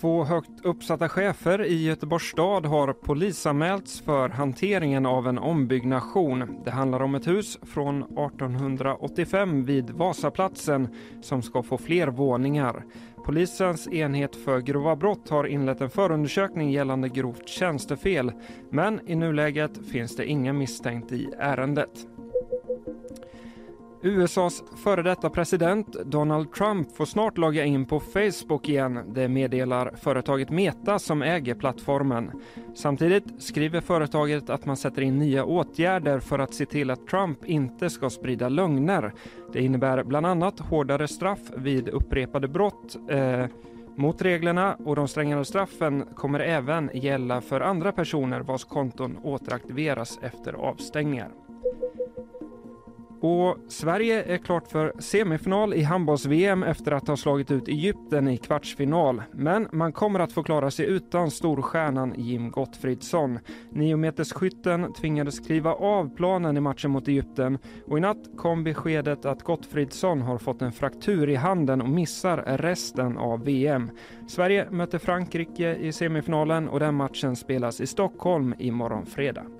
Två 0.01 0.25
högt 0.25 0.65
uppsatta 0.65 1.09
chefer 1.09 1.65
i 1.65 1.85
Göteborgs 1.85 2.31
stad 2.31 2.67
har 2.67 2.93
polisanmälts 2.93 4.01
för 4.01 4.29
hanteringen 4.29 5.07
av 5.07 5.29
en 5.29 5.39
ombyggnation. 5.39 6.61
Det 6.65 6.71
handlar 6.71 7.03
om 7.03 7.15
ett 7.15 7.27
hus 7.27 7.59
från 7.63 8.03
1885 8.03 9.65
vid 9.65 9.91
Vasaplatsen 9.91 10.89
som 11.23 11.43
ska 11.43 11.63
få 11.63 11.79
fler 11.79 12.09
våningar. 12.09 12.85
Polisens 13.25 13.89
enhet 13.89 14.37
för 14.37 14.61
grova 14.61 14.97
brott 14.97 15.29
har 15.29 15.45
inlett 15.45 15.81
en 15.81 15.91
förundersökning 15.91 16.71
gällande 16.71 17.09
grovt 17.09 17.49
tjänstefel 17.49 18.33
men 18.71 19.01
i 19.09 19.15
nuläget 19.15 19.87
finns 19.91 20.17
det 20.17 20.27
ingen 20.27 20.59
misstänkt 20.59 21.13
i 21.13 21.29
ärendet. 21.39 22.07
USAs 24.03 24.65
före 24.77 25.03
detta 25.03 25.31
president 25.31 25.97
Donald 26.05 26.53
Trump 26.53 26.97
får 26.97 27.05
snart 27.05 27.39
logga 27.39 27.65
in 27.65 27.87
på 27.87 28.01
Facebook 28.01 28.69
igen. 28.69 29.01
Det 29.15 29.29
meddelar 29.29 29.95
företaget 30.03 30.51
Meta 30.51 30.99
som 30.99 31.23
äger 31.23 31.55
plattformen. 31.55 32.31
Samtidigt 32.75 33.43
skriver 33.43 33.81
företaget 33.81 34.51
att 34.51 34.67
man 34.67 34.77
sätter 34.77 35.03
in 35.03 35.19
nya 35.19 35.45
åtgärder 35.45 36.21
för 36.21 36.39
att 36.39 36.55
se 36.55 36.67
till 36.67 36.91
att 36.91 37.07
Trump 37.07 37.45
inte 37.45 37.91
ska 37.91 38.11
sprida 38.11 38.49
lögner. 38.49 39.13
Det 39.53 39.61
innebär 39.61 40.05
bland 40.05 40.27
annat 40.27 40.61
hårdare 40.61 41.09
straff 41.09 41.51
vid 41.57 41.89
upprepade 41.89 42.49
brott 42.49 42.97
eh, 43.11 43.47
mot 43.97 44.23
reglerna 44.23 44.77
och 44.85 44.97
de 44.97 45.09
strängare 45.09 45.45
straffen 45.45 46.05
kommer 46.15 46.41
även 46.41 46.91
gälla 46.95 47.41
för 47.41 47.61
andra 47.61 47.93
personer 47.93 48.41
vars 48.41 48.65
konton 48.65 49.19
återaktiveras 49.23 50.19
efter 50.23 50.53
avstängningar. 50.53 51.31
Och 53.23 53.57
Sverige 53.69 54.23
är 54.23 54.39
klart 54.39 54.69
för 54.69 54.93
semifinal 54.99 55.75
i 55.75 55.83
handbolls-VM 55.83 56.63
efter 56.63 56.93
att 56.93 57.09
ha 57.09 57.17
slagit 57.17 57.51
ut 57.51 57.69
Egypten 57.69 58.29
i 58.29 58.37
kvartsfinal. 58.37 59.23
Men 59.33 59.69
man 59.73 59.93
kommer 59.93 60.21
att 60.21 60.33
få 60.33 60.43
klara 60.43 60.71
sig 60.71 60.87
utan 60.87 61.31
storstjärnan 61.31 62.15
Jim 62.17 62.51
Gottfridsson. 62.51 63.39
Niometersskytten 63.71 64.93
tvingades 64.93 65.41
kliva 65.41 65.75
av 65.75 66.17
planen 66.17 66.57
i 66.57 66.61
matchen 66.61 66.91
mot 66.91 67.09
Egypten 67.09 67.59
och 67.87 67.99
i 67.99 68.01
natt 68.01 68.31
kom 68.37 68.65
beskedet 68.65 69.25
att 69.25 69.43
Gottfridsson 69.43 70.23
har 70.23 70.39
fått 70.39 70.63
en 70.63 70.73
fraktur 70.73 71.29
i 71.29 71.35
handen 71.35 71.83
och 71.83 71.89
missar 71.89 72.45
resten 72.47 73.19
av 73.19 73.45
VM. 73.45 73.91
Sverige 74.29 74.71
möter 74.71 74.99
Frankrike 74.99 75.77
i 75.77 75.93
semifinalen 75.93 76.69
och 76.69 76.81
den 76.81 76.95
matchen 76.95 77.37
spelas 77.37 77.81
i 77.81 77.87
Stockholm 77.87 78.55
imorgon 78.59 79.07
fredag. 79.07 79.60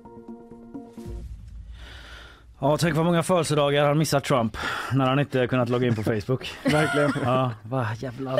Ja, 2.63 2.77
tänk 2.77 2.95
vad 2.95 3.05
många 3.05 3.23
födelsedagar 3.23 3.85
han 3.85 3.97
missat 3.97 4.23
Trump 4.23 4.57
när 4.93 5.05
han 5.05 5.19
inte 5.19 5.47
kunnat 5.47 5.69
logga 5.69 5.87
in 5.87 5.95
på 5.95 6.03
Facebook. 6.03 6.51
Verkligen. 6.63 7.11
Ja, 7.23 7.51
vad 7.63 7.85
jävlar. 7.97 8.39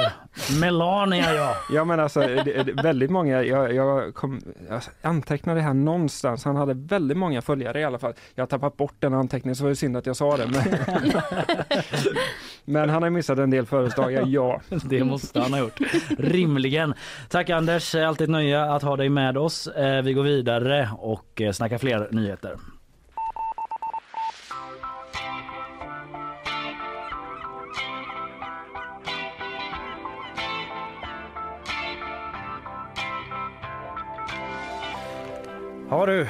Melania 0.60 1.34
ja. 1.36 1.56
Ja 1.74 1.86
men 1.86 2.00
alltså 2.00 2.20
det, 2.20 2.64
det, 2.64 2.84
väldigt 2.84 3.12
många, 3.12 3.44
jag, 3.44 3.74
jag, 3.76 4.14
kom, 4.16 4.42
jag 4.70 4.82
antecknade 5.02 5.60
det 5.60 5.64
här 5.64 5.74
någonstans, 5.74 6.46
han 6.46 6.56
hade 6.56 6.74
väldigt 6.74 7.18
många 7.18 7.42
följare 7.42 7.80
i 7.80 7.84
alla 7.84 8.00
fall. 8.00 8.14
Jag 8.36 8.42
har 8.42 8.48
tappat 8.48 8.78
bort 8.78 8.96
den 9.00 9.14
anteckningen 9.14 9.56
så 9.56 9.64
var 9.64 9.70
det 9.70 9.76
synd 9.76 9.98
att 9.98 10.06
jag 10.06 10.16
sa 10.16 10.38
det. 10.38 10.48
Men, 10.48 11.12
men 12.66 12.90
han 12.90 13.04
har 13.04 13.10
missat 13.10 13.40
en 13.40 13.50
del 13.50 13.66
födelsedagar, 13.66 14.24
ja. 14.28 14.62
Det 14.84 15.04
måste 15.04 15.40
han 15.40 15.54
ha 15.54 15.60
gjort. 15.60 15.80
Rimligen. 16.18 16.94
Tack 17.30 17.50
Anders, 17.50 17.96
alltid 17.96 18.26
ett 18.26 18.32
nöje 18.32 18.72
att 18.72 18.84
ha 18.84 18.96
dig 18.96 19.10
med 19.10 19.38
oss. 19.38 19.68
Eh, 19.68 20.02
Vi 20.02 20.14
går 20.14 20.24
vidare 20.24 20.90
och 20.98 21.42
eh, 21.42 21.52
snackar 21.52 21.78
fler 21.78 22.08
nyheter. 22.12 22.56
Har 35.92 36.08
du? 36.08 36.28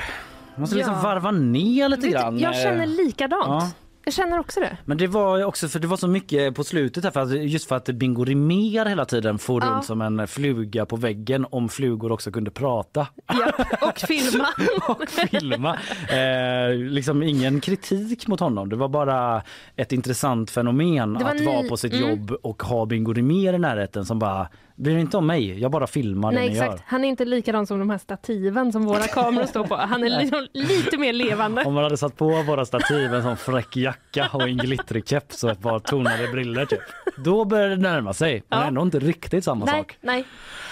Måste 0.55 0.75
liksom 0.75 0.93
Ja. 0.93 1.01
varva 1.01 1.31
ner 1.31 1.89
lite 1.89 2.01
Vet 2.01 2.11
du, 2.11 2.17
grann. 2.19 2.39
jag 2.39 2.55
känner 2.55 2.83
eh, 2.83 2.87
likadant. 3.05 3.45
Ja. 3.47 3.71
Jag 4.03 4.13
känner 4.13 4.39
också 4.39 4.59
det. 4.59 4.77
Men 4.85 4.97
det 4.97 5.07
var 5.07 5.43
också 5.43 5.67
för 5.67 5.79
det 5.79 5.87
var 5.87 5.97
så 5.97 6.07
mycket 6.07 6.55
på 6.55 6.63
slutet 6.63 7.03
här 7.03 7.11
för 7.11 7.19
att, 7.19 7.31
just 7.43 7.67
för 7.67 7.75
att 7.75 7.85
Bingo 7.85 8.23
Rimér 8.25 8.85
hela 8.85 9.05
tiden 9.05 9.37
for 9.39 9.63
Ja. 9.63 9.69
runt 9.69 9.85
som 9.85 10.01
en 10.01 10.27
fluga 10.27 10.85
på 10.85 10.95
väggen 10.95 11.45
om 11.51 11.69
flugor 11.69 12.11
också 12.11 12.31
kunde 12.31 12.51
prata 12.51 13.07
Ja, 13.27 13.51
och 13.81 13.99
filma. 13.99 14.47
och 14.87 15.09
filma. 15.09 15.77
Eh, 16.09 16.75
liksom 16.75 17.23
ingen 17.23 17.59
kritik 17.61 18.27
mot 18.27 18.39
honom. 18.39 18.69
Det 18.69 18.75
var 18.75 18.87
bara 18.89 19.41
ett 19.75 19.91
intressant 19.91 20.51
fenomen 20.51 21.13
Det 21.13 21.23
var 21.23 21.31
att 21.31 21.39
ny- 21.39 21.45
vara 21.45 21.67
på 21.69 21.77
sitt 21.77 21.93
mm. 21.93 22.09
jobb 22.09 22.31
och 22.43 22.63
ha 22.63 22.85
Bingo 22.85 23.13
Rimér 23.13 23.53
i 23.53 23.59
närheten 23.59 24.05
som 24.05 24.19
bara 24.19 24.47
bryr 24.83 24.97
inte 24.97 25.17
om 25.17 25.27
mig, 25.27 25.59
jag 25.59 25.71
bara 25.71 25.87
filmar 25.87 26.31
Nej 26.31 26.43
det 26.43 26.49
ni 26.53 26.55
exakt, 26.59 26.71
gör. 26.71 26.81
han 26.85 27.03
är 27.03 27.07
inte 27.09 27.25
likadan 27.25 27.67
som 27.67 27.79
de 27.79 27.89
här 27.89 27.97
stativen 27.97 28.71
som 28.71 28.85
våra 28.85 29.07
kameror 29.07 29.45
står 29.45 29.63
på. 29.63 29.75
Han 29.75 30.03
är 30.03 30.19
liksom 30.21 30.47
lite 30.53 30.97
mer 30.97 31.13
levande. 31.13 31.63
Om 31.63 31.73
man 31.73 31.83
hade 31.83 31.97
satt 31.97 32.17
på 32.17 32.41
våra 32.41 32.65
stativ 32.65 33.13
en 33.13 33.23
sån 33.23 33.37
fräck 33.37 33.77
jacka 33.77 34.29
och 34.33 34.41
en 34.41 34.57
glittrig 34.57 35.07
keps 35.07 35.43
och 35.43 35.49
ett 35.51 35.61
par 35.61 35.79
tonade 35.79 36.27
briller 36.27 36.65
typ. 36.65 36.79
Då 37.17 37.45
börjar 37.45 37.69
det 37.69 37.75
närma 37.77 38.13
sig. 38.13 38.43
Men 38.49 38.59
Ja. 38.59 38.65
ändå 38.67 38.81
inte 38.81 38.99
riktigt 38.99 39.43
samma 39.43 39.65
Nej, 39.65 39.73
sak. 39.79 39.97
nej. 40.01 40.25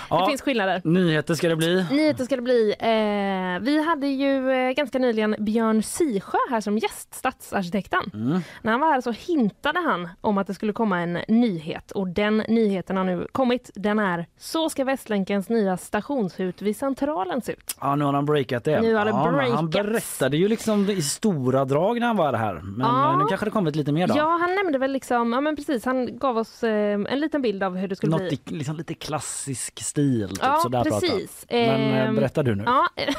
Ja. 0.10 0.20
Det 0.22 0.28
finns 0.32 0.42
skillnader. 0.42 0.82
Nyheter 0.84 1.34
ska 1.36 1.50
det 1.50 1.56
bli. 1.56 1.86
Nyheter 1.92 2.26
ska 2.26 2.36
det 2.36 2.42
bli. 2.42 2.76
Eh, 2.80 3.60
vi 3.66 3.84
hade 3.88 4.08
ju 4.08 4.52
eh, 4.52 4.72
ganska 4.72 5.00
nyligen 5.00 5.36
Björn 5.40 5.84
Sisjö 5.84 6.38
här 6.50 6.62
som 6.62 6.78
gäst, 6.78 7.14
stadsarkitekten. 7.16 8.12
Mm. 8.14 8.42
När 8.62 8.72
han 8.72 8.82
var 8.82 8.88
här 8.92 9.02
så 9.02 9.12
hintade 9.12 9.80
han 9.80 10.10
om 10.22 10.38
att 10.38 10.48
det 10.48 10.54
skulle 10.54 10.74
komma 10.74 11.00
en 11.00 11.14
nyhet 11.28 11.92
och 11.92 12.08
den 12.08 12.38
nyheten 12.38 12.98
har 12.98 13.04
nu 13.04 13.28
kommit. 13.32 13.72
Den 13.76 14.00
är 14.00 14.26
Så 14.38 14.70
ska 14.70 14.84
Västlänkens 14.84 15.50
nya 15.50 15.78
stationshus 15.78 16.62
vid 16.62 16.78
Centralen 16.78 17.42
se 17.42 17.52
ut. 17.52 17.76
Ja, 17.82 17.96
nu 17.96 18.06
har 18.06 18.14
han 18.14 18.26
breakat 18.26 18.64
det. 18.64 18.82
Nu 18.82 18.94
har 18.96 19.06
det 19.06 19.12
ja, 19.12 19.32
men 19.32 19.52
Han 19.52 19.70
breakats. 19.70 19.92
berättade 19.92 20.38
ju 20.38 20.48
liksom 20.48 20.90
i 20.90 21.02
stora 21.02 21.66
drag 21.66 22.00
när 22.00 22.08
han 22.08 22.18
var 22.18 22.34
här. 22.34 22.54
Men 22.64 22.88
Ja. 22.88 23.18
nu 23.18 23.26
kanske 23.30 23.46
det 23.46 23.52
kommit 23.52 23.76
lite 23.76 23.92
mer 23.92 24.08
då. 24.08 24.14
Ja, 24.18 24.38
han 24.42 24.56
nämnde 24.56 24.78
väl 24.78 24.92
liksom, 24.92 25.34
ja 25.34 25.42
men 25.42 25.56
precis, 25.56 25.86
han 25.86 26.18
gav 26.20 26.38
oss 26.38 26.64
eh, 26.64 26.94
en 26.94 27.20
liten 27.20 27.42
bild 27.42 27.64
av 27.64 27.76
hur 27.78 27.88
det 27.88 27.96
skulle 27.96 28.12
Något 28.12 28.20
bli. 28.30 28.40
i 28.46 28.54
liksom 28.58 28.76
lite 28.78 28.94
klassisk 28.94 29.84
stil. 29.84 29.99
Typ, 30.28 30.38
Ja, 30.42 30.60
sådär 30.64 30.84
precis. 30.84 31.46
Prata. 31.46 31.56
Men 31.56 31.82
eh, 31.94 32.08
Ehm, 32.08 32.16
berätta 32.16 32.44
du 32.44 32.56
nu. 32.56 32.64
Ja, 32.66 32.88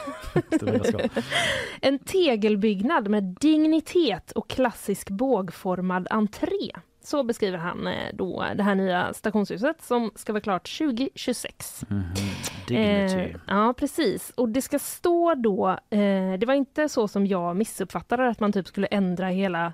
en 1.80 1.98
tegelbyggnad 1.98 3.08
med 3.08 3.22
dignitet 3.40 4.32
och 4.32 4.50
klassisk 4.50 5.10
bågformad 5.10 6.06
entré. 6.10 6.70
Så 7.02 7.22
beskriver 7.22 7.58
han 7.58 7.86
eh, 7.86 8.14
då 8.14 8.44
det 8.56 8.62
här 8.62 8.74
nya 8.74 9.14
stationshuset 9.14 9.82
som 9.82 10.10
ska 10.14 10.32
vara 10.32 10.40
klart 10.40 10.78
2026. 10.78 11.84
Mhm. 11.88 12.02
Dignity. 12.68 13.14
Eh, 13.14 13.36
ja, 13.46 13.74
precis. 13.76 14.30
Och 14.36 14.48
det 14.48 14.62
ska 14.62 14.78
stå 14.78 15.34
då, 15.34 15.68
eh, 15.90 16.38
det 16.38 16.46
var 16.46 16.54
inte 16.54 16.88
så 16.88 17.08
som 17.08 17.26
jag 17.26 17.56
missuppfattade 17.56 18.28
att 18.28 18.40
man 18.40 18.52
typ 18.52 18.66
skulle 18.66 18.86
ändra 18.86 19.26
hela 19.26 19.72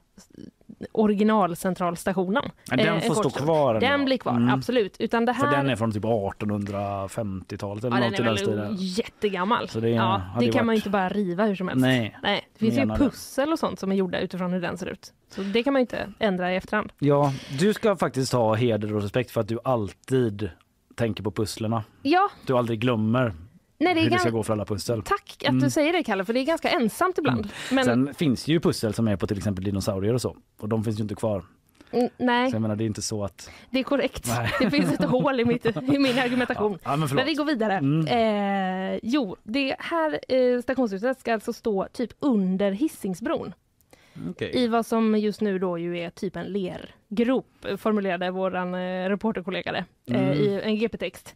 originalcentralstationen. 0.93 2.45
Men 2.71 2.79
den 2.79 2.97
Eh, 2.97 3.01
får 3.03 3.15
stå 3.15 3.31
kvar 3.31 3.75
ändå. 3.75 3.87
Den 3.87 4.05
blir 4.05 4.19
kvar, 4.19 4.33
Mm. 4.33 4.49
absolut. 4.55 4.97
Utan 4.99 5.25
det 5.25 5.33
här... 5.33 5.45
För 5.51 5.57
den 5.57 5.69
är 5.71 5.77
från 5.77 5.93
typ 5.93 6.05
1850-talet 6.05 7.85
eller 7.85 7.97
Ja, 8.01 8.11
något 8.11 8.19
i 8.19 8.23
är 8.23 8.27
den 8.27 8.37
stilen. 8.39 8.77
jättegammal. 8.79 9.69
Så 9.69 9.81
det 9.81 9.89
ja, 9.91 10.23
det 10.41 10.45
kan 10.47 10.53
varit- 10.55 10.67
man 10.67 10.75
ju 10.75 10.77
inte 10.79 10.91
bara 10.91 11.09
riva 11.09 11.45
hur 11.47 11.55
som 11.55 11.69
helst. 11.69 11.81
Nej, 11.81 12.17
Nej, 12.23 12.49
det 12.53 12.59
finns 12.59 12.79
ju 12.79 12.87
pussel 12.87 13.53
och 13.53 13.59
sånt 13.59 13.79
som 13.81 13.93
är 13.93 13.97
gjorda 13.97 14.19
utifrån 14.21 14.53
hur 14.53 14.61
den 14.61 14.79
ser 14.79 14.87
ut. 14.87 15.13
Så 15.29 15.41
det 15.43 15.63
kan 15.63 15.73
man 15.73 15.81
ju 15.81 15.83
inte 15.83 16.13
ändra 16.19 16.53
i 16.53 16.57
efterhand. 16.57 16.93
Ja, 16.99 17.33
du 17.59 17.73
ska 17.75 17.97
faktiskt 17.97 18.33
ha 18.33 18.55
heder 18.55 18.95
och 18.95 19.03
respekt 19.03 19.31
för 19.31 19.41
att 19.41 19.49
du 19.49 19.59
alltid 19.65 20.51
tänker 20.95 21.23
på 21.23 21.31
pusslerna. 21.31 21.85
Ja, 22.03 22.29
Du 22.47 22.57
aldrig 22.59 22.81
glömmer 22.81 23.33
nej, 23.79 23.95
det 23.95 24.01
hur 24.01 24.11
det 24.11 24.19
ska 24.19 24.31
gå 24.31 24.43
för 24.43 24.53
alla 24.53 24.65
pussel. 24.65 25.03
Tack 25.03 25.37
att 25.43 25.49
Mm. 25.49 25.61
du 25.63 25.71
säger 25.71 25.93
det 25.93 26.03
Kalle, 26.05 26.25
för 26.25 26.33
det 26.33 26.41
är 26.41 26.45
ganska 26.45 26.69
ensamt 26.71 27.19
ibland. 27.19 27.49
Men 27.71 27.85
Sen 27.85 28.15
finns 28.15 28.49
ju 28.49 28.61
pussel 28.61 28.95
som 28.95 29.09
är 29.09 29.17
på 29.17 29.27
till 29.27 29.37
exempel 29.39 29.65
dinosaurier 29.65 30.15
och 30.15 30.21
så. 30.23 30.37
Och 30.61 30.69
de 30.69 30.85
finns 30.85 30.99
ju 30.99 31.03
inte 31.03 31.15
kvar. 31.15 31.45
mm, 31.91 32.09
nej, 32.17 32.51
Så 32.51 32.55
jag 32.55 32.63
menar 32.63 32.77
det 32.77 32.85
är 32.85 32.87
inte 32.87 33.03
så 33.03 33.25
att... 33.25 33.51
det 33.71 33.79
är 33.79 33.83
korrekt. 33.83 34.27
Nej. 34.27 34.51
Det 34.61 34.71
finns 34.71 34.93
ett 34.93 35.05
hål 35.05 35.41
i, 35.41 35.45
mitt, 35.45 35.67
i 35.95 35.99
min 35.99 36.19
argumentation. 36.19 36.79
Ja, 36.85 36.97
men. 36.97 37.09
Men 37.15 37.27
vi 37.27 37.35
går 37.35 37.45
vidare. 37.45 37.73
Mm. 37.73 38.07
Eh, 38.95 39.01
jo, 39.03 39.37
det 39.43 39.77
här 39.79 40.21
eh, 40.29 40.61
stationshuset 40.63 41.21
ska 41.21 41.33
alltså 41.35 41.53
stå 41.53 41.87
typ 41.93 42.11
under 42.21 42.73
Hisingsbron. 42.73 43.53
Okej. 44.31 44.51
i 44.57 44.67
vad 44.69 44.87
som 44.87 45.19
just 45.19 45.41
nu 45.41 45.59
då 45.59 45.79
ju 45.79 45.99
är 45.99 46.11
typ 46.11 46.37
en 46.37 46.47
lergrop, 46.47 47.47
formulerade 47.79 48.31
våran 48.31 48.75
eh, 48.75 49.09
reporterkollega 49.09 49.73
det 49.73 49.85
eh, 50.15 50.21
Mm. 50.29 50.33
i 50.33 50.61
en 50.65 50.77
GP-text. 50.77 51.35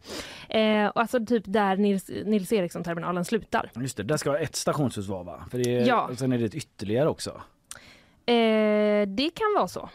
Eh, 0.49 0.91
alltså 0.95 1.27
typ 1.27 1.43
där 1.47 1.77
Nils, 1.77 2.11
Nils 2.25 2.53
Eriksson-terminalen 2.53 3.25
slutar. 3.25 3.71
Just 3.81 3.97
det, 3.97 4.03
där 4.03 4.17
ska 4.17 4.39
ett 4.39 4.57
stationshus 4.57 5.09
vara 5.09 5.23
va? 5.23 5.45
För 5.51 5.59
det 5.59 5.77
är, 5.77 5.87
Ja. 5.87 6.11
sen 6.17 6.33
är 6.33 6.39
det 6.39 6.45
ett 6.45 6.55
ytterligare 6.55 7.09
också. 7.09 7.31
Eh, 8.27 9.07
det 9.09 9.31
kan 9.35 9.55
vara 9.57 9.69
så 9.69 9.89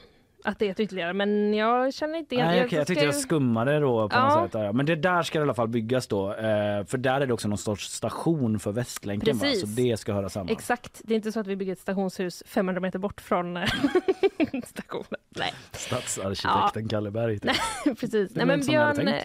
att 0.45 0.59
det 0.59 0.67
är 0.67 0.71
ett 0.71 0.79
ytterligare, 0.79 1.13
men 1.13 1.53
jag 1.53 1.93
känner 1.93 2.19
inte... 2.19 2.35
Nej, 2.35 2.65
okej, 2.65 2.77
jag 2.77 2.87
tyckte 2.87 3.05
jag 3.05 3.15
skummade 3.15 3.79
då 3.79 4.09
på 4.09 4.15
Ja. 4.15 4.39
något 4.41 4.51
sätt. 4.51 4.61
Ja. 4.63 4.71
Men 4.71 4.85
det 4.85 4.95
där 4.95 5.23
ska 5.23 5.39
i 5.39 5.41
alla 5.41 5.53
fall 5.53 5.67
byggas 5.67 6.07
då. 6.07 6.29
Eh, 6.33 6.85
för 6.85 6.97
där 6.97 7.21
är 7.21 7.27
det 7.27 7.33
också 7.33 7.47
någon 7.47 7.57
sorts 7.57 7.91
station 7.91 8.59
för 8.59 8.71
Västlänken 8.71 9.37
va? 9.37 9.43
Precis. 9.45 9.61
Så 9.61 9.67
det 9.67 9.97
ska 9.99 10.13
höra 10.13 10.29
samman. 10.29 10.49
Exakt, 10.49 11.01
det 11.03 11.13
är 11.13 11.15
inte 11.15 11.31
så 11.31 11.39
att 11.39 11.47
vi 11.47 11.55
bygger 11.55 11.73
ett 11.73 11.79
stationshus 11.79 12.43
500 12.45 12.81
meter 12.81 12.99
bort 12.99 13.21
från 13.21 13.57
eh, 13.57 13.63
stationen. 14.65 15.05
Nej, 15.29 15.53
Stadsarkitekten 15.71 16.87
Kalle 16.89 17.11
Berg. 17.11 17.39
typ. 17.39 17.51
precis. 17.99 18.31
Nej, 18.35 18.45
men 18.45 18.61
Björn, 18.61 18.95
tänkt. 18.95 19.11
eh, 19.11 19.15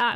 ja. 0.00 0.14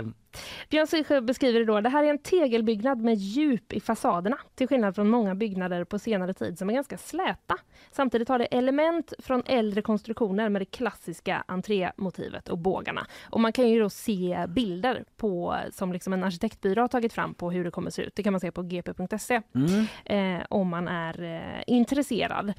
Björn 0.71 0.87
Silsjö 0.87 1.21
beskriver 1.21 1.59
det 1.61 1.65
då. 1.65 1.81
Det 1.81 1.89
här 1.89 2.05
är 2.05 2.11
en 2.11 2.19
tegelbyggnad 2.19 2.99
med 3.01 3.15
djup 3.15 3.73
i 3.73 3.81
fasaderna 3.81 4.37
till 4.55 4.69
skillnad 4.69 4.95
från 4.95 5.09
många 5.09 5.35
byggnader 5.35 5.85
på 5.85 5.99
senare 5.99 6.35
tid 6.35 6.59
som 6.59 6.71
är 6.71 6.75
ganska 6.75 6.99
släta. 6.99 7.57
Samtidigt 7.91 8.29
har 8.29 8.39
det 8.39 8.45
element 8.45 9.13
från 9.19 9.43
äldre 9.47 9.83
konstruktioner 9.83 10.49
med 10.49 10.61
det 10.63 10.67
klassiska 10.67 11.45
entrémotivet 11.49 12.49
och 12.49 12.59
bågarna. 12.59 13.07
Och 13.31 13.41
man 13.41 13.53
kan 13.53 13.69
ju 13.69 13.81
då 13.81 13.91
se 13.91 14.47
bilder 14.49 15.05
på, 15.17 15.57
som 15.73 15.93
liksom 15.93 16.13
en 16.13 16.25
arkitektbyrå 16.25 16.81
har 16.83 16.89
tagit 16.89 17.13
fram 17.13 17.35
på 17.35 17.51
hur 17.51 17.65
det 17.65 17.71
kommer 17.71 17.91
se 17.91 18.03
ut. 18.03 18.15
Det 18.17 18.23
kan 18.23 18.33
man 18.33 18.41
se 18.41 18.51
på 18.51 18.63
gp.se 18.63 19.41
Mm. 19.55 20.39
eh, 20.41 20.47
om 20.51 20.69
man 20.69 20.89
är 20.89 21.23
eh, 21.23 21.63
intresserad. 21.67 22.49
Eh, 22.49 22.55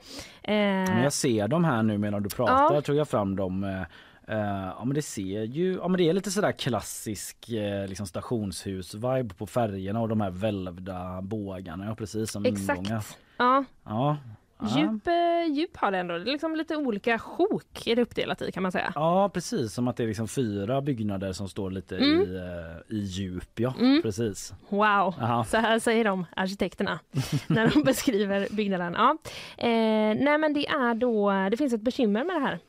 Men 0.54 1.04
jag 1.04 1.14
ser 1.14 1.48
dem 1.48 1.64
här 1.64 1.84
nu 1.84 1.98
medan 1.98 2.24
du 2.24 2.30
pratar, 2.30 2.76
Ja. 2.76 2.82
tog 2.82 2.96
jag 2.96 3.08
fram 3.10 3.36
dem. 3.36 3.86
Eh, 4.28 4.38
ja 4.78 4.86
men 4.86 4.94
det 4.96 5.02
ser 5.02 5.44
ju, 5.44 5.74
ja 5.74 5.88
men 5.88 5.98
det 5.98 6.10
är 6.10 6.14
lite 6.14 6.32
sådär 6.32 6.52
klassisk 6.52 7.50
eh, 7.50 7.88
liksom 7.88 8.06
stationshus-vibe 8.06 9.34
på 9.34 9.48
färgerna 9.48 10.02
och 10.02 10.10
de 10.10 10.22
här 10.22 10.32
välvda 10.32 11.22
bågarna, 11.22 11.86
ja 11.86 11.96
precis 11.96 12.32
som 12.32 12.46
Exakt. 12.46 12.80
ingångar. 12.80 13.04
Ja, 13.38 13.64
Ja. 13.86 14.18
Ja. 14.60 14.68
Djup, 14.80 15.08
eh, 15.08 15.54
djup 15.58 15.78
har 15.78 15.92
det 15.92 15.98
ändå. 15.98 16.14
Det 16.18 16.22
är 16.30 16.32
liksom 16.32 16.56
lite 16.56 16.76
olika 16.76 17.20
sjok 17.20 17.88
är 17.88 17.96
det 17.96 18.02
uppdelat 18.02 18.42
i 18.42 18.52
kan 18.52 18.64
man 18.64 18.72
säga. 18.72 18.92
ja 18.96 19.30
precis, 19.34 19.74
som 19.74 19.88
att 19.88 19.98
det 19.98 20.04
är 20.04 20.08
liksom 20.08 20.28
fyra 20.28 20.82
byggnader 20.82 21.34
som 21.34 21.48
står 21.50 21.72
lite 21.72 21.98
Mm. 21.98 22.22
i, 22.22 22.36
eh, 22.36 22.96
i 22.98 23.00
djup, 23.00 23.60
ja 23.60 23.74
Mm. 23.80 24.02
precis. 24.02 24.54
Wow, 24.70 24.80
Aha. 25.22 25.44
så 25.44 25.58
här 25.58 25.80
säger 25.80 26.04
de 26.06 26.26
arkitekterna 26.36 27.00
när 27.48 27.68
de 27.74 27.84
beskriver 27.84 28.48
byggnaden. 28.52 28.94
Ja. 28.98 29.18
Eh, 29.58 30.16
nej 30.24 30.38
men 30.38 30.54
det 30.54 30.68
är 30.68 30.94
då, 30.94 31.32
det 31.52 31.58
finns 31.58 31.74
ett 31.74 31.82
bekymmer 31.82 32.24
med 32.24 32.36
det 32.36 32.42
här. 32.42 32.60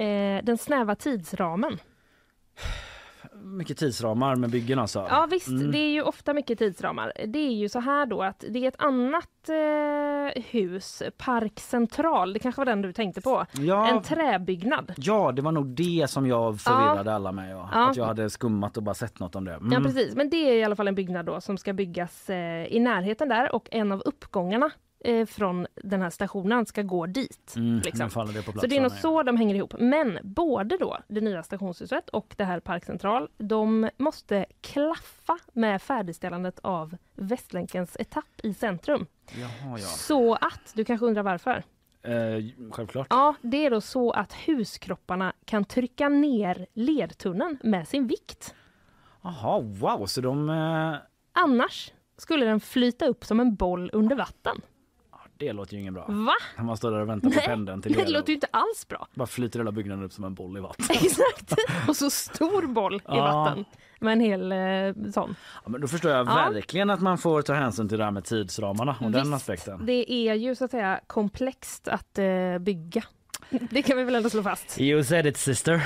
Eh, 0.00 0.44
den 0.44 0.58
snäva 0.58 0.94
tidsramen. 0.94 1.78
Mycket 3.44 3.78
tidsramar 3.78 4.36
med 4.36 4.50
byggen 4.50 4.78
alltså. 4.78 5.06
Ja 5.10 5.26
visst, 5.30 5.48
Mm. 5.48 5.70
det 5.72 5.78
är 5.78 5.90
ju 5.90 6.02
ofta 6.02 6.34
mycket 6.34 6.58
tidsramar. 6.58 7.12
Det 7.26 7.38
är 7.38 7.52
ju 7.52 7.68
så 7.68 7.80
här 7.80 8.06
då 8.06 8.22
att 8.22 8.44
det 8.48 8.58
är 8.64 8.68
ett 8.68 8.80
annat 8.82 9.48
eh, 9.48 10.42
hus, 10.42 11.02
Park 11.18 11.60
Central, 11.60 12.32
det 12.32 12.38
kanske 12.38 12.60
var 12.60 12.66
den 12.66 12.82
du 12.82 12.92
tänkte 12.92 13.20
på. 13.20 13.46
Ja. 13.52 13.88
En 13.88 14.02
träbyggnad. 14.02 14.92
Ja, 14.96 15.32
det 15.32 15.42
var 15.42 15.52
nog 15.52 15.66
det 15.66 16.10
som 16.10 16.26
jag 16.26 16.60
förvirrade 16.60 17.14
alla 17.14 17.32
med. 17.32 17.50
Ja. 17.50 17.68
Ja. 17.72 17.90
Att 17.90 17.96
jag 17.96 18.04
hade 18.04 18.30
skummat 18.30 18.76
och 18.76 18.82
bara 18.82 18.94
sett 18.94 19.20
något 19.20 19.36
om 19.36 19.44
det. 19.44 19.54
Mm. 19.54 19.72
Ja 19.72 19.80
precis, 19.80 20.14
men 20.14 20.30
det 20.30 20.36
är 20.36 20.54
i 20.54 20.64
alla 20.64 20.76
fall 20.76 20.88
en 20.88 20.94
byggnad 20.94 21.26
då 21.26 21.40
som 21.40 21.58
ska 21.58 21.72
byggas 21.72 22.30
eh, 22.30 22.64
i 22.66 22.80
närheten 22.80 23.28
där 23.28 23.54
och 23.54 23.68
en 23.70 23.92
av 23.92 24.00
uppgångarna 24.04 24.70
eh, 25.04 25.26
från 25.26 25.66
den 25.74 26.02
här 26.02 26.10
stationen 26.10 26.66
ska 26.66 26.82
gå 26.82 27.06
dit. 27.06 27.54
Mm, 27.56 27.80
liksom. 27.84 28.10
plats 28.10 28.60
Så 28.60 28.66
det 28.66 28.76
är 28.76 28.80
nog 28.80 28.92
så 28.92 29.22
de 29.22 29.36
hänger 29.36 29.54
ihop. 29.54 29.74
Men 29.78 30.18
både 30.22 30.76
då 30.76 30.98
det 31.08 31.20
nya 31.20 31.42
stationshuset 31.42 32.08
och 32.08 32.34
det 32.36 32.44
här 32.44 32.60
Parkcentral, 32.60 33.28
de 33.38 33.90
måste 33.96 34.46
klaffa 34.60 35.38
med 35.52 35.82
färdigställandet 35.82 36.58
av 36.62 36.96
Västlänkens 37.14 37.96
etapp 38.00 38.40
i 38.42 38.54
centrum. 38.54 39.06
Jaha, 39.32 39.78
ja. 39.78 39.78
Så 39.78 40.34
att, 40.34 40.72
du 40.74 40.84
kanske 40.84 41.06
undrar 41.06 41.22
varför? 41.22 41.64
Eh, 42.02 42.70
självklart. 42.70 43.06
Ja, 43.10 43.34
det 43.42 43.66
är 43.66 43.70
då 43.70 43.80
så 43.80 44.10
att 44.10 44.32
huskropparna 44.32 45.32
kan 45.44 45.64
trycka 45.64 46.08
ner 46.08 46.66
ledtunneln 46.72 47.58
med 47.62 47.88
sin 47.88 48.06
vikt. 48.06 48.54
Jaha, 49.22 49.60
wow, 49.60 50.06
så 50.06 50.20
de... 50.20 50.50
Eh, 50.50 50.94
Annars 51.32 51.92
skulle 52.16 52.46
den 52.46 52.60
flyta 52.60 53.06
upp 53.06 53.24
som 53.24 53.40
en 53.40 53.54
boll 53.54 53.90
under 53.92 54.16
vatten. 54.16 54.60
Det 55.40 55.52
låter 55.52 55.74
ju 55.74 55.80
ingen 55.80 55.94
bra. 55.94 56.04
Va? 56.08 56.32
När 56.56 56.64
man 56.64 56.76
står 56.76 56.90
där 56.90 57.00
och 57.00 57.08
väntar 57.08 57.30
på 57.30 57.40
pendeln 57.40 57.82
till 57.82 57.92
det 57.92 58.02
er. 58.02 58.06
låter 58.06 58.28
ju 58.28 58.34
inte 58.34 58.46
alls 58.50 58.88
bra. 58.88 59.06
Bara 59.14 59.26
flyter 59.26 59.58
hela 59.58 59.72
byggnaden 59.72 60.04
upp 60.04 60.12
som 60.12 60.24
en 60.24 60.34
boll 60.34 60.56
i 60.56 60.60
vatten. 60.60 60.86
Exakt! 60.90 61.54
Och 61.88 61.96
så 61.96 62.10
stor 62.10 62.66
boll 62.66 62.94
i 62.96 63.00
Ja. 63.06 63.14
vatten. 63.44 63.64
Med 64.00 64.12
en 64.12 64.20
hel 64.20 64.52
eh, 64.52 65.12
sån. 65.12 65.34
Ja, 65.64 65.70
men 65.70 65.80
då 65.80 65.88
förstår 65.88 66.10
jag 66.10 66.26
Ja. 66.26 66.50
verkligen 66.52 66.90
att 66.90 67.00
man 67.00 67.18
får 67.18 67.42
ta 67.42 67.54
hänsyn 67.54 67.88
till 67.88 67.98
det 67.98 68.04
här 68.04 68.10
med 68.10 68.24
tidsramarna 68.24 68.96
och 69.00 69.10
den 69.10 69.22
Visst, 69.22 69.34
aspekten. 69.34 69.86
Det 69.86 70.12
är 70.12 70.34
ju 70.34 70.54
så 70.54 70.64
att 70.64 70.70
säga 70.70 71.00
komplext 71.06 71.88
att 71.88 72.18
eh, 72.18 72.58
bygga. 72.60 73.02
Det 73.70 73.82
kan 73.82 73.96
vi 73.96 74.04
väl 74.04 74.14
ändå 74.14 74.30
slå 74.30 74.42
fast. 74.42 74.80
You 74.80 75.04
said 75.04 75.26
it 75.26 75.36
sister. 75.36 75.82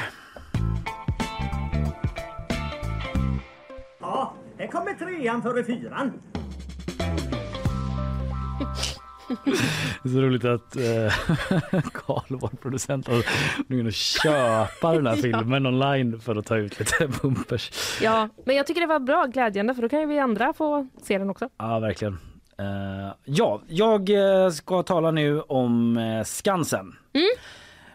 Ja, 4.01 4.35
här 4.59 4.67
kommer 4.67 4.95
trean 4.95 5.43
före 5.43 5.65
fyran. 5.65 6.13
Det 10.03 10.09
är 10.09 10.13
så 10.13 10.21
roligt 10.21 10.45
att 10.45 10.77
eh, 10.77 10.83
Carl, 11.93 12.23
vår 12.29 12.49
producent, 12.63 13.09
har 13.09 13.23
tvungen 13.67 13.93
köpa 13.93 14.93
den 14.93 15.07
här 15.07 15.17
filmen 15.23 15.67
online 15.67 16.21
för 16.21 16.37
att 16.37 16.47
ta 16.47 16.57
ut 16.57 16.79
lite 16.79 17.09
bumpers. 17.23 17.71
Ja, 18.03 18.29
men 18.45 18.57
jag 18.57 18.67
tycker 18.67 18.81
det 18.81 18.87
var 18.87 19.01
bra, 19.01 19.27
glädjande, 19.27 19.75
för 19.75 19.83
då 19.83 19.89
kan 19.89 20.01
ju 20.01 20.07
vi 20.07 20.19
andra 20.19 20.53
få 20.53 20.87
se 21.03 21.19
den 21.19 21.31
också. 21.31 21.49
Ja, 21.59 21.79
verkligen. 21.79 22.19
Eh, 22.59 23.15
ja, 23.25 23.63
jag 23.69 24.11
eh, 24.11 24.51
ska 24.51 24.83
tala 24.83 25.11
nu 25.11 25.41
om 25.41 25.97
eh, 25.97 26.25
Skansen. 26.25 26.97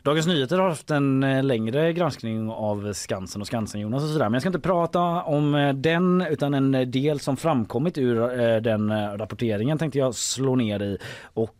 Dagens 0.04 0.28
Nyheter 0.28 0.58
har 0.58 0.70
haft 0.70 0.92
en 0.92 1.24
eh, 1.24 1.44
längre 1.44 1.94
granskning 1.94 2.50
av 2.50 2.94
Skansen 2.94 3.42
och 3.42 3.48
Skansen-Jonas 3.48 4.04
och 4.04 4.10
sådär. 4.10 4.26
Men 4.26 4.34
jag 4.34 4.42
ska 4.42 4.50
inte 4.50 4.60
prata 4.60 5.02
om 5.24 5.56
eh, 5.56 5.74
den 5.74 6.22
utan 6.22 6.54
en 6.54 6.92
del 6.92 7.20
som 7.20 7.38
framkommit 7.38 7.98
ur 7.98 8.40
eh, 8.42 8.58
den 8.58 9.18
rapporteringen 9.18 9.78
tänkte 9.78 10.00
jag 10.00 10.16
slå 10.16 10.56
ner 10.56 10.82
i. 10.82 10.98
Och 11.24 11.56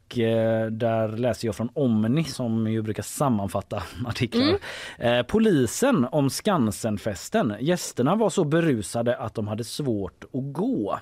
där 0.72 1.18
läser 1.18 1.48
jag 1.48 1.56
från 1.56 1.70
Omni 1.74 2.24
som 2.24 2.68
ju 2.68 2.82
brukar 2.82 3.04
sammanfatta 3.04 3.84
artiklar. 4.08 4.58
Eh, 4.98 5.22
polisen 5.22 6.08
om 6.12 6.30
Skansenfesten. 6.30 7.56
Gästerna 7.60 8.16
var 8.16 8.30
så 8.30 8.44
berusade 8.44 9.18
att 9.18 9.36
de 9.36 9.48
hade 9.48 9.64
svårt 9.64 10.24
att 10.24 10.54
gå. 10.54 11.00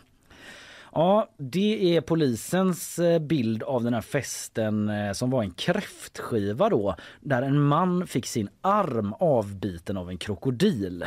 Ja, 0.97 1.29
det 1.37 1.97
är 1.97 2.01
polisens 2.01 2.99
eh, 2.99 3.19
bild 3.19 3.63
av 3.63 3.83
den 3.83 3.93
här 3.93 4.01
festen 4.01 4.89
eh, 4.89 5.11
som 5.11 5.29
var 5.29 5.43
en 5.43 5.51
kräftskiva 5.51 6.69
då 6.69 6.95
där 7.21 7.41
en 7.41 7.61
man 7.61 8.07
fick 8.07 8.25
sin 8.25 8.49
arm 8.61 9.13
avbiten 9.19 9.97
av 9.97 10.09
en 10.09 10.17
krokodil. 10.17 11.05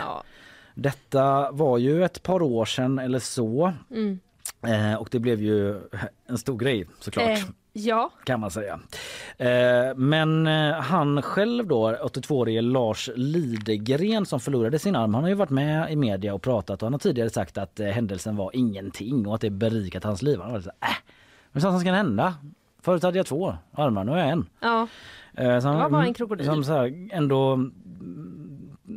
Detta 0.74 1.50
var 1.50 1.78
ju 1.78 2.04
ett 2.04 2.22
par 2.22 2.42
år 2.42 2.64
sedan 2.64 2.98
eller 2.98 3.18
så 3.18 3.72
Mm. 3.90 4.20
eh, 4.66 4.94
och 4.94 5.08
det 5.10 5.18
blev 5.18 5.42
ju 5.42 5.80
en 6.26 6.38
stor 6.38 6.58
grej 6.58 6.86
såklart. 7.00 7.28
Eh, 7.28 7.44
ja, 7.72 8.10
kan 8.24 8.40
man 8.40 8.50
säga. 8.50 8.80
Eh, 9.38 9.94
men 9.96 10.46
eh, 10.46 10.72
han 10.74 11.22
själv 11.22 11.66
då, 11.66 11.90
82-årige 11.92 12.62
Lars 12.62 13.10
Lidegren 13.16 14.26
som 14.26 14.40
förlorade 14.40 14.78
sin 14.78 14.96
arm, 14.96 15.14
han 15.14 15.22
har 15.22 15.28
ju 15.30 15.34
varit 15.36 15.50
med 15.50 15.92
i 15.92 15.96
media 15.96 16.34
och 16.34 16.42
pratat 16.42 16.82
och 16.82 16.86
han 16.86 16.92
har 16.92 16.98
tidigare 16.98 17.30
sagt 17.30 17.58
att 17.58 17.80
eh, 17.80 17.86
händelsen 17.86 18.36
var 18.36 18.50
ingenting 18.56 19.26
och 19.26 19.34
att 19.34 19.40
det 19.40 19.50
berikat 19.50 20.04
hans 20.04 20.22
liv. 20.22 20.40
Han 20.40 20.52
var 20.52 20.60
så, 20.60 20.70
här, 20.80 20.90
äh, 20.90 20.96
men 21.52 21.62
sånt 21.62 21.72
som 21.72 21.80
ska 21.80 21.92
hända. 21.92 22.34
Förut 22.82 23.02
hade 23.02 23.16
jag 23.18 23.26
två 23.26 23.54
armar, 23.72 24.04
nu 24.04 24.10
har 24.10 24.18
jag 24.18 24.28
en. 24.28 24.46
ja. 24.60 24.88
Han- 25.36 25.76
Det 25.76 25.82
var 25.82 25.90
bara 25.90 26.06
en 26.06 26.14
krokodil. 26.14 26.46
Som 26.46 26.64
så 26.64 26.72
här, 26.72 27.08
ändå 27.12 27.70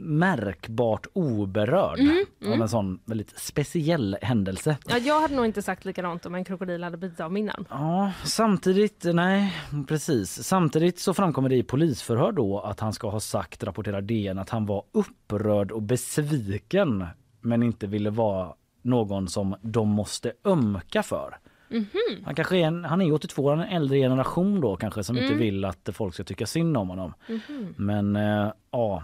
märkbart 0.03 1.07
oberörd 1.13 1.99
Mm, 1.99 2.25
av 2.41 2.47
mm. 2.47 2.61
en 2.61 2.69
sån 2.69 2.99
väldigt 3.05 3.39
speciell 3.39 4.17
händelse. 4.21 4.77
ja, 4.87 4.97
jag 4.97 5.21
hade 5.21 5.35
nog 5.35 5.45
inte 5.45 5.61
sagt 5.61 5.85
likadant 5.85 6.25
om 6.25 6.35
en 6.35 6.43
krokodil 6.45 6.83
hade 6.83 6.97
bitit 6.97 7.19
av 7.19 7.31
min 7.31 7.49
arm. 7.49 7.65
Ja, 7.69 8.11
samtidigt, 8.23 9.03
nej 9.13 9.53
precis. 9.87 10.43
Samtidigt 10.43 10.99
så 10.99 11.13
framkommer 11.13 11.49
det 11.49 11.55
i 11.55 11.63
polisförhör 11.63 12.31
då 12.31 12.59
att 12.59 12.79
han 12.79 12.93
ska 12.93 13.09
ha 13.09 13.19
sagt, 13.19 13.63
rapporterar 13.63 14.01
DN, 14.01 14.39
att 14.39 14.49
han 14.49 14.65
var 14.65 14.83
upprörd 14.91 15.71
och 15.71 15.81
besviken 15.81 17.05
men 17.41 17.63
inte 17.63 17.87
ville 17.87 18.09
vara 18.09 18.53
någon 18.81 19.27
som 19.27 19.55
de 19.61 19.89
måste 19.89 20.31
ömka 20.45 21.03
för. 21.03 21.37
Mhm. 21.69 21.87
Han 22.25 22.35
kanske 22.35 22.57
är 22.57 22.63
en, 22.67 22.85
han 22.85 23.01
är 23.01 23.13
82, 23.13 23.49
han 23.49 23.59
är 23.59 23.65
en 23.65 23.71
äldre 23.75 23.97
generation 23.97 24.61
då 24.61 24.75
kanske 24.75 25.03
som 25.03 25.17
inte 25.17 25.27
Mm. 25.27 25.39
vill 25.39 25.65
att 25.65 25.89
folk 25.93 26.13
ska 26.13 26.23
tycka 26.23 26.45
synd 26.45 26.77
om 26.77 26.89
honom. 26.89 27.13
Mhm. 27.29 27.73
Men 27.77 28.15
eh, 28.15 28.51
ja, 28.71 29.03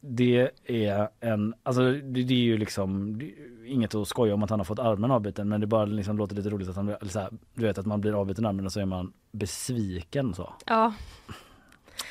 det 0.00 0.50
är 0.64 1.08
en, 1.20 1.54
alltså 1.62 1.82
det, 1.92 2.22
det 2.22 2.34
är 2.34 2.38
ju 2.38 2.58
liksom 2.58 3.18
det 3.18 3.32
inget 3.66 3.94
att 3.94 4.08
skoja 4.08 4.34
om 4.34 4.42
att 4.42 4.50
han 4.50 4.60
har 4.60 4.64
fått 4.64 4.78
armen 4.78 5.10
avbiten 5.10 5.48
men 5.48 5.60
det 5.60 5.66
bara 5.66 5.84
liksom 5.84 6.18
låter 6.18 6.36
lite 6.36 6.50
roligt 6.50 6.68
att 6.68 6.76
han, 6.76 6.88
eller 6.88 7.10
så 7.10 7.18
här, 7.18 7.30
du 7.54 7.62
vet 7.66 7.78
att 7.78 7.86
man 7.86 8.00
blir 8.00 8.20
avbiten 8.20 8.46
armen 8.46 8.66
och 8.66 8.72
så 8.72 8.80
är 8.80 8.84
man 8.84 9.12
besviken 9.32 10.34
så. 10.34 10.52
Ja. 10.66 10.92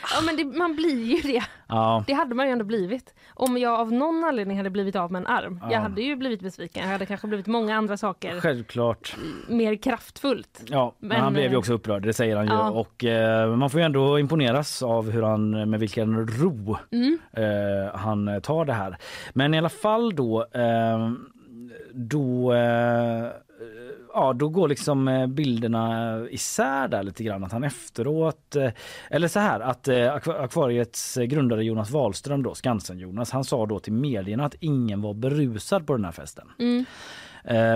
Ja 0.01 0.21
men 0.25 0.37
det, 0.37 0.57
man 0.57 0.75
blir 0.75 1.05
ju 1.05 1.21
det. 1.33 1.43
Ja. 1.67 2.03
Det 2.07 2.13
hade 2.13 2.35
man 2.35 2.45
ju 2.45 2.51
ändå 2.51 2.65
blivit. 2.65 3.13
Om 3.39 3.57
jag 3.57 3.79
av 3.79 3.91
någon 3.93 4.23
anledning 4.23 4.57
hade 4.57 4.69
blivit 4.69 4.95
av 4.95 5.11
med 5.11 5.19
en 5.19 5.27
arm. 5.27 5.59
Ja. 5.61 5.71
Jag 5.71 5.79
hade 5.79 6.01
ju 6.01 6.15
blivit 6.15 6.41
besviken. 6.41 6.83
Jag 6.83 6.91
hade 6.91 7.05
kanske 7.05 7.27
blivit 7.27 7.47
många 7.47 7.77
andra 7.77 7.97
saker 7.97 8.39
Självklart. 8.39 9.15
mer 9.47 9.75
kraftfullt. 9.75 10.61
Ja, 10.67 10.95
men, 10.99 11.07
Men, 11.09 11.19
han 11.21 11.33
blev 11.33 11.45
ju 11.45 11.51
eh, 11.53 11.59
också 11.59 11.73
upprörd, 11.73 12.03
det 12.03 12.13
säger 12.13 12.35
han 12.35 12.45
ju. 12.45 12.51
ja. 12.53 12.69
Och 12.71 13.05
eh, 13.05 13.55
man 13.55 13.69
får 13.69 13.79
ju 13.79 13.85
ändå 13.85 14.19
imponeras 14.19 14.83
av 14.83 15.09
hur 15.11 15.21
han, 15.21 15.69
med 15.69 15.79
vilken 15.79 16.27
ro 16.27 16.77
Mm. 16.91 17.19
eh, 17.33 17.95
han 17.99 18.41
tar 18.41 18.65
det 18.65 18.73
här. 18.73 18.97
Men 19.33 19.53
i 19.53 19.57
alla 19.57 19.69
fall 19.69 20.15
då, 20.15 20.45
eh, 20.53 21.11
då 21.93 22.53
eh, 22.53 23.27
Ja, 24.13 24.33
då 24.33 24.49
går 24.49 24.67
liksom 24.67 25.07
eh, 25.07 25.27
bilderna 25.27 26.19
isär 26.29 26.87
där 26.87 27.03
lite 27.03 27.23
grann. 27.23 27.43
Att 27.43 27.51
han 27.51 27.63
efteråt, 27.63 28.55
eh, 28.55 28.71
eller 29.09 29.27
så 29.27 29.39
här 29.39 29.59
att 29.59 29.87
eh, 29.87 30.13
Akvariets 30.13 31.15
grundare 31.15 31.63
Jonas 31.63 31.91
Wahlström 31.91 32.43
då, 32.43 32.53
Skansen-Jonas, 32.53 33.31
han 33.31 33.43
sa 33.43 33.65
då 33.65 33.79
till 33.79 33.93
medierna 33.93 34.45
att 34.45 34.55
ingen 34.59 35.01
var 35.01 35.13
berusad 35.13 35.87
på 35.87 35.93
den 35.93 36.05
här 36.05 36.11
festen. 36.11 36.47
Mm. 36.59 36.85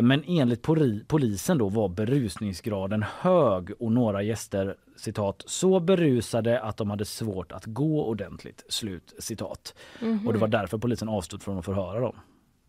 Men 0.07 0.23
enligt 0.27 0.65
poli- 0.65 1.05
polisen 1.07 1.57
då 1.57 1.69
var 1.69 1.89
berusningsgraden 1.89 3.05
hög 3.19 3.71
och 3.79 3.91
några 3.91 4.23
gäster 4.23 4.75
citat 4.97 5.43
så 5.45 5.79
berusade 5.79 6.61
att 6.61 6.77
de 6.77 6.89
hade 6.89 7.05
svårt 7.05 7.51
att 7.51 7.65
gå 7.65 8.05
ordentligt. 8.05 8.65
Slut 8.69 9.13
citat. 9.19 9.75
Mhm. 10.01 10.27
Och 10.27 10.33
det 10.33 10.39
var 10.39 10.47
därför 10.47 10.77
polisen 10.77 11.09
avstod 11.09 11.43
från 11.43 11.59
att 11.59 11.65
förhöra 11.65 11.99
dem. 11.99 12.15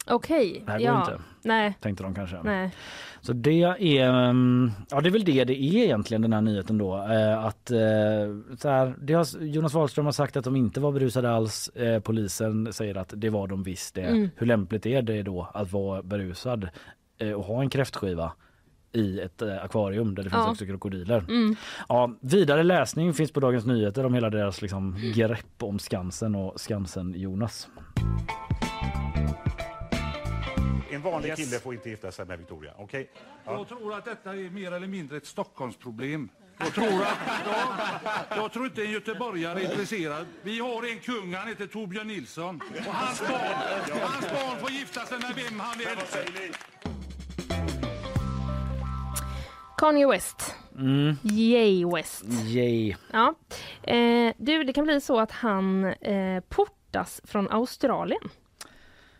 Okej. 0.06 0.62
Det 0.66 0.72
här 0.72 0.78
går 0.78 0.86
ja. 0.86 1.01
inte. 1.01 1.22
Nej. 1.43 1.78
Tänkte 1.81 2.02
de 2.02 2.14
kanske. 2.14 2.43
Nej. 2.43 2.70
Så 3.20 3.32
det 3.32 3.62
är, 3.81 4.10
mm, 4.31 4.72
ja 4.90 5.01
det 5.01 5.09
är 5.09 5.10
väl 5.10 5.24
det 5.24 5.44
det 5.44 5.62
är 5.62 5.85
egentligen 5.85 6.22
den 6.22 6.32
här 6.32 6.40
nyheten 6.40 6.78
då. 6.78 6.97
Eh, 6.97 7.44
att 7.44 7.70
eh, 7.70 7.78
så 8.59 8.68
här, 8.68 8.94
det 9.01 9.14
har, 9.14 9.43
Jonas 9.43 9.74
Wahlström 9.74 10.05
har 10.05 10.12
sagt 10.12 10.36
att 10.36 10.44
de 10.44 10.56
inte 10.56 10.81
var 10.81 10.93
berusade 10.93 11.31
alls. 11.31 11.68
Eh, 11.68 12.01
polisen 12.01 12.72
säger 12.72 12.94
att 12.94 13.12
det 13.16 13.31
var 13.31 13.48
de 13.48 13.62
visst 13.62 13.94
det. 13.94 14.02
Mm. 14.02 14.31
Hur 14.36 14.47
lämpligt 14.47 14.86
är 14.86 15.02
det 15.02 15.22
då 15.22 15.51
att 15.55 15.72
vara 15.72 16.02
berusad 16.02 16.68
och 17.36 17.44
ha 17.44 17.62
en 17.62 17.70
kräftskiva 17.70 18.32
i 18.93 19.20
ett 19.20 19.43
akvarium 19.43 20.14
där 20.14 20.22
det 20.22 20.31
finns 20.31 20.43
Ja. 20.44 20.51
också 20.51 20.66
krokodiler. 20.66 21.18
Mm. 21.18 21.56
Ja, 21.89 22.10
vidare 22.20 22.62
läsning 22.62 23.14
finns 23.14 23.32
på 23.32 23.40
Dagens 23.40 23.66
Nyheter 23.66 24.06
om 24.06 24.14
hela 24.14 24.31
deras 24.31 24.62
liksom, 24.62 24.97
grepp 25.14 25.62
om 25.62 25.78
Skansen 25.78 26.35
och 26.35 26.60
Skansen-Jonas. 26.60 27.68
En 30.95 31.03
vanlig 31.03 31.37
kille 31.37 31.59
får 31.59 31.75
inte 31.75 31.91
gifta 31.91 32.12
sig 32.12 32.27
med 32.27 32.39
Victoria. 32.39 32.73
Okej? 32.79 33.11
Jag 33.45 33.69
tror 33.69 33.95
att 33.95 34.05
detta 34.05 34.31
är 34.31 34.51
mer 34.51 34.73
eller 34.73 34.87
mindre 34.87 35.16
ett 35.16 35.27
Stockholmsproblem. 35.27 36.29
Jag 36.59 36.75
tror, 36.75 37.03
att, 37.03 37.19
ja, 37.47 38.37
jag 38.37 38.53
tror 38.53 38.66
inte 38.66 38.83
en 38.83 38.91
göteborgare 38.91 39.61
är 39.61 39.71
intresserad. 39.71 40.27
Vi 40.43 40.59
har 40.59 40.93
en 40.93 40.99
kung, 40.99 41.35
han 41.35 41.49
heter 41.49 41.66
Torbjörn 41.66 42.07
Nilsson. 42.07 42.61
Och 42.87 42.95
hans 42.95 43.21
barn, 43.21 44.01
hans 44.03 44.31
barn 44.31 44.59
får 44.61 44.71
gifta 44.71 45.07
sig 45.07 45.19
med 45.19 45.33
vem 45.37 45.61
han 45.61 45.79
vill. 45.79 45.87
Kanye 49.77 50.07
West. 50.07 50.55
Mm. 50.79 51.16
Yay 51.23 51.85
West. 51.85 52.25
Yay. 52.45 52.95
Ja. 53.12 53.35
Eh, 53.83 54.33
du, 54.39 54.65
det 54.65 54.73
kan 54.73 54.85
bli 54.85 55.01
så 55.01 55.21
att 55.21 55.31
han 55.31 55.85
eh, 55.85 56.41
portas 56.49 57.21
från 57.25 57.51
Australien. 57.51 58.31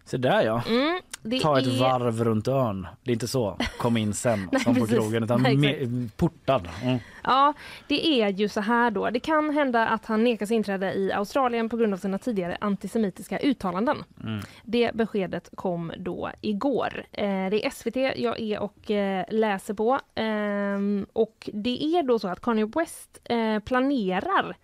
Så 0.05 0.17
där 0.17 0.43
ja. 0.43 0.63
Mm, 0.69 1.01
Ta 1.43 1.59
ett 1.59 1.67
är- 1.67 1.81
varv 1.81 2.25
runt 2.25 2.49
ön. 2.49 2.87
Det 3.03 3.11
är 3.11 3.13
inte 3.13 3.29
så, 3.29 3.59
kom 3.79 3.97
in 3.97 4.15
sen 4.15 4.49
Nej, 4.53 4.61
som 4.61 4.75
på 4.75 4.81
precis. 4.81 4.97
krogen 4.99 5.23
utan 5.25 5.43
Nej, 5.43 5.89
portad. 6.17 6.69
Mm. 6.83 6.99
Ja, 7.25 7.53
det 7.89 8.07
är 8.23 8.29
ju 8.29 8.49
så 8.49 8.61
här 8.61 8.91
då. 8.91 9.11
Det 9.11 9.21
kan 9.21 9.51
hända 9.51 9.89
att 9.89 10.07
han 10.07 10.25
nekas 10.25 10.51
inträde 10.51 10.93
i 10.95 11.13
Australien 11.13 11.69
på 11.69 11.77
grund 11.77 11.95
av 11.95 11.99
sina 11.99 12.19
tidigare 12.19 12.57
antisemitiska 12.61 13.39
uttalanden. 13.39 14.05
Mm. 14.25 14.41
Det 14.63 14.91
beskedet 14.95 15.51
kom 15.55 15.93
då 15.99 16.31
igår. 16.41 17.05
Eh, 17.13 17.27
det 17.27 17.67
är 17.67 17.71
SVT 17.71 17.97
jag 17.97 18.41
är 18.41 18.59
och 18.59 18.91
eh, 18.91 19.25
läser 19.31 19.75
på. 19.75 20.01
Ehm, 20.15 21.07
och 21.13 21.51
det 21.53 21.85
är 21.85 22.03
då 22.03 22.19
så 22.19 22.29
att 22.29 22.41
Kanye 22.41 22.67
West 22.77 23.21
eh, 23.25 23.59
planerar 23.59 24.57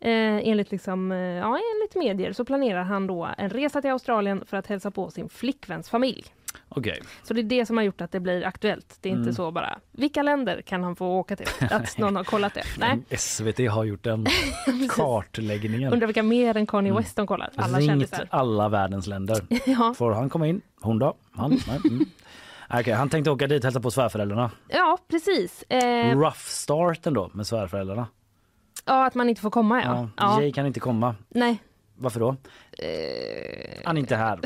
Eh, 0.00 0.48
enligt, 0.48 0.70
liksom, 0.70 1.12
eh, 1.12 1.18
ja, 1.18 1.46
enligt 1.74 1.94
medier 1.96 2.32
så 2.32 2.44
planerar 2.44 2.82
han 2.82 3.06
då 3.06 3.28
en 3.38 3.50
resa 3.50 3.80
till 3.82 3.90
Australien 3.90 4.44
för 4.46 4.56
att 4.56 4.66
hälsa 4.66 4.90
på 4.90 5.10
sin 5.10 5.28
flickväns 5.28 5.90
familj. 5.90 6.24
Okej. 6.68 7.00
Så 7.22 7.34
det 7.34 7.40
är 7.40 7.44
det 7.44 7.66
som 7.66 7.76
har 7.76 7.84
gjort 7.84 8.00
att 8.00 8.12
det 8.12 8.20
blir 8.20 8.44
aktuellt. 8.46 8.98
Det 9.00 9.08
är 9.08 9.12
Mm. 9.12 9.22
inte 9.22 9.34
så 9.36 9.50
bara, 9.50 9.78
vilka 9.92 10.22
länder 10.22 10.62
kan 10.62 10.82
han 10.84 10.96
få 10.96 11.06
åka 11.06 11.36
till? 11.36 11.46
Att 11.70 11.98
någon 11.98 12.16
har 12.16 12.24
kollat 12.24 12.54
det. 12.54 12.62
Nej. 12.78 13.18
SVT 13.18 13.66
har 13.70 13.84
gjort 13.84 14.02
den 14.04 14.26
kartläggningen. 14.88 15.92
Undrar 15.92 16.06
vilka 16.06 16.22
mer 16.22 16.56
än 16.56 16.66
Kanye 16.66 16.92
West 16.92 17.16
de 17.16 17.26
kollar? 17.26 17.50
Alla 17.56 17.78
Ringt 17.78 17.88
kändisar. 17.90 18.26
alla 18.30 18.68
världens 18.68 19.06
länder. 19.06 19.40
Ja. 19.66 19.94
Får 19.96 20.12
han 20.12 20.30
komma 20.30 20.46
in? 20.46 20.60
Hon 20.80 20.98
då? 20.98 21.14
Han? 21.32 21.50
Nej. 21.68 21.80
Mm. 21.90 22.06
Okej, 22.70 22.92
han 22.92 23.08
tänkte 23.08 23.30
åka 23.30 23.46
dit 23.46 23.58
och 23.60 23.64
hälsa 23.64 23.80
på 23.80 23.90
svärföräldrarna. 23.90 24.50
Ja, 24.68 24.98
precis. 25.08 25.62
Eh, 25.62 26.18
Rough 26.18 26.38
start 26.38 27.06
ändå 27.06 27.30
med 27.34 27.46
svärföräldrarna. 27.46 28.06
Ja, 28.88 29.06
att 29.06 29.14
man 29.14 29.28
inte 29.28 29.40
får 29.40 29.50
komma 29.50 29.82
ja. 29.82 30.08
Ja, 30.16 30.36
ja. 30.36 30.42
Jay 30.42 30.52
kan 30.52 30.66
inte 30.66 30.80
komma. 30.80 31.14
Nej. 31.28 31.62
Varför 32.00 32.20
då? 32.20 32.36
Eh, 32.78 33.80
Han 33.84 33.96
är 33.96 34.00
inte 34.00 34.16
här. 34.16 34.40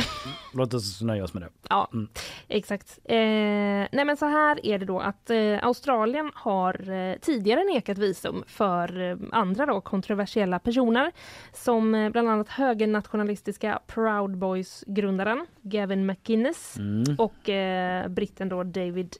Låt 0.54 0.74
oss 0.74 1.00
nöja 1.02 1.24
oss 1.24 1.34
med 1.34 1.42
det. 1.42 1.48
Ja, 1.70 1.88
Mm. 1.92 2.08
exakt. 2.48 2.98
Eh, 3.04 3.16
nej 3.16 4.04
men 4.04 4.16
så 4.16 4.26
här 4.26 4.66
är 4.66 4.78
det 4.78 4.84
då 4.86 5.00
att 5.00 5.30
eh, 5.30 5.58
Australien 5.64 6.30
har 6.34 6.90
eh, 6.90 7.16
tidigare 7.18 7.64
nekat 7.64 7.98
visum 7.98 8.44
för 8.46 9.00
eh, 9.10 9.16
andra 9.32 9.66
då 9.66 9.80
kontroversiella 9.80 10.58
personer 10.58 11.12
som 11.52 11.94
eh, 11.94 12.10
bland 12.10 12.28
annat 12.28 12.48
högernationalistiska 12.48 13.80
Proud 13.86 14.36
Boys-grundaren 14.38 15.46
Gavin 15.62 16.06
McInnes 16.06 16.76
Mm. 16.78 17.16
och 17.18 17.48
eh, 17.48 18.08
britten 18.08 18.48
då 18.48 18.62
David 18.62 19.16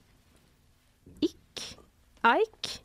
Ick. 1.20 1.78
Ike. 2.24 2.81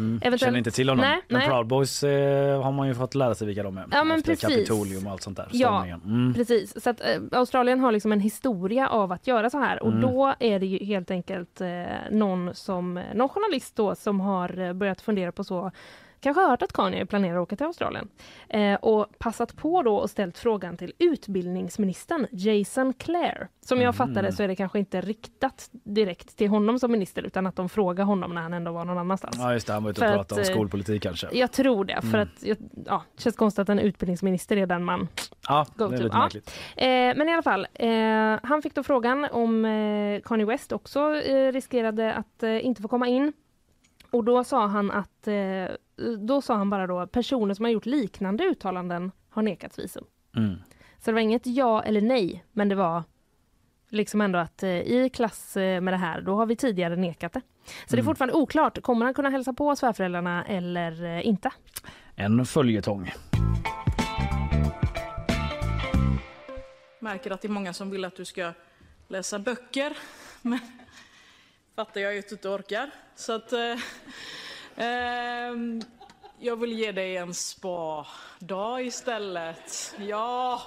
Mm. 0.00 0.20
Eventuellt- 0.22 0.40
Känner 0.40 0.58
inte 0.58 0.70
till 0.70 0.88
honom. 0.88 1.02
Nej, 1.04 1.20
men 1.28 1.38
nej. 1.38 1.48
Proud 1.48 1.66
Boys 1.66 2.02
eh, 2.02 2.62
har 2.62 2.72
man 2.72 2.88
ju 2.88 2.94
fått 2.94 3.14
lära 3.14 3.34
sig 3.34 3.46
vilka 3.46 3.62
de 3.62 3.78
är. 3.78 3.84
Ja, 3.92 4.04
men 4.04 4.18
Efter 4.18 4.32
precis. 4.32 4.48
Kapitolium 4.48 5.06
och 5.06 5.12
allt 5.12 5.22
sånt 5.22 5.36
där. 5.36 5.48
Ja. 5.52 5.84
Mm. 5.86 6.34
precis. 6.34 6.82
Så 6.82 6.90
att, 6.90 7.00
eh, 7.00 7.38
Australien 7.38 7.80
har 7.80 7.92
liksom 7.92 8.12
en 8.12 8.20
historia 8.20 8.88
av 8.88 9.12
att 9.12 9.26
göra 9.26 9.50
så 9.50 9.58
här 9.58 9.82
och 9.82 9.88
Mm. 9.92 10.00
då 10.00 10.34
är 10.40 10.58
det 10.58 10.66
ju 10.66 10.84
helt 10.84 11.10
enkelt 11.10 11.60
eh, 11.60 11.68
någon, 12.10 12.54
som, 12.54 13.02
någon 13.14 13.28
journalist 13.28 13.76
då 13.76 13.94
som 13.94 14.20
har 14.20 14.58
eh, 14.60 14.72
börjat 14.72 15.00
fundera 15.00 15.32
på 15.32 15.44
så 15.44 15.70
Kanske 16.22 16.42
hört 16.42 16.62
att 16.62 16.72
Kanye 16.72 17.06
planerar 17.06 17.36
att 17.36 17.42
åka 17.42 17.56
till 17.56 17.66
Australien 17.66 18.08
eh, 18.48 18.74
och 18.74 19.06
passat 19.18 19.56
på 19.56 19.82
då 19.82 19.96
och 19.96 20.10
ställt 20.10 20.38
frågan 20.38 20.76
till 20.76 20.92
utbildningsministern 20.98 22.26
Jason 22.30 22.92
Clare. 22.92 23.48
Som 23.60 23.78
jag 23.80 23.86
Mhm. 23.86 23.92
fattade 24.08 24.32
så 24.32 24.42
är 24.42 24.48
det 24.48 24.56
kanske 24.56 24.78
inte 24.78 25.00
riktat 25.00 25.68
direkt 25.72 26.36
till 26.36 26.48
honom 26.48 26.78
som 26.78 26.92
minister 26.92 27.22
utan 27.22 27.46
att 27.46 27.56
de 27.56 27.68
frågar 27.68 28.04
honom 28.04 28.34
när 28.34 28.42
han 28.42 28.52
ändå 28.54 28.72
var 28.72 28.84
någon 28.84 28.98
annanstans. 28.98 29.36
Ja 29.38 29.52
just 29.52 29.66
det, 29.66 29.72
han 29.72 29.82
var 29.84 29.90
ute 29.90 30.06
och 30.08 30.12
pratade 30.14 30.40
om 30.40 30.46
eh, 30.48 30.52
skolpolitik 30.54 31.02
kanske. 31.02 31.28
Jag 31.32 31.52
tror 31.52 31.84
det, 31.84 32.00
för 32.00 32.08
Mm. 32.08 32.20
att 32.22 32.42
jag- 32.42 32.56
ja, 32.86 33.02
det 33.16 33.22
känns 33.22 33.36
konstigt 33.36 33.58
att 33.62 33.68
en 33.68 33.78
utbildningsminister 33.78 34.56
är 34.56 34.66
den 34.66 34.84
man 34.84 35.08
Ja, 35.48 35.66
det 35.76 35.84
är 35.84 35.88
lite 35.90 36.16
Ja. 36.76 36.82
Eh, 36.84 37.16
men 37.16 37.28
i 37.28 37.32
alla 37.32 37.42
fall, 37.42 37.66
eh, 37.74 38.38
han 38.42 38.62
fick 38.62 38.74
då 38.74 38.82
frågan 38.82 39.24
om 39.32 39.64
eh, 39.64 40.20
Kanye 40.20 40.46
West 40.46 40.72
också 40.72 41.00
eh, 41.16 41.52
riskerade 41.52 42.14
att 42.14 42.42
eh, 42.42 42.66
inte 42.66 42.82
få 42.82 42.88
komma 42.88 43.06
in. 43.08 43.32
Och 44.10 44.24
då 44.24 44.44
sa 44.44 44.66
han 44.66 44.90
att, 44.90 45.28
då 46.18 46.42
sa 46.42 46.54
han 46.54 46.70
bara 46.70 46.86
då 46.86 47.06
personer 47.06 47.54
som 47.54 47.64
har 47.64 47.72
gjort 47.72 47.86
liknande 47.86 48.44
uttalanden 48.44 49.12
har 49.30 49.42
nekats 49.42 49.78
visum. 49.78 50.04
Mm. 50.36 50.54
Så 50.98 51.10
det 51.10 51.12
var 51.12 51.20
inget 51.20 51.46
ja 51.46 51.82
eller 51.82 52.00
nej, 52.00 52.44
men 52.52 52.68
det 52.68 52.74
var 52.74 53.02
liksom 53.88 54.20
ändå 54.20 54.38
att 54.38 54.62
eh, 54.62 54.70
i 54.70 55.10
klass 55.14 55.56
eh, 55.56 55.80
med 55.80 55.94
det 55.94 55.98
här, 55.98 56.20
då 56.20 56.34
har 56.36 56.46
vi 56.46 56.56
tidigare 56.56 56.96
nekat 56.96 57.32
det. 57.32 57.40
Så 57.64 57.72
det 57.88 57.94
är 57.94 57.96
Mm. 57.96 58.04
fortfarande 58.04 58.34
oklart, 58.34 58.82
kommer 58.82 59.04
han 59.04 59.14
kunna 59.14 59.30
hälsa 59.30 59.52
på 59.52 59.76
svärföräldrarna 59.76 60.44
eller 60.44 61.04
eh, 61.04 61.26
inte? 61.26 61.50
En 62.14 62.46
följetong. 62.46 63.10
Märker 67.00 67.30
att 67.30 67.42
det 67.42 67.48
är 67.48 67.52
många 67.52 67.72
som 67.72 67.90
vill 67.90 68.04
att 68.04 68.16
du 68.16 68.24
ska 68.24 68.52
läsa 69.08 69.38
böcker. 69.38 69.96
Men 70.42 70.58
fattar 71.76 72.00
jag 72.00 72.12
ju 72.12 72.18
att 72.18 72.28
du 72.28 72.34
inte 72.34 72.48
orkar. 72.48 72.90
Så 73.16 73.32
att... 73.32 73.52
Eh, 74.80 74.86
ehm, 75.48 75.80
jag 76.40 76.56
vill 76.60 76.72
ge 76.72 76.92
dig 76.92 77.16
en 77.16 77.34
spa-dag 77.34 78.86
istället. 78.86 79.94
Ja, 80.08 80.62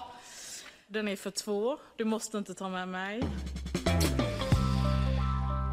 den 0.87 1.07
är 1.07 1.15
för 1.15 1.31
två. 1.31 1.77
Du 1.97 2.05
måste 2.05 2.37
inte 2.37 2.53
ta 2.53 2.69
med 2.69 2.87
mig. 2.87 3.23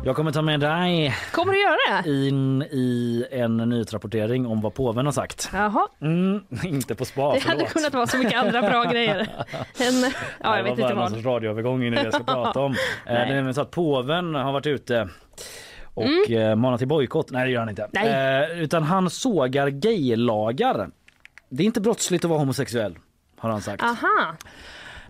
Jag 0.04 0.16
kommer 0.16 0.32
ta 0.32 0.42
med 0.42 0.60
dig 0.60 1.14
Kommer 1.32 1.52
du 1.52 1.62
göra 1.62 2.02
det? 2.02 2.10
in 2.10 2.62
i 2.62 3.26
en 3.30 3.56
nyhetsrapportering 3.56 4.46
om 4.46 4.60
vad 4.60 4.74
påven 4.74 5.04
har 5.04 5.12
sagt. 5.12 5.50
Jaha. 5.52 5.88
Mm, 6.00 6.44
inte 6.64 6.94
på 6.94 7.04
spa, 7.04 7.20
Det 7.22 7.26
hade 7.40 7.40
förlåt. 7.58 7.68
kunnat 7.72 7.94
vara 7.94 8.06
så 8.06 8.16
mycket 8.18 8.38
andra 8.40 8.62
bra 8.62 8.84
grejer. 8.92 9.16
En, 9.18 10.12
ja, 10.42 10.56
jag 10.56 10.58
det 10.58 10.62
vet 10.62 10.70
var 10.70 10.76
bara 10.76 10.82
inte 10.82 10.88
någon 10.88 10.96
vad. 10.96 11.10
sorts 11.10 11.24
radioövergång 11.26 11.82
in 11.82 11.92
i 11.92 11.96
det 11.96 12.02
jag 12.02 12.14
ska 12.14 12.24
prata 12.24 12.60
om. 12.60 12.72
Eh, 12.72 12.76
det 13.06 13.12
är 13.12 13.26
nämligen 13.26 13.54
så 13.54 13.60
att 13.60 13.70
påven 13.70 14.34
har 14.34 14.52
varit 14.52 14.66
ute 14.66 15.08
och 16.00 16.30
mm. 16.30 16.60
manat 16.60 16.78
till 16.78 16.88
bojkott. 16.88 17.30
Nej 17.30 17.46
det 17.46 17.52
gör 17.52 17.60
han 17.60 17.68
inte. 17.68 17.88
Eh, 17.92 18.62
utan 18.62 18.82
han 18.82 19.10
sågar 19.10 19.68
gaylagar. 19.68 20.90
Det 21.48 21.62
är 21.62 21.66
inte 21.66 21.80
brottsligt 21.80 22.24
att 22.24 22.28
vara 22.28 22.38
homosexuell 22.38 22.98
har 23.40 23.50
han 23.50 23.62
sagt. 23.62 23.82
Aha. 23.82 24.36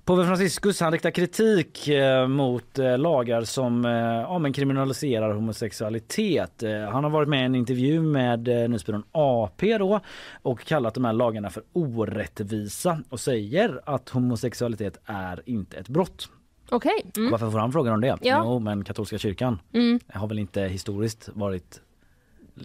Påve 0.04 0.24
Franciscus 0.24 0.80
han 0.80 0.92
riktar 0.92 1.10
kritik 1.10 1.88
eh, 1.88 2.28
mot 2.28 2.78
eh, 2.78 2.98
lagar 2.98 3.42
som 3.42 3.84
eh, 3.84 3.92
ja, 3.92 4.38
men 4.38 4.52
kriminaliserar 4.52 5.34
homosexualitet. 5.34 6.62
Eh, 6.62 6.80
han 6.80 7.04
har 7.04 7.10
varit 7.10 7.28
med 7.28 7.42
i 7.42 7.44
en 7.44 7.54
intervju 7.54 8.02
med 8.02 8.48
eh, 8.48 8.68
nyhetsbyrån 8.68 9.02
AP 9.12 9.78
då 9.78 10.00
och 10.42 10.64
kallat 10.64 10.94
de 10.94 11.04
här 11.04 11.12
lagarna 11.12 11.50
för 11.50 11.62
orättvisa 11.72 13.02
och 13.08 13.20
säger 13.20 13.80
att 13.84 14.08
homosexualitet 14.08 15.00
är 15.04 15.42
inte 15.46 15.76
ett 15.76 15.88
brott. 15.88 16.28
Okej. 16.70 17.04
Mm. 17.16 17.30
Varför 17.30 17.50
får 17.50 17.58
han 17.58 17.72
frågan 17.72 17.94
om 17.94 18.00
det? 18.00 18.16
Ja. 18.22 18.42
Jo, 18.44 18.58
men 18.58 18.84
katolska 18.84 19.18
kyrkan 19.18 19.58
Mm. 19.72 20.00
har 20.14 20.26
väl 20.28 20.38
inte 20.38 20.62
historiskt 20.62 21.28
varit 21.34 21.80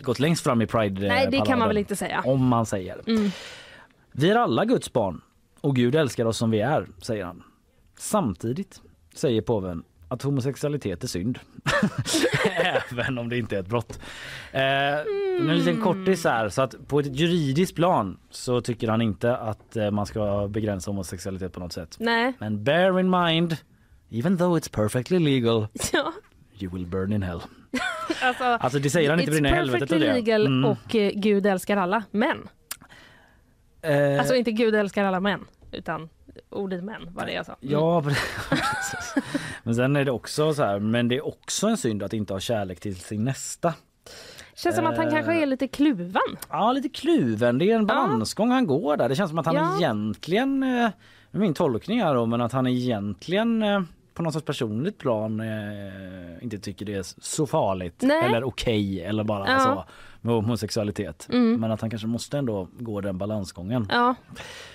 gått 0.02 0.20
längst 0.20 0.44
fram 0.44 0.62
i 0.62 0.68
pride 0.68 1.08
Nej, 1.08 1.28
det 1.32 1.42
kan 1.42 1.60
man 1.60 1.68
väl 1.68 1.78
inte 1.78 1.96
säga. 1.96 2.22
Om 2.26 2.48
man 2.48 2.66
säger. 2.66 3.02
Mm. 3.08 3.30
Vi 4.12 4.30
är 4.30 4.36
alla 4.36 4.66
Guds 4.66 4.94
barn 4.94 5.22
och 5.62 5.76
Gud 5.76 5.96
älskar 5.96 6.26
oss 6.26 6.38
som 6.38 6.52
vi 6.52 6.60
är, 6.60 6.88
säger 7.02 7.26
han. 7.26 7.44
Samtidigt 7.98 8.82
säger 9.16 9.42
påven 9.42 9.84
att 10.08 10.22
homosexualitet 10.22 11.04
är 11.04 11.08
synd. 11.08 11.40
Även 12.92 13.18
om 13.18 13.30
det 13.30 13.38
inte 13.38 13.56
är 13.56 13.60
ett 13.60 13.68
brott. 13.68 14.00
Eh, 14.52 14.62
En 15.40 15.58
liten 15.58 15.82
kortis 15.82 16.24
här, 16.24 16.50
så 16.50 16.62
att 16.62 16.88
på 16.88 17.00
ett 17.00 17.20
juridiskt 17.20 17.76
plan 17.76 18.18
så 18.30 18.62
tycker 18.62 18.88
han 18.88 19.02
inte 19.02 19.38
att 19.38 19.76
eh, 19.76 19.92
man 19.92 20.06
ska 20.06 20.48
begränsa 20.48 20.92
homosexualitet 20.92 21.54
på 21.54 21.60
något 21.60 21.74
sätt. 21.74 21.96
Nej. 22.00 22.34
Men 22.40 22.64
bear 22.64 23.00
in 23.00 23.10
mind, 23.10 23.58
even 24.20 24.38
though 24.38 24.58
it's 24.58 24.72
perfectly 24.72 25.20
legal, 25.20 25.68
Ja. 25.94 26.12
you 26.60 26.72
will 26.74 26.86
burn 26.88 27.14
in 27.14 27.24
hell. 27.24 27.42
Alltså, 28.24 28.44
Alltså 28.44 28.80
det 28.80 28.90
säger 28.90 29.10
han 29.10 29.20
inte 29.20 29.32
it's 29.32 29.34
brinner 29.34 29.50
i 29.50 29.54
helvetet 29.56 29.82
av 29.82 29.88
perfectly 30.00 30.14
legal 30.14 30.46
Mm. 30.46 30.66
och 30.66 30.96
eh, 30.96 31.12
Gud 31.16 31.46
älskar 31.46 31.78
alla 31.78 32.04
män. 32.12 32.48
Eh, 33.82 34.20
Alltså 34.20 34.36
inte 34.36 34.52
Gud 34.52 34.76
älskar 34.76 35.04
alla 35.04 35.20
män, 35.20 35.40
utan 35.72 36.10
ordet 36.50 36.84
män 36.84 37.02
var 37.14 37.26
det 37.26 37.32
jag 37.34 37.46
sa. 37.46 37.56
Mm. 37.62 37.74
Ja, 37.74 38.02
precis. 38.50 39.24
men 39.64 39.76
sen 39.76 39.96
är 39.96 40.06
det 40.06 40.12
också 40.12 40.54
så 40.54 40.64
här, 40.64 40.80
men 40.80 41.08
det 41.08 41.16
är 41.16 41.26
också 41.28 41.68
en 41.68 41.78
synd 41.78 42.04
att 42.04 42.14
inte 42.14 42.34
ha 42.34 42.40
kärlek 42.40 42.80
till 42.80 42.96
sin 42.96 43.24
nästa. 43.24 43.74
Känns 44.56 44.76
som 44.76 44.86
att 44.86 44.98
han 44.98 45.08
Eh, 45.08 45.14
kanske 45.14 45.34
är 45.42 45.46
lite 45.46 45.68
kluven. 45.68 46.22
Ja, 46.50 46.72
lite 46.72 46.90
kluven. 46.90 47.58
Det 47.58 47.72
är 47.72 47.76
en 47.76 47.86
balansgång 47.86 48.52
han 48.52 48.68
går 48.68 48.98
där. 48.98 49.10
Det 49.10 49.16
känns 49.16 49.30
som 49.30 49.40
att 49.40 49.46
han 49.46 49.56
Ja. 49.56 49.78
egentligen, 49.78 50.64
eh, 50.64 50.90
min 51.32 51.54
tolkning 51.54 52.02
här 52.02 52.16
då, 52.16 52.26
men 52.26 52.42
att 52.42 52.52
han 52.52 52.68
egentligen 52.68 53.64
eh, 53.64 53.82
på 54.16 54.24
något 54.24 54.34
sorts 54.34 54.46
personligt 54.46 54.98
plan 54.98 55.40
eh, 55.40 56.44
inte 56.44 56.58
tycker 56.60 56.86
det 56.86 56.94
är 56.94 57.06
så 57.22 57.48
farligt 57.48 57.96
Nej. 58.02 58.24
eller 58.24 58.44
okej 58.44 59.04
eller 59.04 59.24
bara 59.24 59.48
Ja. 59.52 59.60
så 59.60 59.86
med 60.22 60.36
homosexualitet. 60.36 61.28
Mm. 61.32 61.62
Men 61.62 61.72
att 61.72 61.82
han 61.82 61.90
kanske 61.90 62.08
måste 62.08 62.38
ändå 62.38 62.68
gå 62.80 63.02
den 63.02 63.18
balansgången. 63.18 63.88
Ja, 63.92 64.16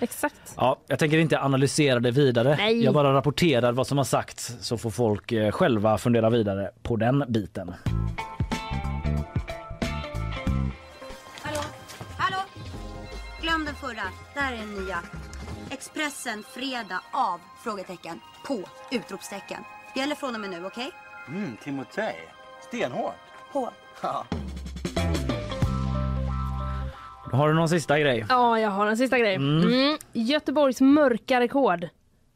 exakt. 0.00 0.54
Ja, 0.56 0.76
jag 0.86 0.98
tänker 0.98 1.18
inte 1.18 1.40
analysera 1.40 2.00
det 2.00 2.10
vidare. 2.10 2.56
Nej. 2.56 2.84
Jag 2.84 2.94
bara 2.94 3.14
rapporterar 3.14 3.72
vad 3.72 3.86
som 3.86 3.98
har 3.98 4.04
sagts 4.04 4.56
så 4.60 4.78
får 4.78 4.90
folk 4.90 5.32
eh, 5.32 5.50
själva 5.50 5.98
fundera 5.98 6.30
vidare 6.30 6.70
på 6.82 6.96
den 6.96 7.24
biten. 7.28 7.74
Hallå? 11.42 11.60
Hallå? 12.18 12.38
Glöm 13.42 13.64
den 13.64 13.74
förra. 13.74 14.02
Där 14.34 14.52
är 14.52 14.56
den 14.58 14.84
nya. 14.84 14.98
Expressen 15.70 16.42
fredag 16.42 17.00
av? 17.10 17.40
Frågetecken. 17.62 18.20
På? 18.46 18.64
Utropstecken. 18.90 19.62
Det 19.94 20.00
gäller 20.00 20.14
från 20.14 20.34
och 20.34 20.40
med 20.40 20.50
nu, 20.50 20.64
okej? 20.64 20.90
Mm, 21.28 21.56
Timotej. 21.64 22.16
Stenhårt. 22.68 23.14
På. 23.52 23.70
Ja. 24.02 24.26
Har 27.32 27.48
du 27.48 27.54
någon 27.54 27.68
sista 27.68 27.98
grej? 27.98 28.26
Ja, 28.28 28.60
jag 28.60 28.70
har 28.70 28.86
en 28.86 28.96
sista 28.96 29.18
grej. 29.18 29.34
Mm. 29.34 29.62
Mm. 29.72 29.98
Göteborgs 30.12 30.80
mörka 30.80 31.40
rekord. 31.40 31.88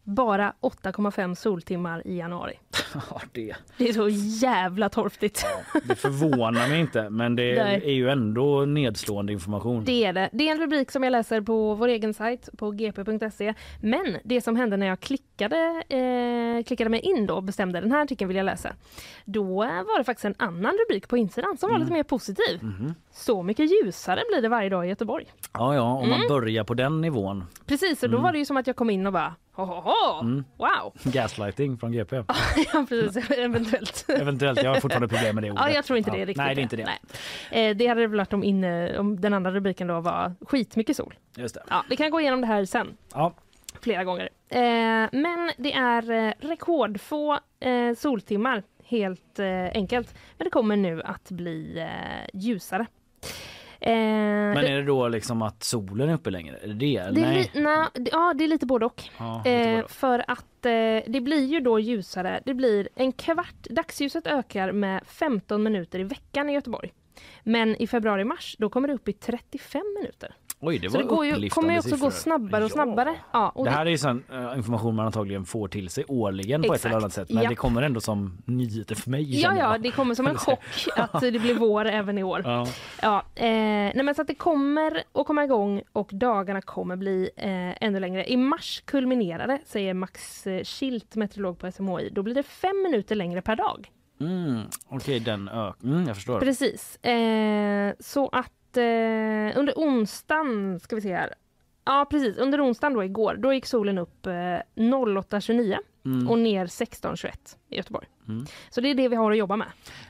Bara 0.04 0.52
8,5 0.60 1.34
soltimmar 1.34 2.06
i 2.06 2.16
januari. 2.16 2.52
Ja, 3.10 3.20
det, 3.32 3.54
Det 3.78 3.88
är 3.88 3.92
så 3.92 4.08
jävla 4.46 4.88
torftigt. 4.88 5.46
det 5.84 5.94
förvånar 5.94 6.68
mig 6.68 6.80
inte 6.80 7.10
men 7.10 7.36
det 7.36 7.54
Nej. 7.64 7.80
är 7.84 7.92
ju 7.92 8.10
ändå 8.10 8.64
nedslående 8.64 9.32
information. 9.32 9.84
Det 9.84 10.04
är 10.04 10.12
det. 10.12 10.28
Det 10.32 10.48
är 10.48 10.52
en 10.52 10.58
rubrik 10.60 10.90
som 10.90 11.02
jag 11.04 11.10
läser 11.10 11.40
på 11.40 11.74
vår 11.74 11.88
egen 11.88 12.14
sajt 12.14 12.48
på 12.58 12.70
gp.se. 12.70 13.54
Men 13.82 14.16
det 14.24 14.40
som 14.40 14.56
hände 14.56 14.76
när 14.76 14.86
jag 14.86 15.00
klickade, 15.00 15.24
eh, 15.42 16.64
klickade 16.66 16.90
mig 16.90 17.00
in 17.00 17.26
då 17.26 17.34
och 17.34 17.42
bestämde 17.42 17.80
den 17.80 17.92
här 17.92 18.02
artikeln 18.02 18.28
vill 18.28 18.36
jag 18.36 18.44
läsa. 18.44 18.72
Då 19.24 19.44
var 19.64 19.98
det 19.98 20.04
faktiskt 20.04 20.24
en 20.24 20.34
annan 20.38 20.72
rubrik 20.84 21.08
på 21.08 21.16
insidan 21.16 21.56
som 21.56 21.70
var 21.70 21.78
lite 21.78 21.92
mer 21.92 22.02
positiv. 22.02 22.58
Mhm. 22.62 22.94
Så 23.12 23.42
mycket 23.42 23.70
ljusare 23.70 24.22
blir 24.32 24.42
det 24.42 24.48
varje 24.48 24.68
dag 24.68 24.86
i 24.86 24.88
Göteborg. 24.88 25.26
Ja, 25.52 25.74
ja, 25.74 25.82
om 25.82 26.08
man 26.08 26.18
Mm. 26.18 26.28
börjar 26.28 26.64
på 26.64 26.74
den 26.74 27.00
nivån. 27.00 27.44
Precis, 27.66 28.02
och 28.02 28.10
då 28.10 28.16
Mm. 28.16 28.22
var 28.22 28.32
det 28.32 28.38
ju 28.38 28.44
som 28.44 28.56
att 28.56 28.66
jag 28.66 28.76
kom 28.76 28.90
in 28.90 29.06
och 29.06 29.12
bara 29.12 29.34
ho, 29.52 29.64
ho, 29.64 29.80
ho. 29.80 30.20
Mm. 30.20 30.44
wow. 30.56 30.92
Gaslighting 31.12 31.78
från 31.78 31.92
GP. 31.92 32.16
ja, 32.72 32.86
precis, 32.88 33.30
eventuellt. 33.30 34.04
Eventuellt, 34.20 34.62
jag 34.62 34.74
har 34.74 34.80
fortfarande 34.80 35.08
problem 35.08 35.34
med 35.34 35.44
det 35.44 35.50
ordet. 35.50 35.62
Ja, 35.66 35.70
jag 35.74 35.84
tror 35.84 35.98
inte 35.98 36.10
det 36.10 36.16
är 36.16 36.20
Ja. 36.20 36.26
riktigt 36.26 36.36
Nej, 36.44 36.54
det 36.54 36.60
är 36.60 36.62
inte 36.62 36.76
det. 36.76 36.88
Nej. 37.50 37.70
Eh, 37.70 37.76
det 37.76 37.86
hade 37.86 38.06
väl 38.06 38.18
varit 38.18 38.32
om, 38.32 38.44
inne, 38.44 38.98
om 38.98 39.20
den 39.20 39.34
andra 39.34 39.50
rubriken 39.50 39.86
då 39.86 40.00
var 40.00 40.34
skitmycket 40.40 40.96
sol. 40.96 41.14
Just 41.36 41.54
det. 41.54 41.62
Ja, 41.70 41.84
vi 41.90 41.96
kan 41.96 42.10
gå 42.10 42.20
igenom 42.20 42.40
det 42.40 42.46
här 42.46 42.64
sen. 42.64 42.96
Ja. 43.14 43.34
Flera 43.80 44.04
gånger. 44.04 44.28
Eh, 44.54 45.08
men 45.12 45.50
det 45.56 45.72
är 45.72 46.10
eh, 46.10 46.32
rekordfå 46.38 47.38
eh, 47.60 47.94
soltimmar, 47.96 48.62
helt 48.84 49.40
enkelt. 49.74 50.14
Men 50.38 50.44
det 50.44 50.50
kommer 50.50 50.76
nu 50.76 51.02
att 51.02 51.30
bli 51.30 51.88
ljusare. 52.32 52.86
Men 53.80 54.56
är 54.56 54.76
det 54.76 54.82
då 54.82 55.08
liksom 55.08 55.42
att 55.42 55.62
solen 55.62 56.08
är 56.08 56.14
uppe 56.14 56.30
längre? 56.30 56.56
Är 56.56 56.68
det 56.68 56.74
det? 56.74 57.10
det 57.12 57.20
är, 57.20 57.32
Nej. 57.32 57.50
na, 57.54 57.90
ja, 58.12 58.34
det 58.34 58.44
är 58.44 58.48
lite 58.48 58.66
både 58.66 58.86
och. 58.86 59.02
Ja, 59.18 59.40
både 59.44 59.82
och. 59.82 59.90
för 59.90 60.24
att 60.28 60.62
det 61.06 61.22
blir 61.22 61.46
ju 61.46 61.60
då 61.60 61.78
ljusare. 61.78 62.40
Det 62.44 62.54
blir 62.54 62.88
en 62.94 63.12
kvart. 63.12 63.62
Dagsljuset 63.70 64.26
ökar 64.26 64.72
med 64.72 65.02
15 65.06 65.62
minuter 65.62 65.98
i 65.98 66.02
veckan 66.02 66.50
i 66.50 66.52
Göteborg. 66.52 66.92
Men 67.42 67.76
i 67.76 67.86
februari-mars 67.86 68.56
då 68.58 68.68
kommer 68.68 68.88
det 68.88 68.94
upp 68.94 69.08
i 69.08 69.12
35 69.12 69.82
minuter. 70.00 70.34
Oj, 70.66 70.78
det 70.78 70.90
Så 70.90 70.96
var 70.96 71.02
det 71.02 71.08
går 71.08 71.26
ju, 71.26 71.48
kommer 71.48 71.72
ju 71.72 71.78
också 71.78 71.90
siffror. 71.90 72.06
gå 72.06 72.10
snabbare 72.10 72.64
och 72.64 72.70
snabbare. 72.70 73.14
Ja, 73.32 73.48
och 73.54 73.64
Det 73.64 73.70
här 73.70 73.86
är 73.86 73.90
ju 73.90 73.98
sån 73.98 74.24
eh, 74.32 74.56
information 74.56 74.94
man 74.96 75.06
antagligen 75.06 75.44
får 75.44 75.68
till 75.68 75.90
sig 75.90 76.04
årligen 76.08 76.62
på 76.62 76.66
ett 76.66 76.72
Exakt, 76.74 76.84
eller 76.86 76.96
annat 76.96 77.12
sätt. 77.12 77.30
Men 77.30 77.42
ja. 77.42 77.48
det 77.48 77.54
kommer 77.54 77.82
ändå 77.82 78.00
som 78.00 78.38
nyheter 78.44 78.94
för 78.94 79.10
mig. 79.10 79.40
Ja, 79.40 79.56
ja, 79.58 79.78
det 79.78 79.90
kommer 79.90 80.14
som 80.14 80.26
en 80.26 80.36
chock 80.38 80.60
att 80.96 81.20
det 81.20 81.30
blir 81.30 81.54
vår 81.54 81.84
även 81.84 82.18
i 82.18 82.22
år. 82.22 82.42
Ja. 82.44 82.66
Ja, 83.02 83.24
eh, 83.34 83.44
nej 83.46 84.02
men 84.02 84.14
så 84.14 84.22
att 84.22 84.28
det 84.28 84.34
kommer 84.34 85.02
att 85.12 85.26
komma 85.26 85.44
igång 85.44 85.82
och 85.92 86.10
dagarna 86.12 86.60
kommer 86.62 86.96
bli 86.96 87.30
eh, 87.36 87.84
ännu 87.84 88.00
längre. 88.00 88.30
I 88.30 88.36
mars 88.36 88.82
kulminerar 88.84 89.46
det, 89.46 89.58
säger 89.66 89.94
Max 89.94 90.46
Schilt, 90.64 91.16
meteorolog 91.16 91.58
på 91.58 91.72
SMHI. 91.72 92.10
Då 92.12 92.22
blir 92.22 92.34
det 92.34 92.42
fem 92.42 92.82
minuter 92.82 93.14
längre 93.14 93.42
per 93.42 93.56
dag. 93.56 93.90
Mm, 94.20 94.60
Okej, 94.88 95.20
den 95.20 95.48
ök... 95.48 95.74
Mm, 95.82 96.06
jag 96.06 96.16
förstår. 96.16 96.40
Precis. 96.40 97.04
Eh, 97.04 97.92
så 98.00 98.28
att 98.28 98.50
eh, 98.76 99.58
under 99.58 99.72
onsdagen, 99.76 100.80
ska 100.80 100.96
vi 100.96 101.02
se 101.02 101.14
här. 101.14 101.34
Ja 101.84 102.06
precis, 102.10 102.38
under 102.38 102.64
onsdagen 102.64 102.94
då 102.94 103.04
igår, 103.04 103.34
då 103.38 103.52
gick 103.52 103.66
solen 103.66 103.98
upp 103.98 104.26
eh, 104.26 104.30
08.29 104.30 105.78
Mm. 106.04 106.28
och 106.30 106.38
ner 106.38 106.66
16.21 106.66 107.30
i 107.68 107.76
Göteborg. 107.76 108.06
Mm. 108.28 108.46
Så 108.70 108.80
det 108.80 108.90
är 108.90 108.94
det 108.94 109.08
vi 109.08 109.16
har 109.16 109.30
att 109.32 109.36
jobba 109.38 109.56
med. 109.56 109.66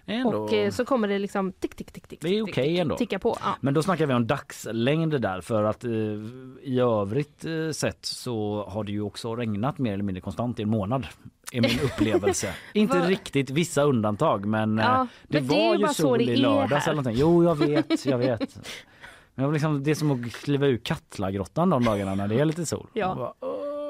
Ändå. 0.06 0.38
Och 0.38 0.52
eh, 0.52 0.70
så 0.70 0.84
kommer 0.84 1.08
det 1.08 1.18
liksom 1.18 1.52
tick, 1.52 1.74
tick, 1.74 1.92
tick, 1.92 2.08
tick, 2.08 2.20
Det 2.20 2.28
är 2.38 2.42
okej 2.42 2.78
ändå. 2.78 2.96
ticka 2.96 3.18
på. 3.18 3.36
Ja. 3.42 3.56
Men 3.60 3.74
då 3.74 3.82
snackar 3.82 4.06
vi 4.06 4.14
om 4.14 4.26
dagslängder 4.26 5.18
där 5.18 5.40
för 5.40 5.64
att 5.64 5.84
eh, 5.84 5.90
i 6.62 6.80
övrigt 6.80 7.44
eh, 7.44 7.70
sett 7.70 8.04
så 8.04 8.64
har 8.68 8.84
det 8.84 8.92
ju 8.92 9.00
också 9.02 9.36
regnat 9.36 9.78
mer 9.78 9.92
eller 9.92 10.04
mindre 10.04 10.20
konstant 10.20 10.58
i 10.58 10.62
en 10.62 10.70
månad. 10.70 11.06
Är 11.52 11.60
min 11.60 11.80
upplevelse. 11.84 12.54
Inte 12.72 13.00
riktigt, 13.00 13.50
vissa 13.50 13.82
undantag 13.82 14.44
men, 14.46 14.78
eh, 14.78 14.84
Ja, 14.84 15.06
det 15.28 15.40
men 15.40 15.48
det 15.48 15.54
var 15.54 15.74
ju 15.74 15.80
ju 15.80 15.88
sol 15.88 16.18
det 16.18 16.24
i 16.24 16.36
lördags 16.36 16.86
eller 16.86 16.96
någonting. 16.96 17.20
Jo 17.20 17.44
jag 17.44 17.54
vet, 17.54 18.06
jag 18.06 18.18
vet. 18.28 18.68
Men 19.34 19.52
liksom, 19.52 19.82
det 19.82 19.90
är 19.90 19.94
som 19.94 20.10
att 20.10 20.32
kliva 20.32 20.66
ur 20.66 20.76
Katlagrottan 20.76 21.70
de 21.70 21.84
dagarna 21.84 22.14
när 22.14 22.28
det 22.28 22.40
är 22.40 22.44
lite 22.44 22.66
sol. 22.66 22.86
Ja. 22.92 23.34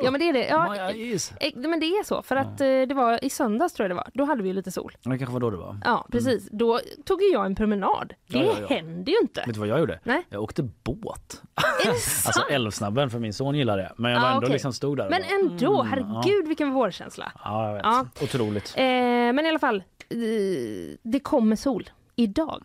Ja 0.02 0.10
men 0.10 0.20
det 0.20 0.28
är 0.28 0.32
det. 0.32 0.46
Ja, 0.46 0.70
My 0.72 0.78
eyes. 0.78 1.32
eh, 1.40 1.50
men 1.54 1.80
det 1.80 1.86
är 1.86 2.04
så 2.04 2.22
för 2.22 2.36
att 2.36 2.60
eh, 2.60 2.66
det 2.66 2.94
var 2.94 3.24
i 3.24 3.30
söndags 3.30 3.74
tror 3.74 3.84
jag 3.84 3.90
det 3.90 3.94
var. 3.94 4.08
Då 4.14 4.24
hade 4.24 4.42
vi 4.42 4.48
ju 4.48 4.54
lite 4.54 4.70
sol. 4.70 4.96
Det 5.02 5.18
kanske 5.18 5.32
var 5.32 5.40
då 5.40 5.50
det 5.50 5.56
var. 5.56 5.78
Ja 5.84 6.06
precis. 6.12 6.48
Då 6.52 6.80
tog 7.04 7.22
ju 7.22 7.28
jag 7.32 7.46
en 7.46 7.54
promenad. 7.54 8.14
Det 8.26 8.38
Ja, 8.38 8.44
ja, 8.44 8.54
ja. 8.60 8.66
händer 8.76 9.12
ju 9.12 9.18
inte. 9.22 9.40
Vet 9.46 9.54
du 9.54 9.60
vad 9.60 9.68
jag 9.68 9.80
gjorde? 9.80 10.00
Nej. 10.04 10.26
Jag 10.28 10.42
åkte 10.42 10.62
båt. 10.82 11.42
Är 11.54 11.84
det 11.84 11.90
Alltså? 12.26 12.42
Älvsnabben 12.50 13.10
för 13.10 13.18
min 13.18 13.32
son 13.32 13.54
gillar 13.54 13.76
det. 13.76 13.92
Men 13.96 14.10
jag 14.12 14.20
var 14.20 14.26
Ah, 14.28 14.30
ändå 14.30 14.38
okej. 14.46 14.52
liksom 14.52 14.72
stod 14.72 14.96
där. 14.96 15.04
och 15.04 15.10
Men 15.10 15.22
bara, 15.22 15.34
ändå, 15.52 15.82
mm, 15.82 15.92
herregud 15.92 16.48
vilken 16.48 16.72
vårkänsla. 16.72 17.32
Ja, 17.44 17.66
jag 17.66 17.74
vet. 17.74 17.82
Ja. 17.84 18.06
Otroligt. 18.22 18.74
Eh, 18.76 18.84
men 18.84 19.46
i 19.46 19.48
alla 19.48 19.58
fall, 19.58 19.76
eh, 19.76 20.16
det 21.02 21.20
kommer 21.20 21.56
sol 21.56 21.90
idag. 22.16 22.62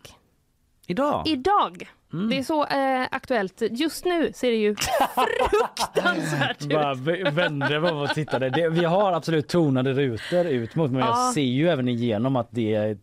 Idag? 0.86 1.22
Idag! 1.26 1.90
Det 2.30 2.38
är 2.38 2.42
så 2.42 2.66
eh, 2.66 3.06
aktuellt. 3.10 3.62
Just 3.70 4.04
nu 4.04 4.32
ser 4.34 4.50
det 4.50 4.56
ju 4.56 4.76
fruktansvärt 4.76 6.62
ut. 6.62 6.68
Bara 6.68 6.94
vände 7.30 7.80
mig 7.80 7.90
om 7.90 7.98
och 7.98 8.08
tittade. 8.08 8.50
Det, 8.50 8.68
vi 8.68 8.84
har 8.84 9.12
absolut 9.12 9.48
tonade 9.48 9.92
rutor 9.92 10.46
ut 10.46 10.74
mot 10.74 10.90
men 10.90 11.00
Ja. 11.00 11.06
jag 11.06 11.34
ser 11.34 11.40
ju 11.40 11.68
även 11.68 11.88
igenom 11.88 12.36
att 12.36 12.48
det 12.50 12.98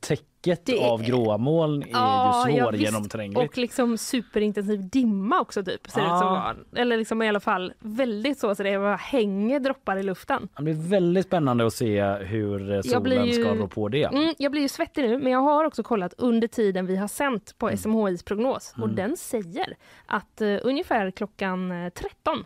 täcket 0.56 0.82
Det 0.82 0.90
av 0.90 1.04
gråa 1.04 1.38
moln 1.38 1.84
är 1.84 1.88
Ja, 1.92 2.50
ju 2.50 2.56
ja, 2.58 2.64
svårgenomträngligt. 2.66 3.50
Och 3.52 3.58
liksom 3.58 3.98
superintensiv 3.98 4.90
dimma 4.90 5.40
också 5.40 5.64
typ. 5.64 5.90
Ser 5.90 6.02
det 6.02 6.08
ut 6.08 6.20
som. 6.20 6.28
Ah. 6.28 6.54
Eller 6.76 6.98
liksom 6.98 7.22
i 7.22 7.30
alla 7.30 7.40
fall 7.40 7.74
väldigt 7.80 8.40
så 8.40 8.56
så 8.56 8.64
det 8.64 8.78
bara 8.78 8.96
hänger 8.96 9.60
droppar 9.60 9.98
i 9.98 10.04
luften. 10.04 10.48
Det 10.58 10.64
blir 10.64 10.90
väldigt 10.90 11.26
spännande 11.26 11.66
att 11.68 11.74
se 11.74 12.02
hur 12.04 12.72
eh, 12.74 12.82
solen 12.82 13.26
ju- 13.26 13.34
ska 13.34 13.56
rå 13.56 13.68
på 13.68 13.88
det. 13.90 14.04
Mm, 14.04 14.34
jag 14.38 14.52
blir 14.52 14.62
ju 14.62 14.68
svettig 14.68 15.04
nu 15.04 15.18
men 15.20 15.32
jag 15.32 15.40
har 15.40 15.66
också 15.66 15.84
kollat 15.84 16.14
under 16.18 16.48
tiden 16.48 16.86
vi 16.86 16.96
har 16.96 17.08
sänt 17.08 17.56
på 17.58 17.68
Mm. 17.68 17.78
SMHIs 17.78 18.24
prognos 18.24 18.74
och 18.82 18.90
den 18.90 19.18
säger 19.18 19.76
att 20.06 20.42
eh, 20.42 20.56
ungefär 20.64 21.12
klockan 21.12 21.72
eh, 21.72 21.90
13 21.90 22.44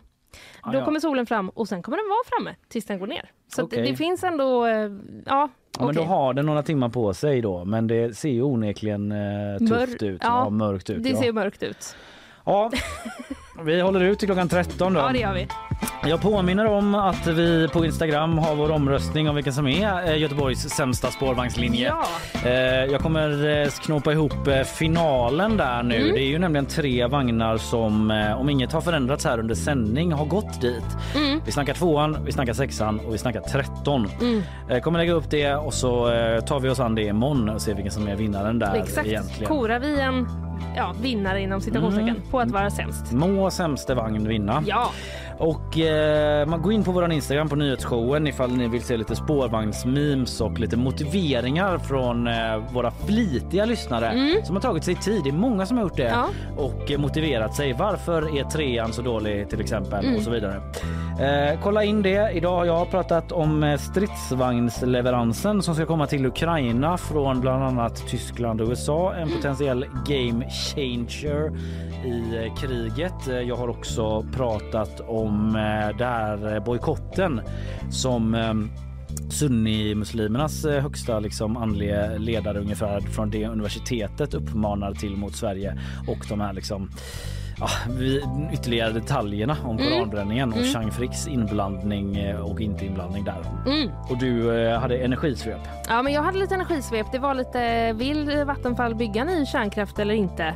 Ah, 0.60 0.72
då 0.72 0.78
ja. 0.78 0.84
kommer 0.84 1.00
solen 1.00 1.26
fram 1.26 1.48
och 1.48 1.68
sen 1.68 1.82
kommer 1.82 1.96
den 1.96 2.08
vara 2.08 2.20
framme 2.26 2.56
tills 2.68 2.84
den 2.84 2.98
går 2.98 3.06
ner. 3.06 3.30
Så 3.48 3.64
att 3.64 3.70
det, 3.70 3.82
det 3.82 3.96
finns 3.96 4.24
ändå, 4.24 4.66
eh, 4.66 4.90
ja 5.26 5.48
Ja, 5.78 5.86
men 5.86 5.94
då 5.94 6.02
har 6.02 6.34
den 6.34 6.46
några 6.46 6.62
timmar 6.62 6.88
på 6.88 7.14
sig 7.14 7.40
då 7.40 7.64
men 7.64 7.86
det 7.86 8.16
ser 8.16 8.28
ju 8.30 8.42
onekligen 8.42 9.12
eh, 9.12 9.58
tufft 9.58 9.70
Mör- 9.70 10.04
ut. 10.04 10.20
ja, 10.24 10.44
Ja, 10.44 10.50
mörkt 10.50 10.90
ut. 10.90 11.02
Det 11.02 11.10
ja. 11.10 11.16
ser 11.16 11.32
mörkt 11.32 11.62
ut. 11.62 11.96
Ja, 12.44 12.70
vi 13.60 13.80
håller 13.80 14.00
ut 14.00 14.18
till 14.18 14.28
klockan 14.28 14.48
13 14.48 14.92
då. 14.94 15.00
Ja 15.00 15.08
det 15.12 15.18
gör 15.18 15.34
vi. 15.34 15.48
Jag 16.06 16.20
påminner 16.20 16.66
om 16.66 16.94
att 16.94 17.26
vi 17.26 17.68
på 17.72 17.84
Instagram 17.84 18.38
har 18.38 18.54
vår 18.54 18.70
omröstning 18.70 19.28
om 19.28 19.34
vilken 19.34 19.52
som 19.52 19.66
är 19.66 20.10
eh, 20.10 20.18
Göteborgs 20.18 20.68
sämsta 20.68 21.10
spårvagnslinje. 21.10 21.88
Ja. 21.88 22.04
Eh, 22.50 22.84
Jag 22.84 23.00
kommer 23.00 23.60
eh, 23.62 23.68
knåpa 23.68 24.12
ihop 24.12 24.32
finalen 24.66 25.56
där 25.56 25.82
nu. 25.82 25.96
Mm. 25.96 26.14
Det 26.14 26.20
är 26.20 26.26
ju 26.26 26.38
nämligen 26.38 26.66
tre 26.66 27.06
vagnar 27.06 27.56
som, 27.56 28.10
om 28.38 28.50
inget 28.50 28.72
har 28.72 28.80
förändrats 28.80 29.24
här 29.24 29.38
under 29.38 29.54
sändning, 29.54 30.12
har 30.12 30.24
gått 30.24 30.60
dit. 30.60 30.84
Mm. 31.16 31.40
Vi 31.46 31.52
snackar 31.52 31.74
tvåan, 31.74 32.18
vi 32.24 32.32
snackar 32.32 32.52
sexan 32.52 33.00
och 33.00 33.14
vi 33.14 33.18
snackar 33.18 33.40
tretton. 33.40 34.08
Mm. 34.20 34.80
Kommer 34.82 34.98
lägga 34.98 35.12
upp 35.12 35.30
det 35.30 35.54
och 35.54 35.74
så 35.74 36.06
tar 36.46 36.60
vi 36.60 36.68
oss 36.68 36.80
an 36.80 36.94
det 36.94 37.02
imorgon 37.02 37.48
och 37.48 37.62
ser 37.62 37.74
vilken 37.74 37.92
som 37.92 38.08
är 38.08 38.16
vinnaren 38.16 38.58
där 38.58 38.74
Exakt. 38.74 39.06
egentligen. 39.08 39.48
Korar 39.52 39.80
vi 39.80 40.00
en 40.00 40.26
ja, 40.76 40.94
vinnare 41.02 41.40
inom 41.40 41.60
citationstecken 41.60 42.08
Mm. 42.08 42.22
på 42.30 42.40
att 42.40 42.50
vara 42.50 42.70
sämst? 42.70 43.12
Må 43.12 43.50
sämste 43.50 43.94
vagn 43.94 44.28
vinna. 44.28 44.62
Ja. 44.66 44.90
Och 45.42 45.78
eh, 45.78 46.46
man 46.46 46.62
går 46.62 46.72
in 46.72 46.84
på 46.84 46.92
vår 46.92 47.12
Instagram 47.12 47.48
på 47.48 47.56
nyhetsshowen 47.56 48.26
ifall 48.26 48.50
ni 48.56 48.68
vill 48.68 48.82
se 48.82 48.96
lite 48.96 49.16
spårvagnsmemes 49.16 50.40
och 50.40 50.58
lite 50.60 50.76
motiveringar 50.76 51.78
från 51.78 52.26
eh, 52.26 52.56
våra 52.72 52.90
flitiga 52.90 53.64
lyssnare 53.64 54.06
Mm. 54.08 54.44
som 54.44 54.56
har 54.56 54.60
tagit 54.62 54.84
sig 54.84 54.94
tid. 54.94 55.20
Det 55.24 55.30
är 55.30 55.34
många 55.34 55.66
som 55.66 55.76
har 55.76 55.84
gjort 55.84 55.96
det 55.96 56.02
Ja. 56.02 56.26
och 56.56 56.90
eh, 56.90 56.98
motiverat 56.98 57.54
sig. 57.54 57.72
Varför 57.72 58.38
är 58.38 58.44
trean 58.44 58.92
så 58.92 59.02
dålig 59.02 59.48
till 59.48 59.60
exempel 59.60 60.04
Mm. 60.04 60.16
och 60.16 60.22
så 60.22 60.30
vidare. 60.30 60.54
Eh, 61.20 61.58
kolla 61.62 61.84
in 61.84 62.02
det. 62.02 62.30
Idag 62.34 62.56
har 62.56 62.64
jag 62.64 62.90
pratat 62.90 63.32
om 63.32 63.62
eh, 63.64 63.78
stridsvagnsleveransen 63.78 65.62
som 65.62 65.74
ska 65.74 65.86
komma 65.86 66.06
till 66.06 66.26
Ukraina 66.26 66.98
från 66.98 67.40
bland 67.40 67.64
annat 67.64 68.06
Tyskland 68.08 68.60
och 68.60 68.68
USA. 68.68 69.14
En 69.14 69.28
potentiell 69.30 69.86
game 70.08 70.44
changer 70.50 71.52
i 72.04 72.36
eh, 72.46 72.54
kriget. 72.54 73.46
Jag 73.48 73.56
har 73.56 73.68
också 73.68 74.22
pratat 74.36 75.00
om 75.08 75.31
eh, 75.56 75.96
det 75.98 76.04
här 76.04 76.54
eh, 76.54 76.64
bojkotten 76.64 77.40
som 77.90 78.34
eh, 78.34 78.54
Sunnimuslimernas 79.30 80.64
högsta 80.66 81.20
liksom 81.20 81.56
andliga 81.56 82.06
ledare 82.18 82.58
ungefär 82.60 83.00
från 83.00 83.30
det 83.30 83.46
universitetet 83.46 84.34
uppmanar 84.34 84.92
till 84.94 85.16
mot 85.16 85.36
Sverige 85.36 85.78
och 86.08 86.18
de 86.28 86.40
här 86.40 86.52
liksom 86.52 86.90
ja, 87.58 87.68
ytterligare 88.52 88.92
detaljerna 88.92 89.56
om 89.64 89.78
Mm. 89.78 89.92
koranbränningen 89.92 90.48
och 90.52 90.58
Mm. 90.58 90.68
Chang 90.72 90.90
Fricks 90.90 91.26
inblandning 91.28 92.34
och 92.36 92.60
inte 92.60 92.86
inblandning 92.86 93.24
där. 93.24 93.44
Mm. 93.66 93.90
Och 94.10 94.18
du 94.18 94.64
eh, 94.66 94.80
hade 94.80 94.96
energisvep. 94.98 95.60
Ja, 95.88 96.02
men 96.02 96.12
jag 96.12 96.22
hade 96.22 96.38
lite 96.38 96.54
energisvep. 96.54 97.06
Det 97.12 97.18
var 97.18 97.34
lite, 97.34 97.92
vill 97.92 98.44
Vattenfall 98.46 98.94
bygga 98.94 99.24
ny 99.24 99.46
kärnkraft 99.46 99.98
eller 99.98 100.14
inte? 100.14 100.54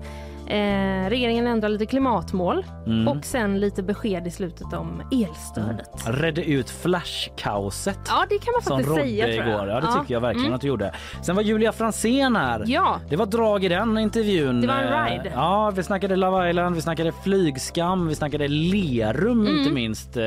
Eh, 0.48 1.08
regeringen 1.10 1.46
ändrar 1.46 1.68
lite 1.68 1.86
klimatmål 1.86 2.64
Mm. 2.86 3.08
och 3.08 3.24
sen 3.24 3.60
lite 3.60 3.82
besked 3.82 4.26
i 4.26 4.30
slutet 4.30 4.72
om 4.72 5.02
elstödet. 5.12 5.90
Redde 6.06 6.44
ut 6.44 6.70
flashkaoset. 6.70 7.98
Ja, 8.08 8.26
det 8.28 8.38
kan 8.38 8.52
man 8.52 8.62
faktiskt 8.62 8.94
säga 8.94 9.24
tror 9.24 9.36
jag. 9.36 9.48
igår. 9.48 9.68
Ja, 9.68 9.80
det 9.80 10.00
tycker 10.00 10.14
jag 10.14 10.20
verkligen 10.20 10.46
Mm. 10.46 10.54
att 10.54 10.60
du 10.60 10.66
gjorde. 10.68 10.92
Sen 11.22 11.36
var 11.36 11.42
Julia 11.42 11.72
Fransén 11.72 12.36
här. 12.36 12.62
Ja. 12.66 13.00
Det 13.10 13.16
var 13.16 13.26
drag 13.26 13.64
i 13.64 13.68
den 13.68 13.98
intervjun. 13.98 14.60
Det 14.60 14.66
var 14.66 14.74
en 14.74 14.92
Eh, 14.92 15.12
ride. 15.12 15.32
Ja, 15.34 15.70
vi 15.76 15.82
snackade 15.82 16.16
Love 16.16 16.50
Island, 16.50 16.74
vi 16.74 16.82
snackade 16.82 17.12
flygskam, 17.12 18.08
vi 18.08 18.14
snackade 18.14 18.48
Lerum 18.48 19.40
Mm. 19.46 19.58
inte 19.58 19.70
minst. 19.72 20.16
Eh, 20.16 20.22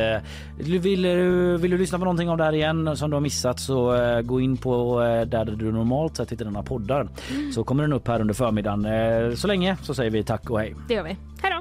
Vill, 0.58 1.02
du, 1.02 1.58
vill 1.58 1.72
du 1.72 1.78
lyssna 1.78 1.98
på 2.00 2.06
någonting 2.06 2.30
av 2.30 2.38
det 2.38 2.44
här 2.44 2.54
igen 2.56 2.96
som 2.98 3.10
du 3.10 3.16
har 3.16 3.22
missat 3.22 3.60
så 3.60 3.96
eh, 3.96 4.22
gå 4.22 4.40
in 4.42 4.58
på 4.58 5.02
eh, 5.04 5.22
där 5.22 5.46
du 5.46 5.72
normalt 5.72 6.16
sett 6.18 6.32
hittar 6.32 6.46
dina 6.46 6.64
poddar. 6.64 7.08
Mm. 7.32 7.52
Så 7.52 7.64
kommer 7.64 7.84
den 7.84 7.94
upp 7.94 8.08
här 8.08 8.22
under 8.22 8.34
förmiddagen. 8.34 8.86
Eh, 8.86 9.34
Så 9.36 9.48
länge 9.48 9.78
så 9.82 9.94
säger 10.10 10.22
vi 10.22 10.24
tack 10.24 10.50
och 10.50 10.60
hej. 10.60 10.76
Det 10.88 10.94
gör 10.94 11.04
vi. 11.04 11.18
Hej 11.42 11.52
då! 11.52 11.59